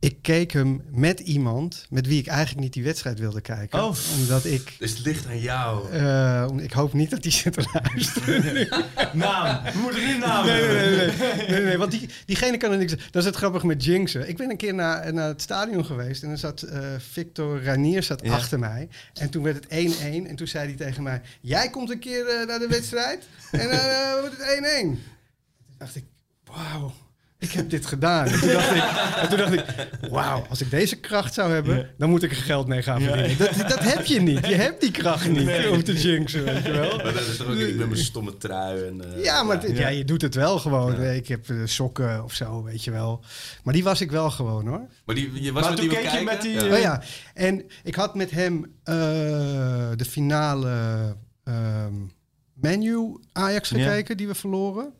Ik 0.00 0.22
keek 0.22 0.52
hem 0.52 0.82
met 0.90 1.20
iemand 1.20 1.86
met 1.90 2.06
wie 2.06 2.18
ik 2.18 2.26
eigenlijk 2.26 2.60
niet 2.60 2.72
die 2.72 2.82
wedstrijd 2.84 3.18
wilde 3.18 3.40
kijken. 3.40 3.84
Oh. 3.84 3.96
Omdat 4.18 4.44
ik... 4.44 4.74
Dus 4.78 4.90
het 4.90 5.00
ligt 5.06 5.26
aan 5.26 5.38
jou. 5.40 5.90
eh, 5.92 6.46
ik 6.56 6.72
hoop 6.72 6.92
niet 6.92 7.10
dat 7.10 7.22
hij 7.22 7.32
zit 7.32 7.52
te 7.52 7.64
luisteren. 7.72 8.68
Naam. 9.12 9.62
We 9.72 9.78
moeten 9.78 10.06
nu 10.06 10.18
naam 10.18 10.46
Nee, 10.46 10.62
nee, 10.62 10.96
nee, 10.96 11.16
nee, 11.16 11.46
nee, 11.48 11.60
nee, 11.62 11.76
want 11.78 11.90
die, 11.90 12.08
diegene 12.26 12.56
kan 12.56 12.70
er 12.72 12.78
niks. 12.78 12.92
Dat 13.10 13.22
is 13.22 13.24
het 13.24 13.36
grappig 13.36 13.62
met 13.62 13.84
Jinxen. 13.84 14.28
Ik 14.28 14.36
ben 14.36 14.50
een 14.50 14.56
keer 14.56 14.74
naar, 14.74 15.12
naar 15.14 15.28
het 15.28 15.42
stadion 15.42 15.84
geweest 15.84 16.22
en 16.22 16.28
dan 16.28 16.38
zat 16.38 16.62
eh, 16.62 16.80
Victor 16.98 17.62
Ranier 17.62 18.02
zat 18.02 18.20
Ja. 18.24 18.32
achter 18.34 18.58
mij. 18.58 18.88
En 19.14 19.30
toen 19.30 19.42
werd 19.42 19.56
het 19.68 19.94
1-1 19.98 20.02
en 20.26 20.36
toen 20.36 20.46
zei 20.48 20.66
hij 20.66 20.76
tegen 20.76 21.02
mij: 21.02 21.20
Jij 21.40 21.70
komt 21.70 21.90
een 21.90 21.98
keer 22.00 22.26
eh, 22.26 22.46
naar 22.46 22.58
de 22.58 22.68
wedstrijd 22.68 23.28
en 23.50 23.68
dan 23.68 24.20
wordt 24.20 24.36
het 24.36 24.58
1-1. 24.58 24.80
Toen 24.80 24.98
dacht 25.78 25.96
ik: 25.96 26.04
Wauw. 26.44 26.92
Ik 27.40 27.50
heb 27.50 27.70
dit 27.70 27.86
gedaan. 27.86 28.26
En 28.26 28.40
toen 28.40 28.48
dacht 28.52 28.70
ik, 28.70 28.82
en 29.22 29.28
toen 29.28 29.38
dacht 29.38 29.52
ik 29.52 29.64
wauw, 30.10 30.46
als 30.48 30.60
ik 30.60 30.70
deze 30.70 30.96
kracht 30.96 31.34
zou 31.34 31.52
hebben, 31.52 31.90
dan 31.98 32.10
moet 32.10 32.22
ik 32.22 32.30
er 32.30 32.36
geld 32.36 32.66
mee 32.66 32.82
gaan 32.82 33.00
verdienen. 33.00 33.38
Dat, 33.38 33.68
dat 33.68 33.78
heb 33.80 34.04
je 34.04 34.20
niet. 34.20 34.46
Je 34.46 34.54
hebt 34.54 34.80
die 34.80 34.90
kracht 34.90 35.28
niet 35.30 35.50
om 35.70 35.84
te 35.84 35.92
jinxen, 35.94 36.44
weet 36.44 36.64
je 36.64 36.72
wel. 36.72 36.96
Maar 36.96 37.12
dat 37.12 37.26
is 37.26 37.36
toch 37.36 37.46
ook 37.46 37.54
ik 37.54 37.76
met 37.76 37.88
mijn 37.88 38.00
stomme 38.00 38.36
trui. 38.36 38.86
En, 38.86 39.14
eh, 39.16 39.24
Ja, 39.24 39.42
maar 39.42 39.68
ja. 39.68 39.74
Ja. 39.74 39.88
je 39.88 40.04
doet 40.04 40.22
het 40.22 40.34
wel 40.34 40.58
gewoon. 40.58 41.00
Ja. 41.02 41.10
Ik 41.10 41.28
heb 41.28 41.48
eh, 41.50 41.56
sokken 41.64 42.24
of 42.24 42.32
zo, 42.34 42.62
weet 42.62 42.84
je 42.84 42.90
wel. 42.90 43.24
Maar 43.64 43.74
die 43.74 43.84
was 43.84 44.00
ik 44.00 44.10
wel 44.10 44.30
gewoon 44.30 44.66
hoor. 44.66 44.86
Maar 45.04 45.14
die, 45.14 45.42
je 45.42 45.52
was 45.52 45.62
Maar 45.62 45.70
met 45.70 45.80
toen 45.80 45.88
die 45.88 45.96
keek 45.98 46.04
je 46.04 46.10
kijken? 46.10 46.24
met 46.26 46.42
die, 46.42 46.52
Ja. 46.54 46.66
eh, 46.66 46.72
Oh 46.72 46.78
ja, 46.80 47.02
en 47.34 47.64
ik 47.84 47.94
had 47.94 48.14
met 48.14 48.30
hem 48.30 48.64
eh, 48.84 48.94
de 49.96 50.04
finale 50.08 50.70
ehm 51.44 51.94
menu 52.54 53.18
Ajax 53.32 53.68
Ja. 53.68 53.76
gekeken 53.78 54.16
die 54.16 54.26
we 54.26 54.34
verloren. 54.34 54.92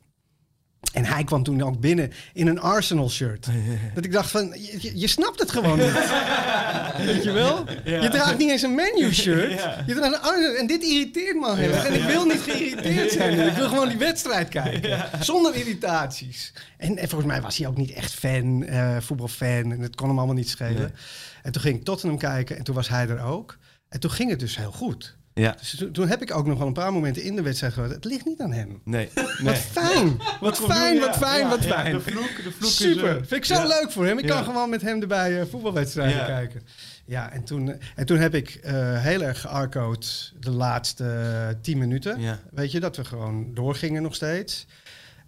En 0.92 1.04
hij 1.04 1.24
kwam 1.24 1.42
toen 1.42 1.62
ook 1.62 1.80
binnen 1.80 2.12
in 2.32 2.46
een 2.46 2.60
Arsenal 2.60 3.10
shirt. 3.10 3.46
Dat 3.94 4.04
ik 4.04 4.12
dacht 4.12 4.30
van, 4.30 4.54
je, 4.94 5.06
snapt 5.06 5.40
het 5.40 5.50
gewoon 5.50 5.78
niet. 5.78 5.92
Weet 7.06 7.24
je 7.24 7.32
wel? 7.32 7.64
Je 7.84 8.08
draagt 8.10 8.38
niet 8.38 8.50
eens 8.50 8.62
een 8.62 8.74
menu 8.74 9.14
shirt. 9.14 9.50
Je 9.86 9.94
draagt 9.94 10.14
een 10.14 10.20
Arsenal 10.20 10.54
En 10.54 10.66
dit 10.66 10.82
irriteert 10.82 11.36
me 11.36 11.46
al 11.46 11.56
heel 11.56 11.72
erg. 11.72 11.86
En 11.86 11.94
ik 11.94 12.02
wil 12.02 12.24
niet 12.24 12.40
geïrriteerd 12.40 13.10
zijn. 13.10 13.48
Ik 13.48 13.54
wil 13.54 13.68
gewoon 13.68 13.88
die 13.88 13.98
wedstrijd 13.98 14.48
kijken. 14.48 15.04
Zonder 15.20 15.54
irritaties. 15.54 16.52
En, 16.76 16.98
en 16.98 17.08
volgens 17.08 17.30
mij 17.30 17.40
was 17.40 17.56
hij 17.56 17.66
ook 17.66 17.76
niet 17.76 17.92
echt 17.92 18.14
fan, 18.14 18.64
eh, 18.64 18.96
voetbalfan. 19.00 19.72
En 19.72 19.80
het 19.80 19.96
kon 19.96 20.08
hem 20.08 20.18
allemaal 20.18 20.36
niet 20.36 20.48
schelen. 20.48 20.94
En 21.42 21.52
toen 21.52 21.62
ging 21.62 21.76
ik 21.76 21.84
Tottenham 21.84 22.18
kijken 22.18 22.56
en 22.58 22.64
toen 22.64 22.74
was 22.74 22.88
hij 22.88 23.08
er 23.08 23.22
ook. 23.22 23.58
En 23.88 24.00
toen 24.00 24.10
ging 24.10 24.30
het 24.30 24.40
dus 24.40 24.56
heel 24.56 24.72
goed. 24.72 25.16
Ja. 25.38 25.54
Dus 25.58 25.76
toen, 25.76 25.92
toen 25.92 26.08
heb 26.08 26.22
ik 26.22 26.34
ook 26.36 26.46
nog 26.46 26.58
wel 26.58 26.66
een 26.66 26.72
paar 26.72 26.92
momenten 26.92 27.22
in 27.22 27.36
de 27.36 27.42
wedstrijd 27.42 27.72
gehad. 27.72 27.90
Het 27.90 28.04
ligt 28.04 28.24
niet 28.24 28.40
aan 28.40 28.52
hem. 28.52 28.80
Nee. 28.84 29.08
Wat 29.42 29.56
fijn. 29.58 30.16
Wat 30.40 30.56
fijn, 30.58 31.00
wat 31.00 31.16
fijn, 31.16 31.48
wat 31.48 31.64
fijn. 31.64 31.92
De 31.92 32.00
vloek, 32.00 32.36
de 32.44 32.52
vloek 32.52 32.70
Super. 32.70 33.10
Is, 33.10 33.16
Vind 33.28 33.32
ik 33.32 33.44
zo 33.44 33.54
ja. 33.54 33.66
leuk 33.66 33.90
voor 33.92 34.06
hem. 34.06 34.18
Ik 34.18 34.24
Ja. 34.24 34.34
kan 34.34 34.44
gewoon 34.44 34.70
met 34.70 34.82
hem 34.82 35.00
erbij 35.00 35.40
eh, 35.40 35.46
voetbalwedstrijden 35.50 36.16
Ja. 36.16 36.24
kijken. 36.26 36.62
Ja, 37.04 37.30
en 37.32 37.44
toen, 37.44 37.68
eh, 37.72 37.86
en 37.96 38.06
toen 38.06 38.18
heb 38.18 38.34
ik 38.34 38.48
eh, 38.54 38.74
heel 39.02 39.22
erg 39.22 39.40
gearcoed 39.40 40.32
de 40.40 40.50
laatste 40.50 41.04
eh, 41.04 41.54
tien 41.62 41.78
minuten. 41.78 42.20
Ja. 42.20 42.38
Weet 42.50 42.72
je, 42.72 42.80
dat 42.80 42.96
we 42.96 43.04
gewoon 43.04 43.54
doorgingen 43.54 44.02
nog 44.02 44.14
steeds. 44.14 44.66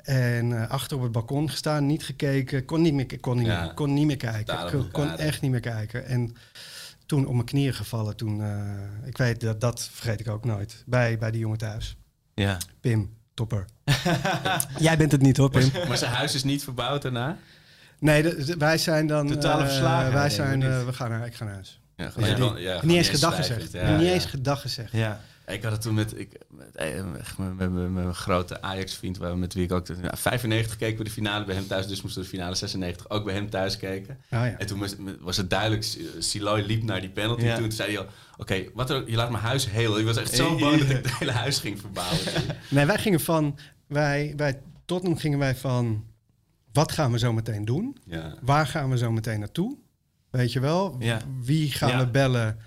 En 0.03 0.53
eh, 0.63 0.71
achter 0.71 0.97
op 0.97 1.03
het 1.03 1.13
balkon 1.13 1.51
gestaan, 1.51 1.87
niet 1.87 2.05
gekeken. 2.05 2.65
Kon 2.65 2.83
niet 2.83 2.95
meer, 2.95 3.21
kon 3.21 3.37
niet 3.37 3.47
Ja. 3.47 3.63
meer, 3.65 3.75
kon 3.75 3.95
niet 3.95 4.07
meer 4.07 4.17
kijken. 4.17 4.45
Talen 4.57 4.73
Kon, 4.73 4.91
kon 4.91 5.17
echt 5.19 5.41
niet 5.41 5.51
meer 5.51 5.61
kijken. 5.61 6.07
En 6.07 6.35
toen 7.11 7.27
op 7.27 7.33
mijn 7.35 7.45
knieën 7.47 7.75
gevallen. 7.75 8.17
Toen, 8.17 8.43
eh, 8.43 9.09
ik 9.09 9.17
weet 9.17 9.41
dat, 9.41 9.61
dat 9.61 9.89
vergeet 9.93 10.21
ik 10.21 10.29
ook 10.29 10.45
nooit. 10.45 10.83
Bij, 10.87 11.19
bij 11.19 11.31
die 11.31 11.41
jongen 11.41 11.59
thuis. 11.59 11.97
Ja. 12.35 12.59
Pim, 12.81 13.17
topper. 13.35 13.65
Jij 14.79 14.97
bent 14.97 15.13
het 15.13 15.21
niet 15.23 15.37
hoor, 15.37 15.51
Pim. 15.51 15.71
Maar 15.89 15.97
zijn 15.99 16.13
huis 16.13 16.35
is 16.35 16.45
niet 16.45 16.65
verbouwd 16.65 17.03
daarna? 17.03 17.37
Nee, 17.99 18.23
de- 18.23 18.45
de- 18.45 18.57
wij 18.57 18.79
zijn 18.79 19.07
dan. 19.07 19.27
Totale 19.27 19.63
eh, 19.63 19.69
verslagenheid, 19.69 20.13
Wij 20.15 20.31
zijn. 20.31 20.63
eh, 20.63 20.85
we 20.85 20.93
gaan 20.93 21.11
naar. 21.11 21.27
Ik 21.27 21.35
ga 21.35 21.45
naar 21.45 21.55
huis. 21.55 21.81
Ja, 21.97 22.11
Ja. 22.57 22.81
niet 22.83 22.97
eens 22.97 23.09
gedag 23.09 23.37
gezegd. 23.37 23.73
ja, 23.73 23.97
niet 23.97 24.07
ja. 24.07 24.13
eens 24.13 24.25
gedag 24.25 24.61
gezegd. 24.61 24.93
Ja. 24.93 25.21
Ik 25.53 25.63
had 25.63 25.73
het 25.73 25.81
toen 25.81 25.95
met, 25.95 26.19
ik, 26.19 26.39
met, 26.51 26.77
eh, 26.77 27.05
met, 27.13 27.57
met, 27.57 27.71
met 27.73 27.91
mijn 27.91 28.15
grote 28.15 28.63
Ajax-vriend, 28.63 29.17
waar- 29.19 29.39
met 29.39 29.55
wie 29.55 29.65
ik 29.65 29.73
ook... 29.73 29.87
Ja, 29.87 30.17
95 30.17 30.77
keken 30.77 30.99
we 30.99 31.05
de 31.05 31.11
finale 31.11 31.45
bij 31.45 31.55
hem 31.55 31.67
thuis, 31.67 31.87
dus 31.87 32.03
moesten 32.03 32.23
we 32.23 32.29
de 32.29 32.35
finale 32.35 32.55
96 32.55 33.11
ook 33.11 33.25
bij 33.25 33.35
hem 33.35 33.51
thuis 33.51 33.77
kijken. 33.77 34.15
Oh, 34.15 34.29
ja. 34.31 34.59
En 34.59 34.67
toen 34.67 34.79
was, 34.79 34.95
was 35.21 35.37
het 35.37 35.51
duidelijk, 35.51 35.83
S- 35.85 35.99
Siloy 36.19 36.61
liep 36.61 36.83
naar 36.83 37.01
die 37.01 37.11
penalty 37.11 37.45
Ja. 37.45 37.53
toe. 37.55 37.63
Toen 37.63 37.73
zei 37.73 37.91
hij 37.93 37.99
al, 38.01 38.07
oké, 38.37 38.65
wat 38.75 38.91
er 38.91 38.97
ook, 38.97 39.09
je 39.09 39.17
laat 39.17 39.31
mijn 39.31 39.43
huis 39.43 39.71
heel. 39.71 39.99
Ik 39.99 40.05
was 40.05 40.17
echt 40.17 40.35
zo 40.35 40.57
bang 40.59 40.79
dat 40.79 40.91
ik 40.91 40.97
het 40.97 41.19
hele 41.19 41.33
huis 41.33 41.59
ging 41.59 41.81
verbouwen. 41.81 42.19
Nee, 42.71 42.87
wij 42.87 42.99
gingen 42.99 43.21
van. 43.21 43.59
Wij, 43.87 44.33
bij 44.37 44.61
Tottenham 44.85 45.19
gingen 45.19 45.39
wij 45.39 45.55
van 45.57 46.05
wat 46.73 46.93
gaan 46.93 47.13
we 47.13 47.19
zo 47.19 47.33
meteen 47.33 47.65
doen? 47.65 47.97
Ja. 48.05 48.35
Waar 48.43 48.67
gaan 48.67 48.91
we 48.91 48.99
zo 48.99 49.11
meteen 49.13 49.39
naartoe? 49.39 49.77
Weet 50.31 50.53
je 50.53 50.61
wel? 50.61 50.97
Ja. 50.99 51.21
Wie 51.43 51.71
gaan 51.73 51.89
Ja. 51.91 51.99
we 51.99 52.07
bellen? 52.11 52.59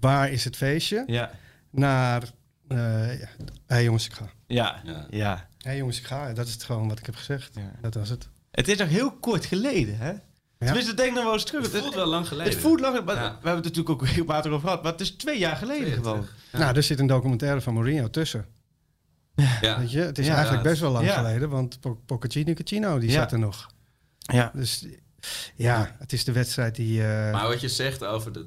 Waar 0.00 0.30
is 0.30 0.44
het 0.44 0.56
feestje? 0.56 1.04
Ja. 1.06 1.30
Naar, 1.70 2.22
eh 2.68 3.20
ja. 3.20 3.28
hey 3.66 3.84
jongens, 3.84 4.06
ik 4.06 4.12
ga. 4.12 4.30
Ja. 4.46 4.80
Ja. 4.84 5.06
Ja. 5.10 5.48
Hé 5.58 5.72
jongens, 5.72 5.98
ik 5.98 6.04
ga. 6.06 6.32
Dat 6.32 6.46
is 6.46 6.52
het 6.52 6.62
gewoon 6.62 6.88
wat 6.88 6.98
ik 6.98 7.06
heb 7.06 7.14
gezegd. 7.14 7.54
Ja. 7.54 7.72
Dat 7.80 7.94
was 7.94 8.08
het. 8.08 8.28
Het 8.50 8.68
is 8.68 8.76
nog 8.78 8.88
heel 8.88 9.12
kort 9.12 9.44
geleden, 9.44 9.96
hè? 9.98 10.12
Tenminste, 10.58 10.94
denk 10.94 11.14
nog 11.14 11.24
wel 11.24 11.32
eens 11.32 11.44
terug. 11.44 11.72
Het 11.72 11.80
voelt 11.82 11.94
wel 11.94 12.06
lang 12.06 12.28
geleden. 12.28 12.52
Het 12.52 12.62
voelt 12.62 12.80
lang, 12.80 12.94
Ja. 12.96 13.04
we 13.04 13.12
hebben 13.12 13.54
het 13.54 13.64
natuurlijk 13.64 13.90
ook 13.90 14.02
regelmatig 14.06 14.52
over 14.52 14.68
gehad. 14.68 14.82
Maar 14.82 14.92
het 14.92 15.00
is 15.00 15.10
twee 15.10 15.38
jaar 15.38 15.56
geleden 15.56 15.84
Twee 15.84 15.94
gewoon. 15.94 16.26
Ja. 16.52 16.58
Nou, 16.58 16.76
er 16.76 16.82
zit 16.82 16.98
een 17.00 17.06
documentaire 17.06 17.60
van 17.60 17.74
Mourinho 17.74 18.10
tussen. 18.10 18.46
Ja. 19.60 19.78
Weet 19.78 19.90
je? 19.90 20.00
Het 20.00 20.18
is 20.18 20.26
Ja, 20.26 20.34
eigenlijk 20.34 20.64
ja, 20.64 20.68
best 20.70 20.80
wel 20.82 20.90
lang 20.92 21.06
ja. 21.06 21.14
geleden, 21.16 21.48
want 21.48 21.80
Po- 21.80 22.00
Pochettino 22.06 22.52
Cucino, 22.54 22.98
die 22.98 23.08
Ja. 23.10 23.14
zat 23.14 23.32
er 23.32 23.38
nog. 23.38 23.70
Ja. 24.18 24.50
Dus 24.54 24.86
ja, 25.54 25.96
het 25.98 26.12
is 26.12 26.24
de 26.24 26.32
wedstrijd 26.32 26.74
die... 26.74 27.02
eh, 27.02 27.32
Maar 27.32 27.46
wat 27.48 27.60
je 27.60 27.68
zegt 27.68 28.04
over 28.04 28.32
de, 28.32 28.46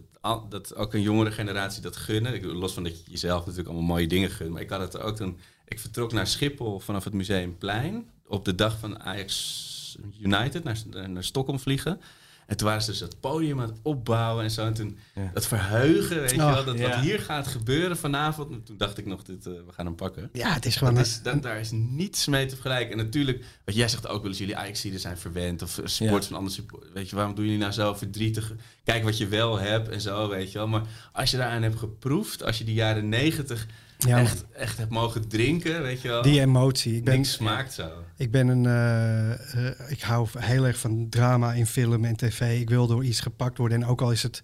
dat 0.50 0.76
ook 0.76 0.94
een 0.94 1.02
jongere 1.02 1.32
generatie 1.32 1.82
dat 1.82 1.96
gunnen. 1.96 2.46
Los 2.46 2.74
van 2.74 2.84
dat 2.84 2.98
je 2.98 3.12
jezelf 3.12 3.40
natuurlijk 3.40 3.68
allemaal 3.68 3.88
mooie 3.88 4.08
dingen 4.08 4.30
gunt. 4.30 4.50
Maar 4.52 4.62
ik 4.62 4.70
had 4.70 4.80
het 4.80 5.00
ook 5.00 5.16
toen. 5.16 5.40
Ik 5.68 5.80
vertrok 5.80 6.12
naar 6.12 6.28
Schiphol 6.28 6.80
vanaf 6.80 7.04
het 7.04 7.14
Museumplein. 7.14 8.10
Op 8.28 8.46
de 8.46 8.56
dag 8.56 8.80
van 8.80 9.00
Ajax 9.00 9.98
United 10.20 10.64
naar, 10.64 11.10
naar 11.10 11.24
Stockholm 11.24 11.60
vliegen. 11.60 12.02
En 12.48 12.58
toen 12.58 12.68
waren 12.68 12.84
ze 12.84 12.90
dus 12.90 13.00
dat 13.00 13.20
podium 13.20 13.62
aan 13.62 13.68
het 13.70 13.80
opbouwen 13.82 14.44
en 14.44 14.52
zo. 14.52 14.66
En 14.66 14.74
toen 14.74 14.98
Ja. 15.16 15.32
dat 15.34 15.48
verheugen, 15.48 16.20
weet 16.20 16.32
je 16.32 16.36
Oh, 16.42 16.54
wel. 16.54 16.64
Dat 16.66 16.78
ja. 16.78 16.90
wat 16.90 17.00
hier 17.00 17.20
gaat 17.20 17.48
gebeuren 17.48 17.98
vanavond. 17.98 18.52
En 18.52 18.64
toen 18.64 18.78
dacht 18.78 18.98
ik 18.98 19.06
nog, 19.06 19.24
dit, 19.24 19.46
eh, 19.46 19.54
we 19.54 19.72
gaan 19.72 19.86
hem 19.86 19.96
pakken. 19.96 20.30
ja, 20.34 20.54
het 20.54 20.66
is 20.66 20.76
gewoon... 20.76 20.94
Dat 20.96 21.06
een- 21.06 21.10
is, 21.12 21.22
dat, 21.22 21.42
daar 21.42 21.60
is 21.60 21.72
niets 21.72 22.28
mee 22.28 22.46
te 22.46 22.54
vergelijken. 22.54 22.92
En 23.00 23.06
natuurlijk, 23.06 23.44
wat 23.66 23.76
jij 23.76 23.88
zegt 23.88 24.08
ook 24.08 24.22
wel 24.22 24.30
eens, 24.30 24.40
jullie 24.40 24.58
Ajaxiden 24.58 25.00
zijn 25.00 25.18
verwend. 25.18 25.62
Of 25.62 25.80
Ja. 26.00 26.22
van 26.22 26.36
andere 26.38 26.56
support. 26.56 26.92
Weet 26.94 27.10
je, 27.10 27.16
waarom 27.16 27.36
doen 27.36 27.46
jullie 27.46 27.60
nou 27.60 27.72
zo 27.72 27.94
verdrietig? 27.94 28.54
Kijk 28.84 29.04
wat 29.04 29.18
je 29.18 29.28
wel 29.28 29.60
hebt 29.60 29.90
en 29.90 30.02
zo, 30.02 30.30
weet 30.30 30.52
je 30.52 30.58
wel. 30.58 30.68
Maar 30.68 30.82
als 31.14 31.32
je 31.32 31.38
daaraan 31.38 31.62
hebt 31.64 31.80
geproefd, 31.80 32.44
als 32.44 32.58
je 32.58 32.64
die 32.64 32.74
jaren 32.74 33.10
negentig 33.10 33.68
ja, 34.08 34.20
echt, 34.20 34.46
echt 34.52 34.90
mogen 34.90 35.28
drinken, 35.28 35.82
weet 35.82 36.02
je 36.02 36.08
wel. 36.08 36.22
die 36.22 36.40
emotie. 36.40 36.96
Ik 36.96 37.04
ben, 37.04 37.16
Niks 37.16 37.32
smaakt 37.32 37.74
zo. 37.74 37.90
ik 38.18 38.32
ben 38.32 38.48
een... 38.48 38.66
eh, 38.66 39.68
eh, 39.68 39.92
ik 39.92 40.02
hou 40.02 40.28
heel 40.38 40.68
erg 40.68 40.78
van 40.78 41.10
drama 41.10 41.54
in 41.54 41.66
film 41.66 42.06
en 42.06 42.16
tv. 42.16 42.60
Ik 42.60 42.70
wil 42.70 42.88
door 42.88 43.04
iets 43.04 43.20
gepakt 43.20 43.58
worden. 43.58 43.82
En 43.82 43.88
ook 43.88 44.02
al 44.02 44.12
is 44.12 44.24
het 44.24 44.42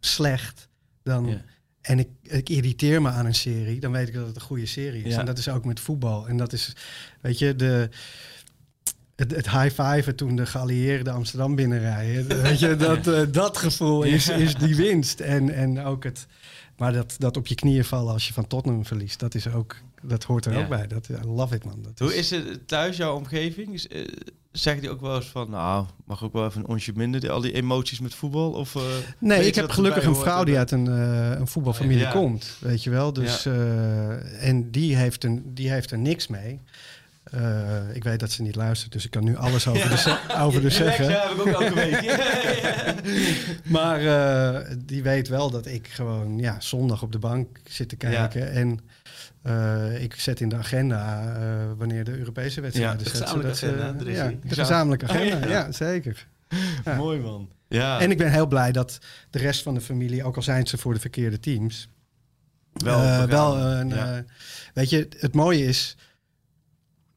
slecht, 0.00 0.68
dan... 1.02 1.26
Ja. 1.26 1.42
En 1.80 1.98
ik, 1.98 2.08
ik 2.22 2.48
irriteer 2.48 3.02
me 3.02 3.08
aan 3.08 3.26
een 3.26 3.34
serie, 3.34 3.80
dan 3.80 3.92
weet 3.92 4.08
ik 4.08 4.14
dat 4.14 4.26
het 4.26 4.34
een 4.34 4.42
goede 4.42 4.66
serie 4.66 5.02
is. 5.02 5.12
Ja. 5.14 5.20
En 5.20 5.26
dat 5.26 5.38
is 5.38 5.48
ook 5.48 5.64
met 5.64 5.80
voetbal. 5.80 6.28
En 6.28 6.36
dat 6.36 6.52
is, 6.52 6.72
weet 7.20 7.38
je, 7.38 7.56
de, 7.56 7.88
het, 9.16 9.30
het 9.30 9.50
high-fiven 9.50 10.16
toen 10.16 10.36
de 10.36 10.46
geallieerden 10.46 11.12
Amsterdam 11.12 11.54
binnenrijden. 11.54 12.42
weet 12.42 12.58
je, 12.58 12.76
dat, 12.76 13.06
eh, 13.06 13.22
dat 13.30 13.56
gevoel 13.56 14.02
is, 14.02 14.28
is 14.28 14.54
die 14.54 14.76
winst. 14.76 15.20
En, 15.20 15.54
en 15.54 15.84
ook 15.84 16.04
het, 16.04 16.26
maar 16.78 16.92
dat, 16.92 17.14
dat 17.18 17.36
op 17.36 17.46
je 17.46 17.54
knieën 17.54 17.84
vallen 17.84 18.12
als 18.12 18.26
je 18.26 18.32
van 18.32 18.46
Tottenham 18.46 18.84
verliest, 18.86 19.20
dat, 19.20 19.34
is 19.34 19.48
ook, 19.52 19.76
dat 20.02 20.24
hoort 20.24 20.44
er 20.46 20.52
Ja. 20.52 20.58
ook 20.62 20.68
bij. 20.68 20.86
Dat, 20.86 21.08
I 21.08 21.26
love 21.26 21.54
it, 21.54 21.64
man. 21.64 21.82
Dat 21.82 21.98
Hoe 21.98 22.16
is 22.16 22.30
het 22.30 22.68
thuis, 22.68 22.96
jouw 22.96 23.14
omgeving? 23.16 23.72
Is, 23.74 23.88
eh, 23.88 24.08
zeggen 24.52 24.82
die 24.82 24.90
ook 24.90 25.00
wel 25.00 25.16
eens 25.16 25.26
van, 25.26 25.50
nou, 25.50 25.86
mag 26.04 26.24
ook 26.24 26.32
wel 26.32 26.46
even 26.46 26.60
een 26.60 26.66
onsje 26.68 26.92
minder, 26.94 27.20
die- 27.20 27.30
al 27.30 27.40
die 27.40 27.52
emoties 27.52 28.00
met 28.00 28.14
voetbal? 28.14 28.50
Of, 28.52 28.74
eh, 28.74 28.82
Nee, 29.18 29.46
ik 29.46 29.54
heb 29.54 29.70
gelukkig 29.70 30.04
een 30.04 30.16
vrouw 30.16 30.44
die 30.44 30.56
uit 30.58 30.70
een, 30.70 30.88
eh, 30.88 31.38
een 31.38 31.46
voetbalfamilie 31.48 31.98
Ja. 32.02 32.10
komt, 32.10 32.56
weet 32.60 32.82
je 32.82 32.90
wel. 32.90 33.12
Dus, 33.12 33.46
en 34.40 34.70
die 34.70 34.96
heeft, 34.96 35.24
een, 35.24 35.54
die 35.54 35.70
heeft 35.70 35.90
er 35.90 35.98
niks 35.98 36.26
mee. 36.26 36.60
Eh, 37.30 37.76
ik 37.92 38.04
weet 38.04 38.20
dat 38.20 38.30
ze 38.30 38.42
niet 38.42 38.54
luistert, 38.54 38.92
dus 38.92 39.04
ik 39.04 39.10
kan 39.10 39.24
nu 39.24 39.36
alles 39.36 39.66
over, 39.68 39.88
de, 39.88 39.96
ze- 39.96 40.18
over 40.38 40.60
de 40.60 40.70
zeggen. 40.70 41.10
Ja, 41.10 41.28
heb 41.28 41.30
ik 41.30 41.40
ook 41.40 41.60
elke 41.62 41.74
week. 41.74 42.16
Maar 43.78 44.00
eh, 44.00 44.74
die 44.84 45.02
weet 45.02 45.28
wel 45.28 45.50
dat 45.50 45.66
ik 45.66 45.86
gewoon 45.88 46.38
ja, 46.38 46.60
zondag 46.60 47.02
op 47.02 47.12
de 47.12 47.18
bank 47.18 47.58
zit 47.68 47.88
te 47.88 47.96
kijken. 47.96 48.52
En 48.52 48.80
eh, 49.42 50.02
ik 50.02 50.14
zet 50.14 50.40
in 50.40 50.48
de 50.48 50.56
agenda 50.56 51.32
wanneer 51.76 52.04
de 52.04 52.18
Europese 52.18 52.60
wedstrijden 52.60 53.04
Ja, 53.04 53.26
zodat 53.26 53.44
agenda, 53.62 53.94
er 54.00 54.08
is 54.08 54.16
ja, 54.16 54.32
de 54.44 54.54
gezamenlijke 54.54 55.06
agenda, 55.08 55.36
Oh, 55.36 55.42
ja. 55.42 55.48
ja. 55.48 55.72
zeker. 55.72 56.26
Mooi 56.96 57.20
man. 57.20 57.48
Ja, 57.68 58.00
En 58.00 58.10
ik 58.10 58.18
ben 58.18 58.32
heel 58.32 58.46
blij 58.46 58.72
dat 58.72 58.98
de 59.30 59.38
rest 59.38 59.62
van 59.62 59.74
de 59.74 59.80
familie, 59.80 60.24
ook 60.24 60.36
al 60.36 60.42
zijn 60.42 60.66
ze 60.66 60.78
voor 60.78 60.94
de 60.94 61.00
verkeerde 61.00 61.40
teams, 61.40 61.88
wel, 62.72 63.26
wel 63.26 63.56
een, 63.58 63.92
weet 64.74 64.90
je, 64.90 65.08
het 65.18 65.34
mooie 65.34 65.64
is, 65.64 65.96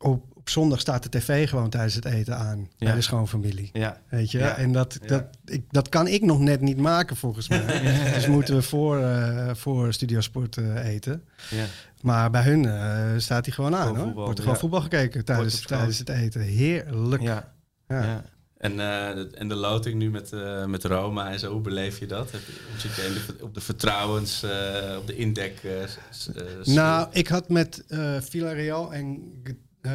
op, 0.01 0.23
op 0.33 0.49
zondag 0.49 0.79
staat 0.79 1.03
de 1.03 1.09
tv 1.19 1.49
gewoon 1.49 1.69
tijdens 1.69 1.95
het 1.95 2.05
eten 2.05 2.37
aan. 2.37 2.59
Ja. 2.59 2.85
Bij 2.85 2.95
de 2.95 3.01
schoonfamilie. 3.01 3.69
ja. 3.73 4.01
Weet 4.09 4.31
je, 4.31 4.37
Ja. 4.37 4.57
en 4.57 4.71
dat, 4.71 4.97
Ja. 5.01 5.07
dat, 5.07 5.23
ik, 5.45 5.63
dat 5.69 5.89
kan 5.89 6.07
ik 6.07 6.21
nog 6.25 6.39
net 6.39 6.61
niet 6.61 6.77
maken 6.77 7.15
volgens 7.15 7.47
mij. 7.49 7.81
Dus 8.13 8.27
moeten 8.27 8.55
we 8.55 8.61
voor, 8.61 8.99
eh 9.03 9.49
voor 9.55 9.93
Studiosport 9.93 10.57
eh, 10.57 10.85
eten. 10.85 11.23
Ja. 11.49 11.65
Maar 12.01 12.29
bij 12.31 12.43
hun 12.43 12.65
eh, 12.65 13.07
staat 13.17 13.45
hij 13.45 13.53
gewoon 13.55 13.75
aan 13.75 13.81
Gewoon 13.81 13.95
hoor. 13.95 14.05
voetbal, 14.05 14.23
Wordt 14.23 14.37
er 14.39 14.43
gewoon 14.43 14.59
ja. 14.59 14.61
voetbal 14.63 14.81
gekeken 14.81 15.25
tijdens, 15.25 15.61
tijdens 15.61 15.97
het 15.99 16.09
eten. 16.09 16.41
Heerlijk. 16.41 17.21
Ja. 17.21 17.53
Ja. 17.87 18.03
Ja. 18.03 18.23
En, 18.57 18.71
eh, 18.71 19.15
de- 19.15 19.29
en 19.33 19.47
de 19.47 19.55
loting 19.55 19.95
nu 19.95 20.09
met, 20.09 20.33
eh, 20.33 20.65
met 20.65 20.83
Roma 20.83 21.31
en 21.31 21.39
zo, 21.39 21.51
hoe 21.51 21.61
beleef 21.61 21.99
je 21.99 22.05
dat? 22.05 22.31
Heb 22.31 22.41
je, 22.45 22.53
zit 22.77 22.95
je 22.95 23.23
de- 23.37 23.43
op 23.43 23.53
de 23.53 23.61
vertrouwens, 23.61 24.43
eh, 24.43 24.97
op 24.97 25.07
de 25.07 25.15
indek? 25.15 25.61
Nou, 26.63 27.07
ik 27.11 27.27
had 27.27 27.49
met 27.49 27.83
eh 27.87 28.15
Villarreal 28.21 28.93
en 28.93 29.31
eh, 29.81 29.91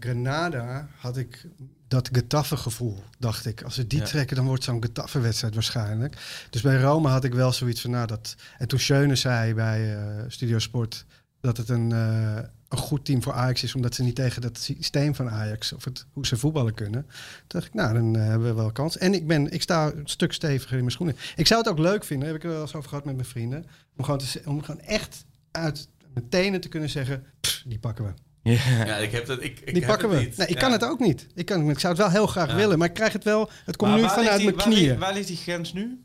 Granada 0.00 0.88
had 0.98 1.16
ik 1.16 1.46
dat 1.88 2.08
Getafe 2.12 2.56
gevoel, 2.56 3.02
dacht 3.18 3.46
ik. 3.46 3.62
Als 3.62 3.74
ze 3.74 3.86
die 3.86 3.98
Ja. 3.98 4.04
trekken, 4.04 4.36
dan 4.36 4.46
wordt 4.46 4.64
zo'n 4.64 4.82
Getafe 4.82 5.20
wedstrijd 5.20 5.54
waarschijnlijk. 5.54 6.16
Dus 6.50 6.62
bij 6.62 6.80
Rome 6.80 7.08
had 7.08 7.24
ik 7.24 7.34
wel 7.34 7.52
zoiets 7.52 7.80
van, 7.80 7.90
nou 7.90 8.06
dat... 8.06 8.34
En 8.58 8.68
toen 8.68 8.78
Schöne 8.78 9.14
zei 9.16 9.54
bij 9.54 9.96
eh 9.96 10.24
Studio 10.28 10.58
Sport 10.58 11.04
dat 11.40 11.56
het 11.56 11.68
een, 11.68 11.92
eh, 11.92 12.38
een 12.68 12.78
goed 12.78 13.04
team 13.04 13.22
voor 13.22 13.32
Ajax 13.32 13.62
is, 13.62 13.74
omdat 13.74 13.94
ze 13.94 14.02
niet 14.02 14.14
tegen 14.14 14.42
dat 14.42 14.58
systeem 14.58 15.14
van 15.14 15.30
Ajax, 15.30 15.72
of 15.72 15.84
het, 15.84 16.06
hoe 16.12 16.26
ze 16.26 16.36
voetballen 16.36 16.74
kunnen. 16.74 17.02
Toen 17.02 17.44
dacht 17.46 17.66
ik, 17.66 17.74
nou, 17.74 17.94
dan 17.94 18.14
hebben 18.14 18.48
we 18.48 18.54
wel 18.54 18.72
kans. 18.72 18.98
En 18.98 19.14
ik, 19.14 19.26
ben, 19.26 19.52
ik 19.52 19.62
sta 19.62 19.92
een 19.92 20.08
stuk 20.08 20.32
steviger 20.32 20.72
in 20.72 20.78
mijn 20.78 20.90
schoenen. 20.90 21.16
Ik 21.36 21.46
zou 21.46 21.60
het 21.60 21.70
ook 21.70 21.78
leuk 21.78 22.04
vinden, 22.04 22.26
heb 22.28 22.36
ik 22.36 22.42
er 22.44 22.48
wel 22.50 22.60
eens 22.60 22.74
over 22.74 22.88
gehad 22.88 23.04
met 23.04 23.14
mijn 23.14 23.26
vrienden, 23.28 23.66
om 23.96 24.04
gewoon, 24.04 24.18
te, 24.18 24.42
om 24.44 24.62
gewoon 24.62 24.80
echt 24.80 25.24
uit 25.50 25.88
mijn 26.12 26.28
tenen 26.28 26.60
te 26.60 26.68
kunnen 26.68 26.90
zeggen, 26.90 27.24
"Pff, 27.40 27.62
die 27.66 27.78
pakken 27.78 28.04
we. 28.04 28.12
Ja. 28.52 28.84
Ja, 28.86 28.96
ik 28.96 29.12
heb 29.12 29.26
dat. 29.26 29.42
Ik, 29.42 29.58
ik 29.60 29.66
Die 29.66 29.74
heb 29.74 29.86
pakken 29.86 30.08
het 30.10 30.18
we. 30.18 30.24
niet. 30.24 30.36
Nee, 30.36 30.46
ik 30.46 30.54
Ja. 30.54 30.60
kan 30.60 30.72
het 30.72 30.84
ook 30.84 30.98
niet. 30.98 31.26
Ik, 31.34 31.46
kan, 31.46 31.70
ik 31.70 31.78
zou 31.78 31.92
het 31.92 32.02
wel 32.02 32.10
heel 32.12 32.26
graag 32.26 32.48
Ja. 32.48 32.54
willen, 32.56 32.78
maar 32.78 32.88
ik 32.88 32.94
krijg 32.94 33.12
het 33.12 33.24
wel. 33.24 33.50
Het 33.64 33.76
komt 33.76 33.90
Maar 33.90 34.00
nu 34.00 34.08
vanuit 34.08 34.36
die- 34.36 34.44
mijn 34.44 34.56
waar 34.56 34.66
ligt- 34.68 34.78
knieën. 34.78 34.98
Waar 34.98 35.14
ligt 35.14 35.26
die 35.26 35.36
grens 35.36 35.72
nu? 35.72 36.02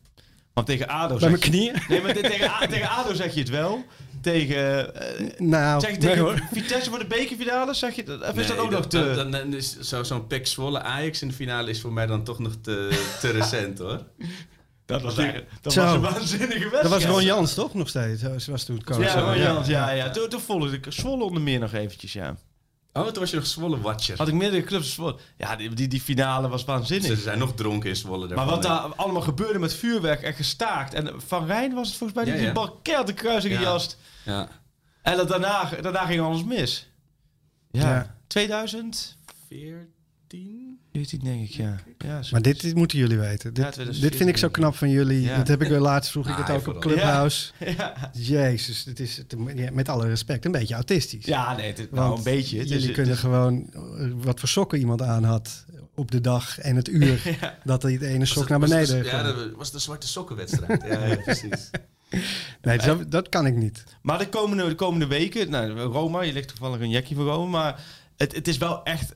Want 0.53 0.67
tegen 0.67 0.87
ADO 0.87 1.17
Bij 1.17 1.19
zeg 1.19 1.29
mijn 1.29 1.41
je- 1.43 1.49
knieën? 1.49 1.73
Nee, 1.87 2.01
maar 2.01 2.13
tegen, 2.13 2.69
tegen 2.69 2.89
ADO 2.89 3.13
zeg 3.13 3.33
je 3.33 3.39
het 3.39 3.49
wel. 3.49 3.85
Tegen... 4.21 4.95
eh, 4.95 5.39
Nou, 5.39 5.79
zeg 5.81 5.89
je 5.91 5.97
nee, 5.97 6.07
tegen 6.07 6.23
hoor. 6.23 6.41
Vitesse 6.51 6.89
voor 6.89 6.99
de 6.99 7.05
bekerfinale? 7.07 7.73
Zeg 7.73 7.95
je 7.95 8.03
dat? 8.03 8.21
Of 8.21 8.27
is 8.27 8.33
Nee, 8.35 8.45
dat 8.47 8.57
ook 8.57 8.69
nog 8.71 8.87
te... 8.87 8.97
Dan, 9.15 9.15
dan, 9.15 9.31
dan 9.31 9.53
is 9.53 9.79
zo, 9.79 10.03
zo'n 10.03 10.27
Pek 10.27 10.47
Zwolle 10.47 10.81
Ajax 10.81 11.21
in 11.21 11.27
de 11.27 11.33
finale 11.33 11.69
is 11.69 11.81
voor 11.81 11.93
mij 11.93 12.05
dan 12.05 12.23
toch 12.23 12.39
nog 12.39 12.53
te, 12.61 12.99
te 13.21 13.29
recent 13.39 13.79
hoor. 13.79 14.03
Dat 14.85 15.01
was, 15.01 15.17
eigenlijk- 15.17 15.49
dat 15.61 15.73
was 15.75 15.93
een 15.93 16.01
waanzinnige 16.01 16.59
wedstrijd. 16.59 16.81
Dat 16.81 16.91
was 16.91 17.05
Ron 17.05 17.23
Jans, 17.23 17.53
toch? 17.53 17.73
Nog 17.73 17.89
steeds. 17.89 18.21
Ze 18.21 18.51
was 18.51 18.63
toen 18.63 18.83
coach. 18.83 19.13
Ja, 19.13 19.19
Ron 19.19 19.37
Jans, 19.37 19.67
ja, 19.67 19.89
ja. 19.89 20.09
Toen, 20.09 20.29
toen 20.29 20.41
volgde 20.41 20.75
ik 20.75 20.85
Zwolle 20.89 21.23
onder 21.23 21.41
meer 21.41 21.59
nog 21.59 21.73
eventjes, 21.73 22.13
ja. 22.13 22.35
Oh, 22.93 23.05
toen 23.07 23.19
was 23.19 23.29
je 23.29 23.35
nog 23.35 23.45
Zwolle 23.45 23.81
Watcher. 23.81 24.17
Had 24.17 24.27
ik 24.27 24.33
meerdere 24.33 24.63
clubs 24.63 24.93
Zwolle. 24.93 25.15
Ja, 25.37 25.55
die, 25.55 25.69
die, 25.73 25.87
die 25.87 26.01
finale 26.01 26.47
was 26.47 26.65
waanzinnig. 26.65 27.07
Ze 27.07 27.15
zijn 27.15 27.39
nog 27.39 27.53
dronken 27.55 27.89
in 27.89 27.95
Zwolle. 27.95 28.35
Maar 28.35 28.45
wat 28.45 28.63
daar 28.63 28.79
allemaal 28.79 29.21
gebeurde 29.21 29.59
met 29.59 29.73
vuurwerk 29.73 30.21
en 30.21 30.33
gestaakt. 30.33 30.93
En 30.93 31.13
Van 31.27 31.45
Rijn 31.45 31.73
was 31.73 31.87
het 31.87 31.97
volgens 31.97 32.17
mij, 32.19 32.25
die 32.25 32.33
Ja, 32.33 32.39
die 32.39 32.47
ja. 32.47 32.53
bal 32.53 32.79
keihard 32.81 33.07
de 33.07 33.13
kruising 33.13 33.53
Ja. 33.53 33.61
jast. 33.61 33.97
Ja. 34.25 34.47
En 35.01 35.17
dat 35.17 35.27
daarna, 35.27 35.69
daarna 35.81 36.05
ging 36.05 36.21
alles 36.21 36.43
mis. 36.43 36.87
Ja. 37.71 37.89
Ja. 37.89 38.15
2014 38.27 40.62
14? 40.93 41.19
denk 41.23 41.43
ik, 41.43 41.49
ja. 41.49 41.75
ja 41.97 42.21
Maar 42.31 42.41
dit, 42.41 42.61
dit 42.61 42.75
moeten 42.75 42.97
jullie 42.97 43.17
weten. 43.17 43.53
Dit, 43.53 43.63
2014 43.71 44.01
dit 44.09 44.15
vind 44.17 44.29
ik 44.29 44.37
zo 44.37 44.49
knap 44.49 44.75
van 44.75 44.89
jullie. 44.89 45.21
Ja. 45.21 45.37
Dat 45.37 45.47
heb 45.47 45.61
ik 45.61 45.67
wel 45.69 45.79
laatst 45.81 46.11
vroeg 46.11 46.23
ik 46.29 46.31
Nou, 46.37 46.43
het 46.43 46.51
ook 46.55 46.63
vooral. 46.63 46.81
op 46.81 46.87
Clubhouse. 46.87 47.51
ja. 47.77 48.09
Jezus, 48.13 48.83
dit 48.83 48.99
is 48.99 49.21
ja, 49.55 49.69
met 49.71 49.89
alle 49.89 50.07
respect 50.07 50.45
een 50.45 50.51
beetje 50.51 50.73
autistisch. 50.73 51.25
ja, 51.25 51.55
nee, 51.55 51.67
het, 51.67 51.77
nou 51.91 52.07
Want 52.07 52.17
een 52.17 52.23
beetje. 52.33 52.59
Het 52.59 52.69
jullie 52.69 52.91
kunnen 52.91 53.13
is- 53.13 53.19
gewoon 53.19 53.69
eh, 53.73 54.07
wat 54.15 54.39
voor 54.39 54.49
sokken 54.49 54.79
iemand 54.79 55.01
aan 55.01 55.23
had 55.23 55.65
op 55.95 56.11
de 56.11 56.21
dag 56.21 56.59
en 56.59 56.75
het 56.75 56.87
uur 56.89 57.37
dat 57.63 57.81
hij 57.83 57.91
het 57.91 58.01
ene 58.01 58.25
sok 58.25 58.49
naar 58.49 58.59
het- 58.59 58.69
beneden 58.69 58.97
was- 59.03 59.11
Ja, 59.11 59.23
ging. 59.23 59.35
dat 59.35 59.51
was 59.55 59.71
de 59.71 59.79
zwarte 59.79 60.07
sokkenwedstrijd. 60.07 60.83
ja, 60.87 61.05
ja, 61.05 61.15
precies. 61.15 61.69
Nee, 62.61 62.77
dat, 62.77 63.11
dat 63.11 63.29
kan 63.29 63.45
ik 63.45 63.55
niet. 63.55 63.83
Maar 64.01 64.17
de 64.17 64.29
komende, 64.29 64.67
de 64.67 64.75
komende 64.75 65.07
weken, 65.07 65.49
nou, 65.49 65.79
Roma, 65.79 66.21
je 66.21 66.33
ligt 66.33 66.47
toevallig 66.47 66.79
een 66.79 66.89
jackie 66.89 67.15
voor 67.15 67.25
Roma, 67.25 67.49
maar 67.59 67.83
het, 68.17 68.35
het 68.35 68.47
is 68.47 68.57
wel 68.57 68.83
echt, 68.83 69.15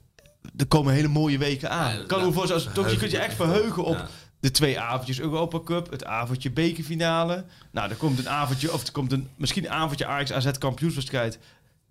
er 0.57 0.65
komen 0.67 0.93
hele 0.93 1.07
mooie 1.07 1.37
weken 1.37 1.69
aan. 1.69 1.93
Ja, 1.97 2.03
kan 2.07 2.25
me 2.25 2.31
voorstellen, 2.31 2.65
als- 2.65 2.73
toch, 2.73 2.91
je 2.91 2.97
kunt 2.97 3.11
je 3.11 3.17
echt 3.17 3.35
verheugen 3.35 3.83
op 3.83 3.95
Ja. 3.97 4.07
de 4.39 4.51
twee 4.51 4.79
avondjes 4.79 5.19
Europa 5.19 5.59
Cup, 5.65 5.89
het 5.91 6.05
avondje 6.05 6.51
bekerfinale. 6.51 7.45
Nou, 7.71 7.89
er 7.89 7.95
komt 7.95 8.19
een 8.19 8.29
avondje, 8.29 8.73
of 8.73 8.85
er 8.85 8.91
komt 8.91 9.11
een, 9.11 9.27
misschien 9.37 9.65
een 9.65 9.71
avondje 9.71 10.05
Ajax 10.05 10.31
AZ 10.33 10.51
kampioenswedstrijd. 10.57 11.39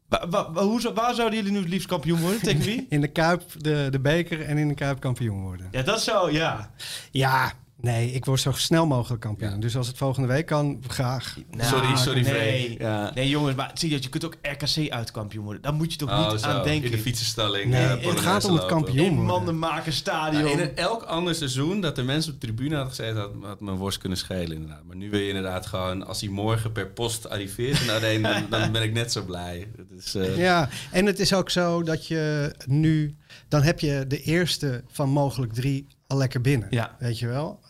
Wa- 0.09 0.28
wa- 0.28 0.52
wa- 0.52 0.62
hoe, 0.62 0.80
zou- 0.80 0.94
waar 0.94 1.14
zouden 1.14 1.38
jullie 1.38 1.52
nu 1.52 1.59
het 1.59 1.68
liefst 1.68 1.88
kampioen 1.88 2.20
worden? 2.20 2.40
Tegen 2.42 2.61
wie? 2.61 2.86
In 2.96 3.00
de 3.00 3.09
Kuip 3.09 3.42
de, 3.59 3.88
de 3.90 4.00
beker 4.00 4.42
en 4.44 4.59
in 4.59 4.68
de 4.68 4.74
Kuip 4.74 5.00
kampioen 5.00 5.42
worden. 5.42 5.68
Ja, 5.70 5.82
dat 5.82 6.02
zou, 6.02 6.32
ja. 6.32 6.70
Ja, 7.11 7.52
nee, 7.77 8.12
ik 8.12 8.24
word 8.24 8.41
zo 8.41 8.53
snel 8.53 8.87
mogelijk 8.87 9.20
kampioen. 9.20 9.61
Dus 9.61 9.77
als 9.77 9.87
het 9.87 9.97
volgende 9.97 10.29
week 10.29 10.47
kan, 10.47 10.83
graag. 10.89 11.37
Sorry, 11.59 11.97
sorry, 11.97 12.20
nee. 12.20 12.77
Ja. 12.79 13.11
Nee, 13.14 13.29
jongens, 13.29 13.55
maar 13.57 13.70
zie 13.74 13.91
je, 13.91 13.99
je 14.01 14.09
kunt 14.09 14.24
ook 14.24 14.37
RKC 14.43 14.91
uitkampioen 14.91 15.45
worden. 15.45 15.62
Daar 15.62 15.74
moet 15.74 15.93
je 15.93 15.99
toch 15.99 16.11
Oh, 16.11 16.31
niet 16.33 16.41
zo. 16.41 16.47
aan 16.47 16.62
denken. 16.64 16.85
In 16.85 16.91
de 16.97 16.99
fietsenstalling. 17.03 17.70
Nee, 17.70 17.85
eh, 17.85 18.09
het 18.09 18.20
gaat 18.20 18.45
om 18.45 18.55
het 18.55 18.66
kampioen. 18.66 19.07
In 19.07 19.24
mannen 19.24 19.59
maken 19.59 19.93
stadion. 19.93 20.45
Ja, 20.45 20.51
in 20.51 20.59
een, 20.59 20.77
elk 20.77 21.03
ander 21.03 21.35
seizoen 21.35 21.81
dat 21.81 21.97
de 21.97 22.03
mensen 22.03 22.33
op 22.35 22.41
de 22.41 22.47
tribune 22.47 22.74
hadden 22.74 22.95
gezeten, 22.95 23.20
had, 23.20 23.33
had 23.43 23.61
mijn 23.61 23.77
worst 23.77 23.99
kunnen 23.99 24.18
schelen 24.18 24.53
inderdaad. 24.53 24.85
Maar 24.85 24.97
nu 24.97 25.11
wil 25.11 25.20
je 25.20 25.29
inderdaad 25.29 25.66
gewoon, 25.66 26.07
als 26.07 26.20
hij 26.20 26.31
morgen 26.31 26.72
per 26.72 26.87
post 26.89 27.29
arriveert 27.31 27.81
in 27.81 27.87
de 27.87 27.93
arena, 27.93 28.33
dan, 28.33 28.47
dan 28.51 28.72
ben 28.72 28.83
ik 28.83 28.93
net 28.93 29.12
zo 29.12 29.22
blij. 29.24 29.68
Is, 29.99 30.14
eh, 30.14 30.37
Ja, 30.39 30.68
en 30.91 31.07
het 31.07 31.18
is 31.18 31.33
ook 31.35 31.51
zo 31.51 31.83
dat 31.83 32.07
je 32.07 32.55
nu... 32.66 33.16
Dan 33.49 33.62
heb 33.62 33.81
je 33.81 34.05
de 34.09 34.22
eerste 34.22 34.85
van 34.89 35.09
mogelijk 35.09 35.53
drie 35.53 35.87
al 36.07 36.16
lekker 36.16 36.41
binnen. 36.41 36.68
Ja. 36.70 36.97
Weet 36.99 37.18
je 37.18 37.27
wel? 37.27 37.61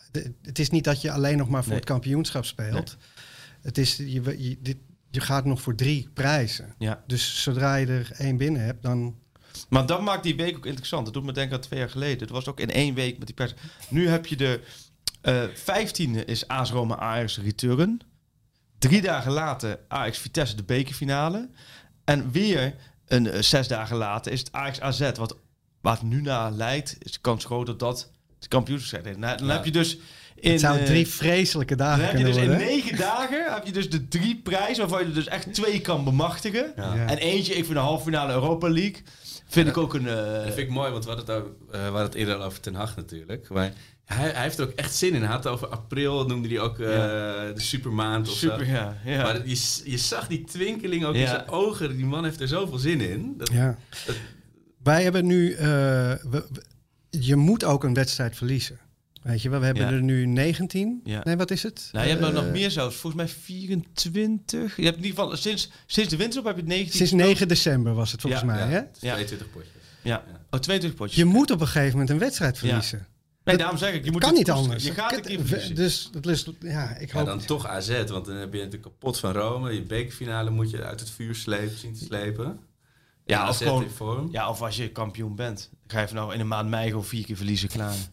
Het 0.41 0.59
is 0.59 0.69
niet 0.69 0.83
dat 0.83 1.01
je 1.01 1.11
alleen 1.11 1.37
nog 1.37 1.49
maar 1.49 1.61
voor 1.61 1.71
Nee. 1.71 1.79
het 1.79 1.89
kampioenschap 1.89 2.45
speelt. 2.45 2.97
Het 3.61 3.77
is, 3.77 3.97
je, 3.97 4.21
je, 4.37 4.57
dit, 4.61 4.77
je 5.11 5.21
gaat 5.21 5.45
nog 5.45 5.61
voor 5.61 5.75
drie 5.75 6.09
prijzen. 6.13 6.73
Ja. 6.77 7.03
Dus 7.07 7.43
zodra 7.43 7.75
je 7.75 7.85
er 7.85 8.11
één 8.17 8.37
binnen 8.37 8.61
hebt, 8.61 8.83
dan... 8.83 9.15
Maar 9.69 9.85
dat 9.85 10.01
maakt 10.01 10.23
die 10.23 10.35
week 10.35 10.55
ook 10.57 10.65
interessant. 10.65 11.05
Dat 11.05 11.13
doet 11.13 11.23
me 11.23 11.31
denken 11.31 11.55
aan 11.55 11.61
twee 11.61 11.79
jaar 11.79 11.89
geleden. 11.89 12.19
Het 12.19 12.29
was 12.29 12.47
ook 12.47 12.59
in 12.59 12.71
één 12.71 12.93
week 12.93 13.17
met 13.17 13.27
die 13.27 13.35
pers. 13.35 13.53
Nu 13.89 14.07
heb 14.07 14.25
je 14.25 14.35
de 14.35 14.63
eh 15.21 15.43
vijftiende 15.53 16.25
is 16.25 16.47
AS 16.47 16.71
Roma 16.71 16.97
Ajax 16.97 17.37
Return. 17.39 18.01
Drie 18.77 19.01
dagen 19.01 19.31
later 19.31 19.79
Ajax 19.87 20.17
Vitesse 20.17 20.55
de 20.55 20.63
bekerfinale. 20.63 21.49
En 22.03 22.31
weer 22.31 22.75
een, 23.07 23.27
eh, 23.27 23.41
zes 23.41 23.67
dagen 23.67 23.97
later 23.97 24.31
is 24.31 24.39
het 24.39 24.51
Ajax 24.51 24.81
AZ. 24.81 25.11
Wat, 25.17 25.37
het 25.81 26.01
nu 26.01 26.21
naar 26.21 26.51
leidt, 26.51 26.95
is 26.99 27.11
de 27.11 27.19
kans 27.21 27.45
groot 27.45 27.65
dat 27.65 27.79
dat 27.79 28.11
de 28.49 28.55
kampioenschap 28.55 29.07
is. 29.07 29.17
Nou, 29.17 29.37
Dan 29.37 29.47
Ja. 29.47 29.53
heb 29.53 29.65
je 29.65 29.71
dus 29.71 29.97
in... 30.35 30.51
het 30.51 30.59
zou 30.59 30.77
eh, 30.79 30.85
drie 30.85 31.07
vreselijke 31.07 31.75
dan 31.75 31.87
dagen 31.87 32.05
heb 32.05 32.17
je 32.17 32.23
dus 32.23 32.35
in 32.35 32.49
negen 32.49 32.97
dagen 32.97 33.53
heb 33.53 33.65
je 33.65 33.71
dus 33.71 33.89
de 33.89 34.07
drie 34.07 34.35
prijzen 34.43 34.77
waarvan 34.77 34.99
je 34.99 35.05
er 35.05 35.13
dus 35.13 35.27
echt 35.27 35.53
twee 35.53 35.81
kan 35.81 36.03
bemachtigen. 36.03 36.73
Ja. 36.75 36.95
Ja. 36.95 37.05
En 37.05 37.17
eentje, 37.17 37.53
ik 37.53 37.63
vind 37.63 37.73
de 37.75 37.79
halve 37.83 38.03
finale 38.03 38.33
Europa 38.33 38.69
League. 38.69 39.01
Vind 39.47 39.67
ik 39.67 39.77
ook 39.77 39.93
een... 39.93 40.07
eh, 40.07 40.15
Dat 40.15 40.43
vind 40.43 40.57
ik 40.57 40.69
mooi, 40.69 40.91
want 40.91 41.05
we 41.05 41.11
hadden 41.11 41.35
het, 41.35 41.43
ook, 41.45 41.55
eh, 41.71 41.77
we 41.79 41.83
hadden 41.85 42.01
het 42.03 42.13
eerder 42.15 42.35
al 42.35 42.43
over 42.43 42.59
Ten 42.59 42.75
Hag 42.75 42.95
natuurlijk. 42.95 43.49
Maar 43.49 43.71
hij, 44.05 44.29
hij 44.31 44.41
heeft 44.43 44.57
er 44.59 44.65
ook 44.65 44.71
echt 44.75 44.95
zin 44.95 45.13
in. 45.13 45.21
Hij 45.21 45.29
had 45.31 45.43
het 45.43 45.53
over 45.53 45.67
april, 45.67 46.25
noemde 46.25 46.47
hij 46.47 46.59
ook 46.59 46.79
eh, 46.79 46.87
de 46.87 47.51
supermaand 47.55 48.27
of 48.29 48.35
Super, 48.35 48.65
zo. 48.65 48.71
ja. 48.71 48.97
ja. 49.05 49.21
Maar 49.23 49.47
je, 49.47 49.81
je 49.83 49.97
zag 49.97 50.27
die 50.27 50.43
twinkeling 50.43 51.05
ook 51.05 51.15
in 51.15 51.27
zijn 51.27 51.47
ogen. 51.49 51.95
Die 51.97 52.05
man 52.05 52.23
heeft 52.23 52.41
er 52.41 52.47
zoveel 52.47 52.77
zin 52.77 53.01
in. 53.01 53.33
Dat, 53.37 53.49
Ja. 53.51 53.77
Wij 54.83 55.03
hebben 55.03 55.25
nu... 55.25 55.51
eh, 55.53 55.59
we- 55.59 56.19
we- 56.29 56.63
je 57.19 57.35
moet 57.35 57.63
ook 57.63 57.83
een 57.83 57.93
wedstrijd 57.93 58.35
verliezen. 58.35 58.79
Weet 59.23 59.41
je 59.41 59.49
wel, 59.49 59.59
we 59.59 59.65
hebben 59.65 59.83
Ja. 59.85 59.91
er 59.91 60.01
nu 60.01 60.25
19. 60.25 61.01
Ja. 61.03 61.21
Nee, 61.23 61.35
wat 61.37 61.51
is 61.51 61.63
het? 61.63 61.89
nou, 61.91 62.05
je 62.05 62.11
hebt 62.11 62.23
er 62.23 62.29
Eh, 62.29 62.33
nog 62.35 62.51
meer 62.51 62.71
zelfs. 62.71 62.95
Volgens 62.95 63.21
mij 63.23 63.31
24. 63.41 64.75
Je 64.77 64.83
hebt 64.83 64.97
in 64.97 65.03
ieder 65.03 65.19
geval 65.19 65.37
sinds, 65.37 65.69
sinds 65.85 66.09
de 66.09 66.17
winterstop 66.17 66.45
heb 66.45 66.57
je 66.57 66.63
19. 66.63 66.95
Sinds 66.97 67.11
9 67.11 67.47
december 67.47 67.93
was 67.93 68.11
het 68.11 68.21
volgens 68.21 68.41
Ja, 68.41 68.47
mij, 68.47 68.59
ja, 68.59 68.67
hè? 68.67 68.77
Ja. 68.77 68.85
22 68.91 69.49
potjes. 69.51 69.71
Ja. 70.03 70.23
Oh, 70.49 70.59
22 70.59 70.93
potjes. 70.99 71.17
Je 71.17 71.25
moet 71.25 71.51
op 71.51 71.61
een 71.61 71.67
gegeven 71.67 71.91
moment 71.91 72.09
een 72.09 72.17
wedstrijd 72.19 72.57
verliezen. 72.57 73.07
nee, 73.43 73.57
daarom 73.57 73.77
zeg 73.77 73.93
ik, 73.93 74.05
je 74.05 74.11
moet 74.11 74.21
kan 74.21 74.29
het 74.29 74.37
niet 74.37 74.51
anders. 74.51 74.83
Je 74.83 74.91
gaat 74.93 75.15
Het- 75.15 75.25
verliezen. 75.25 75.75
Dus 75.75 76.09
dat 76.11 76.25
is, 76.27 76.47
ja, 76.59 76.95
ik 76.95 77.11
Ja, 77.11 77.17
hoop. 77.17 77.25
dan 77.25 77.45
toch 77.45 77.67
AZ, 77.67 78.03
want 78.07 78.25
dan 78.25 78.35
heb 78.35 78.51
je 78.53 78.57
natuurlijk 78.57 78.83
kapot 78.83 79.19
van 79.19 79.31
Rome. 79.31 79.73
Je 79.73 79.81
bekerfinale 79.81 80.49
moet 80.49 80.69
je 80.69 80.83
uit 80.83 80.99
het 80.99 81.09
vuur 81.09 81.35
slepen, 81.35 81.77
zien 81.77 81.93
te 81.93 82.03
slepen. 82.03 82.59
Ja, 83.27 83.49
of 83.49 83.57
gewoon- 83.57 83.89
vorm. 83.89 84.27
Ja, 84.31 84.49
of 84.49 84.61
als 84.61 84.75
je 84.75 84.89
kampioen 84.91 85.35
bent. 85.35 85.69
Ga 85.87 85.99
je 85.99 86.07
van 86.07 86.15
nou 86.15 86.33
in 86.33 86.39
een 86.39 86.47
maand 86.47 86.69
mei 86.69 86.87
gewoon 86.89 87.03
vier 87.05 87.25
keer 87.25 87.35
verliezen, 87.35 87.69
klaar. 87.69 87.95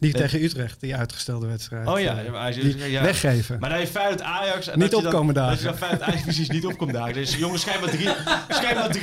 Die 0.00 0.12
tegen 0.12 0.42
Utrecht, 0.42 0.80
die 0.80 0.96
uitgestelde 0.96 1.46
wedstrijd. 1.46 1.86
Oh 1.86 2.00
ja, 2.00 2.18
eh, 2.18 2.24
ja, 2.24 2.30
maar 2.30 2.88
ja. 2.88 3.02
weggeven. 3.02 3.58
Maar 3.60 3.70
dan 3.70 3.80
je 3.80 3.86
Feyenoord 3.86 4.22
Ajax. 4.22 4.68
En 4.68 4.78
Niet 4.78 4.90
dat 4.90 5.04
opkomen 5.04 5.34
dagen. 5.34 5.50
Dat 5.50 5.60
je 5.60 5.64
dan 5.64 5.76
Feyenoord 5.76 6.02
Ajax 6.02 6.22
precies 6.22 6.48
niet 6.48 6.66
opkomt 6.66 6.92
dagen. 6.92 7.14
Dus 7.14 7.36
jongens, 7.36 7.62
schrijf 7.62 7.80
maar 7.80 7.90
3 7.90 8.08
schrijf 8.58 8.74
maar 8.74 8.96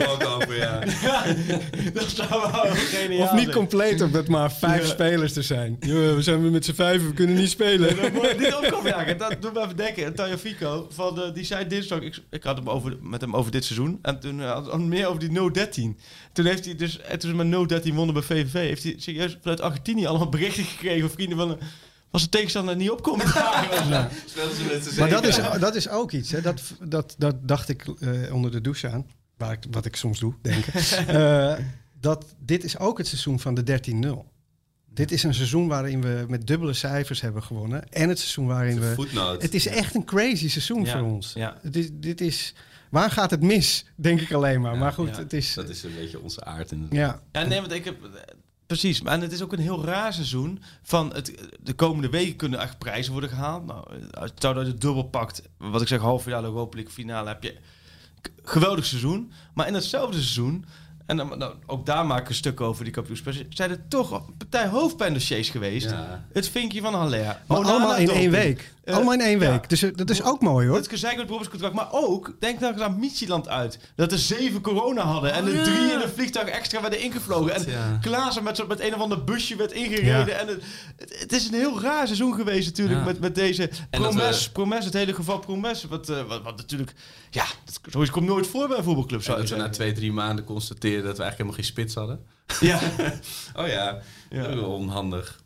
3-0. 0.00 0.08
Ook 0.08 0.24
over, 0.26 0.56
ja. 0.56 0.78
dat 1.94 2.10
zou 2.10 2.28
wel 2.28 2.74
geniaal 2.74 3.22
of 3.22 3.32
niet 3.32 3.42
zijn. 3.42 3.54
compleet, 3.54 4.00
omdat 4.00 4.28
maar 4.28 4.52
vijf 4.52 4.82
Ja. 4.82 4.88
spelers 4.88 5.36
er 5.36 5.42
zijn. 5.42 5.76
Ja, 5.80 5.94
we 5.94 6.22
zijn 6.22 6.50
met 6.50 6.64
z'n 6.64 6.72
vijven, 6.72 7.08
we 7.08 7.14
kunnen 7.14 7.36
niet 7.36 7.50
spelen. 7.50 7.96
Dat 7.96 8.12
moet 8.12 8.38
niet 8.38 8.54
opkomen 8.54 8.90
dagen. 8.90 9.18
Dat 9.30 9.42
doet 9.42 9.52
me 9.52 9.60
even 9.60 9.76
denken. 9.76 10.14
Tajo 10.14 10.36
Fico, 10.36 10.86
van, 10.90 11.14
de, 11.14 11.32
die 11.32 11.44
zei 11.44 11.66
dinsdag... 11.66 12.00
Ik, 12.00 12.18
ik 12.30 12.42
had 12.42 12.56
hem 12.56 12.68
over, 12.68 12.96
met 13.00 13.20
hem 13.20 13.36
over 13.36 13.50
dit 13.50 13.64
seizoen. 13.64 13.98
En 14.02 14.20
toen 14.20 14.38
uh, 14.38 14.52
had 14.52 14.66
hij 14.66 14.78
meer 14.78 15.06
over 15.06 15.20
die 15.20 15.50
013. 15.50 15.98
Toen 16.32 16.44
heeft 16.44 16.64
hij 16.64 16.74
dus... 16.74 17.00
En 17.00 17.18
toen 17.18 17.30
ze 17.30 17.44
met 17.44 17.68
013 17.68 17.94
wonnen 17.94 18.14
bij 18.14 18.22
VVV... 18.22 18.52
heeft 18.52 18.82
hij 18.82 18.94
serieus 18.96 19.38
vanuit 19.40 19.60
Argentinië 19.60 20.06
allemaal 20.06 20.28
berichten 20.40 20.64
gekregen... 20.64 21.00
van 21.00 21.10
vrienden 21.10 21.38
van... 21.38 21.58
Als 22.10 22.22
de 22.22 22.28
tegenstander 22.28 22.76
niet 22.76 22.90
opkomt 22.90 23.24
Maar 24.98 25.08
dat 25.08 25.24
is, 25.24 25.40
dat 25.60 25.74
is 25.74 25.88
ook 25.88 26.12
iets. 26.12 26.30
Hè. 26.30 26.40
Dat, 26.40 26.62
dat, 26.84 27.14
dat 27.18 27.48
dacht 27.48 27.68
ik 27.68 27.86
eh, 27.98 28.34
onder 28.34 28.50
de 28.50 28.60
douche 28.60 28.88
aan. 28.88 29.06
Waar 29.36 29.52
ik, 29.52 29.58
wat 29.70 29.84
ik 29.84 29.96
soms 29.96 30.18
doe, 30.18 30.34
denken. 30.42 30.72
Eh, 31.06 31.58
dat 32.00 32.24
dit 32.38 32.64
is 32.64 32.78
ook 32.78 32.98
het 32.98 33.06
seizoen 33.06 33.40
van 33.40 33.54
de 33.54 33.80
13-0. 34.24 34.30
Dit 34.94 35.12
is 35.12 35.22
een 35.22 35.34
seizoen 35.34 35.68
waarin 35.68 36.02
we 36.02 36.24
met 36.28 36.46
dubbele 36.46 36.72
cijfers 36.72 37.20
hebben 37.20 37.42
gewonnen. 37.42 37.88
En 37.88 38.08
het 38.08 38.18
seizoen 38.18 38.46
waarin 38.46 38.80
we... 38.80 38.94
voetnoot. 38.94 39.42
Het 39.42 39.54
is 39.54 39.66
echt 39.66 39.94
een 39.94 40.04
crazy 40.04 40.48
seizoen 40.48 40.84
Ja, 40.84 40.98
voor 40.98 41.08
ons. 41.08 41.32
ja. 41.32 41.56
Het 41.62 41.76
is, 41.76 41.88
dit 41.92 42.20
is... 42.20 42.54
Waar 42.90 43.10
gaat 43.10 43.30
het 43.30 43.42
mis? 43.42 43.84
Denk 43.96 44.20
ik 44.20 44.32
alleen 44.32 44.60
maar. 44.60 44.72
Ja, 44.72 44.78
maar 44.78 44.92
goed, 44.92 45.08
ja. 45.08 45.22
het 45.22 45.32
is... 45.32 45.54
Dat 45.54 45.68
is 45.68 45.82
een 45.82 45.94
beetje 45.94 46.20
onze 46.20 46.44
aard 46.44 46.72
inderdaad. 46.72 46.98
Ja, 47.32 47.40
Ja, 47.40 47.48
nee, 47.48 47.60
want 47.60 47.72
ik 47.72 47.84
heb... 47.84 47.96
Precies, 48.70 49.02
maar 49.02 49.20
het 49.20 49.32
is 49.32 49.42
ook 49.42 49.52
een 49.52 49.58
heel 49.58 49.84
raar 49.84 50.12
seizoen. 50.12 50.62
Van 50.82 51.14
het, 51.14 51.34
de 51.60 51.72
komende 51.72 52.08
weken 52.08 52.36
kunnen 52.36 52.60
echt 52.60 52.78
prijzen 52.78 53.12
worden 53.12 53.30
gehaald. 53.30 53.66
Nou, 53.66 53.84
het 54.10 54.40
je 54.40 54.66
het 54.66 54.80
dubbel 54.80 55.02
pakt, 55.02 55.42
wat 55.58 55.80
ik 55.80 55.88
zeg, 55.88 56.00
finale 56.00 56.46
Europa 56.46 56.74
League 56.76 56.92
finale, 56.92 57.28
heb 57.28 57.42
je 57.42 57.56
geweldig 58.42 58.86
seizoen. 58.86 59.32
Maar 59.54 59.66
in 59.66 59.74
hetzelfde 59.74 60.16
seizoen, 60.16 60.64
en 61.10 61.16
dan, 61.16 61.38
nou, 61.38 61.54
ook 61.66 61.86
daar 61.86 62.06
maak 62.06 62.20
ik 62.20 62.28
een 62.28 62.34
stuk 62.34 62.60
over 62.60 62.84
die 62.84 62.92
kampioensprijs, 62.92 63.44
zijn 63.48 63.70
er 63.70 63.88
toch 63.88 64.22
partij 64.38 64.66
hoofdpijndossiers 64.66 65.48
geweest. 65.48 65.90
Ja. 65.90 66.24
Het 66.32 66.48
vinkje 66.48 66.80
van 66.80 66.94
Haller. 66.94 67.40
maar 67.46 67.58
Onana 67.58 67.72
allemaal 67.72 67.96
in 67.96 68.10
één 68.10 68.30
week. 68.30 68.72
Eh, 68.84 68.94
allemaal 68.94 69.12
in 69.12 69.20
één 69.20 69.40
ja. 69.40 69.50
week. 69.50 69.68
Dus 69.68 69.82
eh, 69.82 69.90
dat 69.94 70.10
is 70.10 70.22
ook 70.22 70.40
mooi 70.40 70.66
hoor. 70.66 70.76
Het 70.76 70.88
gezeik 70.88 71.10
met 71.10 71.20
het 71.20 71.28
beroepscontract. 71.28 71.74
Maar 71.74 71.88
ook, 71.90 72.36
denk 72.40 72.60
nou 72.60 72.72
eens 72.72 72.82
aan 72.82 72.98
Michieland 72.98 73.48
uit. 73.48 73.78
Dat 73.94 74.12
er 74.12 74.18
zeven 74.18 74.60
corona 74.60 75.02
hadden. 75.02 75.32
En 75.32 75.46
er 75.46 75.64
drie 75.64 75.92
in 75.92 76.00
een 76.00 76.08
vliegtuig 76.08 76.48
extra 76.48 76.80
werden 76.80 77.00
ingevlogen. 77.00 77.54
En 77.54 77.64
ja. 77.66 77.98
Klaassen 78.00 78.44
met, 78.44 78.56
zo, 78.56 78.66
met 78.66 78.80
een 78.80 78.94
of 78.94 79.00
ander 79.00 79.24
busje 79.24 79.56
werd 79.56 79.72
ingereden. 79.72 80.26
Ja. 80.26 80.38
En 80.38 80.46
het, 80.48 80.62
het, 80.96 81.18
het 81.20 81.32
is 81.32 81.46
een 81.46 81.54
heel 81.54 81.80
raar 81.80 82.06
seizoen 82.06 82.34
geweest 82.34 82.66
natuurlijk. 82.66 82.98
Ja. 82.98 83.04
Met, 83.04 83.20
met 83.20 83.34
deze 83.34 83.70
Promes. 83.90 84.44
we- 84.44 84.52
Promes, 84.52 84.84
het 84.84 84.94
hele 84.94 85.14
geval 85.14 85.38
Promes. 85.38 85.84
Wat, 85.84 86.08
eh, 86.08 86.22
wat, 86.28 86.42
wat 86.42 86.56
natuurlijk... 86.56 86.92
Ja, 87.30 87.44
dat, 87.64 87.80
zoiets 87.90 88.10
komt 88.10 88.26
nooit 88.26 88.46
voor 88.46 88.68
bij 88.68 88.76
een 88.76 88.84
voetbalclub, 88.84 89.18
En 89.18 89.24
zou 89.24 89.36
je 89.36 89.42
dat 89.42 89.52
we 89.52 89.62
na 89.62 89.68
twee, 89.68 89.92
drie 89.92 90.12
maanden 90.12 90.44
constateren 90.44 90.99
dat 91.02 91.16
we 91.16 91.22
eigenlijk 91.22 91.36
helemaal 91.36 91.54
geen 91.54 91.64
spits 91.64 91.94
hadden. 91.94 92.20
Ja, 92.70 92.80
Oh 93.62 93.66
ja, 93.68 93.98
Ja. 94.30 94.58
onhandig. 94.58 95.42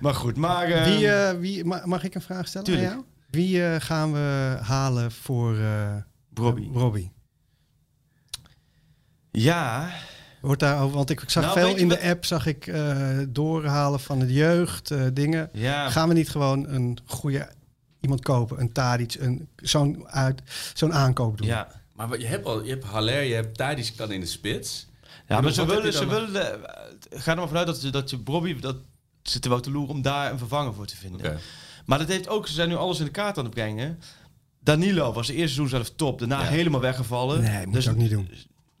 maar 0.00 0.14
goed. 0.14 0.36
Maar, 0.36 0.68
eh, 0.70 0.84
Wie, 0.84 1.08
eh, 1.10 1.38
wie, 1.38 1.64
ma- 1.64 1.82
mag 1.84 2.04
ik 2.04 2.14
een 2.14 2.20
vraag 2.22 2.46
stellen 2.48 2.66
Tuurlijk. 2.66 2.86
aan 2.88 2.92
jou? 2.94 3.04
Wie 3.30 3.64
eh, 3.66 3.80
gaan 3.80 4.12
we 4.12 4.58
halen 4.62 5.12
voor 5.12 5.58
eh 5.58 5.96
Robbie. 6.34 6.70
Robbie? 6.72 7.12
Ja, 9.30 9.90
Wordt 10.40 10.60
daar, 10.60 10.90
want 10.90 11.10
ik 11.10 11.22
zag 11.26 11.42
Nou, 11.44 11.58
veel 11.58 11.76
in 11.76 11.88
de 11.88 12.00
app 12.02 12.24
zag 12.24 12.46
ik 12.46 12.66
eh, 12.66 13.18
doorhalen 13.28 14.00
van 14.00 14.20
het 14.20 14.30
jeugd, 14.30 14.90
eh, 14.90 15.02
dingen. 15.12 15.48
ja. 15.52 15.90
Gaan 15.90 16.08
we 16.08 16.14
niet 16.14 16.28
gewoon 16.30 16.68
een 16.68 16.98
goede 17.06 17.48
iemand 18.00 18.22
kopen, 18.22 18.60
een 18.60 18.72
Tadic, 18.72 19.14
een 19.14 19.48
zo'n 19.56 20.08
uit 20.08 20.42
zo'n 20.74 20.92
aankoop 20.92 21.38
doen? 21.38 21.46
ja. 21.46 21.68
Maar 21.92 22.08
wat- 22.08 22.20
je 22.20 22.26
hebt 22.26 22.46
al, 22.46 22.62
je 22.64 22.70
hebt 22.70 22.84
Haller, 22.84 23.22
je 23.22 23.34
hebt 23.34 23.56
Tadic 23.56 23.92
kan 23.96 24.12
in 24.12 24.20
de 24.20 24.26
spits. 24.26 24.87
Ja, 25.28 25.40
maar 25.40 25.52
ze 25.52 25.66
willen, 25.66 25.92
ze 25.92 26.06
willen 26.06 26.32
de, 26.32 26.58
ga 27.10 27.30
er 27.30 27.36
maar 27.36 27.46
vanuit 27.48 27.66
dat, 27.66 27.76
ze- 27.78 27.90
dat 27.90 28.10
je 28.10 28.16
Bobby, 28.16 28.60
dat 28.60 28.76
zitten 29.22 29.50
wel 29.50 29.60
te 29.60 29.70
loeren 29.70 29.94
om 29.94 30.02
daar 30.02 30.30
een 30.32 30.38
vervanger 30.38 30.74
voor 30.74 30.86
te 30.86 30.96
vinden. 30.96 31.38
Maar 31.86 31.98
dat 31.98 32.08
heeft 32.08 32.28
ook, 32.28 32.46
ze 32.46 32.52
zijn 32.54 32.68
nu 32.68 32.74
alles 32.76 32.98
in 32.98 33.04
de 33.04 33.10
kaart 33.10 33.38
aan 33.38 33.44
het 33.44 33.54
brengen. 33.54 33.98
Danilo 34.60 35.12
was 35.12 35.26
de 35.26 35.32
eerste 35.34 35.54
seizoen 35.54 35.68
zelf 35.68 35.90
top, 35.96 36.18
daarna 36.18 36.40
Ja. 36.42 36.46
helemaal 36.48 36.80
weggevallen. 36.80 37.40
Nee, 37.42 37.64
moet 37.64 37.74
dus 37.74 37.84
je 37.84 37.90
ook 37.90 37.96
niet 37.96 38.10
doen. 38.10 38.28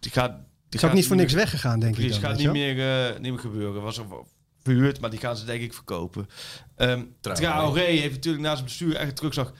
die 0.00 0.10
gaat, 0.12 0.30
die 0.30 0.40
Het 0.80 0.84
ook 0.84 0.92
niet 0.92 1.06
voor 1.06 1.16
niks 1.16 1.32
meer- 1.32 1.40
weggegaan, 1.42 1.80
denk 1.80 1.96
ik 1.96 2.10
dan. 2.10 2.20
gaat 2.20 2.36
niet 2.36 2.50
meer, 2.52 3.06
eh, 3.08 3.20
niet 3.20 3.30
meer 3.32 3.40
gebeuren. 3.40 3.82
Was 3.82 3.96
wel 3.96 4.28
verhuurd, 4.62 5.00
maar 5.00 5.10
die 5.10 5.18
gaan 5.18 5.36
ze 5.36 5.44
denk 5.44 5.62
ik 5.62 5.74
verkopen. 5.74 6.28
Ehm 6.76 7.02
Traoré. 7.20 7.80
Heeft 7.80 8.14
natuurlijk 8.14 8.42
naast 8.44 8.56
zijn 8.56 8.68
bestuur 8.68 8.94
echt 8.96 9.16
terugzag. 9.16 9.52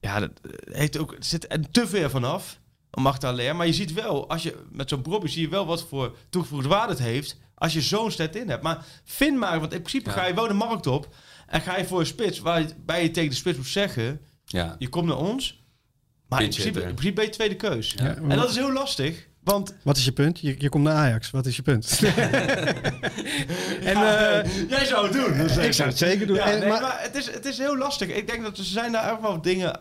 Ja, 0.00 0.20
dat 0.20 0.30
eh, 0.42 0.74
heeft 0.76 0.98
ook, 0.98 1.12
er 1.12 1.24
zit 1.24 1.52
er 1.52 1.70
te 1.70 1.86
ver 1.86 2.10
vanaf. 2.10 2.59
Mag 2.90 3.20
alleen. 3.20 3.56
Maar 3.56 3.66
je 3.66 3.72
ziet 3.72 3.92
wel, 3.92 4.28
als 4.28 4.42
je 4.42 4.56
met 4.70 4.88
zo'n 4.88 5.02
Bobby 5.02 5.28
zie 5.28 5.42
je 5.42 5.48
wel 5.48 5.66
wat 5.66 5.86
voor 5.88 6.16
toegevoegde 6.30 6.68
waarde 6.68 6.92
het 6.92 7.02
heeft. 7.02 7.36
Als 7.54 7.72
je 7.72 7.80
zo'n 7.80 8.10
stand 8.10 8.36
in 8.36 8.48
hebt. 8.48 8.62
Maar 8.62 8.84
vind 9.04 9.38
maar, 9.38 9.60
want 9.60 9.72
in 9.72 9.78
principe 9.82 10.10
Ja. 10.10 10.16
ga 10.16 10.26
je 10.26 10.34
wel 10.34 10.48
de 10.48 10.54
markt 10.54 10.86
op. 10.86 11.08
En 11.46 11.60
ga 11.60 11.76
je 11.76 11.84
voor 11.84 12.00
een 12.00 12.06
spits, 12.06 12.38
waarbij 12.38 13.02
je 13.02 13.10
tegen 13.10 13.30
de 13.30 13.36
spits 13.36 13.56
moet 13.56 13.66
zeggen: 13.66 14.20
Ja. 14.44 14.76
je 14.78 14.88
komt 14.88 15.06
naar 15.06 15.16
ons. 15.18 15.64
Maar 16.28 16.42
in 16.42 16.48
principe, 16.48 16.78
in 16.80 16.84
principe 16.94 17.12
ben 17.14 17.24
je 17.24 17.30
tweede 17.30 17.56
keus. 17.56 17.92
Ja, 17.96 18.14
En 18.16 18.28
dat 18.28 18.50
is 18.50 18.56
heel 18.56 18.72
lastig. 18.72 19.28
Want 19.44 19.74
Wat 19.82 19.96
is 19.96 20.04
je 20.04 20.12
punt? 20.12 20.40
Je, 20.40 20.54
je 20.58 20.68
komt 20.68 20.84
naar 20.84 20.94
Ajax. 20.94 21.30
Wat 21.30 21.46
is 21.46 21.56
je 21.56 21.62
punt? 21.62 22.00
en, 23.82 23.96
eh, 23.96 24.68
jij 24.68 24.84
zou 24.84 25.04
het 25.04 25.12
doen. 25.12 25.40
ik 25.64 25.72
zou 25.72 25.88
het 25.88 25.98
zeker 25.98 26.26
doen. 26.26 26.36
Ja, 26.36 26.44
En- 26.50 26.58
nee, 26.60 26.68
maar- 26.68 26.80
maar, 26.80 26.98
het, 27.02 27.14
is, 27.16 27.30
het 27.30 27.44
is 27.44 27.58
heel 27.58 27.76
lastig. 27.76 28.08
Ik 28.08 28.26
denk 28.26 28.42
dat 28.42 28.58
er 28.58 28.64
zijn 28.64 28.92
daar 28.92 29.12
echt 29.12 29.20
wel 29.20 29.40
dingen 29.42 29.80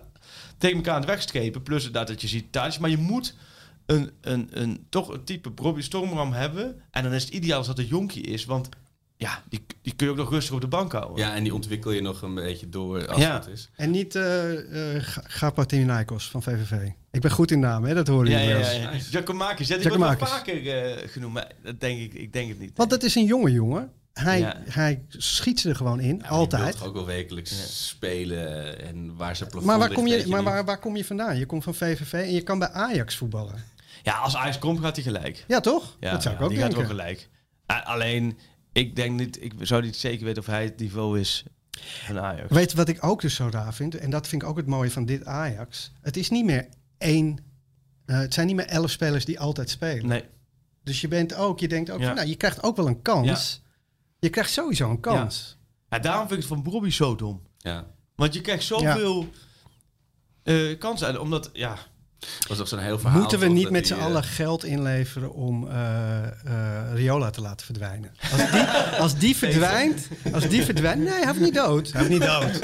tegen 0.59 0.75
elkaar 0.77 0.93
aan 0.93 0.99
het 1.01 1.09
wegstrepen. 1.09 1.63
Plus 1.63 1.85
inderdaad 1.85 2.07
dat 2.07 2.21
je 2.21 2.27
ziet 2.27 2.51
thuis. 2.51 2.77
Maar 2.77 2.89
je 2.89 2.97
moet 2.97 3.35
een, 3.85 4.11
een, 4.21 4.47
een, 4.51 4.85
toch 4.89 5.07
een 5.13 5.23
type 5.23 5.49
Bobby 5.49 5.81
Stormram 5.81 6.31
hebben. 6.33 6.81
En 6.91 7.03
dan 7.03 7.13
is 7.13 7.23
het 7.23 7.33
ideaal 7.33 7.57
als 7.57 7.67
dat 7.67 7.79
een 7.79 7.85
jonkie 7.87 8.23
is. 8.23 8.45
Want 8.45 8.69
ja, 9.17 9.43
die, 9.49 9.65
die 9.81 9.93
kun 9.95 10.05
je 10.05 10.11
ook 10.11 10.17
nog 10.17 10.29
rustig 10.29 10.55
op 10.55 10.61
de 10.61 10.67
bank 10.67 10.91
houden. 10.91 11.17
Ja, 11.25 11.35
en 11.35 11.43
die 11.43 11.53
ontwikkel 11.53 11.91
je 11.91 12.01
nog 12.01 12.21
een 12.21 12.35
beetje 12.35 12.69
door 12.69 13.07
als 13.07 13.21
Ja. 13.21 13.33
het 13.33 13.47
is. 13.47 13.69
En 13.75 13.91
niet 13.91 14.15
uh, 14.15 14.53
uh, 14.53 15.01
Gapatinaikos 15.23 16.29
van 16.29 16.43
VVV. 16.43 16.89
Ik 17.11 17.21
ben 17.21 17.31
goed 17.31 17.51
in 17.51 17.59
naam, 17.59 17.83
hè? 17.83 17.93
dat 17.93 18.07
horen 18.07 18.31
Ja, 18.31 18.39
jullie 18.39 18.55
ja, 18.55 18.59
wel 18.61 18.71
ja, 18.81 18.91
eens. 18.91 19.03
ja. 19.05 19.09
Giacomakis, 19.11 19.67
ja, 19.67 19.77
die 19.77 19.89
wordt 19.89 20.19
vaker 20.29 20.67
eh, 20.67 21.09
genoemd. 21.09 21.33
Maar 21.33 21.51
dat 21.63 21.79
denk 21.79 21.99
ik, 21.99 22.13
ik 22.13 22.33
denk 22.33 22.49
het 22.49 22.59
niet. 22.59 22.71
Want 22.75 22.89
dat 22.89 23.03
is 23.03 23.15
een 23.15 23.25
jonge 23.25 23.51
jongen. 23.51 23.91
Hij, 24.19 24.39
Ja. 24.39 24.57
hij 24.69 25.01
schiet 25.09 25.59
ze 25.59 25.69
er 25.69 25.75
gewoon 25.75 25.99
in, 25.99 26.17
Ja, 26.21 26.27
altijd. 26.27 26.71
toch 26.77 26.85
ook 26.87 26.93
wel 26.93 27.05
wekelijks 27.05 27.87
spelen 27.87 28.79
en 28.81 29.15
waar 29.15 29.35
ze 29.35 29.41
plafond 29.43 29.65
Maar, 29.65 29.77
waar 29.79 29.87
ligt, 29.89 29.99
kom, 29.99 30.09
je, 30.09 30.27
maar 30.27 30.43
waar, 30.43 30.65
waar 30.65 30.79
kom 30.79 30.95
je 30.95 31.05
vandaan? 31.05 31.37
Je 31.37 31.45
komt 31.45 31.63
van 31.63 31.73
VVV 31.75 32.13
en 32.13 32.33
je 32.33 32.41
kan 32.41 32.59
bij 32.59 32.69
Ajax 32.69 33.15
voetballen. 33.15 33.63
Ja, 34.03 34.17
als 34.17 34.35
Ajax 34.35 34.59
komt, 34.59 34.79
gaat 34.79 34.95
hij 34.95 35.03
gelijk. 35.03 35.45
Ja, 35.47 35.59
toch? 35.59 35.97
Ja, 35.99 36.11
dat 36.11 36.21
zou 36.23 36.35
ik 36.35 36.41
ook 36.41 36.49
die 36.49 36.57
denken. 36.57 36.77
gaat 36.77 36.87
wel 36.87 36.95
gelijk. 36.97 37.29
Alleen, 37.65 38.37
ik 38.71 38.95
denk 38.95 39.19
niet, 39.19 39.43
ik 39.43 39.53
zou 39.61 39.81
niet 39.81 39.95
zeker 39.95 40.25
weten 40.25 40.41
of 40.41 40.47
hij 40.47 40.63
het 40.63 40.79
niveau 40.79 41.19
is 41.19 41.43
van 41.79 42.19
Ajax. 42.19 42.53
Weet 42.53 42.71
je 42.71 42.77
wat 42.77 42.89
ik 42.89 43.03
ook 43.03 43.21
dus 43.21 43.35
zo 43.35 43.47
raar 43.51 43.73
vind? 43.73 43.95
En 43.95 44.09
dat 44.09 44.27
vind 44.27 44.41
ik 44.41 44.47
ook 44.47 44.57
het 44.57 44.65
mooie 44.67 44.91
van 44.91 45.05
dit 45.05 45.25
Ajax. 45.25 45.91
Het 46.01 46.17
is 46.17 46.29
niet 46.29 46.45
meer 46.45 46.67
één... 46.97 47.39
eh, 48.05 48.17
het 48.19 48.33
zijn 48.33 48.47
niet 48.47 48.55
meer 48.55 48.65
elf 48.67 48.89
spelers 48.91 49.25
die 49.25 49.39
altijd 49.39 49.69
spelen. 49.69 50.07
Nee. 50.07 50.23
Dus 50.83 51.01
je 51.01 51.07
bent 51.07 51.33
ook... 51.35 51.59
Je 51.59 51.67
denkt 51.67 51.89
ook 51.89 51.99
Ja. 51.99 52.05
van, 52.05 52.15
nou, 52.15 52.27
je 52.27 52.35
krijgt 52.35 52.63
ook 52.63 52.75
wel 52.75 52.87
een 52.87 53.01
kans. 53.01 53.61
Je 54.19 54.29
krijgt 54.29 54.51
sowieso 54.51 54.89
een 54.89 54.99
kans. 54.99 55.57
Ja, 55.89 55.99
daarom 55.99 56.27
vind 56.27 56.43
ik 56.43 56.49
het 56.49 56.57
van 56.57 56.71
Bobby 56.71 56.89
zo 56.89 57.15
dom. 57.15 57.41
Ja, 57.57 57.85
Want 58.15 58.33
je 58.33 58.41
krijgt 58.41 58.63
zoveel 58.63 59.29
eh, 60.43 60.77
kansen. 60.79 61.07
En 61.07 61.19
Omdat, 61.19 61.49
ja, 61.53 61.77
dat 62.19 62.47
was 62.47 62.57
toch 62.57 62.67
zo'n 62.67 62.79
heel 62.79 62.99
verhaal. 62.99 63.19
Moeten 63.19 63.39
we 63.39 63.47
niet 63.47 63.69
met 63.69 63.85
die, 63.85 63.93
z'n 63.93 63.99
eh, 63.99 64.05
allen 64.05 64.23
geld 64.23 64.63
inleveren 64.63 65.33
om 65.33 65.67
eh, 65.67 66.17
eh, 66.25 66.93
Riola 66.93 67.29
te 67.29 67.41
laten 67.41 67.65
verdwijnen? 67.65 68.11
Als 68.31 68.51
die, 68.51 68.61
als 68.99 69.17
die 69.17 69.35
verdwijnt, 69.35 70.07
als 70.33 70.47
die 70.47 70.63
verdwijnt, 70.63 71.01
nee, 71.01 71.13
hij 71.13 71.25
heeft 71.25 71.39
niet 71.39 71.53
dood. 71.53 71.91
Hij 71.91 72.01
heeft 72.01 72.19
niet 72.19 72.29
dood. 72.29 72.59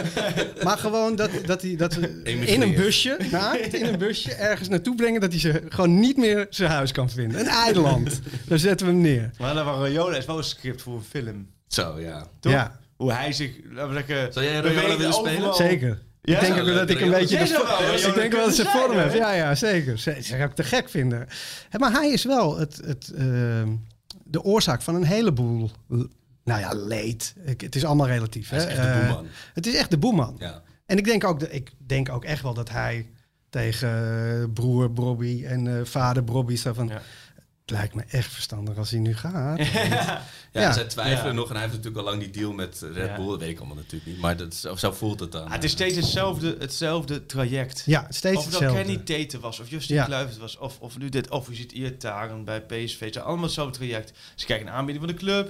Maar 0.63 0.77
gewoon 0.77 1.15
dat, 1.15 1.29
dat 1.45 1.61
hij 1.61 1.75
dat 1.75 1.93
we 1.93 2.21
in 2.23 2.61
een 2.61 2.75
busje, 2.75 3.17
naakt, 3.31 3.73
in 3.73 3.85
een 3.85 3.97
busje 3.97 4.33
ergens 4.33 4.69
naartoe 4.69 4.95
brengen 4.95 5.21
dat 5.21 5.31
hij 5.31 5.39
ze 5.39 5.63
gewoon 5.69 5.99
niet 5.99 6.17
meer 6.17 6.47
zijn 6.49 6.71
huis 6.71 6.91
kan 6.91 7.09
vinden. 7.09 7.39
Een 7.39 7.47
eiland. 7.47 8.19
Daar 8.47 8.59
zetten 8.59 8.87
we 8.87 8.91
hem 8.93 9.01
neer. 9.01 9.29
maar 9.39 9.53
dan 9.53 9.65
waren 9.65 9.81
Rayola 9.81 10.17
is 10.17 10.25
wel 10.25 10.37
een 10.37 10.43
script 10.43 10.81
voor 10.81 10.95
een 10.95 11.03
film. 11.09 11.47
Zo, 11.67 11.99
ja. 11.99 12.27
Toch? 12.39 12.51
Ja, 12.51 12.79
Hoe 12.95 13.11
hij 13.11 13.33
zich, 13.33 13.51
laten 13.71 13.93
we 13.93 13.95
zeggen... 13.95 14.33
Zou 14.33 14.45
jij 14.45 14.61
beweegt 14.61 14.97
willen 14.97 15.13
spelen? 15.13 15.35
overal. 15.35 15.53
zeker. 15.53 15.99
Ja? 16.25 16.39
ik 16.39 16.45
denk 16.47 16.59
ook 16.59 16.73
dat 16.73 16.89
ik 16.89 16.99
een 17.01 17.09
beetje... 17.09 17.37
De 17.37 17.75
wel 17.79 18.09
ik 18.09 18.15
denk 18.15 18.33
wel 18.33 18.45
dat 18.45 18.55
ze 18.55 18.65
vorm 18.65 18.97
heeft. 18.97 19.13
hè? 19.13 19.17
Ja, 19.19 19.31
ja, 19.33 19.55
zeker. 19.55 19.99
Ze 19.99 20.15
zou 20.19 20.41
ik 20.41 20.53
te 20.53 20.63
gek 20.63 20.89
vinden. 20.89 21.27
Hè, 21.69 21.79
maar 21.79 21.91
hij 21.91 22.09
is 22.09 22.23
wel 22.23 22.57
het, 22.57 22.81
het, 22.85 23.11
ehm, 23.17 23.69
de 24.23 24.43
oorzaak 24.43 24.81
van 24.81 24.95
een 24.95 25.03
heleboel... 25.03 25.69
Nou 26.43 26.59
ja, 26.59 26.73
leed. 26.73 27.33
Ik, 27.45 27.61
het 27.61 27.75
is 27.75 27.85
allemaal 27.85 28.07
relatief. 28.07 28.49
Hij 28.49 28.57
is 28.59 28.63
hè. 28.63 28.69
echt 28.69 28.81
de 28.81 28.87
Eh, 28.87 28.99
boeman. 29.07 29.27
het 29.53 29.67
is 29.67 29.75
echt 29.75 29.89
de 29.89 29.97
boeman. 29.97 30.35
Ja. 30.39 30.61
En 30.85 30.97
ik 30.97 31.05
denk, 31.05 31.23
ook, 31.23 31.39
dat- 31.39 31.53
ik 31.53 31.71
denk 31.77 32.09
ook 32.09 32.23
echt 32.25 32.41
wel 32.41 32.53
dat 32.53 32.69
hij 32.69 33.07
tegen 33.49 34.51
broer 34.53 34.93
Bobby 34.93 35.43
en 35.45 35.67
eh, 35.67 35.85
vader 35.85 36.23
Bobby 36.23 36.55
zo 36.55 36.73
van... 36.73 36.87
Ja. 36.87 37.01
Het 37.65 37.73
lijkt 37.77 37.95
me 37.95 38.03
echt 38.07 38.31
verstandig 38.33 38.77
als 38.77 38.89
hij 38.91 38.99
nu 38.99 39.15
gaat. 39.15 39.57
Ja, 39.67 40.21
Ja. 40.51 40.73
zij 40.73 40.83
twijfelen 40.85 41.25
Ja. 41.33 41.39
nog 41.39 41.45
en 41.49 41.51
hij 41.53 41.61
heeft 41.61 41.73
natuurlijk 41.75 42.05
al 42.05 42.09
lang 42.11 42.21
die 42.23 42.31
deal 42.31 42.51
met 42.53 42.85
Red 42.93 43.07
Ja. 43.09 43.15
Bull. 43.15 43.27
Dat 43.27 43.39
weet 43.39 43.49
ik 43.49 43.57
allemaal 43.57 43.75
natuurlijk 43.75 44.05
niet. 44.11 44.19
Maar 44.19 44.37
dat, 44.37 44.53
zo, 44.53 44.75
zo 44.75 44.91
voelt 44.91 45.19
het 45.19 45.31
dan. 45.31 45.45
Ah, 45.45 45.51
het 45.51 45.63
is 45.63 45.71
steeds 45.71 45.95
hetzelfde, 45.95 46.55
hetzelfde 46.59 47.25
traject. 47.25 47.83
Ja, 47.85 48.05
steeds 48.09 48.37
of 48.37 48.43
het 48.43 48.53
hetzelfde. 48.53 48.79
al 48.79 48.85
Kenny 48.85 49.03
Teten 49.03 49.39
was, 49.39 49.59
of 49.59 49.69
Justin 49.69 49.95
Ja. 49.95 50.05
Kluivert 50.05 50.37
was, 50.37 50.57
of, 50.57 50.79
of 50.79 50.97
nu 50.97 51.09
dit, 51.09 51.29
of 51.29 51.47
je 51.49 51.55
ziet 51.55 51.71
Iataren 51.71 52.43
bij 52.43 52.61
PSV. 52.61 52.99
Het 52.99 53.13
zijn 53.13 53.25
allemaal 53.25 53.43
hetzelfde 53.45 53.77
traject. 53.77 54.17
Ze 54.35 54.45
krijgen 54.45 54.67
een 54.67 54.73
aanbieding 54.73 55.05
van 55.05 55.15
de 55.15 55.21
club, 55.21 55.49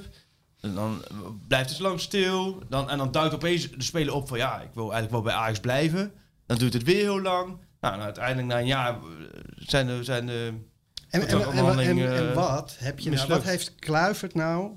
en 0.62 0.74
dan 0.76 1.04
blijft 1.48 1.70
het 1.70 1.80
lang 1.80 2.00
stil. 2.00 2.64
Dan, 2.70 2.90
en 2.90 2.98
dan 2.98 3.12
duikt 3.12 3.34
opeens 3.36 3.72
de 3.72 3.84
speler 3.84 4.14
op 4.14 4.28
van 4.28 4.38
ja, 4.38 4.62
ik 4.62 4.70
wil 4.74 4.84
eigenlijk 4.84 5.12
wel 5.12 5.22
bij 5.22 5.34
Ajax 5.34 5.60
blijven. 5.60 6.12
Dan 6.46 6.58
duurt 6.58 6.74
het 6.74 6.84
weer 6.84 7.02
heel 7.02 7.22
lang. 7.22 7.58
Nou, 7.82 7.94
en 7.94 8.02
uiteindelijk 8.02 8.48
na 8.48 8.60
een 8.60 8.66
jaar 8.66 8.94
eh, 8.94 9.00
zijn 9.56 9.88
de, 9.88 10.04
zijn 10.04 10.26
de 10.26 10.54
En, 11.22 11.28
Dat 11.28 11.30
en, 11.30 11.42
en, 11.42 11.48
onderhandeling, 11.48 12.00
en- 12.02 12.16
en 12.16 12.30
eh, 12.30 12.36
wat 12.36 12.76
heb 12.80 13.00
je 13.00 13.10
nou, 13.10 13.28
wat 13.28 13.44
heeft 13.44 13.76
Kluivert 13.76 14.34
nou 14.34 14.72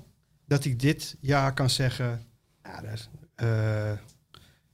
dat 0.47 0.63
hij 0.63 0.75
dit 0.75 1.15
jaar 1.19 1.53
kan 1.53 1.69
zeggen, 1.69 2.25
ja, 2.63 2.81
dat, 2.81 2.91
is, 2.93 3.09
eh, 3.35 3.91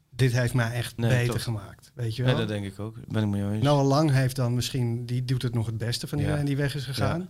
dit 0.10 0.32
heeft 0.32 0.54
mij 0.54 0.72
echt 0.72 0.98
Nee, 0.98 1.10
beter 1.10 1.34
toch. 1.34 1.44
gemaakt, 1.44 1.92
weet 1.96 2.16
je 2.16 2.22
Ja, 2.24 2.28
wel? 2.30 2.38
dat 2.38 2.48
denk 2.48 2.66
ik 2.66 2.80
ook. 2.80 2.98
Ben 3.08 3.24
ik 3.24 3.30
mee 3.30 3.52
eens. 3.52 3.64
Noah 3.64 3.88
Lang 3.88 4.12
heeft 4.12 4.36
dan 4.36 4.54
misschien, 4.54 5.06
die 5.06 5.26
doet 5.26 5.42
het 5.42 5.54
nog 5.54 5.66
het 5.66 5.78
beste 5.78 6.08
van 6.08 6.18
Ja. 6.18 6.24
iedereen 6.24 6.46
die 6.46 6.58
weg 6.58 6.76
is 6.76 6.86
gegaan. 6.86 7.30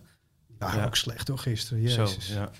Ja, 0.58 0.74
Ja. 0.76 0.84
ook 0.84 0.96
slecht 0.96 1.26
toch 1.26 1.42
gisteren, 1.42 1.88
Zo, 1.90 2.02
jezus. 2.02 2.28
ja. 2.28 2.50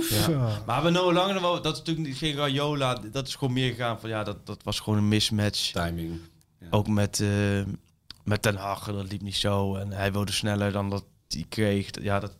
Zo. 0.26 0.48
Maar 0.66 0.82
we 0.82 0.90
Noah 0.90 1.12
Lange, 1.14 1.40
wel- 1.40 1.62
dat 1.62 1.72
is 1.72 1.78
natuurlijk 1.78 2.06
niet 2.06 2.16
geen 2.16 2.34
Rayola. 2.36 2.94
Dat 3.12 3.26
is 3.26 3.34
gewoon 3.34 3.54
meer 3.54 3.70
gegaan 3.70 4.00
van 4.00 4.08
ja, 4.10 4.24
dat, 4.24 4.46
dat 4.46 4.62
was 4.62 4.80
gewoon 4.80 4.98
een 4.98 5.08
mismatch. 5.08 5.70
Timing. 5.70 6.20
Ook 6.70 6.88
met, 6.88 7.20
eh 7.20 7.60
met 8.30 8.42
Ten 8.42 8.56
Hag, 8.56 8.84
dat 8.92 9.10
liep 9.10 9.22
niet 9.22 9.36
zo. 9.36 9.74
En 9.76 9.92
hij 9.92 10.12
wilde 10.12 10.32
sneller 10.32 10.72
dan 10.72 10.90
dat 10.90 11.04
hij 11.28 11.44
kreeg. 11.48 11.88
Ja, 12.02 12.20
dat, 12.20 12.32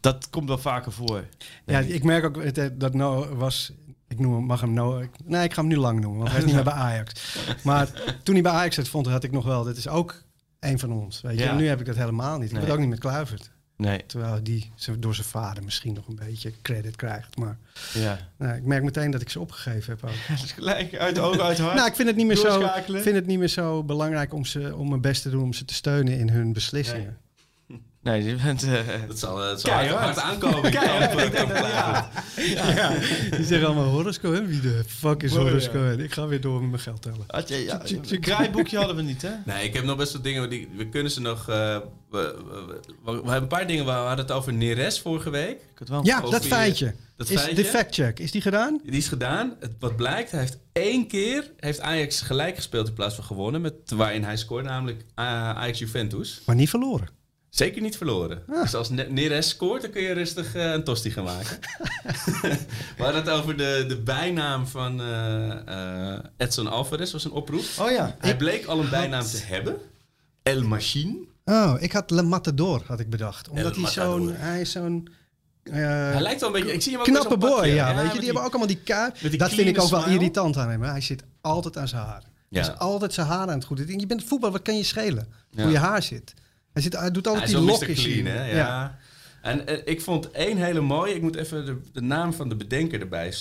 dat 0.00 0.30
komt 0.30 0.48
wel 0.48 0.58
vaker 0.58 0.92
voor. 0.92 1.24
Ja, 1.66 1.78
ik. 1.78 1.88
ik 1.88 2.04
merk 2.04 2.24
ook 2.24 2.42
het- 2.42 2.80
dat 2.80 2.94
Noah 2.94 3.32
was, 3.38 3.72
ik 4.08 4.18
noem 4.18 4.34
hem, 4.34 4.44
mag 4.44 4.60
hem 4.60 5.00
ik- 5.02 5.10
nee, 5.24 5.44
ik 5.44 5.52
ga 5.52 5.60
hem 5.60 5.70
nu 5.70 5.76
lang 5.76 6.00
noemen, 6.00 6.18
want 6.18 6.30
hij 6.30 6.38
is 6.38 6.44
niet 6.46 6.54
meer 6.54 6.64
bij 6.64 6.72
Ajax. 6.72 7.36
Maar 7.64 7.90
toen 8.22 8.34
hij 8.34 8.42
bij 8.42 8.52
Ajax 8.52 8.74
zat, 8.74 8.88
vond 8.88 9.06
had 9.06 9.24
ik 9.24 9.32
nog 9.32 9.44
wel, 9.44 9.62
dit 9.62 9.76
is 9.76 9.88
ook 9.88 10.22
een 10.60 10.78
van 10.78 10.92
ons, 10.92 11.20
weet 11.20 11.38
je. 11.38 11.44
Ja. 11.44 11.50
En 11.50 11.56
nu 11.56 11.68
heb 11.68 11.80
ik 11.80 11.86
dat 11.86 11.96
helemaal 11.96 12.38
niet. 12.38 12.50
Ik 12.50 12.56
heb 12.56 12.60
Nee. 12.60 12.64
het 12.64 12.72
ook 12.72 12.78
niet 12.80 12.88
met 12.88 12.98
Kluivert. 12.98 13.50
Nee, 13.76 14.06
Terwijl 14.06 14.42
die 14.42 14.72
ze- 14.74 14.98
door 14.98 15.14
zijn 15.14 15.26
vader 15.26 15.64
misschien 15.64 15.92
nog 15.94 16.08
een 16.08 16.18
beetje 16.26 16.52
credit 16.62 16.96
krijgt. 16.96 17.36
Maar 17.36 17.58
ja. 17.94 18.18
nou, 18.36 18.56
ik 18.56 18.64
merk 18.64 18.82
meteen 18.82 19.10
dat 19.10 19.20
ik 19.20 19.28
ze 19.30 19.40
opgegeven 19.40 19.92
heb 19.98 20.10
ook. 20.10 20.38
Is 20.44 20.52
gelijk 20.52 20.96
uit 20.96 21.14
de 21.14 21.20
ogen, 21.20 21.42
uit 21.44 21.58
hart. 21.58 21.74
nou, 21.74 21.86
ik 21.88 21.94
vind 21.94 22.08
het, 22.08 22.16
niet 22.16 22.26
meer 22.26 22.36
zo, 22.36 22.70
vind 22.86 23.04
het 23.16 23.26
niet 23.26 23.38
meer 23.38 23.48
zo 23.48 23.82
belangrijk 23.84 24.34
om, 24.34 24.44
ze, 24.44 24.76
om 24.76 24.88
mijn 24.88 25.00
best 25.00 25.22
te 25.22 25.30
doen 25.30 25.42
om 25.42 25.52
ze 25.52 25.64
te 25.64 25.74
steunen 25.74 26.18
in 26.18 26.28
hun 26.28 26.52
beslissingen. 26.52 27.18
Nee, 28.06 28.24
je 28.24 28.34
bent... 28.44 28.62
eh, 28.62 28.70
Dat 29.08 29.18
zal, 29.18 29.42
eh, 29.42 29.50
het 29.50 29.60
zal 29.60 29.72
hard, 29.72 29.86
Keihard. 29.86 30.04
hard 30.18 30.18
aankomen. 30.18 30.70
Keihard. 30.70 31.12
dat 31.36 31.48
ja. 31.48 32.10
Ja. 32.36 32.92
Die 33.36 33.44
zeggen 33.44 33.66
allemaal 33.66 33.84
Horace 33.84 34.20
Cohen. 34.20 34.46
Wie 34.46 34.60
de 34.60 34.82
fuck 34.86 35.22
is 35.22 35.34
Horace 35.34 35.66
ja. 35.66 35.72
Cohen? 35.72 36.00
Ik 36.00 36.12
ga 36.12 36.26
weer 36.26 36.40
door 36.40 36.60
met 36.60 36.70
mijn 36.70 36.82
geld 36.82 37.02
tellen. 37.02 37.24
Had 37.26 37.48
je, 37.48 37.64
ja, 37.64 37.80
een 37.84 38.20
draaiboekje 38.20 38.76
hadden 38.76 38.96
we 38.96 39.02
niet, 39.02 39.22
hè? 39.22 39.30
Nee, 39.44 39.64
ik 39.64 39.74
heb 39.74 39.84
nog 39.84 39.96
best 39.96 40.12
wat 40.12 40.24
dingen. 40.24 40.50
Die, 40.50 40.68
we 40.76 40.88
kunnen 40.88 41.12
ze 41.12 41.20
nog. 41.20 41.48
eh, 41.48 41.78
we, 42.10 42.36
we, 42.48 42.80
we- 43.04 43.12
we 43.12 43.12
hebben 43.12 43.34
een 43.42 43.46
paar 43.46 43.66
dingen. 43.66 43.84
We 43.84 43.90
hadden 43.90 44.18
het 44.26 44.30
over 44.34 44.52
Neres 44.52 45.00
vorige 45.00 45.30
week. 45.30 45.50
Ik 45.60 45.78
had 45.78 45.88
wel 45.88 46.00
Ja, 46.04 46.18
Over 46.18 46.30
dat 46.30 46.46
feitje. 46.46 46.94
Dat 47.16 47.28
is 47.30 47.40
feitje. 47.40 47.54
de 47.62 47.64
fact 47.64 47.94
check. 47.94 48.18
Is 48.18 48.30
die 48.30 48.40
gedaan? 48.42 48.80
Die 48.84 48.92
is 48.98 49.08
gedaan. 49.08 49.54
Het, 49.60 49.72
wat 49.78 49.96
blijkt, 49.96 50.30
hij 50.30 50.40
heeft 50.40 50.58
één 50.72 51.06
keer 51.08 51.50
heeft 51.56 51.80
Ajax 51.80 52.20
gelijk 52.20 52.56
gespeeld 52.56 52.88
in 52.88 52.94
plaats 52.94 53.14
van 53.14 53.24
gewonnen. 53.24 53.60
Met, 53.60 53.72
waarin 53.94 54.24
hij 54.24 54.36
scoorde, 54.36 54.68
namelijk 54.68 55.00
eh, 55.14 55.24
Ajax 55.50 55.78
Juventus. 55.78 56.40
Maar 56.46 56.56
niet 56.56 56.70
verloren. 56.70 57.08
Zeker 57.56 57.82
niet 57.82 57.96
verloren. 57.96 58.42
Ah. 58.48 58.62
Dus 58.62 58.74
als 58.74 58.90
Ne- 58.90 59.06
Neres 59.10 59.48
scoort, 59.48 59.82
dan 59.82 59.90
kun 59.90 60.02
je 60.02 60.12
rustig 60.12 60.54
eh, 60.54 60.72
een 60.72 60.84
tosti 60.84 61.10
gaan 61.10 61.24
maken. 61.24 61.58
We 62.96 63.02
hadden 63.02 63.20
het 63.24 63.30
over 63.30 63.56
de, 63.56 63.84
de 63.88 63.96
bijnaam 63.96 64.66
van 64.66 65.00
eh, 65.00 66.12
eh, 66.14 66.24
Edson 66.36 66.66
Alvarez, 66.66 67.12
was 67.12 67.24
een 67.24 67.30
oproep. 67.30 67.64
Oh 67.80 67.90
ja. 67.90 68.16
Hij 68.18 68.36
bleek 68.36 68.66
al 68.66 68.80
een 68.80 68.90
bijnaam 68.90 69.24
te 69.24 69.38
hebben. 69.44 69.76
El 70.42 70.62
Machine. 70.62 71.18
Oh, 71.44 71.74
ik 71.78 71.92
had 71.92 72.10
Le 72.10 72.22
Matador, 72.22 72.82
had 72.86 73.00
ik 73.00 73.10
bedacht. 73.10 73.48
Omdat 73.48 73.76
El 73.76 73.82
hij 73.82 73.90
zo'n... 73.90 74.34
Hij 74.34 74.60
is 74.60 74.70
zo'n... 74.70 75.08
Hij 75.70 76.20
lijkt 76.20 76.40
wel 76.40 76.54
een 76.54 76.60
beetje... 76.60 76.74
Ik 76.74 76.82
zie 76.82 76.92
hem 76.92 77.00
ook 77.00 77.06
knappe 77.06 77.36
boy, 77.36 77.50
pakje. 77.50 77.74
ja. 77.74 77.94
weet 77.94 78.12
je, 78.12 78.16
die, 78.16 78.24
hebben 78.24 78.42
ook 78.42 78.48
allemaal 78.48 78.66
die 78.66 78.82
kaart. 78.84 79.38
Dat 79.38 79.52
vind 79.52 79.68
ik 79.68 79.80
ook 79.80 79.90
wel 79.90 80.06
irritant 80.06 80.56
aan 80.56 80.70
hem. 80.70 80.82
Hij 80.82 81.00
zit 81.00 81.22
altijd 81.40 81.76
aan 81.76 81.88
zijn 81.88 82.02
haar. 82.02 82.22
Ja. 82.48 82.60
Hij 82.60 82.72
is 82.72 82.78
altijd 82.78 83.12
zijn 83.12 83.26
haar 83.26 83.48
aan 83.48 83.58
het 83.58 83.64
goed. 83.64 83.78
Je 83.86 84.06
bent 84.06 84.24
voetbal, 84.24 84.50
wat 84.50 84.62
kan 84.62 84.76
je 84.76 84.82
schelen? 84.82 85.26
Ja. 85.50 85.62
Hoe 85.62 85.72
je 85.72 85.78
haar 85.78 86.02
zit. 86.02 86.34
Hij, 86.76 86.84
zit, 86.84 86.96
hij 86.98 87.10
doet 87.10 87.24
Hij 87.24 87.34
altijd 87.34 87.52
is 87.52 87.58
die 87.58 87.66
lokjes. 87.66 88.02
Clean, 88.02 88.26
hè? 88.26 88.56
Ja. 88.56 88.98
En 89.42 89.66
eh, 89.66 89.78
ik 89.84 90.00
vond 90.00 90.30
één 90.30 90.56
hele 90.56 90.80
mooie. 90.80 91.14
Ik 91.14 91.22
moet 91.22 91.36
even 91.36 91.66
de, 91.66 91.80
de 91.92 92.00
naam 92.00 92.32
van 92.32 92.48
de 92.48 92.56
bedenker 92.56 93.00
erbij. 93.00 93.34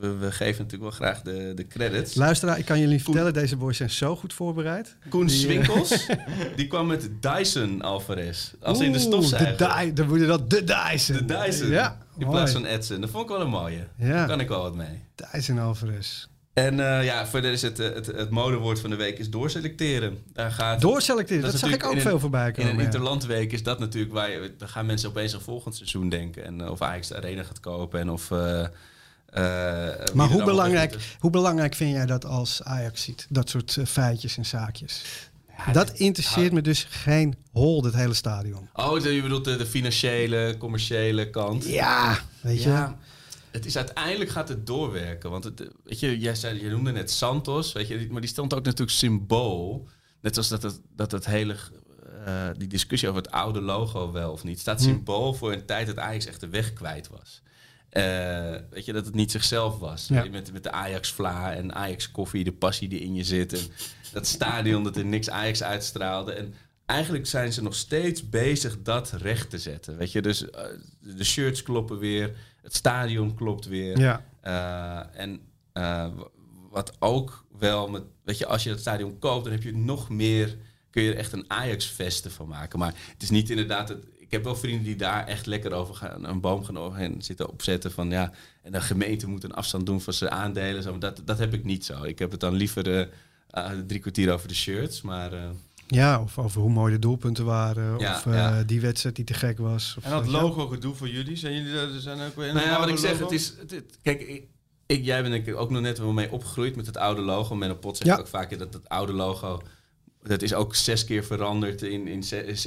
We, 0.00 0.16
we 0.16 0.32
geven 0.32 0.62
natuurlijk 0.64 0.82
wel 0.82 1.08
graag 1.08 1.22
de, 1.22 1.52
de 1.54 1.66
credits. 1.66 2.14
Luisteraar, 2.14 2.58
ik 2.58 2.64
kan 2.64 2.78
jullie 2.80 3.02
vertellen, 3.02 3.32
deze 3.32 3.56
boys 3.56 3.76
zijn 3.76 3.90
zo 3.90 4.16
goed 4.16 4.32
voorbereid. 4.32 4.96
Koen 5.08 5.26
Die, 5.26 5.36
eh, 5.36 5.42
Swinkels, 5.42 6.06
die 6.56 6.66
kwam 6.66 6.86
met 6.86 7.08
Dyson 7.20 7.82
Alvarez. 7.82 8.52
Als 8.60 8.80
in 8.80 8.92
de 8.92 8.98
stofzuiger. 8.98 9.56
De 9.56 9.74
Dy- 9.84 9.92
dan 9.92 10.08
moet 10.08 10.20
je 10.20 10.26
dat 10.26 10.50
de 10.50 10.64
Dyson. 10.64 11.16
De 11.16 11.24
Dyson. 11.24 11.68
Ja, 11.68 11.98
in 12.18 12.26
mooi. 12.26 12.36
plaats 12.36 12.52
van 12.52 12.64
Edson. 12.64 13.00
Dat 13.00 13.10
vond 13.10 13.22
ik 13.22 13.28
wel 13.28 13.40
een 13.40 13.50
mooie. 13.50 13.86
Ja. 13.96 14.08
Daar 14.08 14.26
kan 14.26 14.40
ik 14.40 14.48
wel 14.48 14.62
wat 14.62 14.74
mee. 14.74 15.04
Dyson 15.32 15.58
Alvarez. 15.58 16.26
En 16.52 16.80
eh, 16.80 17.04
ja, 17.04 17.26
verder 17.26 17.52
is 17.52 17.62
het, 17.62 17.78
eh, 17.78 17.94
het, 17.94 18.06
het 18.06 18.30
modewoord 18.30 18.80
van 18.80 18.90
de 18.90 18.96
week 18.96 19.18
is 19.18 19.30
doorselecteren. 19.30 20.18
Daar 20.32 20.50
gaat 20.50 20.80
Doorselecteren, 20.80 21.42
dat, 21.42 21.58
zag 21.58 21.70
ik 21.72 21.84
ook 21.86 21.92
in 21.92 22.00
veel 22.00 22.12
een- 22.14 22.20
voorbij 22.20 22.46
In 22.46 22.52
komen. 22.54 22.70
een 22.70 22.76
ja. 22.78 22.82
interlandweek 22.84 23.52
is 23.52 23.62
dat 23.62 23.78
natuurlijk 23.78 24.12
waar 24.12 24.30
je, 24.30 24.54
dan 24.58 24.68
gaan 24.68 24.86
mensen 24.86 25.08
opeens 25.08 25.34
aan 25.34 25.40
volgend 25.40 25.76
seizoen 25.76 26.08
denken. 26.08 26.44
En 26.44 26.60
eh, 26.60 26.70
of 26.70 26.82
Ajax 26.82 27.08
de 27.08 27.16
Arena 27.16 27.42
gaat 27.42 27.60
kopen 27.60 28.00
en 28.00 28.10
of... 28.10 28.30
Maar 30.14 30.28
hoe 30.28 30.44
belangrijk, 30.44 30.96
hoe 31.18 31.30
belangrijk 31.30 31.74
vind 31.74 31.94
jij 31.94 32.06
dat 32.06 32.24
als 32.24 32.62
Ajax 32.62 33.02
ziet? 33.02 33.26
Dat 33.28 33.48
soort 33.48 33.78
feitjes 33.86 34.36
en 34.36 34.46
zaakjes. 34.46 35.02
dat 35.72 35.90
interesseert 35.90 36.52
me 36.52 36.60
dus 36.60 36.86
geen 36.90 37.34
hol, 37.52 37.82
dit 37.82 37.94
hele 37.94 38.14
stadion. 38.14 38.68
Oh, 38.74 39.00
je 39.00 39.22
bedoelt 39.22 39.44
de, 39.44 39.56
de 39.56 39.66
financiële, 39.66 40.54
commerciële 40.58 41.30
kant. 41.30 41.64
Ja, 41.66 42.18
weet 42.40 42.62
je. 42.62 42.68
Ja, 42.68 42.96
het 43.52 43.66
is 43.66 43.76
uiteindelijk 43.76 44.30
gaat 44.30 44.48
het 44.48 44.66
doorwerken. 44.66 45.30
Want 45.30 45.44
het, 45.44 45.68
weet 45.84 46.00
je, 46.00 46.18
jij 46.18 46.34
zei, 46.34 46.62
je 46.62 46.70
noemde 46.70 46.92
net 46.92 47.10
Santos, 47.10 47.72
weet 47.72 47.88
je, 47.88 48.06
maar 48.10 48.20
die 48.20 48.30
stond 48.30 48.54
ook 48.54 48.64
natuurlijk 48.64 48.98
symbool. 48.98 49.88
Net 50.20 50.36
als 50.36 50.48
dat 50.48 50.62
het, 50.62 50.80
dat 50.96 51.10
het 51.12 51.26
hele, 51.26 51.56
eh, 52.24 52.48
die 52.56 52.68
discussie 52.68 53.08
over 53.08 53.22
het 53.22 53.30
oude 53.30 53.60
logo 53.60 54.12
wel 54.12 54.32
of 54.32 54.44
niet, 54.44 54.60
staat 54.60 54.78
Hm. 54.78 54.84
symbool 54.84 55.34
voor 55.34 55.52
een 55.52 55.66
tijd 55.66 55.86
dat 55.86 55.98
Ajax 55.98 56.26
echt 56.26 56.40
de 56.40 56.48
weg 56.48 56.72
kwijt 56.72 57.08
was. 57.08 57.42
Eh, 57.88 58.56
weet 58.70 58.84
je, 58.84 58.92
dat 58.92 59.06
het 59.06 59.14
niet 59.14 59.30
zichzelf 59.30 59.78
was. 59.78 60.08
Ja. 60.08 60.24
Met, 60.30 60.52
met 60.52 60.62
de 60.62 60.70
Ajax-vla 60.70 61.54
en 61.54 61.74
Ajax-koffie, 61.74 62.44
de 62.44 62.52
passie 62.52 62.88
die 62.88 63.00
in 63.00 63.14
je 63.14 63.24
zit. 63.24 63.52
En 63.52 63.66
dat 64.12 64.26
stadion 64.26 64.84
dat 64.84 64.96
er 64.96 65.04
niks 65.04 65.30
Ajax 65.30 65.62
uitstraalde. 65.62 66.32
En 66.32 66.54
eigenlijk 66.86 67.26
zijn 67.26 67.52
ze 67.52 67.62
nog 67.62 67.74
steeds 67.74 68.28
bezig 68.28 68.82
dat 68.82 69.10
recht 69.10 69.50
te 69.50 69.58
zetten. 69.58 69.96
Weet 69.96 70.12
je, 70.12 70.22
dus 70.22 70.50
eh, 70.50 70.64
de 71.00 71.24
shirts 71.24 71.62
kloppen 71.62 71.98
weer, 71.98 72.36
het 72.62 72.74
stadion 72.74 73.34
klopt 73.34 73.66
weer. 73.66 73.98
Ja. 73.98 74.24
Eh, 74.40 75.20
en 75.20 75.40
eh, 75.72 76.08
wat 76.70 76.96
ook 76.98 77.44
wel 77.58 77.88
met, 77.88 78.02
weet 78.24 78.38
je, 78.38 78.46
als 78.46 78.62
je 78.62 78.70
het 78.70 78.80
stadion 78.80 79.18
koopt, 79.18 79.44
dan 79.44 79.52
heb 79.52 79.62
je 79.62 79.76
nog 79.76 80.08
meer, 80.08 80.56
kun 80.90 81.02
je 81.02 81.12
er 81.12 81.18
echt 81.18 81.32
een 81.32 81.44
Ajax-vesten 81.48 82.30
van 82.30 82.48
maken. 82.48 82.78
Maar 82.78 82.94
het 83.12 83.22
is 83.22 83.30
niet 83.30 83.50
inderdaad 83.50 83.88
het. 83.88 84.04
Ik 84.18 84.38
heb 84.38 84.46
wel 84.46 84.56
vrienden 84.56 84.84
die 84.84 84.96
daar 84.96 85.26
echt 85.26 85.46
lekker 85.46 85.72
over 85.72 85.94
gaan, 85.94 86.24
een 86.28 86.40
boom 86.40 86.64
gaan 86.64 86.78
overheen 86.78 87.22
zitten 87.22 87.48
opzetten 87.48 87.92
van 87.92 88.10
ja, 88.10 88.32
en 88.62 88.72
de 88.72 88.80
gemeente 88.80 89.28
moet 89.28 89.44
een 89.44 89.54
afstand 89.54 89.86
doen 89.86 90.00
van 90.00 90.12
zijn 90.12 90.30
aandelen. 90.30 90.82
Zo, 90.82 90.90
maar 90.90 91.00
dat, 91.00 91.22
dat 91.24 91.38
heb 91.38 91.54
ik 91.54 91.64
niet 91.64 91.84
zo. 91.84 92.02
Ik 92.02 92.18
heb 92.18 92.30
het 92.30 92.40
dan 92.40 92.54
liever 92.54 93.10
eh, 93.50 93.70
drie 93.86 94.00
kwartier 94.00 94.32
over 94.32 94.48
de 94.48 94.54
shirts, 94.54 95.02
maar 95.02 95.32
Ja, 95.94 96.20
of 96.22 96.38
over 96.38 96.60
hoe 96.60 96.70
mooi 96.70 96.92
de 96.92 96.98
doelpunten 96.98 97.44
waren. 97.44 97.98
Ja, 97.98 98.14
of 98.16 98.26
eh, 98.26 98.34
ja. 98.34 98.62
die 98.62 98.80
wedstrijd 98.80 99.16
die 99.16 99.24
te 99.24 99.34
gek 99.34 99.58
was. 99.58 99.94
Of, 99.98 100.04
En 100.04 100.10
dat 100.10 100.24
je. 100.24 100.30
logo 100.30 100.66
gedoe 100.66 100.94
voor 100.94 101.08
jullie, 101.08 101.36
zijn 101.36 101.54
jullie 101.54 101.78
er 101.94 102.00
zijn 102.00 102.20
ook 102.20 102.36
weer 102.36 102.46
in 102.48 102.54
Nou 102.54 102.66
ja, 102.66 102.78
wat 102.78 102.88
ik 102.88 102.96
zeg, 102.98 103.10
logo? 103.12 103.22
het 103.24 103.32
is... 103.32 103.54
Het, 103.58 103.70
het- 103.70 103.98
kijk, 104.02 104.20
ik, 104.20 104.46
ik- 104.86 105.04
jij 105.04 105.20
bent 105.22 105.32
denk 105.34 105.46
ik 105.46 105.56
ook 105.56 105.70
nog 105.70 105.80
net 105.82 105.98
wel 105.98 106.12
mee 106.12 106.32
opgegroeid 106.32 106.76
met 106.76 106.86
het 106.86 106.96
oude 106.96 107.20
logo. 107.20 107.54
Menno 107.54 107.74
Pot 107.74 107.96
zegt 107.96 108.10
Ja. 108.10 108.16
ook 108.16 108.26
vaak 108.28 108.58
dat 108.58 108.74
het 108.74 108.88
oude 108.88 109.12
logo... 109.12 109.60
Dat 110.22 110.42
is 110.42 110.54
ook 110.54 110.74
zes 110.74 111.04
keer 111.04 111.24
veranderd 111.24 111.82
in, 111.82 112.06
in, 112.06 112.22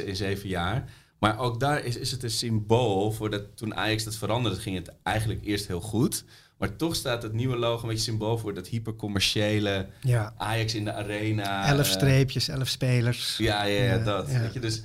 in 0.05 0.15
zeven 0.15 0.49
jaar. 0.49 0.89
Maar 1.19 1.39
ook 1.39 1.59
daar 1.59 1.83
is, 1.85 1.97
is 1.97 2.11
het 2.11 2.23
een 2.23 2.29
symbool 2.31 3.11
voor 3.11 3.29
dat 3.29 3.43
toen 3.57 3.75
Ajax 3.75 4.03
dat 4.03 4.15
veranderde, 4.15 4.59
ging 4.59 4.75
het 4.75 4.91
eigenlijk 5.03 5.45
eerst 5.45 5.67
heel 5.67 5.81
goed. 5.81 6.23
Maar 6.57 6.75
toch 6.75 6.95
staat 6.95 7.23
het 7.23 7.33
nieuwe 7.33 7.57
logo 7.57 7.81
een 7.83 7.87
beetje 7.89 8.03
symbool 8.03 8.37
voor 8.37 8.53
dat 8.53 8.67
hypercommerciële 8.67 9.87
Ja, 10.01 10.33
Ajax 10.37 10.75
in 10.75 10.85
de 10.85 10.93
arena. 10.93 11.65
elf 11.67 11.87
eh, 11.87 11.93
streepjes, 11.93 12.47
elf 12.47 12.67
spelers. 12.67 13.37
ja, 13.37 13.63
ja, 13.63 13.83
ja, 13.83 13.97
dat. 13.97 14.31
ja. 14.31 14.39
Weet 14.39 14.53
je, 14.53 14.59
dus 14.59 14.83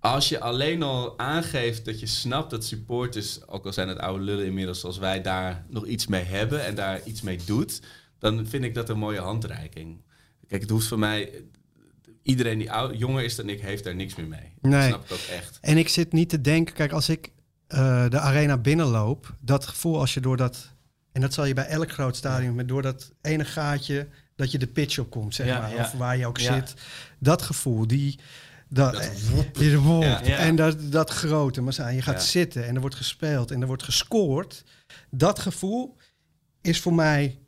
als 0.00 0.28
je 0.28 0.40
alleen 0.40 0.82
al 0.82 1.18
aangeeft 1.18 1.84
dat 1.84 2.00
je 2.00 2.06
snapt 2.06 2.50
dat 2.50 2.64
supporters, 2.64 3.48
ook 3.48 3.66
al 3.66 3.72
zijn 3.72 3.88
het 3.88 3.98
oude 3.98 4.24
lullen 4.24 4.46
inmiddels 4.46 4.80
zoals 4.80 4.98
wij, 4.98 5.22
daar 5.22 5.64
nog 5.68 5.86
iets 5.86 6.06
mee 6.06 6.24
hebben 6.24 6.64
en 6.64 6.74
daar 6.74 7.00
iets 7.04 7.22
mee 7.22 7.38
doet, 7.44 7.80
dan 8.18 8.46
vind 8.46 8.64
ik 8.64 8.74
dat 8.74 8.88
een 8.88 8.98
mooie 8.98 9.20
handreiking. 9.20 10.02
Kijk, 10.48 10.60
het 10.62 10.70
hoeft 10.70 10.86
voor 10.88 10.98
mij. 10.98 11.30
Iedereen 12.22 12.58
die 12.58 12.96
jonger 12.96 13.24
is 13.24 13.36
dan 13.36 13.48
ik, 13.48 13.60
heeft 13.60 13.84
daar 13.84 13.94
niks 13.94 14.14
meer 14.14 14.26
mee. 14.26 14.54
Nee. 14.60 14.72
Dat 14.72 14.88
snap 14.88 15.04
ik 15.04 15.12
ook 15.12 15.36
echt. 15.36 15.58
En 15.60 15.76
ik 15.78 15.88
zit 15.88 16.12
niet 16.12 16.28
te 16.28 16.40
denken, 16.40 16.74
kijk, 16.74 16.92
als 16.92 17.08
ik 17.08 17.32
eh, 17.66 18.08
de 18.08 18.18
arena 18.18 18.58
binnenloop, 18.58 19.34
dat 19.40 19.66
gevoel 19.66 19.98
als 19.98 20.14
je 20.14 20.20
door 20.20 20.36
dat, 20.36 20.68
en 21.12 21.20
dat 21.20 21.34
zal 21.34 21.44
je 21.44 21.54
bij 21.54 21.66
elk 21.66 21.92
groot 21.92 22.16
stadion, 22.16 22.54
met 22.54 22.68
door 22.68 22.82
dat 22.82 23.12
ene 23.22 23.44
gaatje, 23.44 24.08
dat 24.36 24.50
je 24.50 24.58
de 24.58 24.66
pitch 24.66 24.98
op 24.98 25.10
komt, 25.10 25.34
zeg 25.34 25.46
Ja, 25.46 25.60
maar, 25.60 25.70
ja. 25.74 25.80
of 25.80 25.92
waar 25.92 26.16
je 26.16 26.26
ook 26.26 26.38
Ja. 26.38 26.54
zit. 26.54 26.74
Dat 27.18 27.42
gevoel, 27.42 27.86
die, 27.86 28.18
dat, 28.68 28.92
Dat 28.92 29.02
eh, 29.02 29.10
die 30.22 30.34
en 30.34 30.56
dat, 30.56 30.76
dat 30.92 31.10
grote, 31.10 31.60
maar 31.60 31.72
zo, 31.72 31.86
je 31.88 32.02
gaat 32.02 32.14
Ja. 32.14 32.20
zitten 32.20 32.66
en 32.66 32.74
er 32.74 32.80
wordt 32.80 32.96
gespeeld 32.96 33.50
en 33.50 33.60
er 33.60 33.66
wordt 33.66 33.82
gescoord. 33.82 34.64
Dat 35.10 35.38
gevoel 35.38 35.96
is 36.60 36.80
voor 36.80 36.94
mij 36.94 37.38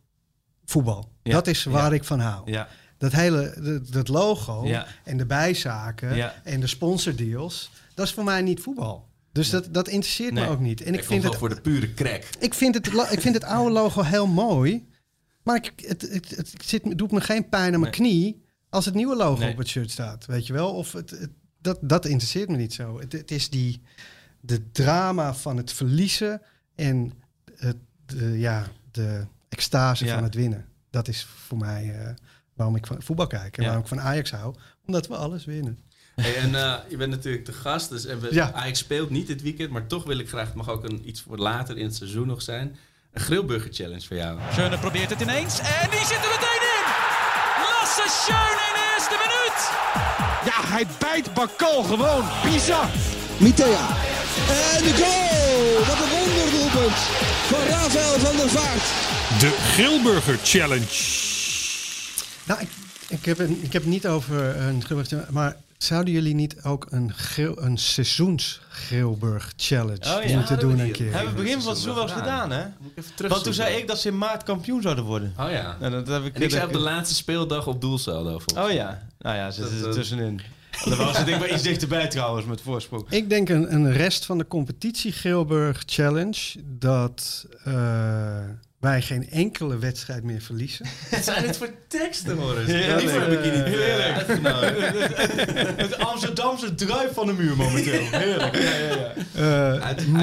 voetbal. 0.65 1.13
Ja. 1.23 1.33
Dat 1.33 1.47
is 1.47 1.65
waar 1.65 1.89
Ja. 1.91 1.97
ik 1.97 2.05
van 2.05 2.21
hou. 2.21 2.51
Ja, 2.51 2.69
Dat 2.99 3.13
hele, 3.13 3.55
dat, 3.63 3.93
dat 3.93 4.09
logo 4.09 4.67
Ja. 4.67 4.87
en 5.05 5.17
de 5.17 5.27
bijzaken 5.27 6.17
Ja. 6.17 6.35
en 6.45 6.61
de 6.61 6.67
sponsordeals, 6.67 7.71
dat 7.95 8.07
is 8.07 8.13
voor 8.13 8.25
mij 8.25 8.43
niet 8.43 8.61
voetbal. 8.61 9.09
Dus 9.35 9.51
dat, 9.51 9.75
dat 9.75 9.89
interesseert 9.89 10.33
Nee. 10.33 10.45
me 10.45 10.51
ook 10.51 10.61
niet. 10.61 10.81
En 10.83 10.95
Ik, 10.95 11.05
vind 11.05 11.23
het 11.23 11.35
voor 11.37 11.49
de 11.49 11.61
pure 11.61 11.95
crack. 11.95 12.23
ik, 12.39 12.55
vind 12.55 12.75
het, 12.75 12.87
ik 13.11 13.21
vind 13.21 13.35
het 13.35 13.45
oude 13.45 13.71
logo 13.73 14.03
heel 14.03 14.27
mooi, 14.27 14.87
maar 15.43 15.57
ik, 15.57 15.73
het, 15.77 16.03
het, 16.03 16.31
het, 16.37 16.53
zit, 16.65 16.85
het 16.85 16.99
doet 16.99 17.11
me 17.13 17.21
geen 17.21 17.49
pijn 17.49 17.75
aan 17.75 17.81
mijn 17.81 17.93
knie 17.93 18.43
als 18.69 18.85
het 18.85 18.95
nieuwe 18.95 19.17
logo 19.17 19.41
Nee. 19.41 19.53
op 19.53 19.59
het 19.59 19.69
shirt 19.69 19.91
staat. 19.91 20.27
Weet 20.27 20.47
je 20.47 20.53
wel? 20.53 20.75
Of 20.75 20.93
het, 20.93 21.11
het- 21.11 21.31
dat, 21.61 21.79
dat 21.83 22.05
interesseert 22.07 22.49
me 22.49 22.57
niet 22.57 22.73
zo. 22.75 23.01
Het, 23.01 23.13
het 23.13 23.31
is 23.31 23.51
die, 23.51 23.83
de 24.41 24.71
drama 24.71 25.35
van 25.35 25.57
het 25.57 25.73
verliezen 25.73 26.43
en 26.75 27.13
het, 27.55 27.77
de, 28.07 28.39
ja, 28.39 28.67
de 28.91 29.27
extase 29.49 30.05
Ja. 30.05 30.15
van 30.15 30.23
het 30.23 30.35
winnen. 30.35 30.67
Dat 30.91 31.09
is 31.09 31.25
voor 31.25 31.59
mij 31.59 31.95
eh, 32.01 32.11
waarom 32.55 32.77
ik 32.77 32.87
van 32.87 33.03
voetbal 33.03 33.27
kijk 33.27 33.57
en 33.57 33.63
Ja. 33.63 33.69
waarom 33.69 33.83
ik 33.83 33.89
van 33.89 34.01
Ajax 34.01 34.31
hou. 34.31 34.55
Omdat 34.87 35.07
we 35.07 35.17
alles 35.17 35.45
winnen. 35.45 35.79
Hey, 36.15 36.37
en 36.37 36.55
eh, 36.55 36.75
je 36.89 36.97
bent 36.97 37.11
natuurlijk 37.11 37.47
de 37.47 37.53
gast, 37.53 37.89
dus 37.91 38.07
en 38.07 38.21
we, 38.21 38.29
Ja. 38.35 38.53
Ajax 38.53 38.79
speelt 38.79 39.11
niet 39.11 39.27
dit 39.27 39.43
weekend, 39.43 39.71
maar 39.71 39.87
toch 39.87 40.05
wil 40.05 40.19
ik 40.19 40.29
graag, 40.29 40.47
het 40.47 40.55
mag 40.55 40.69
ook 40.69 40.85
een, 40.85 41.03
iets 41.09 41.21
voor 41.21 41.39
later 41.39 41.77
in 41.79 41.85
het 41.85 41.97
seizoen 41.97 42.27
nog 42.27 42.43
zijn, 42.43 42.77
een 43.13 43.21
grillburger 43.21 43.73
challenge 43.73 44.07
voor 44.07 44.17
jou. 44.17 44.39
Schöne 44.53 44.79
probeert 44.79 45.11
het 45.11 45.21
ineens 45.21 45.59
en 45.59 45.91
die 45.91 45.99
zit 45.99 46.23
er 46.25 46.33
meteen 46.37 46.63
in. 46.77 46.85
Lasse 47.71 48.07
Schöne 48.21 48.63
in 48.69 48.75
de 48.79 48.93
eerste 48.95 49.17
minuut. 49.25 49.59
Ja, 50.51 50.69
hij 50.75 50.87
bijt 50.99 51.35
Bakal 51.35 51.83
gewoon. 51.83 52.25
Bizar. 52.45 52.89
Mitea. 53.39 53.89
En 54.49 54.83
de 54.85 54.95
goal! 55.03 55.87
Wat 55.87 55.99
een 56.05 56.11
wonderdoelpunt 56.19 56.99
van 57.51 57.61
Rafael 57.69 58.19
van 58.19 58.37
der 58.37 58.49
Vaart. 58.49 58.87
De 59.41 59.51
Grillburger 59.73 60.39
Challenge. 60.43 61.23
Nou, 62.45 62.61
ik, 62.61 62.69
ik, 63.09 63.25
heb, 63.25 63.39
een, 63.39 63.59
ik 63.63 63.73
heb 63.73 63.83
het 63.83 63.91
niet 63.91 64.07
over 64.07 64.57
een 64.57 64.83
grillburg, 64.85 65.31
maar 65.31 65.57
zouden 65.85 66.13
jullie 66.13 66.35
niet 66.35 66.63
ook 66.63 66.87
een, 66.91 67.13
grill, 67.13 67.55
een 67.57 67.79
challenge 69.57 70.17
Oh 70.17 70.25
ja. 70.25 70.37
moeten 70.37 70.59
doen 70.59 70.79
een 70.79 70.91
keer? 70.91 71.05
Hebben 71.05 71.19
hebben 71.19 71.37
we 71.37 71.43
begin 71.43 71.61
van 71.61 71.71
het 71.71 71.81
seizoen 71.81 71.95
wel 71.95 72.03
eens 72.03 72.13
gedaan, 72.13 72.51
hè? 72.51 72.65
Moet 72.79 72.91
ik 72.91 72.99
even 72.99 73.15
terug. 73.15 73.31
Want 73.31 73.45
toen 73.45 73.55
zei 73.55 73.77
ik 73.77 73.87
dat 73.87 73.99
ze 73.99 74.09
in 74.09 74.19
maart 74.19 74.43
kampioen 74.43 74.83
zouden 74.83 75.05
worden. 75.05 75.35
Oh 75.41 75.51
ja. 75.51 75.77
Nou, 75.81 75.93
dat 75.93 76.07
heb 76.07 76.25
ik, 76.25 76.35
En 76.35 76.43
ik 76.43 76.51
zei 76.51 76.67
op 76.67 76.73
de 76.73 76.79
laatste 76.79 77.15
speeldag 77.15 77.67
op 77.67 77.81
doelsaldo. 77.81 78.41
Oh 78.57 78.71
ja, 78.71 79.09
nou 79.19 79.37
ja, 79.37 79.51
ze 79.51 79.61
zitten 79.61 79.81
er 79.81 79.89
eh, 79.89 79.93
tussenin. 79.93 80.41
Dat 80.85 80.97
was 80.97 81.17
het 81.17 81.27
ding 81.27 81.39
wel 81.39 81.53
iets 81.55 81.63
dichterbij 81.63 82.09
trouwens, 82.09 82.47
met 82.47 82.61
voorsprong. 82.61 83.11
Ik 83.11 83.29
denk 83.29 83.49
een, 83.49 83.75
een 83.75 83.93
rest 83.93 84.25
van 84.25 84.39
de 84.39 84.47
competitie 84.47 85.13
Grilburg 85.13 85.83
Challenge 85.87 86.55
dat 86.65 87.47
eh, 87.65 88.39
wij 88.85 89.03
geen 89.03 89.31
enkele 89.31 89.79
wedstrijd 89.79 90.23
meer 90.23 90.41
verliezen. 90.41 90.87
Wat 91.11 91.25
zijn 91.25 91.43
dit 91.43 91.57
voor 91.57 91.71
teksten? 91.89 92.39
Heerlijk. 92.39 93.01
Hiervoor 93.01 93.21
heb 93.21 93.33
ik 93.33 93.53
niet 93.53 93.65
Heerlijk. 93.65 94.17
uitgenodigd. 94.17 95.17
Het 95.77 95.99
Amsterdamse 95.99 96.75
druif 96.75 97.13
van 97.13 97.27
de 97.27 97.33
muur 97.33 97.57
momenteel. 97.57 98.03
Heerlijk. 98.11 98.55
Ja, 98.57 98.75
ja, 98.75 98.97
ja. 98.97 99.13
Eh, 99.35 99.71
Uit- 99.71 99.83
uit- 99.83 100.07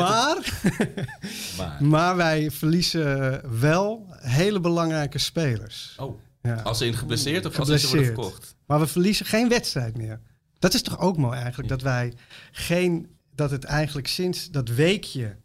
maar, 1.58 1.78
Maar, 1.80 2.16
wij 2.16 2.52
verliezen 2.52 3.42
wel 3.60 4.06
hele 4.20 4.60
belangrijke 4.60 5.18
spelers. 5.20 5.96
oh, 5.98 6.20
Ja. 6.42 6.54
als 6.56 6.78
ze 6.78 6.86
in 6.86 6.94
geblesseerd 6.94 7.46
of 7.46 7.60
als 7.60 7.68
ze 7.82 7.88
worden 7.88 8.06
verkocht? 8.06 8.56
Maar 8.66 8.80
we 8.80 8.88
verliezen 8.88 9.26
geen 9.26 9.50
wedstrijd 9.50 9.98
meer. 9.98 10.20
Dat 10.60 10.74
is 10.74 10.82
toch 10.82 11.00
ook 11.00 11.18
mooi 11.18 11.38
eigenlijk, 11.40 11.70
dat 11.70 11.82
wij 11.82 12.14
geen, 12.52 13.08
dat 13.36 13.52
het 13.52 13.64
eigenlijk 13.64 14.08
sinds 14.08 14.50
dat 14.52 14.70
weekje 14.70 15.36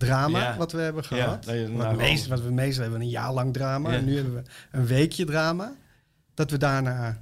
drama 0.00 0.38
Ja. 0.40 0.56
wat 0.56 0.72
we 0.72 0.80
hebben 0.80 1.04
gehad, 1.04 1.44
wat, 1.46 1.54
nou 1.68 1.96
meest, 1.96 2.26
wat 2.26 2.42
we 2.42 2.50
meestal 2.52 2.82
hebben 2.82 3.00
een 3.00 3.08
jaar 3.08 3.32
lang 3.32 3.52
drama, 3.52 3.90
Ja. 3.90 3.96
en 3.96 4.04
nu 4.04 4.14
hebben 4.14 4.34
we 4.34 4.42
een 4.70 4.86
weekje 4.86 5.24
drama, 5.24 5.72
dat 6.34 6.50
we 6.50 6.56
daarna, 6.58 7.20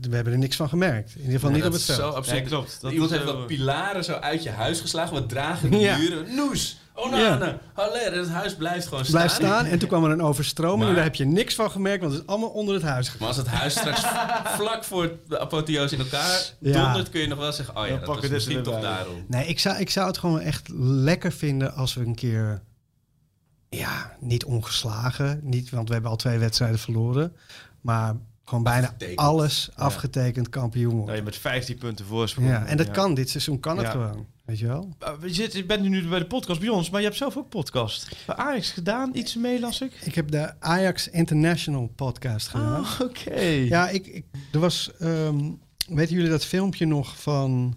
we 0.00 0.14
hebben 0.14 0.32
er 0.32 0.38
niks 0.38 0.56
van 0.56 0.68
gemerkt. 0.68 1.10
In 1.14 1.16
ieder 1.20 1.32
geval 1.34 1.48
Ja, 1.50 1.56
niet 1.56 1.64
op 1.64 1.70
dat 1.72 1.80
het 1.80 1.90
is 1.90 1.96
veld. 1.96 2.12
Zo 2.12 2.18
absurd. 2.18 2.38
Ja, 2.38 2.44
klopt. 2.48 2.80
Dat 2.80 2.92
Iemand 2.92 3.10
heeft 3.10 3.22
zo- 3.28 3.36
wat 3.36 3.46
pilaren 3.46 4.04
zo 4.04 4.12
uit 4.12 4.42
je 4.42 4.50
huis 4.50 4.80
geslagen, 4.80 5.14
wat 5.14 5.28
dragende 5.28 5.78
Ja. 5.78 5.96
muren. 5.98 6.34
Noes, 6.34 6.78
onane, 6.94 7.58
haller. 7.72 8.12
En 8.12 8.18
het 8.18 8.28
huis 8.28 8.54
blijft 8.56 8.86
gewoon 8.88 9.04
staan. 9.04 9.14
Blijf 9.16 9.32
staan 9.32 9.64
en 9.64 9.78
toen 9.78 9.88
kwam 9.88 10.04
er 10.04 10.10
een 10.10 10.22
overstroming 10.22 10.78
Maar- 10.78 10.88
en 10.88 10.94
daar 10.94 11.04
heb 11.04 11.14
je 11.14 11.24
niks 11.24 11.54
van 11.54 11.70
gemerkt, 11.70 12.00
want 12.00 12.12
het 12.12 12.22
is 12.22 12.28
allemaal 12.28 12.48
onder 12.48 12.74
het 12.74 12.82
huis 12.82 13.04
gegaan. 13.08 13.18
Maar 13.18 13.28
als 13.28 13.36
het 13.36 13.46
huis 13.46 13.72
straks 13.72 14.00
vlak 14.60 14.84
voor 14.84 15.12
de 15.28 15.38
apotheose 15.40 15.94
in 15.94 16.00
elkaar 16.00 16.52
Ja. 16.60 16.84
dondert, 16.84 17.10
kun 17.10 17.20
je 17.20 17.26
nog 17.26 17.38
wel 17.38 17.52
zeggen, 17.52 17.76
oh 17.76 17.82
ja, 17.82 17.88
Dan 17.88 17.96
dat 17.98 18.04
pakken 18.08 18.30
was 18.30 18.44
dit 18.44 18.48
misschien 18.48 18.62
toch 18.72 18.80
daarom. 18.82 19.24
Nee, 19.28 19.46
ik 19.46 19.58
zou, 19.58 19.78
ik 19.78 19.90
zou 19.90 20.06
het 20.06 20.18
gewoon 20.18 20.40
echt 20.40 20.68
lekker 20.78 21.32
vinden 21.32 21.74
als 21.74 21.94
we 21.94 22.00
een 22.04 22.14
keer 22.14 22.62
ja, 23.70 24.16
niet 24.20 24.44
ongeslagen. 24.44 25.40
Niet, 25.42 25.70
want 25.70 25.86
we 25.88 25.92
hebben 25.92 26.10
al 26.10 26.16
twee 26.16 26.38
wedstrijden 26.38 26.78
verloren. 26.78 27.36
Maar 27.80 28.14
gewoon 28.48 28.64
bijna 28.64 28.86
Afgetekend. 28.86 29.18
alles 29.18 29.68
afgetekend 29.74 30.48
kampioen 30.48 30.84
Nou, 30.86 30.96
worden. 30.98 31.16
je 31.16 31.22
met 31.22 31.36
15 31.36 31.78
punten 31.78 32.06
voorsprong. 32.06 32.48
Ja, 32.48 32.66
en 32.66 32.76
dat 32.76 32.86
Ja. 32.86 32.92
kan. 32.92 33.14
Dit 33.14 33.30
seizoen 33.30 33.60
kan 33.60 33.76
het 33.76 33.86
Ja. 33.86 33.92
gewoon. 33.92 34.26
Weet 34.44 34.58
je 34.58 34.66
wel? 34.66 34.96
Uh, 35.02 35.08
Je, 35.22 35.34
zit, 35.34 35.52
je 35.52 35.64
bent 35.64 35.82
nu 35.88 36.08
bij 36.08 36.18
de 36.18 36.26
podcast 36.26 36.60
bij 36.60 36.68
ons, 36.68 36.90
maar 36.90 37.00
je 37.00 37.06
hebt 37.06 37.18
zelf 37.18 37.36
ook 37.36 37.48
podcast. 37.48 38.08
Bij 38.26 38.36
Ajax 38.36 38.70
gedaan, 38.70 39.10
iets 39.14 39.34
mee 39.36 39.60
las 39.60 39.80
ik. 39.80 39.92
Ik 40.04 40.14
heb 40.14 40.30
de 40.30 40.60
Ajax 40.60 41.08
International 41.08 41.86
podcast 41.96 42.48
gedaan. 42.48 42.80
Oh, 42.80 43.00
oké. 43.00 43.40
Ja, 43.44 43.88
ik, 43.88 44.06
ik, 44.06 44.24
er 44.52 44.58
was... 44.58 44.90
ehm, 44.98 45.50
weten 45.88 46.14
jullie 46.14 46.30
dat 46.30 46.44
filmpje 46.44 46.86
nog 46.86 47.20
van 47.20 47.74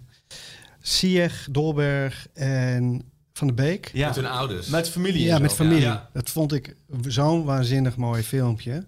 Sieg, 0.80 1.48
Dolberg 1.50 2.26
en 2.34 3.02
Van 3.32 3.46
de 3.46 3.52
Beek? 3.52 3.90
Ja, 3.92 4.06
Met 4.06 4.16
hun 4.16 4.26
ouders. 4.26 4.68
met 4.68 4.88
familie 4.88 5.24
Ja, 5.24 5.38
met 5.38 5.52
familie. 5.52 5.80
Ja. 5.82 6.08
Dat 6.12 6.30
vond 6.30 6.52
ik 6.52 6.76
zo'n 7.06 7.44
waanzinnig 7.44 7.96
mooi 7.96 8.22
filmpje. 8.22 8.86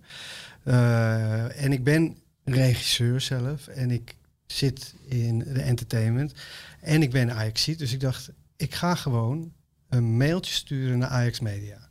Eh, 0.64 1.64
en 1.64 1.72
ik 1.72 1.84
ben 1.84 2.16
regisseur 2.44 3.20
zelf 3.20 3.66
en 3.66 3.90
ik 3.90 4.16
zit 4.46 4.94
in 5.08 5.38
de 5.38 5.60
entertainment 5.62 6.32
en 6.80 7.02
ik 7.02 7.10
ben 7.10 7.34
ajax 7.34 7.64
dus 7.64 7.92
ik 7.92 8.00
dacht, 8.00 8.30
ik 8.56 8.74
ga 8.74 8.94
gewoon 8.94 9.52
een 9.88 10.16
mailtje 10.16 10.52
sturen 10.54 10.98
naar 10.98 11.08
Ajax 11.08 11.40
Media. 11.40 11.88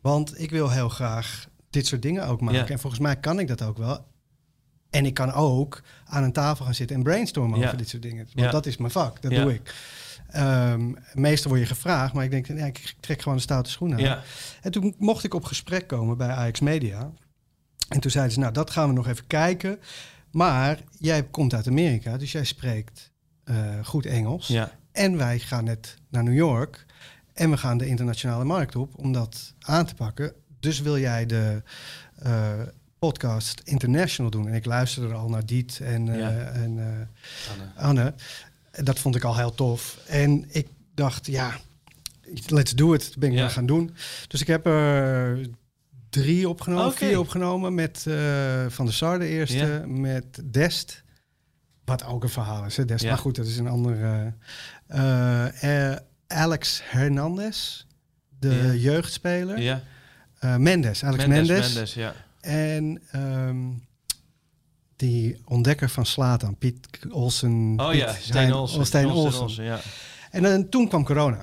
Want 0.00 0.40
ik 0.40 0.50
wil 0.50 0.70
heel 0.70 0.88
graag 0.88 1.48
dit 1.70 1.86
soort 1.86 2.02
dingen 2.02 2.26
ook 2.26 2.40
maken. 2.40 2.58
Ja. 2.60 2.68
En 2.68 2.78
volgens 2.78 3.02
mij 3.02 3.16
kan 3.16 3.38
ik 3.38 3.48
dat 3.48 3.62
ook 3.62 3.78
wel. 3.78 4.06
En 4.90 5.06
ik 5.06 5.14
kan 5.14 5.32
ook 5.32 5.82
aan 6.04 6.22
een 6.22 6.32
tafel 6.32 6.64
gaan 6.64 6.74
zitten 6.74 6.96
en 6.96 7.02
brainstormen 7.02 7.58
Ja. 7.58 7.64
over 7.66 7.78
dit 7.78 7.88
soort 7.88 8.02
dingen. 8.02 8.24
Want 8.24 8.40
Ja. 8.46 8.50
dat 8.50 8.66
is 8.66 8.76
mijn 8.76 8.90
vak, 8.90 9.22
dat 9.22 9.30
doe 9.30 9.54
ik. 9.54 9.74
Ehm, 10.28 10.92
meestal 11.14 11.50
word 11.50 11.62
je 11.62 11.68
gevraagd, 11.68 12.12
maar 12.14 12.24
ik 12.24 12.30
denk, 12.30 12.48
ik 12.48 12.94
trek 13.00 13.22
gewoon 13.22 13.36
de 13.36 13.42
stoute 13.42 13.70
schoenen 13.70 14.10
aan. 14.10 14.22
En 14.62 14.70
toen 14.70 14.94
mocht 14.98 15.24
ik 15.24 15.34
op 15.34 15.44
gesprek 15.44 15.86
komen 15.86 16.16
bij 16.16 16.28
Ajax 16.28 16.60
Media. 16.60 17.10
En 17.90 18.00
toen 18.00 18.10
zeiden 18.10 18.32
ze, 18.34 18.38
nou, 18.40 18.52
dat 18.52 18.70
gaan 18.70 18.88
we 18.88 18.94
nog 18.94 19.06
even 19.08 19.26
kijken. 19.26 19.78
Maar 20.30 20.78
jij 20.98 21.22
komt 21.22 21.54
uit 21.54 21.66
Amerika, 21.66 22.16
dus 22.16 22.32
jij 22.32 22.44
spreekt 22.44 23.10
eh, 23.44 23.56
goed 23.84 24.06
Engels. 24.06 24.46
ja. 24.46 24.78
En 24.92 25.16
wij 25.16 25.38
gaan 25.38 25.64
net 25.64 25.96
naar 26.08 26.22
New 26.24 26.34
York. 26.34 26.86
En 27.34 27.50
we 27.50 27.56
gaan 27.56 27.78
de 27.78 27.86
internationale 27.86 28.44
markt 28.44 28.76
op 28.76 28.92
om 28.98 29.12
dat 29.12 29.54
aan 29.60 29.86
te 29.86 29.94
pakken. 29.94 30.32
Dus 30.60 30.80
wil 30.80 30.98
jij 30.98 31.26
de 31.26 31.62
eh, 32.18 32.52
podcast 32.98 33.60
international 33.64 34.30
doen? 34.30 34.48
En 34.48 34.54
ik 34.54 34.64
luisterde 34.64 35.14
al 35.14 35.28
naar 35.28 35.46
Diet 35.46 35.80
en, 35.82 36.08
eh, 36.08 36.18
Ja. 36.18 36.30
en 36.30 36.78
eh, 36.78 37.52
Anne. 37.52 37.72
Anne. 37.76 38.14
Dat 38.84 38.98
vond 38.98 39.16
ik 39.16 39.24
al 39.24 39.36
heel 39.36 39.54
tof. 39.54 39.98
En 40.06 40.44
ik 40.48 40.68
dacht, 40.94 41.26
ja, 41.26 41.52
let's 42.46 42.74
do 42.74 42.92
it. 42.94 43.04
Dat 43.08 43.18
ben 43.18 43.30
ik 43.32 43.36
Ja. 43.38 43.48
gaan 43.48 43.66
doen. 43.66 43.94
Dus 44.28 44.40
ik 44.40 44.46
heb 44.46 44.66
er 44.66 45.40
drie 46.10 46.48
opgenomen, 46.48 46.86
Oké. 46.86 46.96
vier 46.96 47.18
opgenomen. 47.18 47.74
Met 47.74 48.04
eh, 48.06 48.64
Van 48.68 48.84
der 48.84 48.94
Sar 48.94 49.18
de 49.18 49.26
eerste, 49.26 49.84
met 49.86 50.42
Dest. 50.52 51.02
Wat 51.84 52.04
ook 52.04 52.22
een 52.22 52.28
verhaal 52.28 52.64
is, 52.64 52.76
hè, 52.76 52.84
Dest. 52.84 53.04
Maar 53.04 53.18
goed, 53.18 53.36
dat 53.36 53.46
is 53.46 53.58
een 53.58 53.68
andere... 53.68 54.34
eh, 54.86 55.90
eh, 55.92 55.96
Alex 56.26 56.80
Hernandez, 56.84 57.84
de 58.38 58.80
jeugdspeler. 58.80 59.60
ja. 59.60 59.82
Mendes, 60.58 61.04
Alex 61.04 61.26
Mendes. 61.26 61.74
Mendes, 61.74 61.94
ja. 61.94 62.14
En 62.40 63.02
ehm, 63.10 63.56
die 64.96 65.40
ontdekker 65.44 65.90
van 65.90 66.06
Slatan, 66.06 66.56
Piet 66.56 66.88
Olsen. 67.10 67.74
Oh 67.76 67.90
Piet 67.90 68.00
ja, 68.00 68.12
Steen 68.12 68.52
Olsen. 68.52 68.78
Olsen. 69.04 69.40
Olsen, 69.40 69.64
ja. 69.64 69.80
En 70.30 70.42
dan, 70.42 70.68
toen 70.68 70.88
kwam 70.88 71.04
corona. 71.04 71.40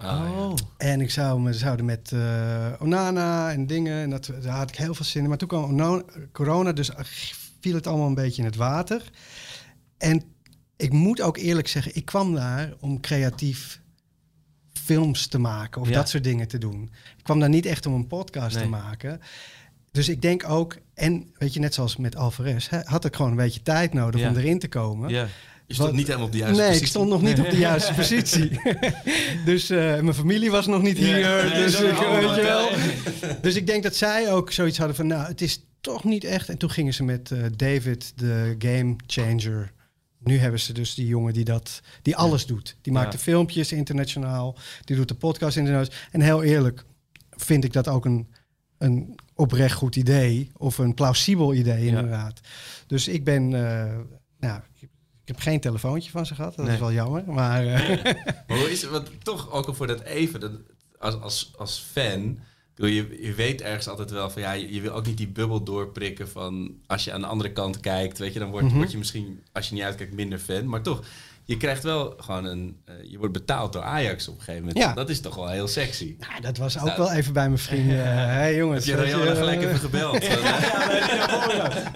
Ah. 0.00 0.38
Oh. 0.38 0.54
En 0.76 1.00
ik 1.00 1.10
zou 1.10 1.40
me 1.40 1.52
zouden 1.52 1.84
met 1.86 2.12
eh, 2.12 2.72
Onana 2.78 3.50
en 3.52 3.66
dingen. 3.66 4.02
En 4.02 4.10
dat, 4.10 4.30
daar 4.42 4.56
had 4.56 4.68
ik 4.68 4.76
heel 4.76 4.94
veel 4.94 5.04
zin 5.04 5.22
in. 5.22 5.28
Maar 5.28 5.38
toen 5.38 5.48
kwam 5.48 6.02
corona, 6.32 6.72
dus 6.72 6.90
viel 7.60 7.74
het 7.74 7.86
allemaal 7.86 8.06
een 8.06 8.14
beetje 8.14 8.42
in 8.42 8.48
het 8.48 8.56
water. 8.56 9.10
En 9.98 10.22
ik 10.76 10.92
moet 10.92 11.20
ook 11.20 11.36
eerlijk 11.36 11.68
zeggen, 11.68 11.94
ik 11.96 12.04
kwam 12.04 12.34
daar 12.34 12.72
om 12.80 13.00
creatief 13.00 13.80
films 14.72 15.26
te 15.26 15.38
maken 15.38 15.80
of 15.80 15.88
Ja. 15.88 15.94
dat 15.94 16.08
soort 16.08 16.24
dingen 16.24 16.48
te 16.48 16.58
doen. 16.58 16.82
Ik 17.16 17.24
kwam 17.24 17.40
daar 17.40 17.48
niet 17.48 17.66
echt 17.66 17.86
om 17.86 17.94
een 17.94 18.06
podcast 18.06 18.54
Nee. 18.54 18.64
te 18.64 18.70
maken. 18.70 19.20
Dus 19.90 20.08
ik 20.08 20.22
denk 20.22 20.48
ook, 20.48 20.76
en 20.94 21.30
weet 21.38 21.54
je, 21.54 21.60
net 21.60 21.74
zoals 21.74 21.96
met 21.96 22.16
Alvarez, 22.16 22.68
hè, 22.68 22.78
had 22.84 23.04
ik 23.04 23.16
gewoon 23.16 23.30
een 23.30 23.36
beetje 23.36 23.62
tijd 23.62 23.92
nodig 23.92 24.20
Ja. 24.20 24.28
om 24.28 24.36
erin 24.36 24.58
te 24.58 24.68
komen. 24.68 25.08
Ja. 25.10 25.26
Je 25.68 25.74
stond 25.74 25.92
niet 25.92 26.06
helemaal 26.06 26.26
op 26.26 26.32
de 26.32 26.38
juiste 26.38 26.56
nee, 26.60 26.66
positie. 26.66 26.86
ik 26.86 26.90
stond 26.90 27.08
nog 27.08 27.22
niet 27.22 27.38
op 27.38 27.50
de 27.50 27.58
juiste 27.58 27.92
positie. 27.94 28.60
dus 29.50 29.70
eh, 29.70 29.78
mijn 29.78 30.14
familie 30.14 30.50
was 30.50 30.66
nog 30.66 30.82
niet 30.82 30.98
hier. 30.98 31.12
nee, 31.12 31.64
dus, 31.64 31.80
ik, 31.80 31.96
weet 31.96 32.34
je 32.34 32.42
wel. 32.42 32.68
dus 33.40 33.54
ik 33.54 33.66
denk 33.66 33.82
dat 33.82 33.96
zij 33.96 34.32
ook 34.32 34.52
zoiets 34.52 34.78
hadden 34.78 34.96
van, 34.96 35.06
nou, 35.06 35.26
het 35.26 35.40
is 35.40 35.64
toch 35.80 36.04
niet 36.04 36.24
echt. 36.24 36.48
En 36.48 36.58
toen 36.58 36.70
gingen 36.70 36.94
ze 36.94 37.04
met 37.04 37.30
eh, 37.30 37.38
David, 37.56 38.12
de 38.16 38.54
game 38.58 38.96
changer. 39.06 39.72
Nu 40.18 40.38
hebben 40.38 40.60
ze 40.60 40.72
dus 40.72 40.94
die 40.94 41.06
jongen 41.06 41.32
die 41.32 41.44
dat, 41.44 41.80
die 42.02 42.16
alles 42.16 42.46
doet. 42.46 42.76
Die 42.82 42.92
maakt 42.92 43.12
Ja. 43.12 43.18
de 43.18 43.24
filmpjes 43.24 43.72
internationaal, 43.72 44.56
die 44.84 44.96
doet 44.96 45.08
de 45.08 45.14
podcast 45.14 45.56
internationaal. 45.56 46.00
En 46.10 46.20
heel 46.20 46.42
eerlijk 46.42 46.84
vind 47.30 47.64
ik 47.64 47.72
dat 47.72 47.88
ook 47.88 48.04
een, 48.04 48.28
een 48.78 49.14
oprecht 49.34 49.74
goed 49.74 49.96
idee 49.96 50.50
of 50.56 50.78
een 50.78 50.94
plausibel 50.94 51.54
idee 51.54 51.86
inderdaad. 51.86 52.40
Dus 52.86 53.08
ik 53.08 53.24
ben, 53.24 53.54
eh, 53.54 53.96
nou, 54.40 54.60
ik 55.28 55.34
heb 55.34 55.42
geen 55.42 55.60
telefoontje 55.60 56.10
van 56.10 56.26
ze 56.26 56.34
gehad. 56.34 56.56
Dat 56.56 56.64
Nee. 56.64 56.74
is 56.74 56.80
wel 56.80 56.92
jammer. 56.92 57.22
Maar 57.26 57.66
eh, 57.66 58.04
Maar 58.48 58.58
hoe 58.58 58.70
is 58.70 58.82
het, 58.82 58.90
want 58.90 59.10
toch 59.22 59.52
ook 59.52 59.66
al 59.66 59.74
voor 59.74 59.86
dat 59.86 60.00
even, 60.00 60.40
dat, 60.40 60.52
als, 60.98 61.20
als, 61.20 61.52
als 61.58 61.84
fan, 61.92 62.38
bedoel, 62.74 62.90
je, 62.90 63.18
je 63.22 63.34
weet 63.34 63.60
ergens 63.60 63.88
altijd 63.88 64.10
wel 64.10 64.30
van 64.30 64.42
ja, 64.42 64.52
je, 64.52 64.72
je 64.74 64.80
wil 64.80 64.92
ook 64.92 65.06
niet 65.06 65.16
die 65.16 65.28
bubbel 65.28 65.62
doorprikken 65.62 66.28
van 66.28 66.74
als 66.86 67.04
je 67.04 67.12
aan 67.12 67.20
de 67.20 67.26
andere 67.26 67.52
kant 67.52 67.80
kijkt, 67.80 68.18
weet 68.18 68.32
je, 68.32 68.38
dan 68.38 68.50
wordt, 68.50 68.72
word 68.72 68.90
je 68.90 68.98
misschien, 68.98 69.42
als 69.52 69.68
je 69.68 69.74
niet 69.74 69.82
uitkijkt, 69.84 70.12
minder 70.14 70.38
fan. 70.38 70.68
Maar 70.68 70.82
toch, 70.82 71.02
je 71.48 71.56
krijgt 71.56 71.82
wel 71.82 72.14
gewoon 72.18 72.44
een, 72.44 72.76
eh, 72.84 72.94
je 73.10 73.18
wordt 73.18 73.32
betaald 73.32 73.72
door 73.72 73.82
Ajax 73.82 74.28
op 74.28 74.34
een 74.34 74.40
gegeven 74.40 74.60
moment. 74.60 74.78
Ja. 74.78 74.92
Dat 74.94 75.08
is 75.08 75.20
toch 75.20 75.34
wel 75.34 75.48
heel 75.48 75.68
sexy. 75.68 76.16
nou, 76.18 76.40
dat 76.40 76.56
was 76.56 76.78
ook 76.78 76.84
Nou, 76.84 76.96
wel 76.98 77.12
even 77.12 77.32
bij 77.32 77.46
mijn 77.46 77.58
vrienden. 77.58 77.96
Hé 77.96 78.12
hey, 78.40 78.56
jongens. 78.56 78.86
Heb 78.86 78.98
je 79.04 79.06
je, 79.06 79.34
gelijk 79.36 79.60
eh, 79.62 79.66
even 79.68 79.78
gebeld? 79.80 80.20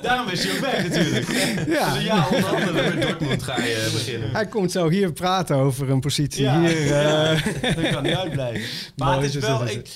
Daarom 0.03 0.29
is 0.29 0.45
hij 0.45 0.53
ook 0.55 0.59
weg 0.61 0.89
natuurlijk. 0.89 1.29
Ja. 1.69 1.93
Dus 1.95 2.03
ja, 2.05 2.29
onder 2.29 2.47
andere 2.57 2.95
met 2.95 3.03
Dortmund 3.03 3.43
ga 3.43 3.63
je 3.63 3.75
eh, 3.87 3.93
beginnen. 3.93 4.31
Hij 4.33 4.47
komt 4.47 4.73
zo 4.73 4.89
hier 4.89 5.13
praten 5.13 5.57
over 5.57 5.91
een 5.91 6.01
positie 6.01 6.43
Ja. 6.43 6.61
hier. 6.61 6.93
eh. 6.93 7.43
Dat 7.77 7.91
kan 7.91 8.03
niet 8.03 8.15
uitblijven. 8.15 8.69
Maar 8.97 9.09
Mooi 9.15 9.27
het 9.27 9.35
is 9.35 9.41
wel... 9.45 9.59
dat, 9.59 9.71
Ik, 9.71 9.89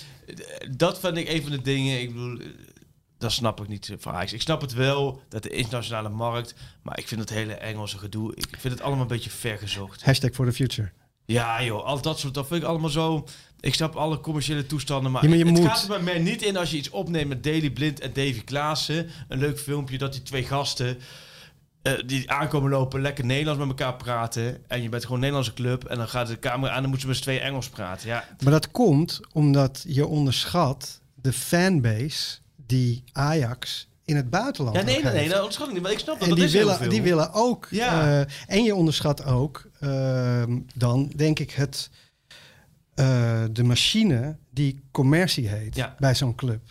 dat 0.76 1.00
vind 1.00 1.16
ik 1.16 1.28
een 1.28 1.42
van 1.42 1.50
de 1.50 1.62
dingen... 1.62 2.00
Ik 2.00 2.08
bedoel, 2.12 2.38
eh, 2.38 2.46
dat 3.18 3.32
snap 3.32 3.60
ik 3.60 3.68
niet 3.68 3.94
van 3.98 4.14
Ajax. 4.14 4.32
Ik 4.32 4.40
snap 4.40 4.60
het 4.60 4.72
wel, 4.72 5.20
dat 5.28 5.42
de 5.42 5.48
internationale 5.48 6.08
markt... 6.08 6.54
Maar 6.82 6.98
ik 6.98 7.08
vind 7.08 7.20
het 7.20 7.30
hele 7.30 7.52
Engelse 7.54 7.98
gedoe... 7.98 8.34
Ik 8.34 8.56
vind 8.58 8.74
het 8.74 8.82
allemaal 8.82 9.00
een 9.02 9.06
beetje 9.06 9.30
vergezocht. 9.30 10.04
Hashtag 10.04 10.30
for 10.32 10.46
the 10.46 10.52
future. 10.52 10.90
Ja 11.24 11.62
joh, 11.64 11.84
al 11.84 12.00
dat 12.00 12.18
soort... 12.18 12.34
Dat 12.34 12.46
vind 12.46 12.62
ik 12.62 12.68
allemaal 12.68 12.90
zo... 12.90 13.26
Ik 13.60 13.74
snap 13.74 13.94
alle 13.96 14.20
commerciële 14.20 14.66
toestanden, 14.66 15.12
maar, 15.12 15.22
Ja, 15.22 15.28
maar 15.28 15.38
je 15.38 15.44
het 15.44 15.54
moet. 15.54 15.66
gaat 15.66 15.82
er 15.82 15.88
bij 15.88 16.00
mij 16.00 16.18
niet 16.18 16.42
in 16.42 16.56
als 16.56 16.70
je 16.70 16.76
iets 16.76 16.90
opneemt 16.90 17.28
met 17.28 17.44
Daily 17.44 17.70
Blind 17.70 18.00
en 18.00 18.12
Davy 18.12 18.44
Klaassen. 18.44 19.10
Een 19.28 19.38
leuk 19.38 19.58
filmpje 19.60 19.98
dat 19.98 20.12
die 20.12 20.22
twee 20.22 20.44
gasten 20.44 20.98
eh, 21.82 21.92
die 22.06 22.30
aankomen 22.30 22.70
lopen, 22.70 23.00
lekker 23.00 23.24
Nederlands 23.24 23.60
met 23.60 23.68
elkaar 23.68 23.96
praten. 23.96 24.68
En 24.68 24.82
je 24.82 24.88
bent 24.88 25.02
gewoon 25.02 25.14
een 25.14 25.20
Nederlandse 25.20 25.54
club 25.54 25.84
en 25.84 25.96
dan 25.96 26.08
gaat 26.08 26.26
de 26.26 26.38
camera 26.38 26.70
aan 26.70 26.76
en 26.76 26.80
dan 26.82 26.90
moeten 26.90 27.00
ze 27.00 27.06
met 27.06 27.16
z'n 27.16 27.22
tweeën 27.22 27.40
Engels 27.40 27.68
praten. 27.68 28.08
Ja, 28.08 28.24
Maar 28.42 28.52
dat 28.52 28.70
komt 28.70 29.20
omdat 29.32 29.84
je 29.88 30.06
onderschat 30.06 31.00
de 31.14 31.32
fanbase 31.32 32.38
die 32.66 33.04
Ajax 33.12 33.88
in 34.04 34.16
het 34.16 34.30
buitenland 34.30 34.76
ja 34.76 34.82
nee, 34.82 35.02
nee, 35.02 35.12
nee, 35.12 35.28
dat 35.28 35.44
ontschat 35.44 35.66
ik 35.68 35.72
niet, 35.72 35.82
maar 35.82 35.92
ik 35.92 35.98
snap 35.98 36.14
dat. 36.14 36.22
En 36.22 36.28
dat 36.28 36.36
die 36.38 36.46
is 36.46 36.52
willen, 36.52 36.76
veel. 36.76 36.88
die 36.90 37.02
willen 37.02 37.32
ook. 37.32 37.66
Ja. 37.70 38.20
eh, 38.20 38.32
en 38.56 38.62
je 38.64 38.74
onderschat 38.74 39.24
ook 39.24 39.68
ehm, 39.80 40.58
dan, 40.74 41.12
denk 41.16 41.38
ik, 41.38 41.50
het, 41.50 41.90
eh, 42.94 43.44
de 43.52 43.62
machine 43.64 44.36
die 44.50 44.80
commercie 44.90 45.48
heet 45.48 45.76
Ja. 45.76 45.94
bij 45.98 46.14
zo'n 46.14 46.34
club. 46.34 46.62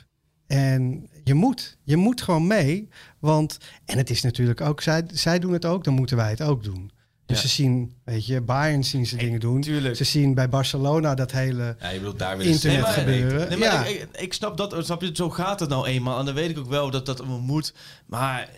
En 0.47 1.09
je 1.23 1.33
moet, 1.33 1.77
je 1.83 1.95
moet 1.97 2.21
gewoon 2.21 2.47
mee. 2.47 2.89
Want, 3.19 3.57
en 3.85 3.97
het 3.97 4.09
is 4.09 4.21
natuurlijk 4.21 4.61
ook, 4.61 4.81
zij, 4.81 5.03
zij 5.07 5.39
doen 5.39 5.53
het 5.53 5.65
ook, 5.65 5.83
dan 5.83 5.93
moeten 5.93 6.17
wij 6.17 6.29
het 6.29 6.41
ook 6.41 6.63
doen. 6.63 6.91
Dus 7.25 7.41
Ja. 7.41 7.47
ze 7.47 7.53
zien, 7.53 7.93
weet 8.03 8.25
je, 8.25 8.41
Bayern 8.41 8.83
zien 8.83 9.05
ze 9.05 9.15
dingen 9.15 9.39
doen. 9.39 9.61
tuurlijk. 9.61 9.95
Ze 9.95 10.03
zien 10.03 10.33
bij 10.33 10.49
Barcelona 10.49 11.15
dat 11.15 11.31
hele 11.31 11.75
Ja, 11.79 11.89
je 11.89 11.97
bedoelt 11.99 12.19
daar 12.19 12.37
weer 12.37 12.47
internet 12.47 12.81
maar- 12.81 12.91
gebeuren. 12.93 13.49
Nee, 13.49 13.57
maar 13.57 13.67
ja. 13.67 13.85
ik, 13.85 14.01
ik, 14.01 14.21
ik 14.21 14.33
snap 14.33 14.57
dat, 14.57 14.75
snap 14.85 15.01
je, 15.01 15.09
zo 15.13 15.29
gaat 15.29 15.59
het 15.59 15.69
nou 15.69 15.87
eenmaal. 15.87 16.19
En 16.19 16.25
dan 16.25 16.33
weet 16.33 16.49
ik 16.49 16.57
ook 16.59 16.69
wel 16.69 16.89
dat 16.91 17.05
dat 17.05 17.19
allemaal 17.19 17.39
moet. 17.39 17.73
Maar 18.05 18.49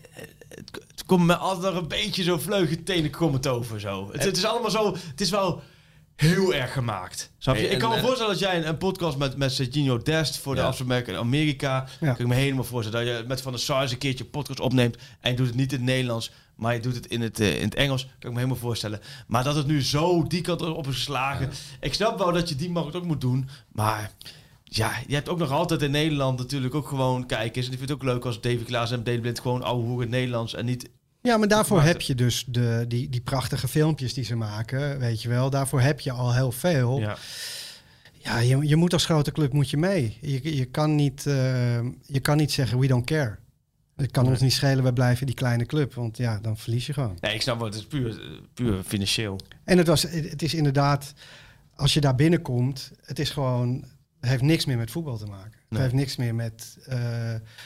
het, 0.50 0.72
het 0.92 1.06
komt 1.06 1.26
me 1.26 1.36
altijd 1.36 1.74
nog 1.74 1.82
een 1.82 1.88
beetje 1.88 2.24
zo 2.24 2.38
vleugje 2.38 2.84
tenen 2.84 3.12
komt 3.12 3.48
over 3.48 3.80
zo. 3.80 4.10
Het, 4.12 4.24
het 4.24 4.38
is 4.38 4.46
allemaal 4.46 4.72
zo, 4.72 4.94
het 5.08 5.22
is 5.22 5.30
wel 5.30 5.62
heel 6.16 6.54
erg 6.54 6.74
gemaakt. 6.74 7.32
Snap 7.38 7.56
je? 7.56 7.62
Hey, 7.62 7.72
ik 7.72 7.80
kan 7.80 7.90
en, 7.90 7.96
me 7.96 8.02
eh, 8.02 8.06
voorstellen 8.08 8.32
dat 8.34 8.42
jij 8.42 8.58
een, 8.58 8.68
een 8.68 8.78
podcast 8.78 9.18
met, 9.18 9.38
met 9.38 9.52
Serginho 9.52 9.98
Dest 9.98 10.38
voor 10.38 10.56
de 10.56 10.62
Ja. 10.62 10.68
afspraak 10.68 11.08
in 11.08 11.16
Amerika. 11.16 11.88
Ja. 12.00 12.12
Kan 12.14 12.22
ik 12.22 12.28
me 12.28 12.36
helemaal 12.36 12.64
voorstellen 12.64 13.06
dat 13.06 13.16
je 13.18 13.24
met 13.28 13.42
Van 13.42 13.52
der 13.52 13.62
Sar 13.62 13.82
eens 13.82 13.92
een 13.92 13.98
keertje 13.98 14.24
een 14.24 14.30
podcast 14.30 14.60
opneemt. 14.60 14.98
En 15.22 15.32
je 15.32 15.38
doet 15.38 15.48
het 15.48 15.56
niet 15.56 15.72
in 15.72 15.78
het 15.78 15.88
Nederlands, 15.88 16.32
maar 16.58 16.74
je 16.74 16.80
doet 16.80 16.96
het 16.96 17.06
in 17.06 17.22
het, 17.22 17.40
eh, 17.40 17.56
in 17.56 17.64
het 17.64 17.76
Engels. 17.76 18.04
Kan 18.04 18.14
ik 18.18 18.30
me 18.30 18.36
helemaal 18.36 18.56
voorstellen. 18.56 19.00
Maar 19.28 19.44
dat 19.44 19.56
het 19.56 19.68
nu 19.68 19.82
zo 19.82 20.28
die 20.28 20.42
kant 20.42 20.62
op 20.62 20.88
is 20.88 20.96
geslagen. 20.96 21.50
Ik 21.80 21.94
snap 21.94 22.18
wel 22.18 22.32
dat 22.32 22.50
je 22.50 22.56
die 22.56 22.70
markt 22.70 22.96
ook 22.96 23.06
moet 23.06 23.22
doen, 23.22 23.50
maar... 23.72 24.12
ja, 24.64 24.92
je 25.08 25.14
hebt 25.14 25.30
ook 25.30 25.38
nog 25.38 25.52
altijd 25.52 25.82
in 25.82 25.92
Nederland 25.92 26.38
natuurlijk 26.38 26.76
ook 26.76 26.88
gewoon 26.88 27.26
kijkers. 27.26 27.66
En 27.66 27.72
ik 27.72 27.78
vind 27.78 27.90
het 27.90 28.00
ook 28.00 28.06
leuk 28.06 28.26
als 28.26 28.42
Davy 28.42 28.64
Klaas 28.64 28.92
en 28.92 29.04
Deli 29.04 29.20
Blind 29.20 29.40
gewoon 29.40 29.64
ouwe 29.64 29.94
in 29.94 30.00
het 30.00 30.10
Nederlands. 30.10 30.54
En 30.54 30.66
niet... 30.66 30.90
Ja, 31.22 31.38
maar 31.38 31.48
daarvoor 31.48 31.82
heb 31.82 32.02
je 32.02 32.16
dus 32.16 32.46
de, 32.48 32.86
die, 32.88 33.10
die 33.10 33.22
prachtige 33.22 33.68
filmpjes 33.68 34.14
die 34.14 34.24
ze 34.24 34.36
maken, 34.36 35.00
weet 35.00 35.22
je 35.22 35.30
wel. 35.30 35.50
Daarvoor 35.50 35.82
heb 35.82 36.00
je 36.00 36.12
al 36.12 36.34
heel 36.34 36.52
veel. 36.52 37.00
Ja. 37.00 37.18
Ja, 38.28 38.40
je, 38.40 38.68
je 38.68 38.76
moet 38.76 38.94
als 38.94 39.06
grote 39.06 39.32
club 39.32 39.54
moet 39.54 39.70
je 39.70 39.78
mee. 39.78 40.18
Je, 40.22 40.56
je, 40.56 40.66
kan 40.66 40.96
niet, 40.96 41.26
eh, 41.26 41.80
je 42.06 42.20
kan 42.22 42.38
niet 42.38 42.52
zeggen 42.52 42.80
we 42.80 42.88
don't 42.88 43.06
care. 43.06 43.38
Het 43.98 44.12
kan 44.12 44.28
ons 44.28 44.42
niet 44.42 44.54
schelen, 44.54 44.84
we 44.84 44.94
blijven 44.94 45.26
die 45.26 45.36
kleine 45.36 45.66
club. 45.66 45.94
Want 45.94 46.18
ja, 46.18 46.40
dan 46.42 46.58
verlies 46.58 46.86
je 46.86 46.94
gewoon. 46.94 47.18
Nee, 47.22 47.34
ik 47.34 47.42
snap 47.42 47.58
wel, 47.58 47.66
het 47.68 47.76
is 47.76 47.86
puur, 47.86 48.22
puur 48.54 48.84
financieel. 48.84 49.40
En 49.64 49.78
het, 49.78 49.88
was, 49.88 50.02
het 50.02 50.42
is 50.42 50.54
inderdaad, 50.54 51.14
als 51.76 51.94
je 51.94 52.02
daar 52.02 52.16
binnenkomt, 52.16 52.92
het 53.06 53.20
is 53.20 53.30
gewoon, 53.30 53.84
het 54.20 54.30
heeft 54.30 54.42
niks 54.42 54.66
meer 54.66 54.78
met 54.78 54.92
voetbal 54.92 55.18
te 55.18 55.26
maken. 55.26 55.52
Nee. 55.52 55.60
Het 55.70 55.92
heeft 55.92 55.94
niks 55.94 56.16
meer 56.16 56.36
met 56.36 56.78
eh, 56.86 57.00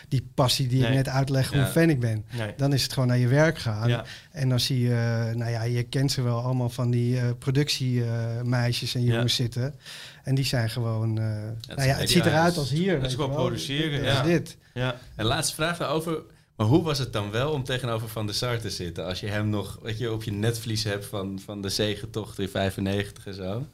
die 0.07 0.29
passie 0.33 0.67
die 0.67 0.79
Nee. 0.79 0.89
ik 0.89 0.95
net 0.95 1.07
uitleg 1.07 1.51
hoe 1.53 1.65
fan 1.65 1.89
ik 1.89 1.99
ben. 1.99 2.25
Dan 2.57 2.73
is 2.73 2.83
het 2.83 2.93
gewoon 2.93 3.07
naar 3.07 3.17
je 3.17 3.27
werk 3.27 3.57
gaan. 3.57 3.89
Ja. 3.89 4.05
En 4.31 4.49
dan 4.49 4.59
zie 4.59 4.79
je, 4.79 4.93
eh, 5.29 5.35
nou 5.35 5.51
ja, 5.51 5.63
je 5.63 5.83
kent 5.83 6.11
ze 6.11 6.21
wel 6.21 6.41
allemaal 6.41 6.69
van 6.69 6.91
die 6.91 7.19
eh, 7.19 7.29
productiemeisjes 7.39 8.95
en 8.95 9.03
Ja. 9.03 9.13
jongens 9.13 9.35
zitten. 9.35 9.75
En 10.23 10.35
die 10.35 10.45
zijn 10.45 10.69
gewoon, 10.69 11.13
nou 11.13 11.53
is- 11.75 11.85
ja, 11.85 11.95
het 11.95 12.09
ziet 12.09 12.25
eruit 12.25 12.43
het 12.45 12.53
is- 12.53 12.59
als 12.59 12.69
hier. 12.69 12.93
is 12.95 13.01
weet 13.01 13.09
je 13.11 13.15
gewoon 13.15 13.35
produceren, 13.35 14.03
ja. 14.03 14.21
is 14.21 14.27
dit. 14.27 14.57
Ja. 14.73 14.99
En 15.15 15.25
laatste 15.25 15.55
vraag 15.55 15.77
daarover. 15.77 16.21
Maar 16.55 16.67
hoe 16.67 16.83
was 16.83 16.99
het 16.99 17.13
dan 17.13 17.31
wel 17.31 17.51
om 17.51 17.63
tegenover 17.63 18.09
Van 18.09 18.25
der 18.25 18.35
Sar 18.35 18.59
te 18.59 18.69
zitten? 18.69 19.05
Als 19.05 19.19
je 19.19 19.27
hem 19.27 19.49
nog 19.49 19.79
weet 19.81 19.97
je, 19.97 20.11
op 20.11 20.23
je 20.23 20.31
netvlies 20.31 20.83
hebt 20.83 21.05
van, 21.05 21.39
van 21.39 21.61
de 21.61 21.69
zegentocht 21.69 22.39
in 22.39 22.49
95 22.49 23.25
en 23.25 23.33
zo. 23.33 23.65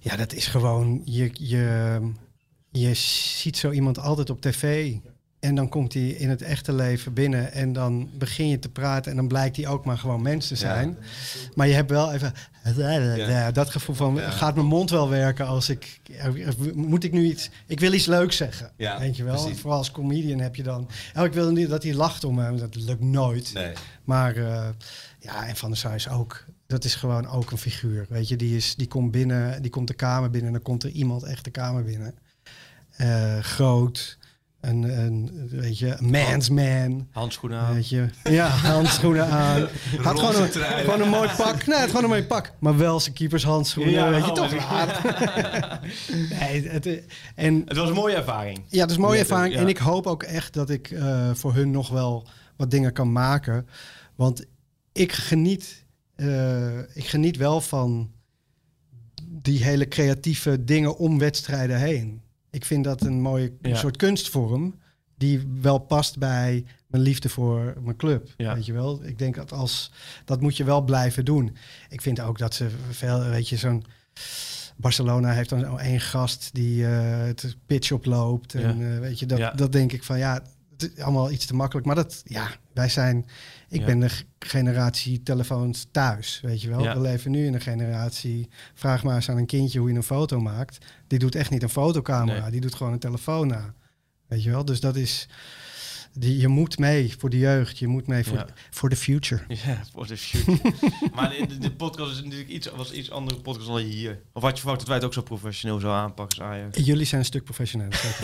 Ja, 0.00 0.16
dat 0.16 0.32
is 0.32 0.46
gewoon, 0.46 1.02
je, 1.04 1.30
je, 1.32 2.00
je 2.70 2.94
ziet 2.94 3.56
zo 3.56 3.70
iemand 3.70 3.98
altijd 3.98 4.30
op 4.30 4.40
tv. 4.40 4.94
En 5.46 5.54
dan 5.54 5.68
komt 5.68 5.92
hij 5.92 6.08
in 6.08 6.28
het 6.30 6.42
echte 6.42 6.72
leven 6.72 7.12
binnen 7.12 7.52
en 7.52 7.72
dan 7.72 8.10
begin 8.12 8.48
je 8.48 8.58
te 8.58 8.68
praten 8.68 9.10
en 9.10 9.16
dan 9.16 9.28
blijkt 9.28 9.56
hij 9.56 9.66
ook 9.66 9.84
maar 9.84 9.98
gewoon 9.98 10.22
mens 10.22 10.48
te 10.48 10.56
zijn. 10.56 10.98
Maar 11.54 11.66
je 11.66 11.74
hebt 11.74 11.90
wel 11.90 12.12
even 12.12 12.32
Ja. 13.28 13.50
dat 13.50 13.70
gevoel 13.70 13.94
van, 13.94 14.18
gaat 14.18 14.54
mijn 14.54 14.66
mond 14.66 14.90
wel 14.90 15.08
werken 15.08 15.46
als 15.46 15.68
ik, 15.68 16.00
moet 16.74 17.04
ik 17.04 17.12
nu 17.12 17.24
iets, 17.24 17.50
ik 17.66 17.80
wil 17.80 17.92
iets 17.92 18.06
leuks 18.06 18.36
zeggen. 18.36 18.70
Ja, 18.76 18.98
weet 18.98 19.16
je 19.16 19.24
wel? 19.24 19.42
precies. 19.42 19.60
Vooral 19.60 19.78
als 19.78 19.90
comedian 19.90 20.38
heb 20.38 20.56
je 20.56 20.62
dan, 20.62 20.88
oh, 21.16 21.24
ik 21.24 21.32
wil 21.32 21.50
niet 21.52 21.68
dat 21.68 21.82
hij 21.82 21.94
lacht 21.94 22.24
om 22.24 22.38
hem, 22.38 22.58
dat 22.58 22.74
lukt 22.74 23.00
nooit. 23.02 23.50
Nee. 23.54 23.72
Maar 24.04 24.36
eh, 24.36 24.68
ja, 25.18 25.46
en 25.46 25.56
Van 25.56 25.68
der 25.68 25.78
Sar 25.78 25.94
is 25.94 26.08
ook, 26.08 26.44
dat 26.66 26.84
is 26.84 26.94
gewoon 26.94 27.28
ook 27.28 27.50
een 27.50 27.58
figuur. 27.58 28.06
Weet 28.08 28.28
je, 28.28 28.36
die, 28.36 28.56
is, 28.56 28.74
die 28.74 28.88
komt 28.88 29.10
binnen, 29.10 29.62
die 29.62 29.70
komt 29.70 29.88
de 29.88 29.94
kamer 29.94 30.30
binnen 30.30 30.48
en 30.48 30.54
dan 30.54 30.64
komt 30.64 30.82
er 30.82 30.90
iemand 30.90 31.22
echt 31.22 31.44
de 31.44 31.50
kamer 31.50 31.84
binnen. 31.84 32.14
Eh, 32.96 33.38
groot, 33.38 34.18
een, 34.68 34.82
een, 34.82 35.48
weet 35.50 35.78
je, 35.78 35.96
een 35.98 36.10
man's 36.10 36.48
man. 36.48 37.08
Handschoenen 37.10 37.58
aan. 37.58 37.74
Weet 37.74 37.88
je, 37.88 38.08
ja, 38.24 38.48
handschoenen 38.48 39.26
aan. 39.42 39.68
Had 40.02 40.18
gewoon 40.18 40.42
een, 40.42 40.50
gewoon 40.52 41.00
een 41.00 41.08
mooi 41.08 41.28
pak. 41.36 41.66
Nee, 41.66 41.78
het 41.78 41.88
gewoon 41.88 42.02
een 42.02 42.08
mooi 42.08 42.24
pak. 42.24 42.52
Maar 42.58 42.76
wel 42.76 43.00
zijn 43.00 43.14
keepershandschoenen, 43.14 43.92
Ja, 43.92 44.10
weet 44.10 44.24
je, 44.24 44.32
toch 44.32 44.50
nee, 46.40 46.68
het, 46.68 47.02
en 47.34 47.62
Het 47.66 47.76
was 47.76 47.88
een 47.88 47.94
mooie 47.94 48.14
ervaring. 48.14 48.62
ja, 48.68 48.80
dat 48.80 48.90
is 48.90 48.96
een 48.96 49.02
mooie 49.02 49.18
ervaring. 49.18 49.54
ja. 49.54 49.60
En 49.60 49.68
ik 49.68 49.78
hoop 49.78 50.06
ook 50.06 50.22
echt 50.22 50.52
dat 50.52 50.70
ik 50.70 50.90
eh, 50.90 51.30
voor 51.34 51.54
hun 51.54 51.70
nog 51.70 51.88
wel 51.88 52.26
wat 52.56 52.70
dingen 52.70 52.92
kan 52.92 53.12
maken. 53.12 53.66
Want 54.14 54.44
ik 54.92 55.12
geniet, 55.12 55.84
eh, 56.14 56.78
ik 56.78 57.06
geniet 57.06 57.36
wel 57.36 57.60
van 57.60 58.10
die 59.28 59.64
hele 59.64 59.88
creatieve 59.88 60.64
dingen 60.64 60.96
om 60.96 61.18
wedstrijden 61.18 61.78
heen. 61.78 62.20
Ik 62.56 62.64
vind 62.64 62.84
dat 62.84 63.00
een 63.00 63.20
mooie 63.20 63.52
Ja. 63.60 63.76
soort 63.76 63.96
kunstvorm 63.96 64.74
die 65.16 65.48
wel 65.60 65.78
past 65.78 66.18
bij 66.18 66.64
mijn 66.86 67.02
liefde 67.02 67.28
voor 67.28 67.74
mijn 67.82 67.96
club. 67.96 68.28
Ja. 68.36 68.54
Weet 68.54 68.66
je 68.66 68.72
wel? 68.72 69.04
Ik 69.04 69.18
denk 69.18 69.34
dat 69.34 69.52
als 69.52 69.92
dat 70.24 70.40
moet 70.40 70.56
je 70.56 70.64
wel 70.64 70.82
blijven 70.82 71.24
doen. 71.24 71.56
Ik 71.88 72.00
vind 72.02 72.20
ook 72.20 72.38
dat 72.38 72.54
ze 72.54 72.68
veel, 72.90 73.24
weet 73.24 73.48
je, 73.48 73.56
zo'n 73.56 73.84
Barcelona 74.76 75.30
heeft 75.32 75.48
dan 75.48 75.60
zo 75.60 75.76
één 75.76 76.00
gast 76.00 76.50
die 76.52 76.86
eh, 76.86 77.18
het 77.26 77.56
pitch 77.66 77.92
oploopt. 77.92 78.54
En 78.54 78.78
Ja. 78.78 78.94
eh, 78.94 79.00
weet 79.00 79.18
je, 79.18 79.26
dat, 79.26 79.38
Ja. 79.38 79.50
dat 79.50 79.72
denk 79.72 79.92
ik 79.92 80.02
van 80.04 80.18
ja, 80.18 80.42
het 80.76 80.92
is 80.96 81.02
allemaal 81.02 81.30
iets 81.30 81.46
te 81.46 81.54
makkelijk. 81.54 81.86
Maar 81.86 81.94
dat, 81.94 82.22
ja, 82.24 82.48
wij 82.72 82.88
zijn, 82.88 83.26
ik 83.68 83.80
Ja. 83.80 83.86
ben 83.86 84.00
de 84.00 84.10
generatie 84.38 85.22
telefoons 85.22 85.86
thuis, 85.90 86.40
weet 86.42 86.62
je 86.62 86.68
wel. 86.68 86.82
Ja. 86.82 86.94
We 86.94 87.00
leven 87.00 87.30
nu 87.30 87.46
in 87.46 87.54
een 87.54 87.60
generatie, 87.60 88.48
vraag 88.74 89.02
maar 89.02 89.14
eens 89.14 89.28
aan 89.30 89.36
een 89.36 89.46
kindje 89.46 89.78
hoe 89.78 89.88
je 89.90 89.94
een 89.96 90.02
foto 90.02 90.40
maakt. 90.40 90.78
Die 91.06 91.18
doet 91.18 91.34
echt 91.34 91.50
niet 91.50 91.62
een 91.62 91.68
fotocamera, 91.68 92.40
Nee. 92.42 92.50
die 92.50 92.60
doet 92.60 92.74
gewoon 92.74 92.92
een 92.92 92.98
telefoon 92.98 93.46
na. 93.46 93.74
Weet 94.26 94.42
je 94.42 94.50
wel, 94.50 94.64
dus 94.64 94.80
dat 94.80 94.96
is, 94.96 95.28
die, 96.18 96.38
je 96.38 96.48
moet 96.48 96.78
mee 96.78 97.14
voor 97.18 97.30
de 97.30 97.38
jeugd, 97.38 97.78
je 97.78 97.86
moet 97.86 98.06
mee 98.06 98.24
voor, 98.24 98.36
Ja. 98.36 98.46
voor 98.70 98.88
de 98.88 98.96
future. 98.96 99.42
Ja, 99.66 99.82
voor 99.92 100.06
de 100.06 100.16
future. 100.16 100.72
maar 101.14 101.34
de, 101.48 101.58
de, 101.58 101.72
podcast 101.72 102.10
is 102.18 102.22
natuurlijk 102.22 102.50
iets, 102.50 102.70
was 102.70 102.92
iets 102.92 103.10
andere 103.10 103.40
podcast 103.40 103.66
dan 103.68 103.78
hier. 103.78 104.20
Of 104.32 104.42
had 104.42 104.50
je 104.52 104.58
verwacht 104.58 104.78
dat 104.78 104.88
wij 104.88 104.96
het 104.96 105.06
ook 105.06 105.12
zo 105.14 105.22
professioneel 105.22 105.78
zo 105.78 105.90
aanpakken 105.90 106.38
als 106.38 106.48
Ajax? 106.48 106.78
Jullie 106.78 107.04
zijn 107.04 107.20
een 107.20 107.26
stuk 107.26 107.44
professioneler. 107.44 108.16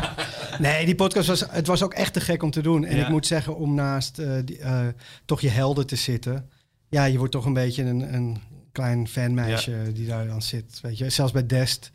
nee, 0.58 0.84
die 0.84 0.94
podcast 0.94 1.28
was, 1.28 1.44
het 1.50 1.66
was 1.66 1.82
ook 1.82 1.94
echt 1.94 2.12
te 2.12 2.20
gek 2.20 2.42
om 2.42 2.50
te 2.50 2.62
doen. 2.62 2.84
En 2.84 2.96
Ja. 2.96 3.02
ik 3.02 3.08
moet 3.08 3.26
zeggen, 3.26 3.56
om 3.56 3.74
naast 3.74 4.18
eh, 4.18 4.32
die, 4.44 4.58
eh, 4.58 4.86
toch 5.24 5.40
je 5.40 5.48
helden 5.48 5.86
te 5.86 5.96
zitten. 5.96 6.50
Ja, 6.88 7.04
je 7.04 7.18
wordt 7.18 7.32
toch 7.32 7.44
een 7.44 7.52
beetje 7.52 7.82
een, 7.82 8.14
een 8.14 8.40
klein 8.72 9.08
fanmeisje 9.08 9.90
die 9.92 10.06
daar 10.06 10.26
dan 10.26 10.42
zit. 10.42 10.78
Weet 10.82 10.98
je, 10.98 11.10
zelfs 11.10 11.32
bij 11.32 11.46
Dest. 11.46 11.90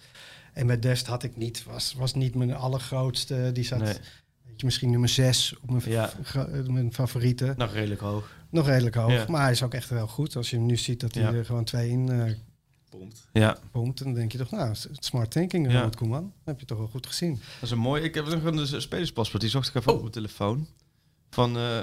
En 0.53 0.67
bij 0.67 0.79
Dest 0.79 1.05
had 1.07 1.23
ik 1.23 1.37
niet, 1.37 1.63
was, 1.63 1.93
was 1.97 2.13
niet 2.13 2.35
mijn 2.35 2.53
allergrootste. 2.55 3.49
Die 3.53 3.63
zat, 3.63 3.79
Nee. 3.79 3.93
Misschien 4.65 4.89
nummer 4.91 5.09
zes 5.09 5.55
op 5.61 5.69
mijn, 5.71 5.89
Ja. 5.89 6.11
ga- 6.21 6.49
mijn 6.67 6.93
favorieten. 6.93 7.53
Nog 7.57 7.73
redelijk 7.73 8.01
hoog. 8.01 8.29
Nog 8.49 8.65
redelijk 8.65 8.95
hoog. 8.95 9.11
Ja. 9.11 9.25
Maar 9.27 9.41
hij 9.41 9.51
is 9.51 9.63
ook 9.63 9.73
echt 9.73 9.89
wel 9.89 10.07
goed. 10.07 10.35
Als 10.35 10.49
je 10.49 10.55
hem 10.55 10.65
nu 10.65 10.77
ziet 10.77 10.99
dat 10.99 11.13
hij 11.13 11.23
Ja. 11.23 11.33
er 11.33 11.45
gewoon 11.45 11.63
twee 11.63 11.89
in 11.89 12.09
eh 12.09 12.31
Pompt. 12.89 13.27
Ja, 13.33 13.57
pompt. 13.71 14.03
Dan 14.03 14.13
denk 14.13 14.31
je 14.31 14.37
toch, 14.37 14.51
nou, 14.51 14.75
smart 14.99 15.31
thinking, 15.31 15.65
Ja. 15.67 15.73
Ronald 15.73 15.95
Koeman. 15.95 16.21
Dat 16.21 16.31
heb 16.45 16.59
je 16.59 16.65
toch 16.65 16.77
wel 16.77 16.87
goed 16.87 17.07
gezien. 17.07 17.33
dat 17.33 17.41
is 17.61 17.71
een 17.71 17.77
mooi. 17.77 18.03
Ik 18.03 18.13
heb 18.15 18.25
nog 18.27 18.43
een 18.43 18.59
eh, 18.59 18.79
spelerspaspoort, 18.79 19.41
die 19.41 19.51
zocht 19.51 19.67
ik 19.67 19.75
even 19.75 19.93
op 19.93 19.99
mijn 19.99 20.11
telefoon. 20.11 20.67
Van 21.29 21.57
eh 21.57 21.79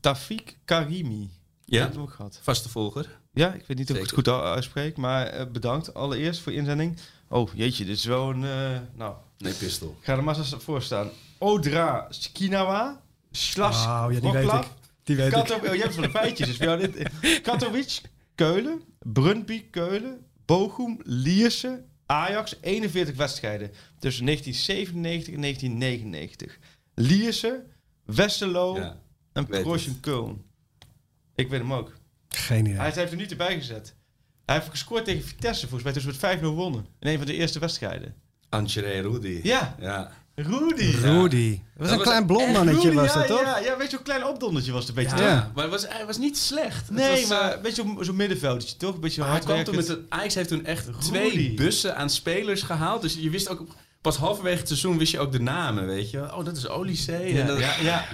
Tafik 0.00 0.58
Karimi. 0.64 1.30
Ja. 1.64 1.78
Dat 1.78 1.86
heb 1.88 1.96
ik 1.96 2.00
ook 2.00 2.10
gehad. 2.12 2.38
Vaste 2.42 2.68
volger. 2.68 3.18
Ja, 3.32 3.52
ik 3.52 3.64
weet 3.66 3.76
niet 3.78 3.90
of 3.90 3.96
ik 3.96 4.02
het 4.02 4.12
goed 4.12 4.28
uitspreek, 4.28 4.96
maar 4.96 5.26
eh, 5.26 5.46
bedankt 5.50 5.94
allereerst 5.94 6.40
voor 6.40 6.52
je 6.52 6.58
inzending. 6.58 6.96
Oh, 7.28 7.50
jeetje, 7.54 7.84
dit 7.84 7.96
is 7.96 8.04
wel 8.04 8.30
een... 8.30 8.44
eh, 8.44 8.78
nou, 8.94 9.14
Nee, 9.38 9.52
pistol. 9.52 9.96
ik 9.98 10.04
ga 10.04 10.16
er 10.16 10.24
maar 10.24 10.38
eens 10.38 10.54
voor 10.58 10.82
staan. 10.82 11.08
Odra 11.42 12.06
Skinawa, 12.10 13.02
Slas 13.30 13.84
Oh, 13.84 14.06
ja, 14.12 14.20
die 14.20 14.30
weet 14.32 14.52
ik. 14.52 14.68
Die 15.02 15.16
weet 15.16 15.26
ik. 15.26 15.32
Kato 15.32 15.54
oh, 15.56 15.74
je 15.74 15.80
hebt 15.80 15.94
van 15.94 16.02
de 16.02 16.10
feitjes. 16.10 16.46
Dus 16.46 16.56
voor 16.56 16.66
jou 16.66 16.78
dit, 16.90 17.10
Katowice, 17.42 18.00
Keulen, 18.34 18.82
Brøndby, 18.98 19.64
Keulen, 19.70 20.26
Bochum, 20.46 21.00
Lierse, 21.02 21.84
Ajax, 22.06 22.56
41 22.60 23.16
wedstrijden 23.16 23.70
tussen 23.98 24.24
1997 24.26 25.34
en 25.34 25.40
1999. 25.40 26.58
Lierse, 26.94 27.64
Westerlo 28.04 28.76
Ja. 28.78 28.96
en 29.32 29.46
Preußen 29.46 30.00
Köln. 30.00 30.42
Ik 31.34 31.48
weet 31.48 31.60
hem 31.60 31.72
ook. 31.72 31.92
Geen 32.28 32.66
idee. 32.66 32.76
Hij 32.76 32.90
heeft 32.94 33.10
er 33.10 33.16
niet 33.16 33.30
erbij 33.30 33.54
gezet. 33.58 33.94
Hij 34.44 34.54
heeft 34.56 34.70
gescoord 34.70 35.04
tegen 35.04 35.24
Vitesse 35.24 35.60
volgens 35.68 35.82
mij 35.82 35.92
toen 35.92 36.02
ze 36.12 36.26
met 36.26 36.40
5-0 36.40 36.44
wonnen. 36.54 36.86
In 36.98 37.08
een 37.08 37.16
van 37.18 37.26
de 37.26 37.34
eerste 37.34 37.58
wedstrijden. 37.58 38.14
Ancheré 38.48 39.00
Rudy. 39.00 39.40
Ja, 39.42 39.76
Ja. 39.80 40.12
Rudy. 40.42 40.90
Rudy. 41.02 41.50
Dat 41.50 41.60
was 41.76 41.88
Dat 41.88 41.90
een 41.90 41.96
was 41.98 42.06
klein 42.06 42.26
blond 42.26 42.52
mannetje, 42.52 42.82
Rudy, 42.88 42.94
was 43.00 43.12
ja, 43.12 43.18
dat 43.18 43.26
toch? 43.26 43.40
Ja, 43.40 43.58
ja, 43.58 43.76
weet 43.76 43.90
je, 43.90 43.96
zo'n 43.96 44.04
klein 44.04 44.24
opdondertje 44.26 44.72
was 44.72 44.86
het 44.86 44.96
een 44.96 45.02
beetje. 45.04 45.16
Ja, 45.18 45.28
Ja. 45.28 45.50
maar 45.54 45.62
het 45.64 45.72
was, 45.72 45.86
hij 45.88 46.06
was 46.06 46.18
niet 46.18 46.38
slecht. 46.38 46.86
Het 46.88 46.96
Nee, 46.96 47.20
was, 47.20 47.28
maar 47.28 47.48
eh, 47.50 47.56
een 47.56 47.62
beetje 47.62 47.84
zo'n 48.00 48.16
middenveldje, 48.16 48.76
toch? 48.76 48.94
Een 48.94 49.00
beetje 49.00 49.24
hij 49.24 49.38
kwam 49.40 49.64
toen 49.64 49.76
met 49.76 49.88
een, 49.88 50.06
Ajax 50.08 50.34
heeft 50.34 50.48
toen 50.48 50.64
echt 50.64 50.86
Rudy. 50.86 50.98
twee 51.00 51.54
bussen 51.54 51.96
aan 51.96 52.10
spelers 52.10 52.62
gehaald. 52.62 53.02
Dus 53.02 53.14
je 53.20 53.30
wist 53.30 53.48
ook... 53.48 53.60
Pas 54.00 54.16
halverwege 54.16 54.58
het 54.58 54.66
seizoen 54.66 54.98
wist 54.98 55.12
je 55.12 55.18
ook 55.18 55.32
de 55.32 55.40
namen, 55.40 55.86
weet 55.86 56.10
je. 56.10 56.18
Oh, 56.36 56.44
dat 56.44 56.56
is 56.56 56.68
Olysee. 56.68 57.34
Ja, 57.34 57.40
en 57.40 57.46
dat- 57.46 57.58
ja, 57.58 57.74
ja. 57.82 58.04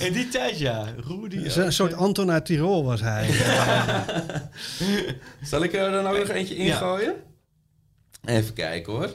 In 0.00 0.12
die 0.12 0.28
tijd, 0.28 0.58
ja. 0.58 0.84
Rudy. 1.06 1.48
Zo- 1.48 1.60
Een 1.60 1.72
soort 1.72 1.94
Anton 1.94 2.30
uit 2.30 2.46
Tirol 2.46 2.84
was 2.84 3.00
hij. 3.00 3.30
Zal 5.50 5.62
ik 5.62 5.72
er 5.74 5.90
dan 5.90 6.06
ook 6.06 6.18
nog 6.18 6.28
eentje 6.28 6.56
ingooien? 6.56 7.14
Even 8.24 8.52
kijken 8.54 8.92
hoor. 8.92 9.10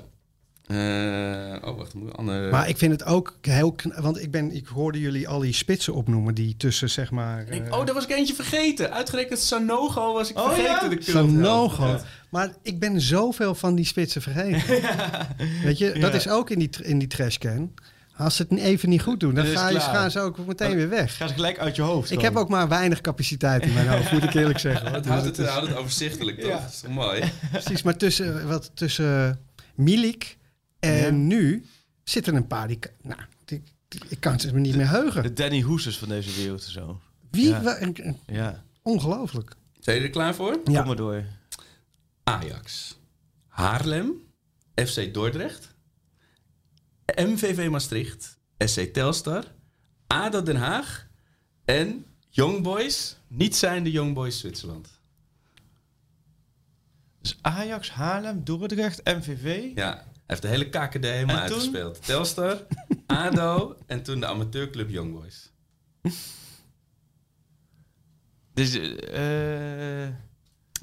Eh, 0.72 1.70
oh, 1.70 1.78
wacht. 1.78 1.94
Moet 1.94 2.18
andere... 2.18 2.52
Maar 2.52 2.70
ik 2.70 2.78
vind 2.78 2.92
het 2.92 3.04
ook 3.06 3.36
heel... 3.42 3.72
kn- 3.72 3.94
Want 4.02 4.22
ik, 4.22 4.32
ben, 4.32 4.56
ik 4.56 4.68
hoorde 4.68 5.00
jullie 5.00 5.28
al 5.28 5.40
die 5.40 5.54
spitsen 5.54 5.94
opnoemen 5.94 6.34
die 6.36 6.56
tussen, 6.58 6.90
zeg 6.90 7.12
maar... 7.12 7.48
Ik- 7.50 7.66
eh, 7.68 7.78
oh, 7.80 7.86
daar 7.86 7.96
was 7.96 8.04
ik 8.04 8.10
eentje 8.12 8.34
vergeten. 8.34 8.92
Uitgerekend 8.94 9.40
Sanogo 9.40 10.14
was 10.14 10.30
ik 10.30 10.38
Oh, 10.40 10.54
vergeten. 10.54 10.90
ja? 10.92 11.12
Sanogo. 11.12 11.86
Ja. 11.88 12.02
Maar 12.30 12.54
ik 12.62 12.80
ben 12.80 13.02
zoveel 13.02 13.56
van 13.56 13.76
die 13.76 13.86
spitsen 13.86 14.22
vergeten. 14.22 14.82
Weet 15.64 15.78
je, 15.78 15.92
dat 16.00 16.12
Ja. 16.12 16.18
is 16.18 16.28
ook 16.28 16.50
in 16.50 16.60
die, 16.60 16.70
in 16.82 17.00
die 17.00 17.08
trashcan. 17.08 17.74
Als 18.18 18.36
ze 18.36 18.46
het 18.50 18.60
even 18.60 18.90
niet 18.90 19.02
goed 19.02 19.20
doen, 19.20 19.34
dan 19.36 19.46
is 19.46 19.54
ga 19.58 19.70
je, 19.70 19.80
gaan 19.80 20.12
ze 20.12 20.20
ook 20.20 20.46
meteen 20.46 20.76
weer 20.76 20.90
weg. 20.90 21.18
Ga 21.18 21.28
ze 21.28 21.34
gelijk 21.34 21.60
uit 21.60 21.76
je 21.76 21.82
hoofd. 21.82 22.10
Ik 22.12 22.16
dan. 22.16 22.26
heb 22.26 22.36
ook 22.36 22.50
maar 22.50 22.68
weinig 22.68 23.02
capaciteit 23.02 23.64
in 23.66 23.74
mijn 23.74 23.88
hoofd, 23.88 24.12
moet 24.12 24.24
ik 24.24 24.34
eerlijk 24.34 24.60
zeggen. 24.60 24.86
hoor. 24.86 24.96
Het 24.96 25.04
Dus 25.04 25.12
houdt 25.12 25.28
het 25.28 25.38
het, 25.38 25.46
is- 25.46 25.52
houdt 25.54 25.68
het 25.68 25.78
overzichtelijk, 25.78 26.40
toch? 26.40 26.50
Ja. 26.50 26.60
Dat 26.60 26.70
is 26.70 26.80
toch 26.80 26.92
mooi? 26.92 27.24
Precies, 27.52 27.82
maar 27.82 27.98
tussen, 27.98 28.48
wat, 28.48 28.72
tussen 28.74 29.40
Milik 29.76 30.38
En 30.82 31.28
nu 31.28 31.66
zitten 32.04 32.36
een 32.36 32.48
paar 32.48 32.68
die... 32.68 32.80
Nou, 33.02 33.20
die, 33.46 33.64
die- 33.88 34.02
ik 34.10 34.20
kan 34.20 34.40
ze 34.40 34.54
me 34.54 34.60
niet 34.60 34.76
meer 34.76 34.90
heugen. 34.90 35.24
De 35.24 35.34
Danny 35.34 35.62
Hoesers 35.62 35.98
van 35.98 36.08
deze 36.10 36.36
wereld 36.42 36.66
en 36.66 36.72
zo. 36.72 37.02
Wie? 37.32 37.48
Ja. 37.50 37.78
Ja, 38.26 38.64
Ongelooflijk. 38.82 39.56
Zijn 39.80 39.96
jullie 39.96 40.12
er 40.12 40.18
klaar 40.18 40.36
voor? 40.36 40.60
Ja. 40.66 40.78
kom 40.80 40.88
maar 40.88 40.96
door. 40.96 41.24
Ajax, 42.24 42.98
Haarlem, 43.48 44.12
FC 44.76 45.14
Dordrecht, 45.14 45.74
MVV 47.16 47.70
Maastricht, 47.70 48.38
SC 48.58 48.80
Telstar, 48.80 49.46
ADO 50.08 50.44
Den 50.44 50.56
Haag 50.56 51.08
en 51.66 52.06
Young 52.30 52.64
Boys, 52.64 53.18
niet 53.28 53.56
zijn 53.56 53.84
de 53.84 53.92
Young 53.92 54.14
Boys 54.14 54.40
Zwitserland. 54.40 54.90
Dus 57.22 57.38
Ajax, 57.42 57.90
Haarlem, 57.92 58.44
Dordrecht, 58.44 59.04
MVV. 59.04 59.72
Ja, 59.76 60.06
heeft 60.32 60.42
de 60.42 60.48
hele 60.48 60.70
KKD 60.70 61.04
helemaal 61.04 61.36
En 61.36 61.46
toen? 61.46 61.54
uitgespeeld. 61.56 62.06
Telstar, 62.06 62.58
ADO 63.08 63.76
en 63.86 64.04
toen 64.04 64.20
de 64.20 64.26
amateurclub 64.26 64.90
Young 64.90 65.14
Boys. 65.20 65.52
Dus, 68.54 68.76
eh, 69.00 70.08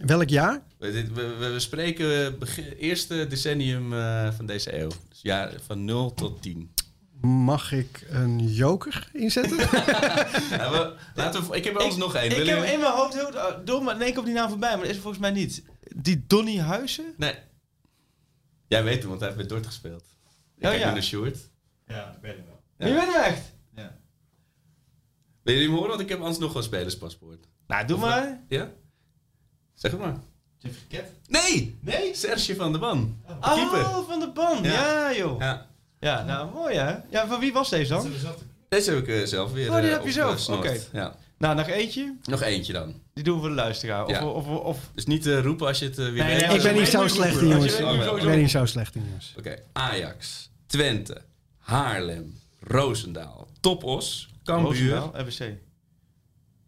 Welk 0.07 0.29
jaar? 0.29 0.63
We, 0.79 1.13
we, 1.39 1.55
spreken 1.61 2.39
begin, 2.39 2.65
eerste 2.65 3.27
decennium 3.27 3.93
eh, 3.93 4.33
van 4.33 4.47
deze 4.47 4.79
eeuw. 4.81 4.89
Dus 5.09 5.19
ja, 5.23 5.51
van 5.67 5.85
0 5.85 6.15
tot 6.15 6.43
10. 6.43 6.71
Mag 7.21 7.73
ik 7.73 8.07
een 8.11 8.49
joker 8.53 9.09
inzetten? 9.13 9.57
Ja, 10.51 10.71
we- 10.71 10.95
laten 11.15 11.49
we, 11.49 11.57
ik 11.57 11.65
heb 11.65 11.75
er 11.75 11.81
anders 11.81 11.97
nog 11.99 12.15
één. 12.15 12.25
ik 12.41 12.47
heb 12.47 12.65
in 12.65 12.81
mijn 12.81 12.93
hoofd 12.93 13.15
heel 13.15 13.65
dom, 13.65 13.85
maar 13.85 13.97
nee, 13.97 14.09
ik 14.09 14.15
kom 14.15 14.25
die 14.25 14.35
naam 14.35 14.49
voorbij, 14.49 14.71
maar 14.71 14.81
dat 14.81 14.89
is 14.89 14.97
er 14.97 15.03
volgens 15.03 15.23
mij 15.23 15.31
niet. 15.33 15.63
Die 15.97 16.25
Donny 16.27 16.59
Huizen? 16.59 17.15
Nee. 17.17 17.35
Jij 18.69 18.85
weet 18.85 18.99
hem, 19.01 19.09
want 19.09 19.21
hij 19.21 19.29
heeft 19.29 19.41
bij 19.41 19.57
Dort 19.57 19.67
gespeeld. 19.67 20.05
Ik 20.59 20.67
Oh, 20.67 20.75
ja. 20.75 20.93
de 20.93 21.01
Sjoerd. 21.03 21.39
Ja, 21.87 22.11
ik 22.17 22.23
weet 22.23 22.37
het 22.37 22.45
wel. 22.47 22.61
Ja. 22.79 22.87
Je 22.87 22.93
weet 22.95 23.15
hem 23.15 23.23
echt? 23.23 23.57
Wil 25.43 25.57
jullie 25.57 25.69
hem 25.69 25.77
horen? 25.79 25.89
Want 25.97 26.01
ik 26.01 26.09
heb 26.09 26.19
anders 26.19 26.39
nog 26.39 26.55
een 26.55 26.63
spelerspaspoort. 26.63 27.45
Nou, 27.67 27.87
doe 27.87 27.99
maar. 27.99 28.45
Ja? 28.49 28.71
Zeg 29.75 29.91
het 29.91 30.01
maar. 30.01 30.17
Jeffrey 30.59 30.85
Ket? 30.89 31.13
Nee! 31.27 31.79
Nee? 31.83 32.15
Serge 32.15 32.55
van 32.57 32.71
der 32.73 32.81
Ban. 32.81 33.23
Oh, 33.41 33.55
Keeper. 33.55 34.05
van 34.05 34.21
de 34.21 34.31
band. 34.31 34.65
Ja. 34.65 34.73
Ja, 34.73 35.15
joh. 35.17 35.41
Ja. 35.41 35.67
Ja. 36.01 36.25
nou 36.25 36.53
mooi 36.53 36.77
hè. 36.77 36.97
Ja, 37.11 37.27
van 37.27 37.41
wie 37.41 37.53
was 37.53 37.71
deze 37.71 37.93
dan? 37.93 38.13
Deze 38.69 38.91
heb 38.91 38.99
ik 38.99 39.09
eh, 39.09 39.27
zelf 39.27 39.53
weer 39.53 39.71
Oh, 39.71 39.77
die 39.77 39.87
eh, 39.87 39.93
heb 39.93 40.05
je 40.05 40.13
zelf? 40.13 40.49
Oké. 40.49 40.77
Ja. 40.93 41.15
Nou, 41.39 41.57
nog 41.57 41.67
eentje. 41.69 42.17
Nog 42.23 42.43
eentje 42.43 42.73
dan. 42.73 43.01
Die 43.15 43.25
doen 43.25 43.35
we 43.35 43.41
voor 43.41 43.49
de 43.49 43.55
luisteraar. 43.55 44.05
Of, 44.05 44.11
Ja. 44.11 44.27
of, 44.27 44.47
of, 44.47 44.61
of- 44.65 44.91
Dus 44.95 45.07
niet 45.07 45.27
eh, 45.27 45.41
roepen 45.41 45.67
als 45.67 45.79
je 45.79 45.85
het 45.85 45.99
eh, 45.99 46.05
weer 46.05 46.25
Nee, 46.25 46.37
weet. 46.37 46.47
nee, 46.47 46.57
ik 46.57 46.63
ben 46.63 46.75
niet 46.75 46.89
zo 46.89 47.07
slecht 47.09 47.41
in, 47.41 47.49
jongens. 47.49 47.75
Ik 47.79 48.25
ben 48.25 48.39
niet 48.39 48.51
zo 48.51 48.65
slecht 48.67 48.95
in, 48.95 49.03
jongens. 49.05 49.35
Oké. 49.39 49.57
Ajax, 49.73 50.51
Twente, 50.67 51.23
Haarlem, 51.59 52.39
Roosendaal, 52.61 53.49
Topos, 53.61 54.31
Cambuur. 54.45 54.71
Roosendaal, 54.95 55.21
RBC. 55.21 55.57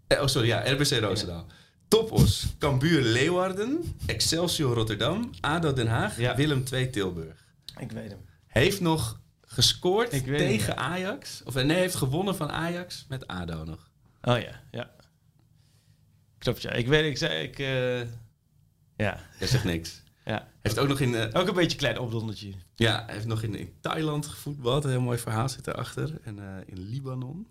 Eh, 0.07 0.21
oh, 0.21 0.27
sorry, 0.27 0.49
ja, 0.49 0.73
RBC 0.73 0.91
Roosendaal. 1.01 1.47
Topos, 1.89 2.47
Cambuur 2.59 3.03
Leeuwarden, 3.03 3.97
Excelsior 4.07 4.75
Rotterdam, 4.75 5.31
ADO 5.41 5.73
Den 5.73 5.87
Haag, 5.87 6.19
Ja. 6.19 6.37
Willem 6.37 6.65
II 6.73 6.91
Tilburg. 6.91 7.45
Ik 7.79 7.93
weet 7.93 8.11
hem. 8.11 8.21
Heeft 8.47 8.81
nog 8.81 9.21
gescoord 9.47 10.11
tegen 10.11 10.77
Ajax. 10.77 11.43
Of 11.45 11.57
eh, 11.57 11.65
nee, 11.65 11.77
heeft 11.77 11.95
gewonnen 11.95 12.37
van 12.37 12.51
Ajax 12.51 13.05
met 13.09 13.27
ADO 13.27 13.65
nog. 13.65 13.90
Oh 14.23 14.39
ja, 14.39 14.61
ja. 14.71 14.91
Klopt 16.39 16.63
ja. 16.63 16.71
Ik 16.73 16.87
weet, 16.89 17.05
ik 17.05 17.17
zei, 17.19 17.43
ik... 17.43 17.59
eh, 17.59 17.99
ja. 18.97 19.21
Hij 19.39 19.47
zegt 19.47 19.65
niks. 19.65 20.03
ja. 20.25 20.49
Heeft 20.63 20.79
ook 20.79 20.89
nog 20.89 21.01
in, 21.01 21.15
eh, 21.15 21.41
Ook 21.41 21.49
een 21.49 21.55
beetje 21.55 21.71
een 21.71 21.77
klein 21.77 21.99
opdondertje. 21.99 22.53
ja, 22.75 23.03
hij 23.05 23.15
heeft 23.15 23.27
nog 23.27 23.43
in, 23.43 23.55
in 23.55 23.73
Thailand 23.81 24.27
gevoetbald. 24.27 24.85
Een 24.85 24.91
heel 24.91 25.01
mooi 25.01 25.19
verhaal 25.19 25.49
zit 25.49 25.67
erachter. 25.67 26.11
En 26.25 26.39
eh, 26.39 26.45
in 26.67 26.89
Libanon. 26.91 27.47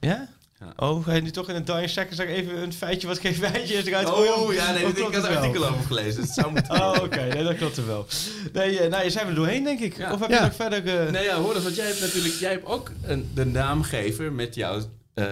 Ja? 0.00 0.28
Ja. 0.58 0.72
Oh, 0.76 1.04
ga 1.04 1.12
je 1.12 1.20
nu 1.22 1.30
toch 1.30 1.48
in 1.48 1.54
een 1.54 1.64
dying 1.64 1.88
second 1.90 2.14
zeg 2.16 2.26
even 2.26 2.62
een 2.62 2.72
feitje 2.72 3.06
wat 3.06 3.18
geen 3.18 3.34
feitje 3.34 3.74
is 3.74 3.84
eruit 3.84 4.08
gooien? 4.08 4.36
Oh 4.36 4.52
ja, 4.52 4.72
nee, 4.72 4.84
ik 4.86 4.98
had 4.98 5.14
het 5.14 5.24
een 5.24 5.36
artikel 5.36 5.66
over 5.66 5.84
gelezen. 5.84 6.26
Zou 6.26 6.52
moeten. 6.52 6.74
Oh, 6.82 6.96
oké. 7.02 7.24
Nee, 7.24 7.42
dat 7.42 7.56
klopt 7.56 7.76
er 7.76 7.86
wel. 7.86 8.06
Nee, 8.52 8.88
nou, 8.88 9.04
je 9.04 9.10
zijn 9.10 9.24
we 9.24 9.30
er 9.30 9.36
doorheen, 9.36 9.64
denk 9.64 9.80
ik. 9.80 9.96
Ja. 9.96 10.12
Of 10.12 10.20
heb 10.20 10.30
Ja. 10.30 10.36
je 10.36 10.42
nog 10.42 10.54
verder... 10.54 11.00
eh, 11.06 11.10
Nee, 11.12 11.24
ja, 11.24 11.36
hoor 11.36 11.54
eens, 11.54 11.62
want 11.62 11.76
jij 11.76 11.86
hebt 11.86 12.00
natuurlijk 12.00 12.34
jij 12.34 12.50
hebt 12.50 12.66
ook 12.66 12.90
een, 13.02 13.30
de 13.34 13.44
naamgever 13.44 14.32
met 14.32 14.54
jouw 14.54 14.80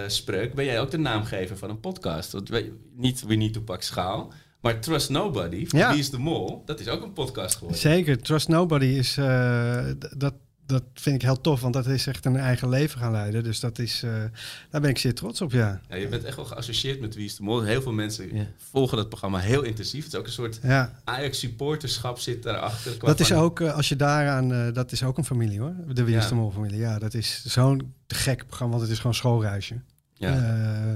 spreuk. 0.07 0.55
Ben 0.55 0.65
jij 0.65 0.81
ook 0.81 0.91
de 0.91 0.99
naamgever 0.99 1.57
van 1.57 1.71
een 1.71 1.81
podcast? 1.81 2.33
Want 2.33 2.49
wij, 2.49 2.73
niet 2.95 3.27
We 3.27 3.35
Need 3.35 3.53
to 3.53 3.61
Pak 3.61 3.83
Schaal, 3.83 4.33
maar 4.61 4.81
Trust 4.81 5.11
Nobody, 5.11 5.67
van 5.67 5.79
Ja. 5.79 5.91
Wie 5.91 5.99
is 5.99 6.11
de 6.11 6.19
Mol, 6.19 6.63
dat 6.65 6.81
is 6.81 6.89
ook 6.89 7.03
een 7.03 7.13
podcast 7.13 7.55
geworden. 7.55 7.81
Zeker. 7.81 8.23
Trust 8.23 8.49
Nobody 8.49 8.85
is... 8.87 9.17
eh, 9.17 9.87
dat, 10.17 10.35
dat 10.69 10.83
vind 10.95 11.15
ik 11.17 11.23
heel 11.23 11.41
tof, 11.41 11.61
want 11.61 11.75
dat 11.75 11.87
is 11.87 12.07
echt 12.07 12.25
een 12.25 12.37
eigen 12.37 12.69
leven 12.69 13.01
gaan 13.01 13.13
leiden. 13.13 13.45
Dus 13.45 13.61
dat 13.61 13.79
is... 13.79 14.03
eh, 14.03 14.11
daar 14.71 14.81
ben 14.81 14.91
ik 14.91 14.99
zeer 14.99 15.15
trots 15.15 15.41
op, 15.41 15.53
ja. 15.53 15.81
Ja, 15.89 15.97
je 15.97 16.09
bent 16.09 16.25
echt 16.25 16.37
wel 16.37 16.45
geassocieerd 16.45 17.01
met 17.01 17.15
Wie 17.15 17.25
is 17.25 17.37
de 17.37 17.43
Mol. 17.43 17.63
Heel 17.63 17.83
veel 17.83 17.93
mensen 17.93 18.35
Ja. 18.37 18.47
volgen 18.71 18.97
dat 18.97 19.09
programma 19.09 19.39
heel 19.39 19.63
intensief. 19.63 20.05
Het 20.05 20.13
is 20.13 20.19
ook 20.19 20.27
een 20.27 20.33
soort 20.33 20.59
Ja, 20.63 21.01
Ajax 21.05 21.39
supporterschap 21.39 22.19
zit 22.19 22.43
daarachter. 22.43 22.97
qua 22.97 23.07
dat 23.07 23.21
is 23.21 23.29
van- 23.29 23.37
ook, 23.37 23.61
eh, 23.61 23.75
als 23.75 23.89
je 23.89 23.97
daaraan, 23.97 24.53
eh, 24.53 24.73
dat 24.73 24.93
is 24.93 25.03
ook 25.03 25.19
een 25.19 25.25
familie 25.25 25.61
hoor. 25.61 25.75
De 25.93 26.05
Wie 26.05 26.17
is 26.17 26.23
Ja. 26.23 26.29
de 26.29 26.35
Mol 26.35 26.51
familie. 26.51 26.79
Ja, 26.79 26.99
dat 26.99 27.15
is 27.15 27.45
zo'n 27.45 27.95
te 28.07 28.15
gek 28.15 28.47
programma, 28.47 28.73
want 28.73 28.83
het 28.85 28.93
is 28.93 28.99
gewoon 29.01 29.15
schoolreisje. 29.15 29.81
Ja. 30.15 30.33
Eh, 30.35 30.95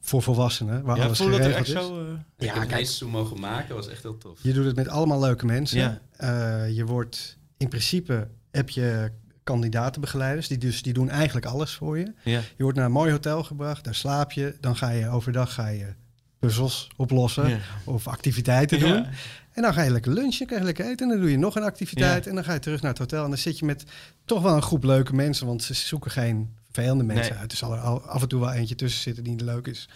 voor 0.00 0.22
volwassenen, 0.22 0.82
waar 0.82 0.96
ja, 0.96 1.04
alles 1.04 1.18
dat 1.18 1.26
er 1.26 1.32
geregeld 1.32 1.54
echt 1.56 1.68
is. 1.68 1.72
zo... 1.74 2.00
eh, 2.00 2.12
Ik 2.38 2.46
Ja, 2.54 2.58
heb 2.60 2.68
kijk. 2.68 2.86
zo 2.86 3.08
mogen 3.08 3.40
maken, 3.40 3.74
was 3.74 3.88
echt 3.88 4.02
heel 4.02 4.18
tof. 4.18 4.38
Je 4.42 4.52
doet 4.52 4.64
het 4.64 4.76
met 4.76 4.88
allemaal 4.88 5.20
leuke 5.20 5.46
mensen. 5.46 5.78
Ja. 5.78 6.00
Eh, 6.16 6.76
je 6.76 6.84
wordt, 6.84 7.36
in 7.56 7.68
principe 7.68 8.28
heb 8.56 8.70
je 8.70 9.10
kandidatenbegeleiders, 9.42 10.48
die, 10.48 10.58
dus, 10.58 10.82
die 10.82 10.92
doen 10.92 11.10
eigenlijk 11.10 11.46
alles 11.46 11.72
voor 11.74 11.98
je. 11.98 12.12
ja. 12.24 12.40
Je 12.56 12.62
wordt 12.62 12.76
naar 12.76 12.86
een 12.86 12.92
mooi 12.92 13.10
hotel 13.10 13.42
gebracht, 13.44 13.84
daar 13.84 13.94
slaap 13.94 14.32
je. 14.32 14.56
Dan 14.60 14.76
ga 14.76 14.90
je 14.90 15.08
overdag 15.08 15.54
ga 15.54 15.68
je 15.68 15.94
puzzels 16.38 16.88
oplossen 16.96 17.48
Ja. 17.48 17.58
of 17.84 18.08
activiteiten 18.08 18.78
doen. 18.78 18.92
Ja. 18.94 19.08
En 19.52 19.62
dan 19.62 19.74
ga 19.74 19.82
je 19.82 19.90
lekker 19.90 20.12
lunchen, 20.12 20.46
krijg 20.46 20.60
je 20.60 20.66
lekker 20.66 20.84
eten. 20.86 21.06
En 21.06 21.12
dan 21.12 21.20
doe 21.20 21.30
je 21.30 21.38
nog 21.38 21.56
een 21.56 21.62
activiteit. 21.62 22.26
En 22.26 22.34
dan 22.34 22.44
ga 22.44 22.52
je 22.52 22.58
terug 22.58 22.80
naar 22.80 22.90
het 22.90 22.98
hotel. 23.00 23.22
En 23.24 23.28
dan 23.30 23.38
zit 23.38 23.58
je 23.58 23.64
met 23.64 23.84
toch 24.24 24.42
wel 24.42 24.54
een 24.56 24.62
groep 24.62 24.84
leuke 24.84 25.14
mensen. 25.14 25.46
Want 25.46 25.62
ze 25.62 25.74
zoeken 25.74 26.10
geen 26.10 26.54
vervelende 26.64 27.04
mensen 27.04 27.32
Nee. 27.32 27.40
uit. 27.40 27.52
Er 27.52 27.58
zal 27.58 27.72
er 27.72 27.78
al- 27.80 28.02
af 28.02 28.22
en 28.22 28.28
toe 28.28 28.40
wel 28.40 28.52
eentje 28.52 28.74
tussen 28.74 29.02
zitten 29.02 29.24
die 29.24 29.32
niet 29.32 29.42
leuk 29.42 29.66
is. 29.66 29.88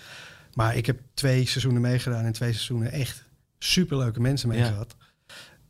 Maar 0.55 0.77
ik 0.77 0.87
heb 0.87 1.01
twee 1.15 1.47
seizoenen 1.47 1.81
meegedaan. 1.83 2.25
En 2.25 2.33
twee 2.33 2.53
seizoenen 2.53 2.93
echt 2.93 3.25
superleuke 3.59 4.21
mensen 4.21 4.49
mee 4.49 4.65
gehad. 4.65 4.95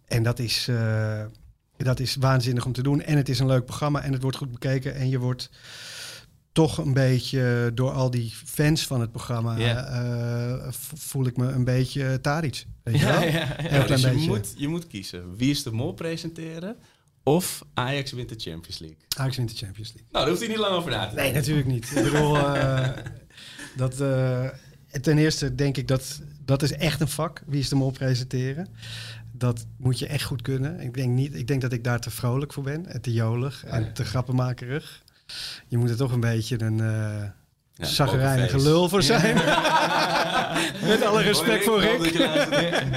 En 0.06 0.22
dat 0.22 0.38
is, 0.38 0.68
eh, 0.68 1.24
dat 1.84 2.00
is 2.00 2.16
waanzinnig 2.16 2.66
om 2.66 2.72
te 2.72 2.82
doen. 2.82 3.02
En 3.02 3.16
het 3.16 3.28
is 3.28 3.38
een 3.38 3.46
leuk 3.46 3.64
programma. 3.64 4.02
En 4.02 4.12
het 4.12 4.22
wordt 4.22 4.36
goed 4.36 4.52
bekeken. 4.52 4.94
En 4.94 5.08
je 5.08 5.18
wordt 5.18 5.50
toch 6.52 6.78
een 6.78 6.92
beetje 6.92 7.70
door 7.74 7.90
al 7.92 8.10
die 8.10 8.32
fans 8.44 8.86
van 8.86 9.00
het 9.00 9.10
programma... 9.12 9.58
Eh, 9.58 10.72
voel 10.94 11.26
ik 11.26 11.36
me 11.36 11.46
een 11.46 11.64
beetje 11.64 12.20
Tadic. 12.20 12.64
Weet 12.82 12.98
je 12.98 13.06
Ja, 13.06 13.10
wel? 13.12 13.20
ja, 13.22 13.26
ja. 13.28 13.46
Heel 13.56 13.78
Ja, 13.78 13.84
klein 13.84 13.86
dus 13.86 14.00
je 14.02 14.10
beetje. 14.10 14.26
moet, 14.26 14.54
je 14.56 14.68
moet 14.68 14.86
kiezen. 14.86 15.36
Wie 15.36 15.50
is 15.50 15.62
de 15.62 15.70
Mol 15.72 15.92
presenteren 15.92 16.76
of 17.22 17.64
Ajax 17.74 18.12
wint 18.12 18.28
de 18.28 18.34
Champions 18.38 18.78
League. 18.78 18.98
Ajax 19.16 19.36
wint 19.36 19.50
de 19.50 19.56
Champions 19.56 19.88
League. 19.88 20.06
Nou, 20.10 20.24
daar 20.24 20.28
hoeft 20.28 20.40
hij 20.40 20.48
niet 20.48 20.58
lang 20.58 20.74
over 20.74 20.90
na 20.90 21.08
te 21.08 21.14
denken. 21.14 21.32
Nee, 21.32 21.40
natuurlijk 21.40 21.66
niet. 21.66 21.90
Ik 21.96 22.02
bedoel, 22.04 22.36
eh, 22.36 22.88
dat, 23.76 24.00
eh, 24.00 24.48
ten 25.00 25.18
eerste 25.18 25.54
denk 25.54 25.76
ik 25.76 25.88
dat 25.88 26.20
dat 26.44 26.62
is 26.62 26.72
echt 26.72 27.00
een 27.00 27.08
vak. 27.08 27.42
Wie 27.46 27.60
is 27.60 27.68
de 27.68 27.74
mol 27.74 27.90
presenteren? 27.90 28.68
Dat 29.40 29.66
moet 29.76 29.98
je 29.98 30.06
echt 30.06 30.24
goed 30.24 30.42
kunnen. 30.42 30.80
Ik 30.80 30.94
denk, 30.94 31.10
niet, 31.10 31.34
ik 31.34 31.46
denk 31.46 31.60
dat 31.60 31.72
ik 31.72 31.84
daar 31.84 32.00
te 32.00 32.10
vrolijk 32.10 32.52
voor 32.52 32.62
ben. 32.62 32.86
En 32.86 33.00
te 33.00 33.12
jolig 33.12 33.64
en 33.64 33.92
te 33.92 34.04
grappenmakerig. 34.04 35.02
Je 35.68 35.78
moet 35.78 35.90
er 35.90 35.96
toch 35.96 36.12
een 36.12 36.20
beetje 36.20 36.62
een 36.62 36.78
uh, 36.78 37.22
Ja, 37.74 37.86
zagrijnige 37.86 38.46
pokerface. 38.46 38.68
lul 38.68 38.88
voor 38.88 39.02
zijn. 39.02 39.34
Met 40.92 41.04
alle 41.04 41.22
respect 41.22 41.64
voor 41.64 41.80
Rick. 41.80 42.18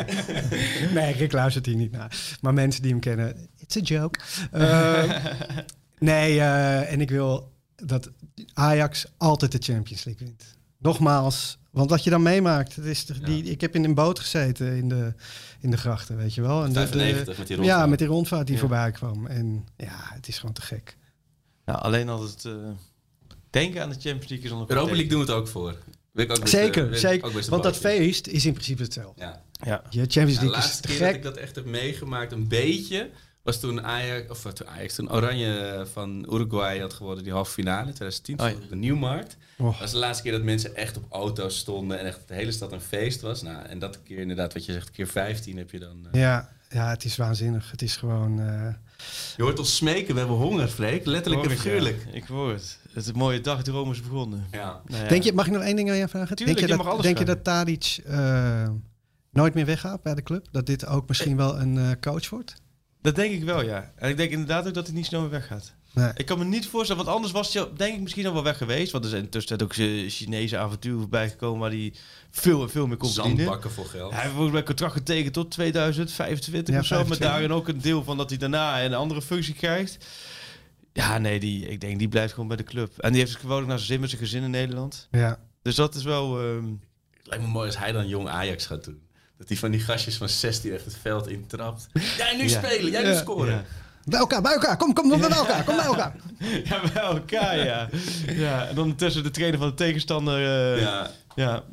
nee, 0.93 1.13
Rick 1.13 1.31
luistert 1.31 1.65
hier 1.65 1.75
niet 1.75 1.91
naar. 1.91 2.37
Maar 2.41 2.53
mensen 2.53 2.81
die 2.81 2.91
hem 2.91 2.99
kennen, 2.99 3.49
it's 3.59 3.77
a 3.77 3.79
joke. 3.79 4.19
Eh, 4.51 5.03
nee, 5.99 6.39
eh, 6.39 6.91
en 6.91 7.01
ik 7.01 7.09
wil 7.09 7.51
dat 7.75 8.09
Ajax 8.53 9.05
altijd 9.17 9.51
de 9.51 9.73
Champions 9.73 10.03
League 10.03 10.27
wint. 10.27 10.43
Nogmaals, 10.77 11.57
want 11.73 11.89
wat 11.89 12.03
je 12.03 12.09
dan 12.09 12.21
meemaakt, 12.21 12.75
het 12.75 12.85
is 12.85 13.05
de- 13.05 13.19
die, 13.19 13.43
ik 13.43 13.61
heb 13.61 13.75
in 13.75 13.83
een 13.83 13.93
boot 13.93 14.19
gezeten 14.19 14.75
in 14.75 14.89
de, 14.89 15.13
in 15.59 15.71
de 15.71 15.77
grachten, 15.77 16.17
weet 16.17 16.33
je 16.33 16.41
wel. 16.41 16.63
En 16.63 16.67
de- 16.73 16.79
de- 16.79 16.87
95 16.87 17.37
met 17.37 17.47
die 17.47 17.55
rondvaart. 17.55 17.79
Ja, 17.79 17.85
met 17.87 17.99
die 17.99 18.07
rondvaart 18.07 18.45
die 18.45 18.55
Ja. 18.55 18.61
voorbij 18.61 18.91
kwam. 18.91 19.27
En 19.27 19.65
ja, 19.77 19.95
het 20.13 20.27
is 20.27 20.37
gewoon 20.39 20.53
te 20.55 20.61
gek. 20.61 20.97
Nou, 21.65 21.79
alleen 21.81 22.09
al 22.09 22.21
het 22.23 22.45
eh, 22.45 22.53
denken 23.49 23.81
aan 23.81 23.89
de 23.89 23.95
Champions 23.95 24.27
League 24.27 24.45
is 24.45 24.51
een 24.51 24.65
Europa 24.67 24.91
League 24.91 25.07
doen 25.09 25.19
we 25.19 25.25
het 25.25 25.35
ook 25.35 25.47
voor. 25.47 25.75
Wil 26.11 26.23
ik 26.25 26.31
ook 26.31 26.39
best, 26.41 26.53
eh, 26.53 26.61
Zeker, 26.61 26.91
ik 26.91 26.97
zeker. 26.97 27.27
ook 27.27 27.33
best 27.33 27.45
een 27.45 27.51
Want 27.51 27.63
dat 27.63 27.77
feest 27.77 28.27
is 28.27 28.45
in 28.45 28.53
principe 28.53 28.81
hetzelfde. 28.83 29.21
Ja. 29.21 29.41
Ja. 29.65 29.81
Je 29.89 29.99
Champions 29.99 30.13
Ja, 30.13 30.39
de 30.39 30.45
League 30.45 30.47
is 30.47 30.53
laatste 30.65 30.81
te 30.81 30.87
keer 30.87 30.99
dat 30.99 31.15
ik 31.15 31.23
dat 31.23 31.37
echt 31.37 31.55
heb 31.55 31.65
meegemaakt, 31.65 32.31
een 32.31 32.47
beetje, 32.47 33.09
was 33.43 33.59
toen 33.59 33.81
Ajax, 33.83 34.29
of 34.29 34.43
wat, 34.43 34.55
toen 34.55 34.67
Ajax, 34.67 34.95
toen 34.95 35.11
Oranje 35.11 35.85
van 35.93 36.27
Uruguay 36.33 36.79
had 36.79 36.93
geworden, 36.93 37.23
die 37.23 37.33
halve 37.33 37.51
finale 37.51 37.87
in 37.87 37.93
2010, 37.93 38.39
Oh 38.39 38.47
ja. 38.49 38.53
op 38.63 38.69
de 38.69 38.75
Nieuwmarkt. 38.75 39.37
Oh. 39.57 39.65
Dat 39.71 39.79
was 39.79 39.91
de 39.91 39.97
laatste 39.97 40.23
keer 40.23 40.31
dat 40.31 40.41
mensen 40.43 40.75
echt 40.75 40.97
op 40.97 41.03
auto's 41.09 41.57
stonden 41.57 41.99
en 41.99 42.05
echt 42.05 42.19
de 42.27 42.33
hele 42.33 42.51
stad 42.51 42.71
een 42.71 42.81
feest 42.81 43.21
was. 43.21 43.41
Nou, 43.41 43.65
en 43.65 43.79
dat 43.79 44.03
keer 44.03 44.17
inderdaad, 44.17 44.53
wat 44.53 44.65
je 44.65 44.71
zegt, 44.73 44.91
keer 44.91 45.07
15 45.07 45.57
heb 45.57 45.71
je 45.71 45.79
dan... 45.79 46.07
eh, 46.11 46.21
Ja, 46.21 46.49
Ja, 46.69 46.89
het 46.89 47.03
is 47.05 47.15
waanzinnig. 47.15 47.71
Het 47.71 47.81
is 47.81 47.95
gewoon... 47.97 48.39
eh, 48.39 48.73
Je 49.37 49.43
hoort 49.43 49.59
ons 49.59 49.75
smeken, 49.75 50.13
we 50.13 50.19
hebben 50.19 50.37
honger, 50.37 50.67
Freek. 50.67 51.05
Letterlijk 51.05 51.43
en 51.43 51.49
ja. 51.49 51.55
figuurlijk. 51.55 52.05
Ik 52.11 52.23
hoor 52.23 52.51
het. 52.51 52.79
Het 52.93 53.03
is 53.03 53.07
een 53.09 53.17
mooie 53.17 53.41
dagdroom 53.41 53.91
is 53.91 54.01
begonnen. 54.01 54.45
Ja. 54.51 54.81
Nou 54.85 55.03
ja. 55.03 55.09
Denk 55.09 55.23
je, 55.23 55.33
mag 55.33 55.45
ik 55.45 55.51
nog 55.51 55.61
één 55.63 55.75
ding 55.75 55.89
aan 55.89 55.95
je 55.95 56.07
vragen? 56.07 56.35
Tuurlijk, 56.35 56.57
denk 56.59 56.71
je, 56.71 56.77
je 56.77 56.83
dat, 56.91 57.01
denk 57.01 57.17
je 57.17 57.25
dat 57.25 57.43
Tadic 57.43 57.99
eh, 58.05 58.69
nooit 59.31 59.53
meer 59.53 59.65
weggaat 59.65 60.01
bij 60.03 60.15
de 60.15 60.23
club? 60.23 60.47
Dat 60.51 60.65
dit 60.65 60.85
ook 60.85 61.07
misschien 61.07 61.37
wel 61.37 61.59
een 61.59 61.77
eh, 61.77 61.89
coach 62.01 62.29
wordt? 62.29 62.61
Dat 63.03 63.15
denk 63.15 63.33
ik 63.33 63.43
wel, 63.43 63.63
ja. 63.63 63.91
En 63.95 64.09
ik 64.09 64.17
denk 64.17 64.31
inderdaad 64.31 64.67
ook 64.67 64.73
dat 64.73 64.85
hij 64.87 64.95
niet 64.95 65.05
snel 65.05 65.21
meer 65.21 65.29
weggaat. 65.29 65.73
Nee. 65.93 66.11
Ik 66.15 66.25
kan 66.25 66.37
me 66.37 66.43
niet 66.45 66.67
voorstellen, 66.67 67.03
want 67.03 67.15
anders 67.15 67.33
was 67.33 67.53
hij 67.53 67.67
denk 67.75 67.95
ik 67.95 68.01
misschien 68.01 68.25
al 68.25 68.33
wel 68.33 68.43
weg 68.43 68.57
geweest. 68.57 68.91
Want 68.91 69.03
er 69.03 69.09
zijn 69.09 69.23
intussen 69.23 69.61
ook 69.61 69.73
eh, 69.73 70.09
Chinese 70.09 70.57
avonturen 70.57 70.99
voorbij 70.99 71.29
gekomen 71.29 71.59
waar 71.59 71.69
hij 71.69 71.93
veel 72.31 72.61
en 72.61 72.69
veel 72.69 72.87
meer 72.87 72.97
kon 72.97 73.09
verdienen. 73.11 73.37
Zandbakken 73.43 73.71
voor 73.71 73.85
geld. 73.85 74.11
Hij 74.11 74.21
heeft 74.21 74.33
volgens 74.33 74.53
mij 74.53 74.63
contract 74.63 74.93
getekend 74.93 75.33
tot 75.33 75.51
2025 75.51 76.73
Ja, 76.73 76.79
of 76.79 76.85
zo. 76.85 76.95
Met 76.97 77.07
25. 77.07 77.27
daarin 77.27 77.51
ook 77.51 77.67
een 77.67 77.81
deel 77.81 78.03
van 78.03 78.17
dat 78.17 78.29
hij 78.29 78.39
daarna 78.39 78.83
een 78.83 78.93
andere 78.93 79.21
functie 79.21 79.53
krijgt. 79.53 80.05
Ja, 80.93 81.17
nee, 81.17 81.39
die, 81.39 81.65
ik 81.67 81.81
denk 81.81 81.99
die 81.99 82.07
blijft 82.07 82.33
gewoon 82.33 82.47
bij 82.47 82.57
de 82.57 82.63
club. 82.63 82.97
En 82.97 83.11
die 83.11 83.21
heeft 83.21 83.35
gewoon 83.35 83.61
ook 83.61 83.67
naar 83.67 83.77
zijn 83.77 83.89
zin 83.89 83.99
met 83.99 84.09
zijn 84.09 84.21
gezin 84.21 84.43
in 84.43 84.49
Nederland. 84.51 85.07
Ja. 85.11 85.39
Dus 85.61 85.75
dat 85.75 85.95
is 85.95 86.03
wel... 86.03 86.39
ehm, 86.39 86.65
Het 87.17 87.27
lijkt 87.27 87.43
me 87.43 87.49
mooi 87.49 87.65
als 87.67 87.77
hij 87.77 87.91
dan 87.91 88.07
jong 88.07 88.27
Ajax 88.27 88.65
gaat 88.65 88.83
doen. 88.83 89.01
Dat 89.37 89.47
hij 89.47 89.57
van 89.57 89.71
die 89.71 89.79
gastjes 89.79 90.17
van 90.17 90.29
16 90.29 90.73
echt 90.73 90.85
het 90.85 90.97
veld 91.01 91.27
intrapt. 91.27 91.87
Jij 92.17 92.35
nu 92.37 92.43
Ja. 92.49 92.61
spelen, 92.63 92.91
jij 92.91 93.03
nu 93.03 93.13
scoren. 93.15 93.53
ja. 93.53 93.63
Bij 94.05 94.19
elkaar, 94.19 94.41
bij 94.41 94.53
elkaar. 94.53 94.77
Kom, 94.77 94.93
kom, 94.93 95.09
kom 95.09 95.19
bij 95.19 95.29
elkaar. 95.29 95.63
Kom 95.63 95.75
bij 95.75 95.85
elkaar. 95.85 96.15
ja, 96.69 96.81
bij 96.93 97.03
elkaar, 97.03 97.57
ja. 97.65 97.89
ja. 98.27 98.67
En 98.67 98.75
dan 98.75 98.95
tussen 98.95 99.23
de 99.23 99.31
trainer 99.31 99.59
van 99.59 99.67
de 99.67 99.73
tegenstander... 99.73 100.37
eh, 100.75 100.81
Ja. 100.81 101.09
Ja, 101.35 101.63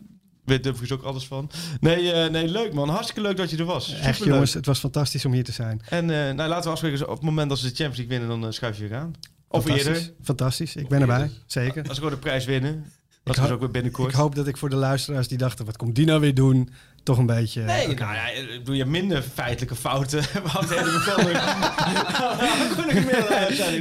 weet 0.44 0.62
Dumfries 0.62 0.92
ook 0.92 1.02
alles 1.02 1.26
van. 1.26 1.50
Nee, 1.80 2.12
eh, 2.12 2.30
nee, 2.30 2.48
leuk 2.48 2.72
man. 2.72 2.88
Hartstikke 2.88 3.20
leuk 3.20 3.36
dat 3.36 3.50
je 3.50 3.56
er 3.56 3.64
was. 3.64 3.94
Echt 4.00 4.24
jongens, 4.24 4.54
het 4.54 4.66
was 4.66 4.78
fantastisch 4.78 5.24
om 5.24 5.32
hier 5.32 5.44
te 5.44 5.52
zijn. 5.52 5.82
En 5.88 6.10
eh, 6.10 6.16
nou, 6.34 6.48
laten 6.48 6.64
we 6.64 6.70
afspreken, 6.70 7.08
op 7.08 7.14
het 7.14 7.22
moment 7.22 7.48
dat 7.48 7.58
ze 7.58 7.64
de 7.64 7.74
Champions 7.74 7.96
League 7.98 8.18
winnen, 8.18 8.40
dan 8.40 8.52
schuif 8.52 8.78
je 8.78 8.88
weer 8.88 8.98
aan. 8.98 9.14
Of 9.48 9.64
Fantastisch. 9.64 9.86
eerder. 9.98 10.12
Fantastisch. 10.22 10.76
Ik 10.76 10.88
ben 10.88 11.00
erbij. 11.00 11.30
Zeker. 11.46 11.82
Als 11.82 11.88
ze 11.94 11.94
gewoon 12.02 12.10
de 12.10 12.18
prijs 12.18 12.44
winnen. 12.44 12.92
Dat 13.22 13.38
is 13.38 13.50
ook 13.50 13.60
weer 13.60 13.70
binnenkort. 13.70 14.08
Ik 14.10 14.14
hoop 14.16 14.34
dat 14.34 14.46
ik 14.46 14.56
voor 14.56 14.70
de 14.70 14.76
luisteraars 14.76 15.28
die 15.28 15.38
dachten, 15.38 15.64
wat 15.64 15.76
komt 15.76 15.94
die 15.94 16.06
nou 16.06 16.20
weer 16.20 16.34
doen? 16.34 16.70
Toch 17.02 17.18
een 17.18 17.26
beetje... 17.26 17.62
Nee, 17.62 17.90
oké. 17.90 18.02
nou 18.02 18.14
ja, 18.14 18.28
ik 18.28 18.66
doe 18.66 18.76
je 18.76 18.84
minder 18.84 19.22
feitelijke 19.22 19.74
fouten. 19.74 20.18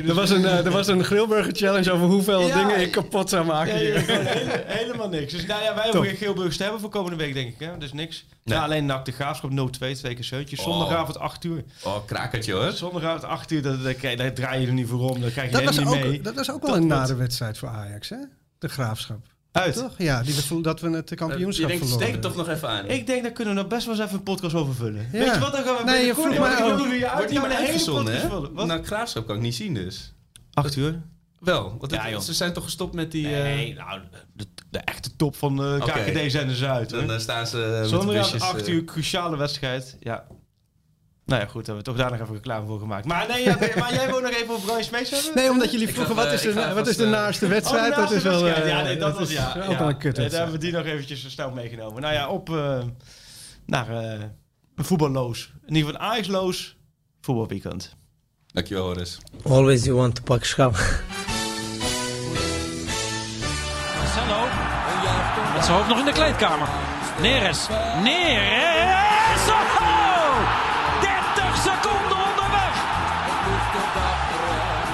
Er 0.07 0.13
was 0.13 0.29
een, 0.29 0.45
eh, 0.45 0.65
er 0.65 0.71
was 0.71 0.87
een 0.87 1.03
grillburger 1.03 1.55
challenge 1.55 1.91
over 1.91 2.07
hoeveel 2.07 2.47
Ja. 2.47 2.55
dingen 2.57 2.79
ik 2.81 2.91
kapot 2.91 3.29
zou 3.29 3.45
maken 3.45 3.73
Nee, 3.73 3.85
hier. 3.91 4.03
helemaal 4.65 5.09
niks. 5.09 5.31
Dus 5.33 5.45
nou 5.45 5.63
ja, 5.63 5.73
wij 5.75 5.83
Top. 5.83 5.93
hoeven 5.93 6.09
geen 6.09 6.17
Geelburgers 6.17 6.57
te 6.57 6.63
hebben 6.63 6.81
voor 6.81 6.89
komende 6.89 7.17
week, 7.17 7.33
denk 7.33 7.49
ik. 7.49 7.55
Hè? 7.59 7.77
Dus 7.77 7.93
niks. 7.93 8.25
Ja, 8.43 8.63
alleen 8.63 8.85
NAC 8.85 9.05
de 9.05 9.11
Graafschap 9.11 9.51
0-2, 9.51 9.53
twee 9.79 9.95
keer 10.13 10.23
zeuntjes. 10.23 10.61
Zondagavond 10.61 11.19
8 11.19 11.43
uur. 11.43 11.63
Oh, 11.83 11.95
krakertje 12.05 12.53
hoor. 12.53 12.71
Zondagavond 12.71 13.23
8 13.23 13.51
uur, 13.51 13.61
daar, 13.61 14.33
draai 14.33 14.61
je 14.61 14.67
er 14.67 14.73
niet 14.73 14.87
voor 14.87 15.09
om. 15.09 15.21
Daar 15.21 15.31
krijg 15.31 15.49
je 15.49 15.55
Dat 15.55 15.63
was, 15.65 15.75
helemaal 15.75 15.95
niet 15.97 16.05
mee. 16.07 16.17
ook, 16.17 16.23
dat 16.23 16.35
was 16.35 16.51
ook 16.51 16.61
wel 16.61 16.71
Dat 16.71 16.81
een 16.81 16.87
nare 16.87 17.15
wedstrijd 17.15 17.57
voor 17.57 17.69
Ajax, 17.69 18.09
hè? 18.09 18.17
De 18.59 18.67
Graafschap. 18.67 19.25
Uit. 19.51 19.73
Toch? 19.75 19.93
Ja, 19.97 20.23
die, 20.23 20.61
dat 20.61 20.79
we 20.81 20.89
het 20.89 21.09
Je 21.09 21.15
kampioenschap 21.15 21.67
denkt, 21.67 21.81
verloren. 21.85 22.03
steek 22.07 22.11
het 22.13 22.21
toch 22.21 22.35
nog 22.35 22.49
even 22.49 22.69
aan. 22.69 22.85
Ik 22.85 23.07
denk, 23.07 23.23
daar 23.23 23.31
kunnen 23.31 23.53
we 23.55 23.59
nog 23.61 23.69
best 23.69 23.85
wel 23.85 23.95
eens 23.95 24.03
even 24.03 24.15
een 24.17 24.23
podcast 24.23 24.55
over 24.55 24.75
vullen. 24.75 25.09
Ja. 25.11 25.19
Weet 25.19 25.33
je 25.33 25.39
wat, 25.39 25.51
dan 25.51 25.63
gaan 25.63 25.77
we 25.77 25.83
Nee, 25.83 26.05
je 26.05 26.13
binnenkort- 26.13 26.15
vroeg 26.15 26.77
dan 26.87 26.97
je 26.97 27.09
uit, 27.09 27.17
Wordt 27.17 27.31
we 27.31 27.35
een 27.37 27.43
hele 27.51 27.57
uitgezonden, 27.57 28.21
podcast 28.21 28.57
hè? 28.57 28.65
Nou, 28.65 28.83
Graafschap 28.83 29.25
kan 29.27 29.35
ik 29.35 29.41
niet 29.41 29.55
zien 29.55 29.73
dus. 29.73 30.13
Acht 30.53 30.75
uur? 30.75 31.01
Wel, 31.39 31.63
want 31.69 31.81
het- 31.81 31.91
Ja, 31.91 32.09
joh. 32.09 32.19
ze 32.21 32.33
zijn 32.33 32.53
toch 32.53 32.63
gestopt 32.63 32.93
met 32.93 33.11
die... 33.11 33.25
eh, 33.35 33.43
Nee, 33.43 33.73
nou, 33.73 34.01
de, 34.33 34.45
de 34.69 34.79
echte 34.79 35.15
top 35.15 35.35
van 35.35 35.55
de. 35.55 35.77
KKD 35.79 36.31
zijn 36.31 36.43
er 36.43 36.47
dus 36.47 36.63
uit. 36.63 36.89
Dan 36.89 37.03
hoor. 37.03 37.11
eh, 37.13 37.19
staan 37.19 37.47
ze 37.47 37.63
eh, 37.83 38.41
8 38.41 38.61
eh, 38.67 38.73
uur, 38.73 38.83
cruciale 38.83 39.37
wedstrijd. 39.37 39.97
Ja. 39.99 40.25
Nou 41.29 41.41
ja, 41.41 41.47
goed, 41.47 41.65
hebben 41.65 41.83
we 41.85 41.89
toch 41.91 41.99
daar 41.99 42.11
nog 42.11 42.19
even 42.19 42.33
reclame 42.33 42.67
voor 42.67 42.79
gemaakt. 42.79 43.05
Maar 43.05 43.27
nee, 43.27 43.43
ja, 43.43 43.57
maar 43.79 43.93
jij 43.93 44.07
wil 44.07 44.19
nog 44.19 44.31
even 44.31 44.55
op 44.55 44.61
Brian 44.61 44.83
Smees 44.83 45.09
hebben? 45.09 45.31
Nee, 45.35 45.49
omdat 45.49 45.71
jullie 45.71 45.87
vroegen, 45.87 46.15
ga, 46.15 46.23
wat 46.23 46.33
is 46.33 46.45
eh, 46.45 46.53
de, 46.53 46.61
ga 46.61 46.73
wat 46.73 46.87
is 46.87 46.97
de 46.97 47.03
eh, 47.03 47.09
naaste 47.09 47.47
wedstrijd? 47.47 47.91
Oh, 47.91 47.97
dat 47.97 48.11
is 48.11 48.23
wel... 48.23 48.43
wedstrijd. 48.43 48.63
eh, 48.69 48.77
ja, 48.77 48.81
nee, 48.81 48.97
dat, 48.97 49.17
was 49.17 49.29
is 49.29 49.35
ja. 49.35 49.53
ook 49.57 49.71
ja. 49.71 49.77
wel 49.77 49.87
een 49.89 49.97
kut 49.97 50.17
Nee, 50.17 50.29
Daar 50.29 50.39
hebben 50.39 50.59
we 50.59 50.65
die 50.65 50.73
nog 50.73 50.85
eventjes 50.85 51.21
zo 51.21 51.29
snel 51.29 51.51
meegenomen. 51.51 52.01
Nou 52.01 52.13
ja, 52.13 52.29
op 52.29 52.49
eh, 52.49 52.79
naar 53.65 53.89
eh, 53.89 54.19
een 54.75 54.85
voetballoos. 54.85 55.51
In 55.65 55.75
ieder 55.75 55.91
geval 55.91 56.07
Ajax-loos 56.07 56.77
voetbalweekend. 57.21 57.95
Dankjewel, 58.51 58.83
Horace. 58.85 59.17
Always 59.43 59.83
you 59.83 59.95
want 59.95 60.15
to 60.15 60.21
pak 60.23 60.43
schap. 60.43 60.71
Marcelo. 63.97 64.47
Met 65.53 65.65
zijn 65.65 65.77
hoofd 65.77 65.87
nog 65.87 65.99
in 65.99 66.05
de 66.05 66.11
kleedkamer. 66.11 66.67
Neres. 67.21 67.67
Neres. 68.03 68.78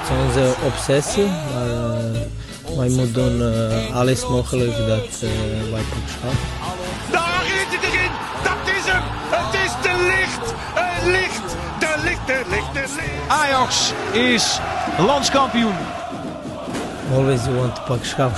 Het 0.07 0.13
is 0.13 0.25
onze 0.25 0.55
obsessie, 0.65 1.25
maar 1.25 1.69
eh, 1.69 2.77
wij 2.77 2.89
moeten 2.89 3.13
doen 3.13 3.53
eh, 3.53 3.95
alles 3.95 4.27
mogelijk 4.27 4.77
dat 4.77 5.21
eh, 5.21 5.29
wij 5.71 5.81
pak 5.81 6.07
schap. 6.07 6.33
Daar 7.11 7.43
is 7.45 7.75
het 7.75 7.83
erin. 7.83 8.11
Dat 8.43 8.75
is 8.75 8.91
hem. 8.91 9.03
Het 9.29 9.53
is 9.53 9.71
de 9.81 10.13
licht. 10.17 10.53
Het 10.73 11.05
licht. 11.05 11.55
De 11.79 12.03
licht, 12.03 12.27
de 12.27 12.43
licht, 12.49 12.73
de 12.73 12.93
licht. 12.95 13.27
Ajax 13.27 13.93
is 14.11 14.59
landskampioen. 14.97 15.75
Always 17.13 17.43
you 17.43 17.55
want 17.55 17.75
to 17.75 17.81
pak 17.87 18.03
schap. 18.03 18.37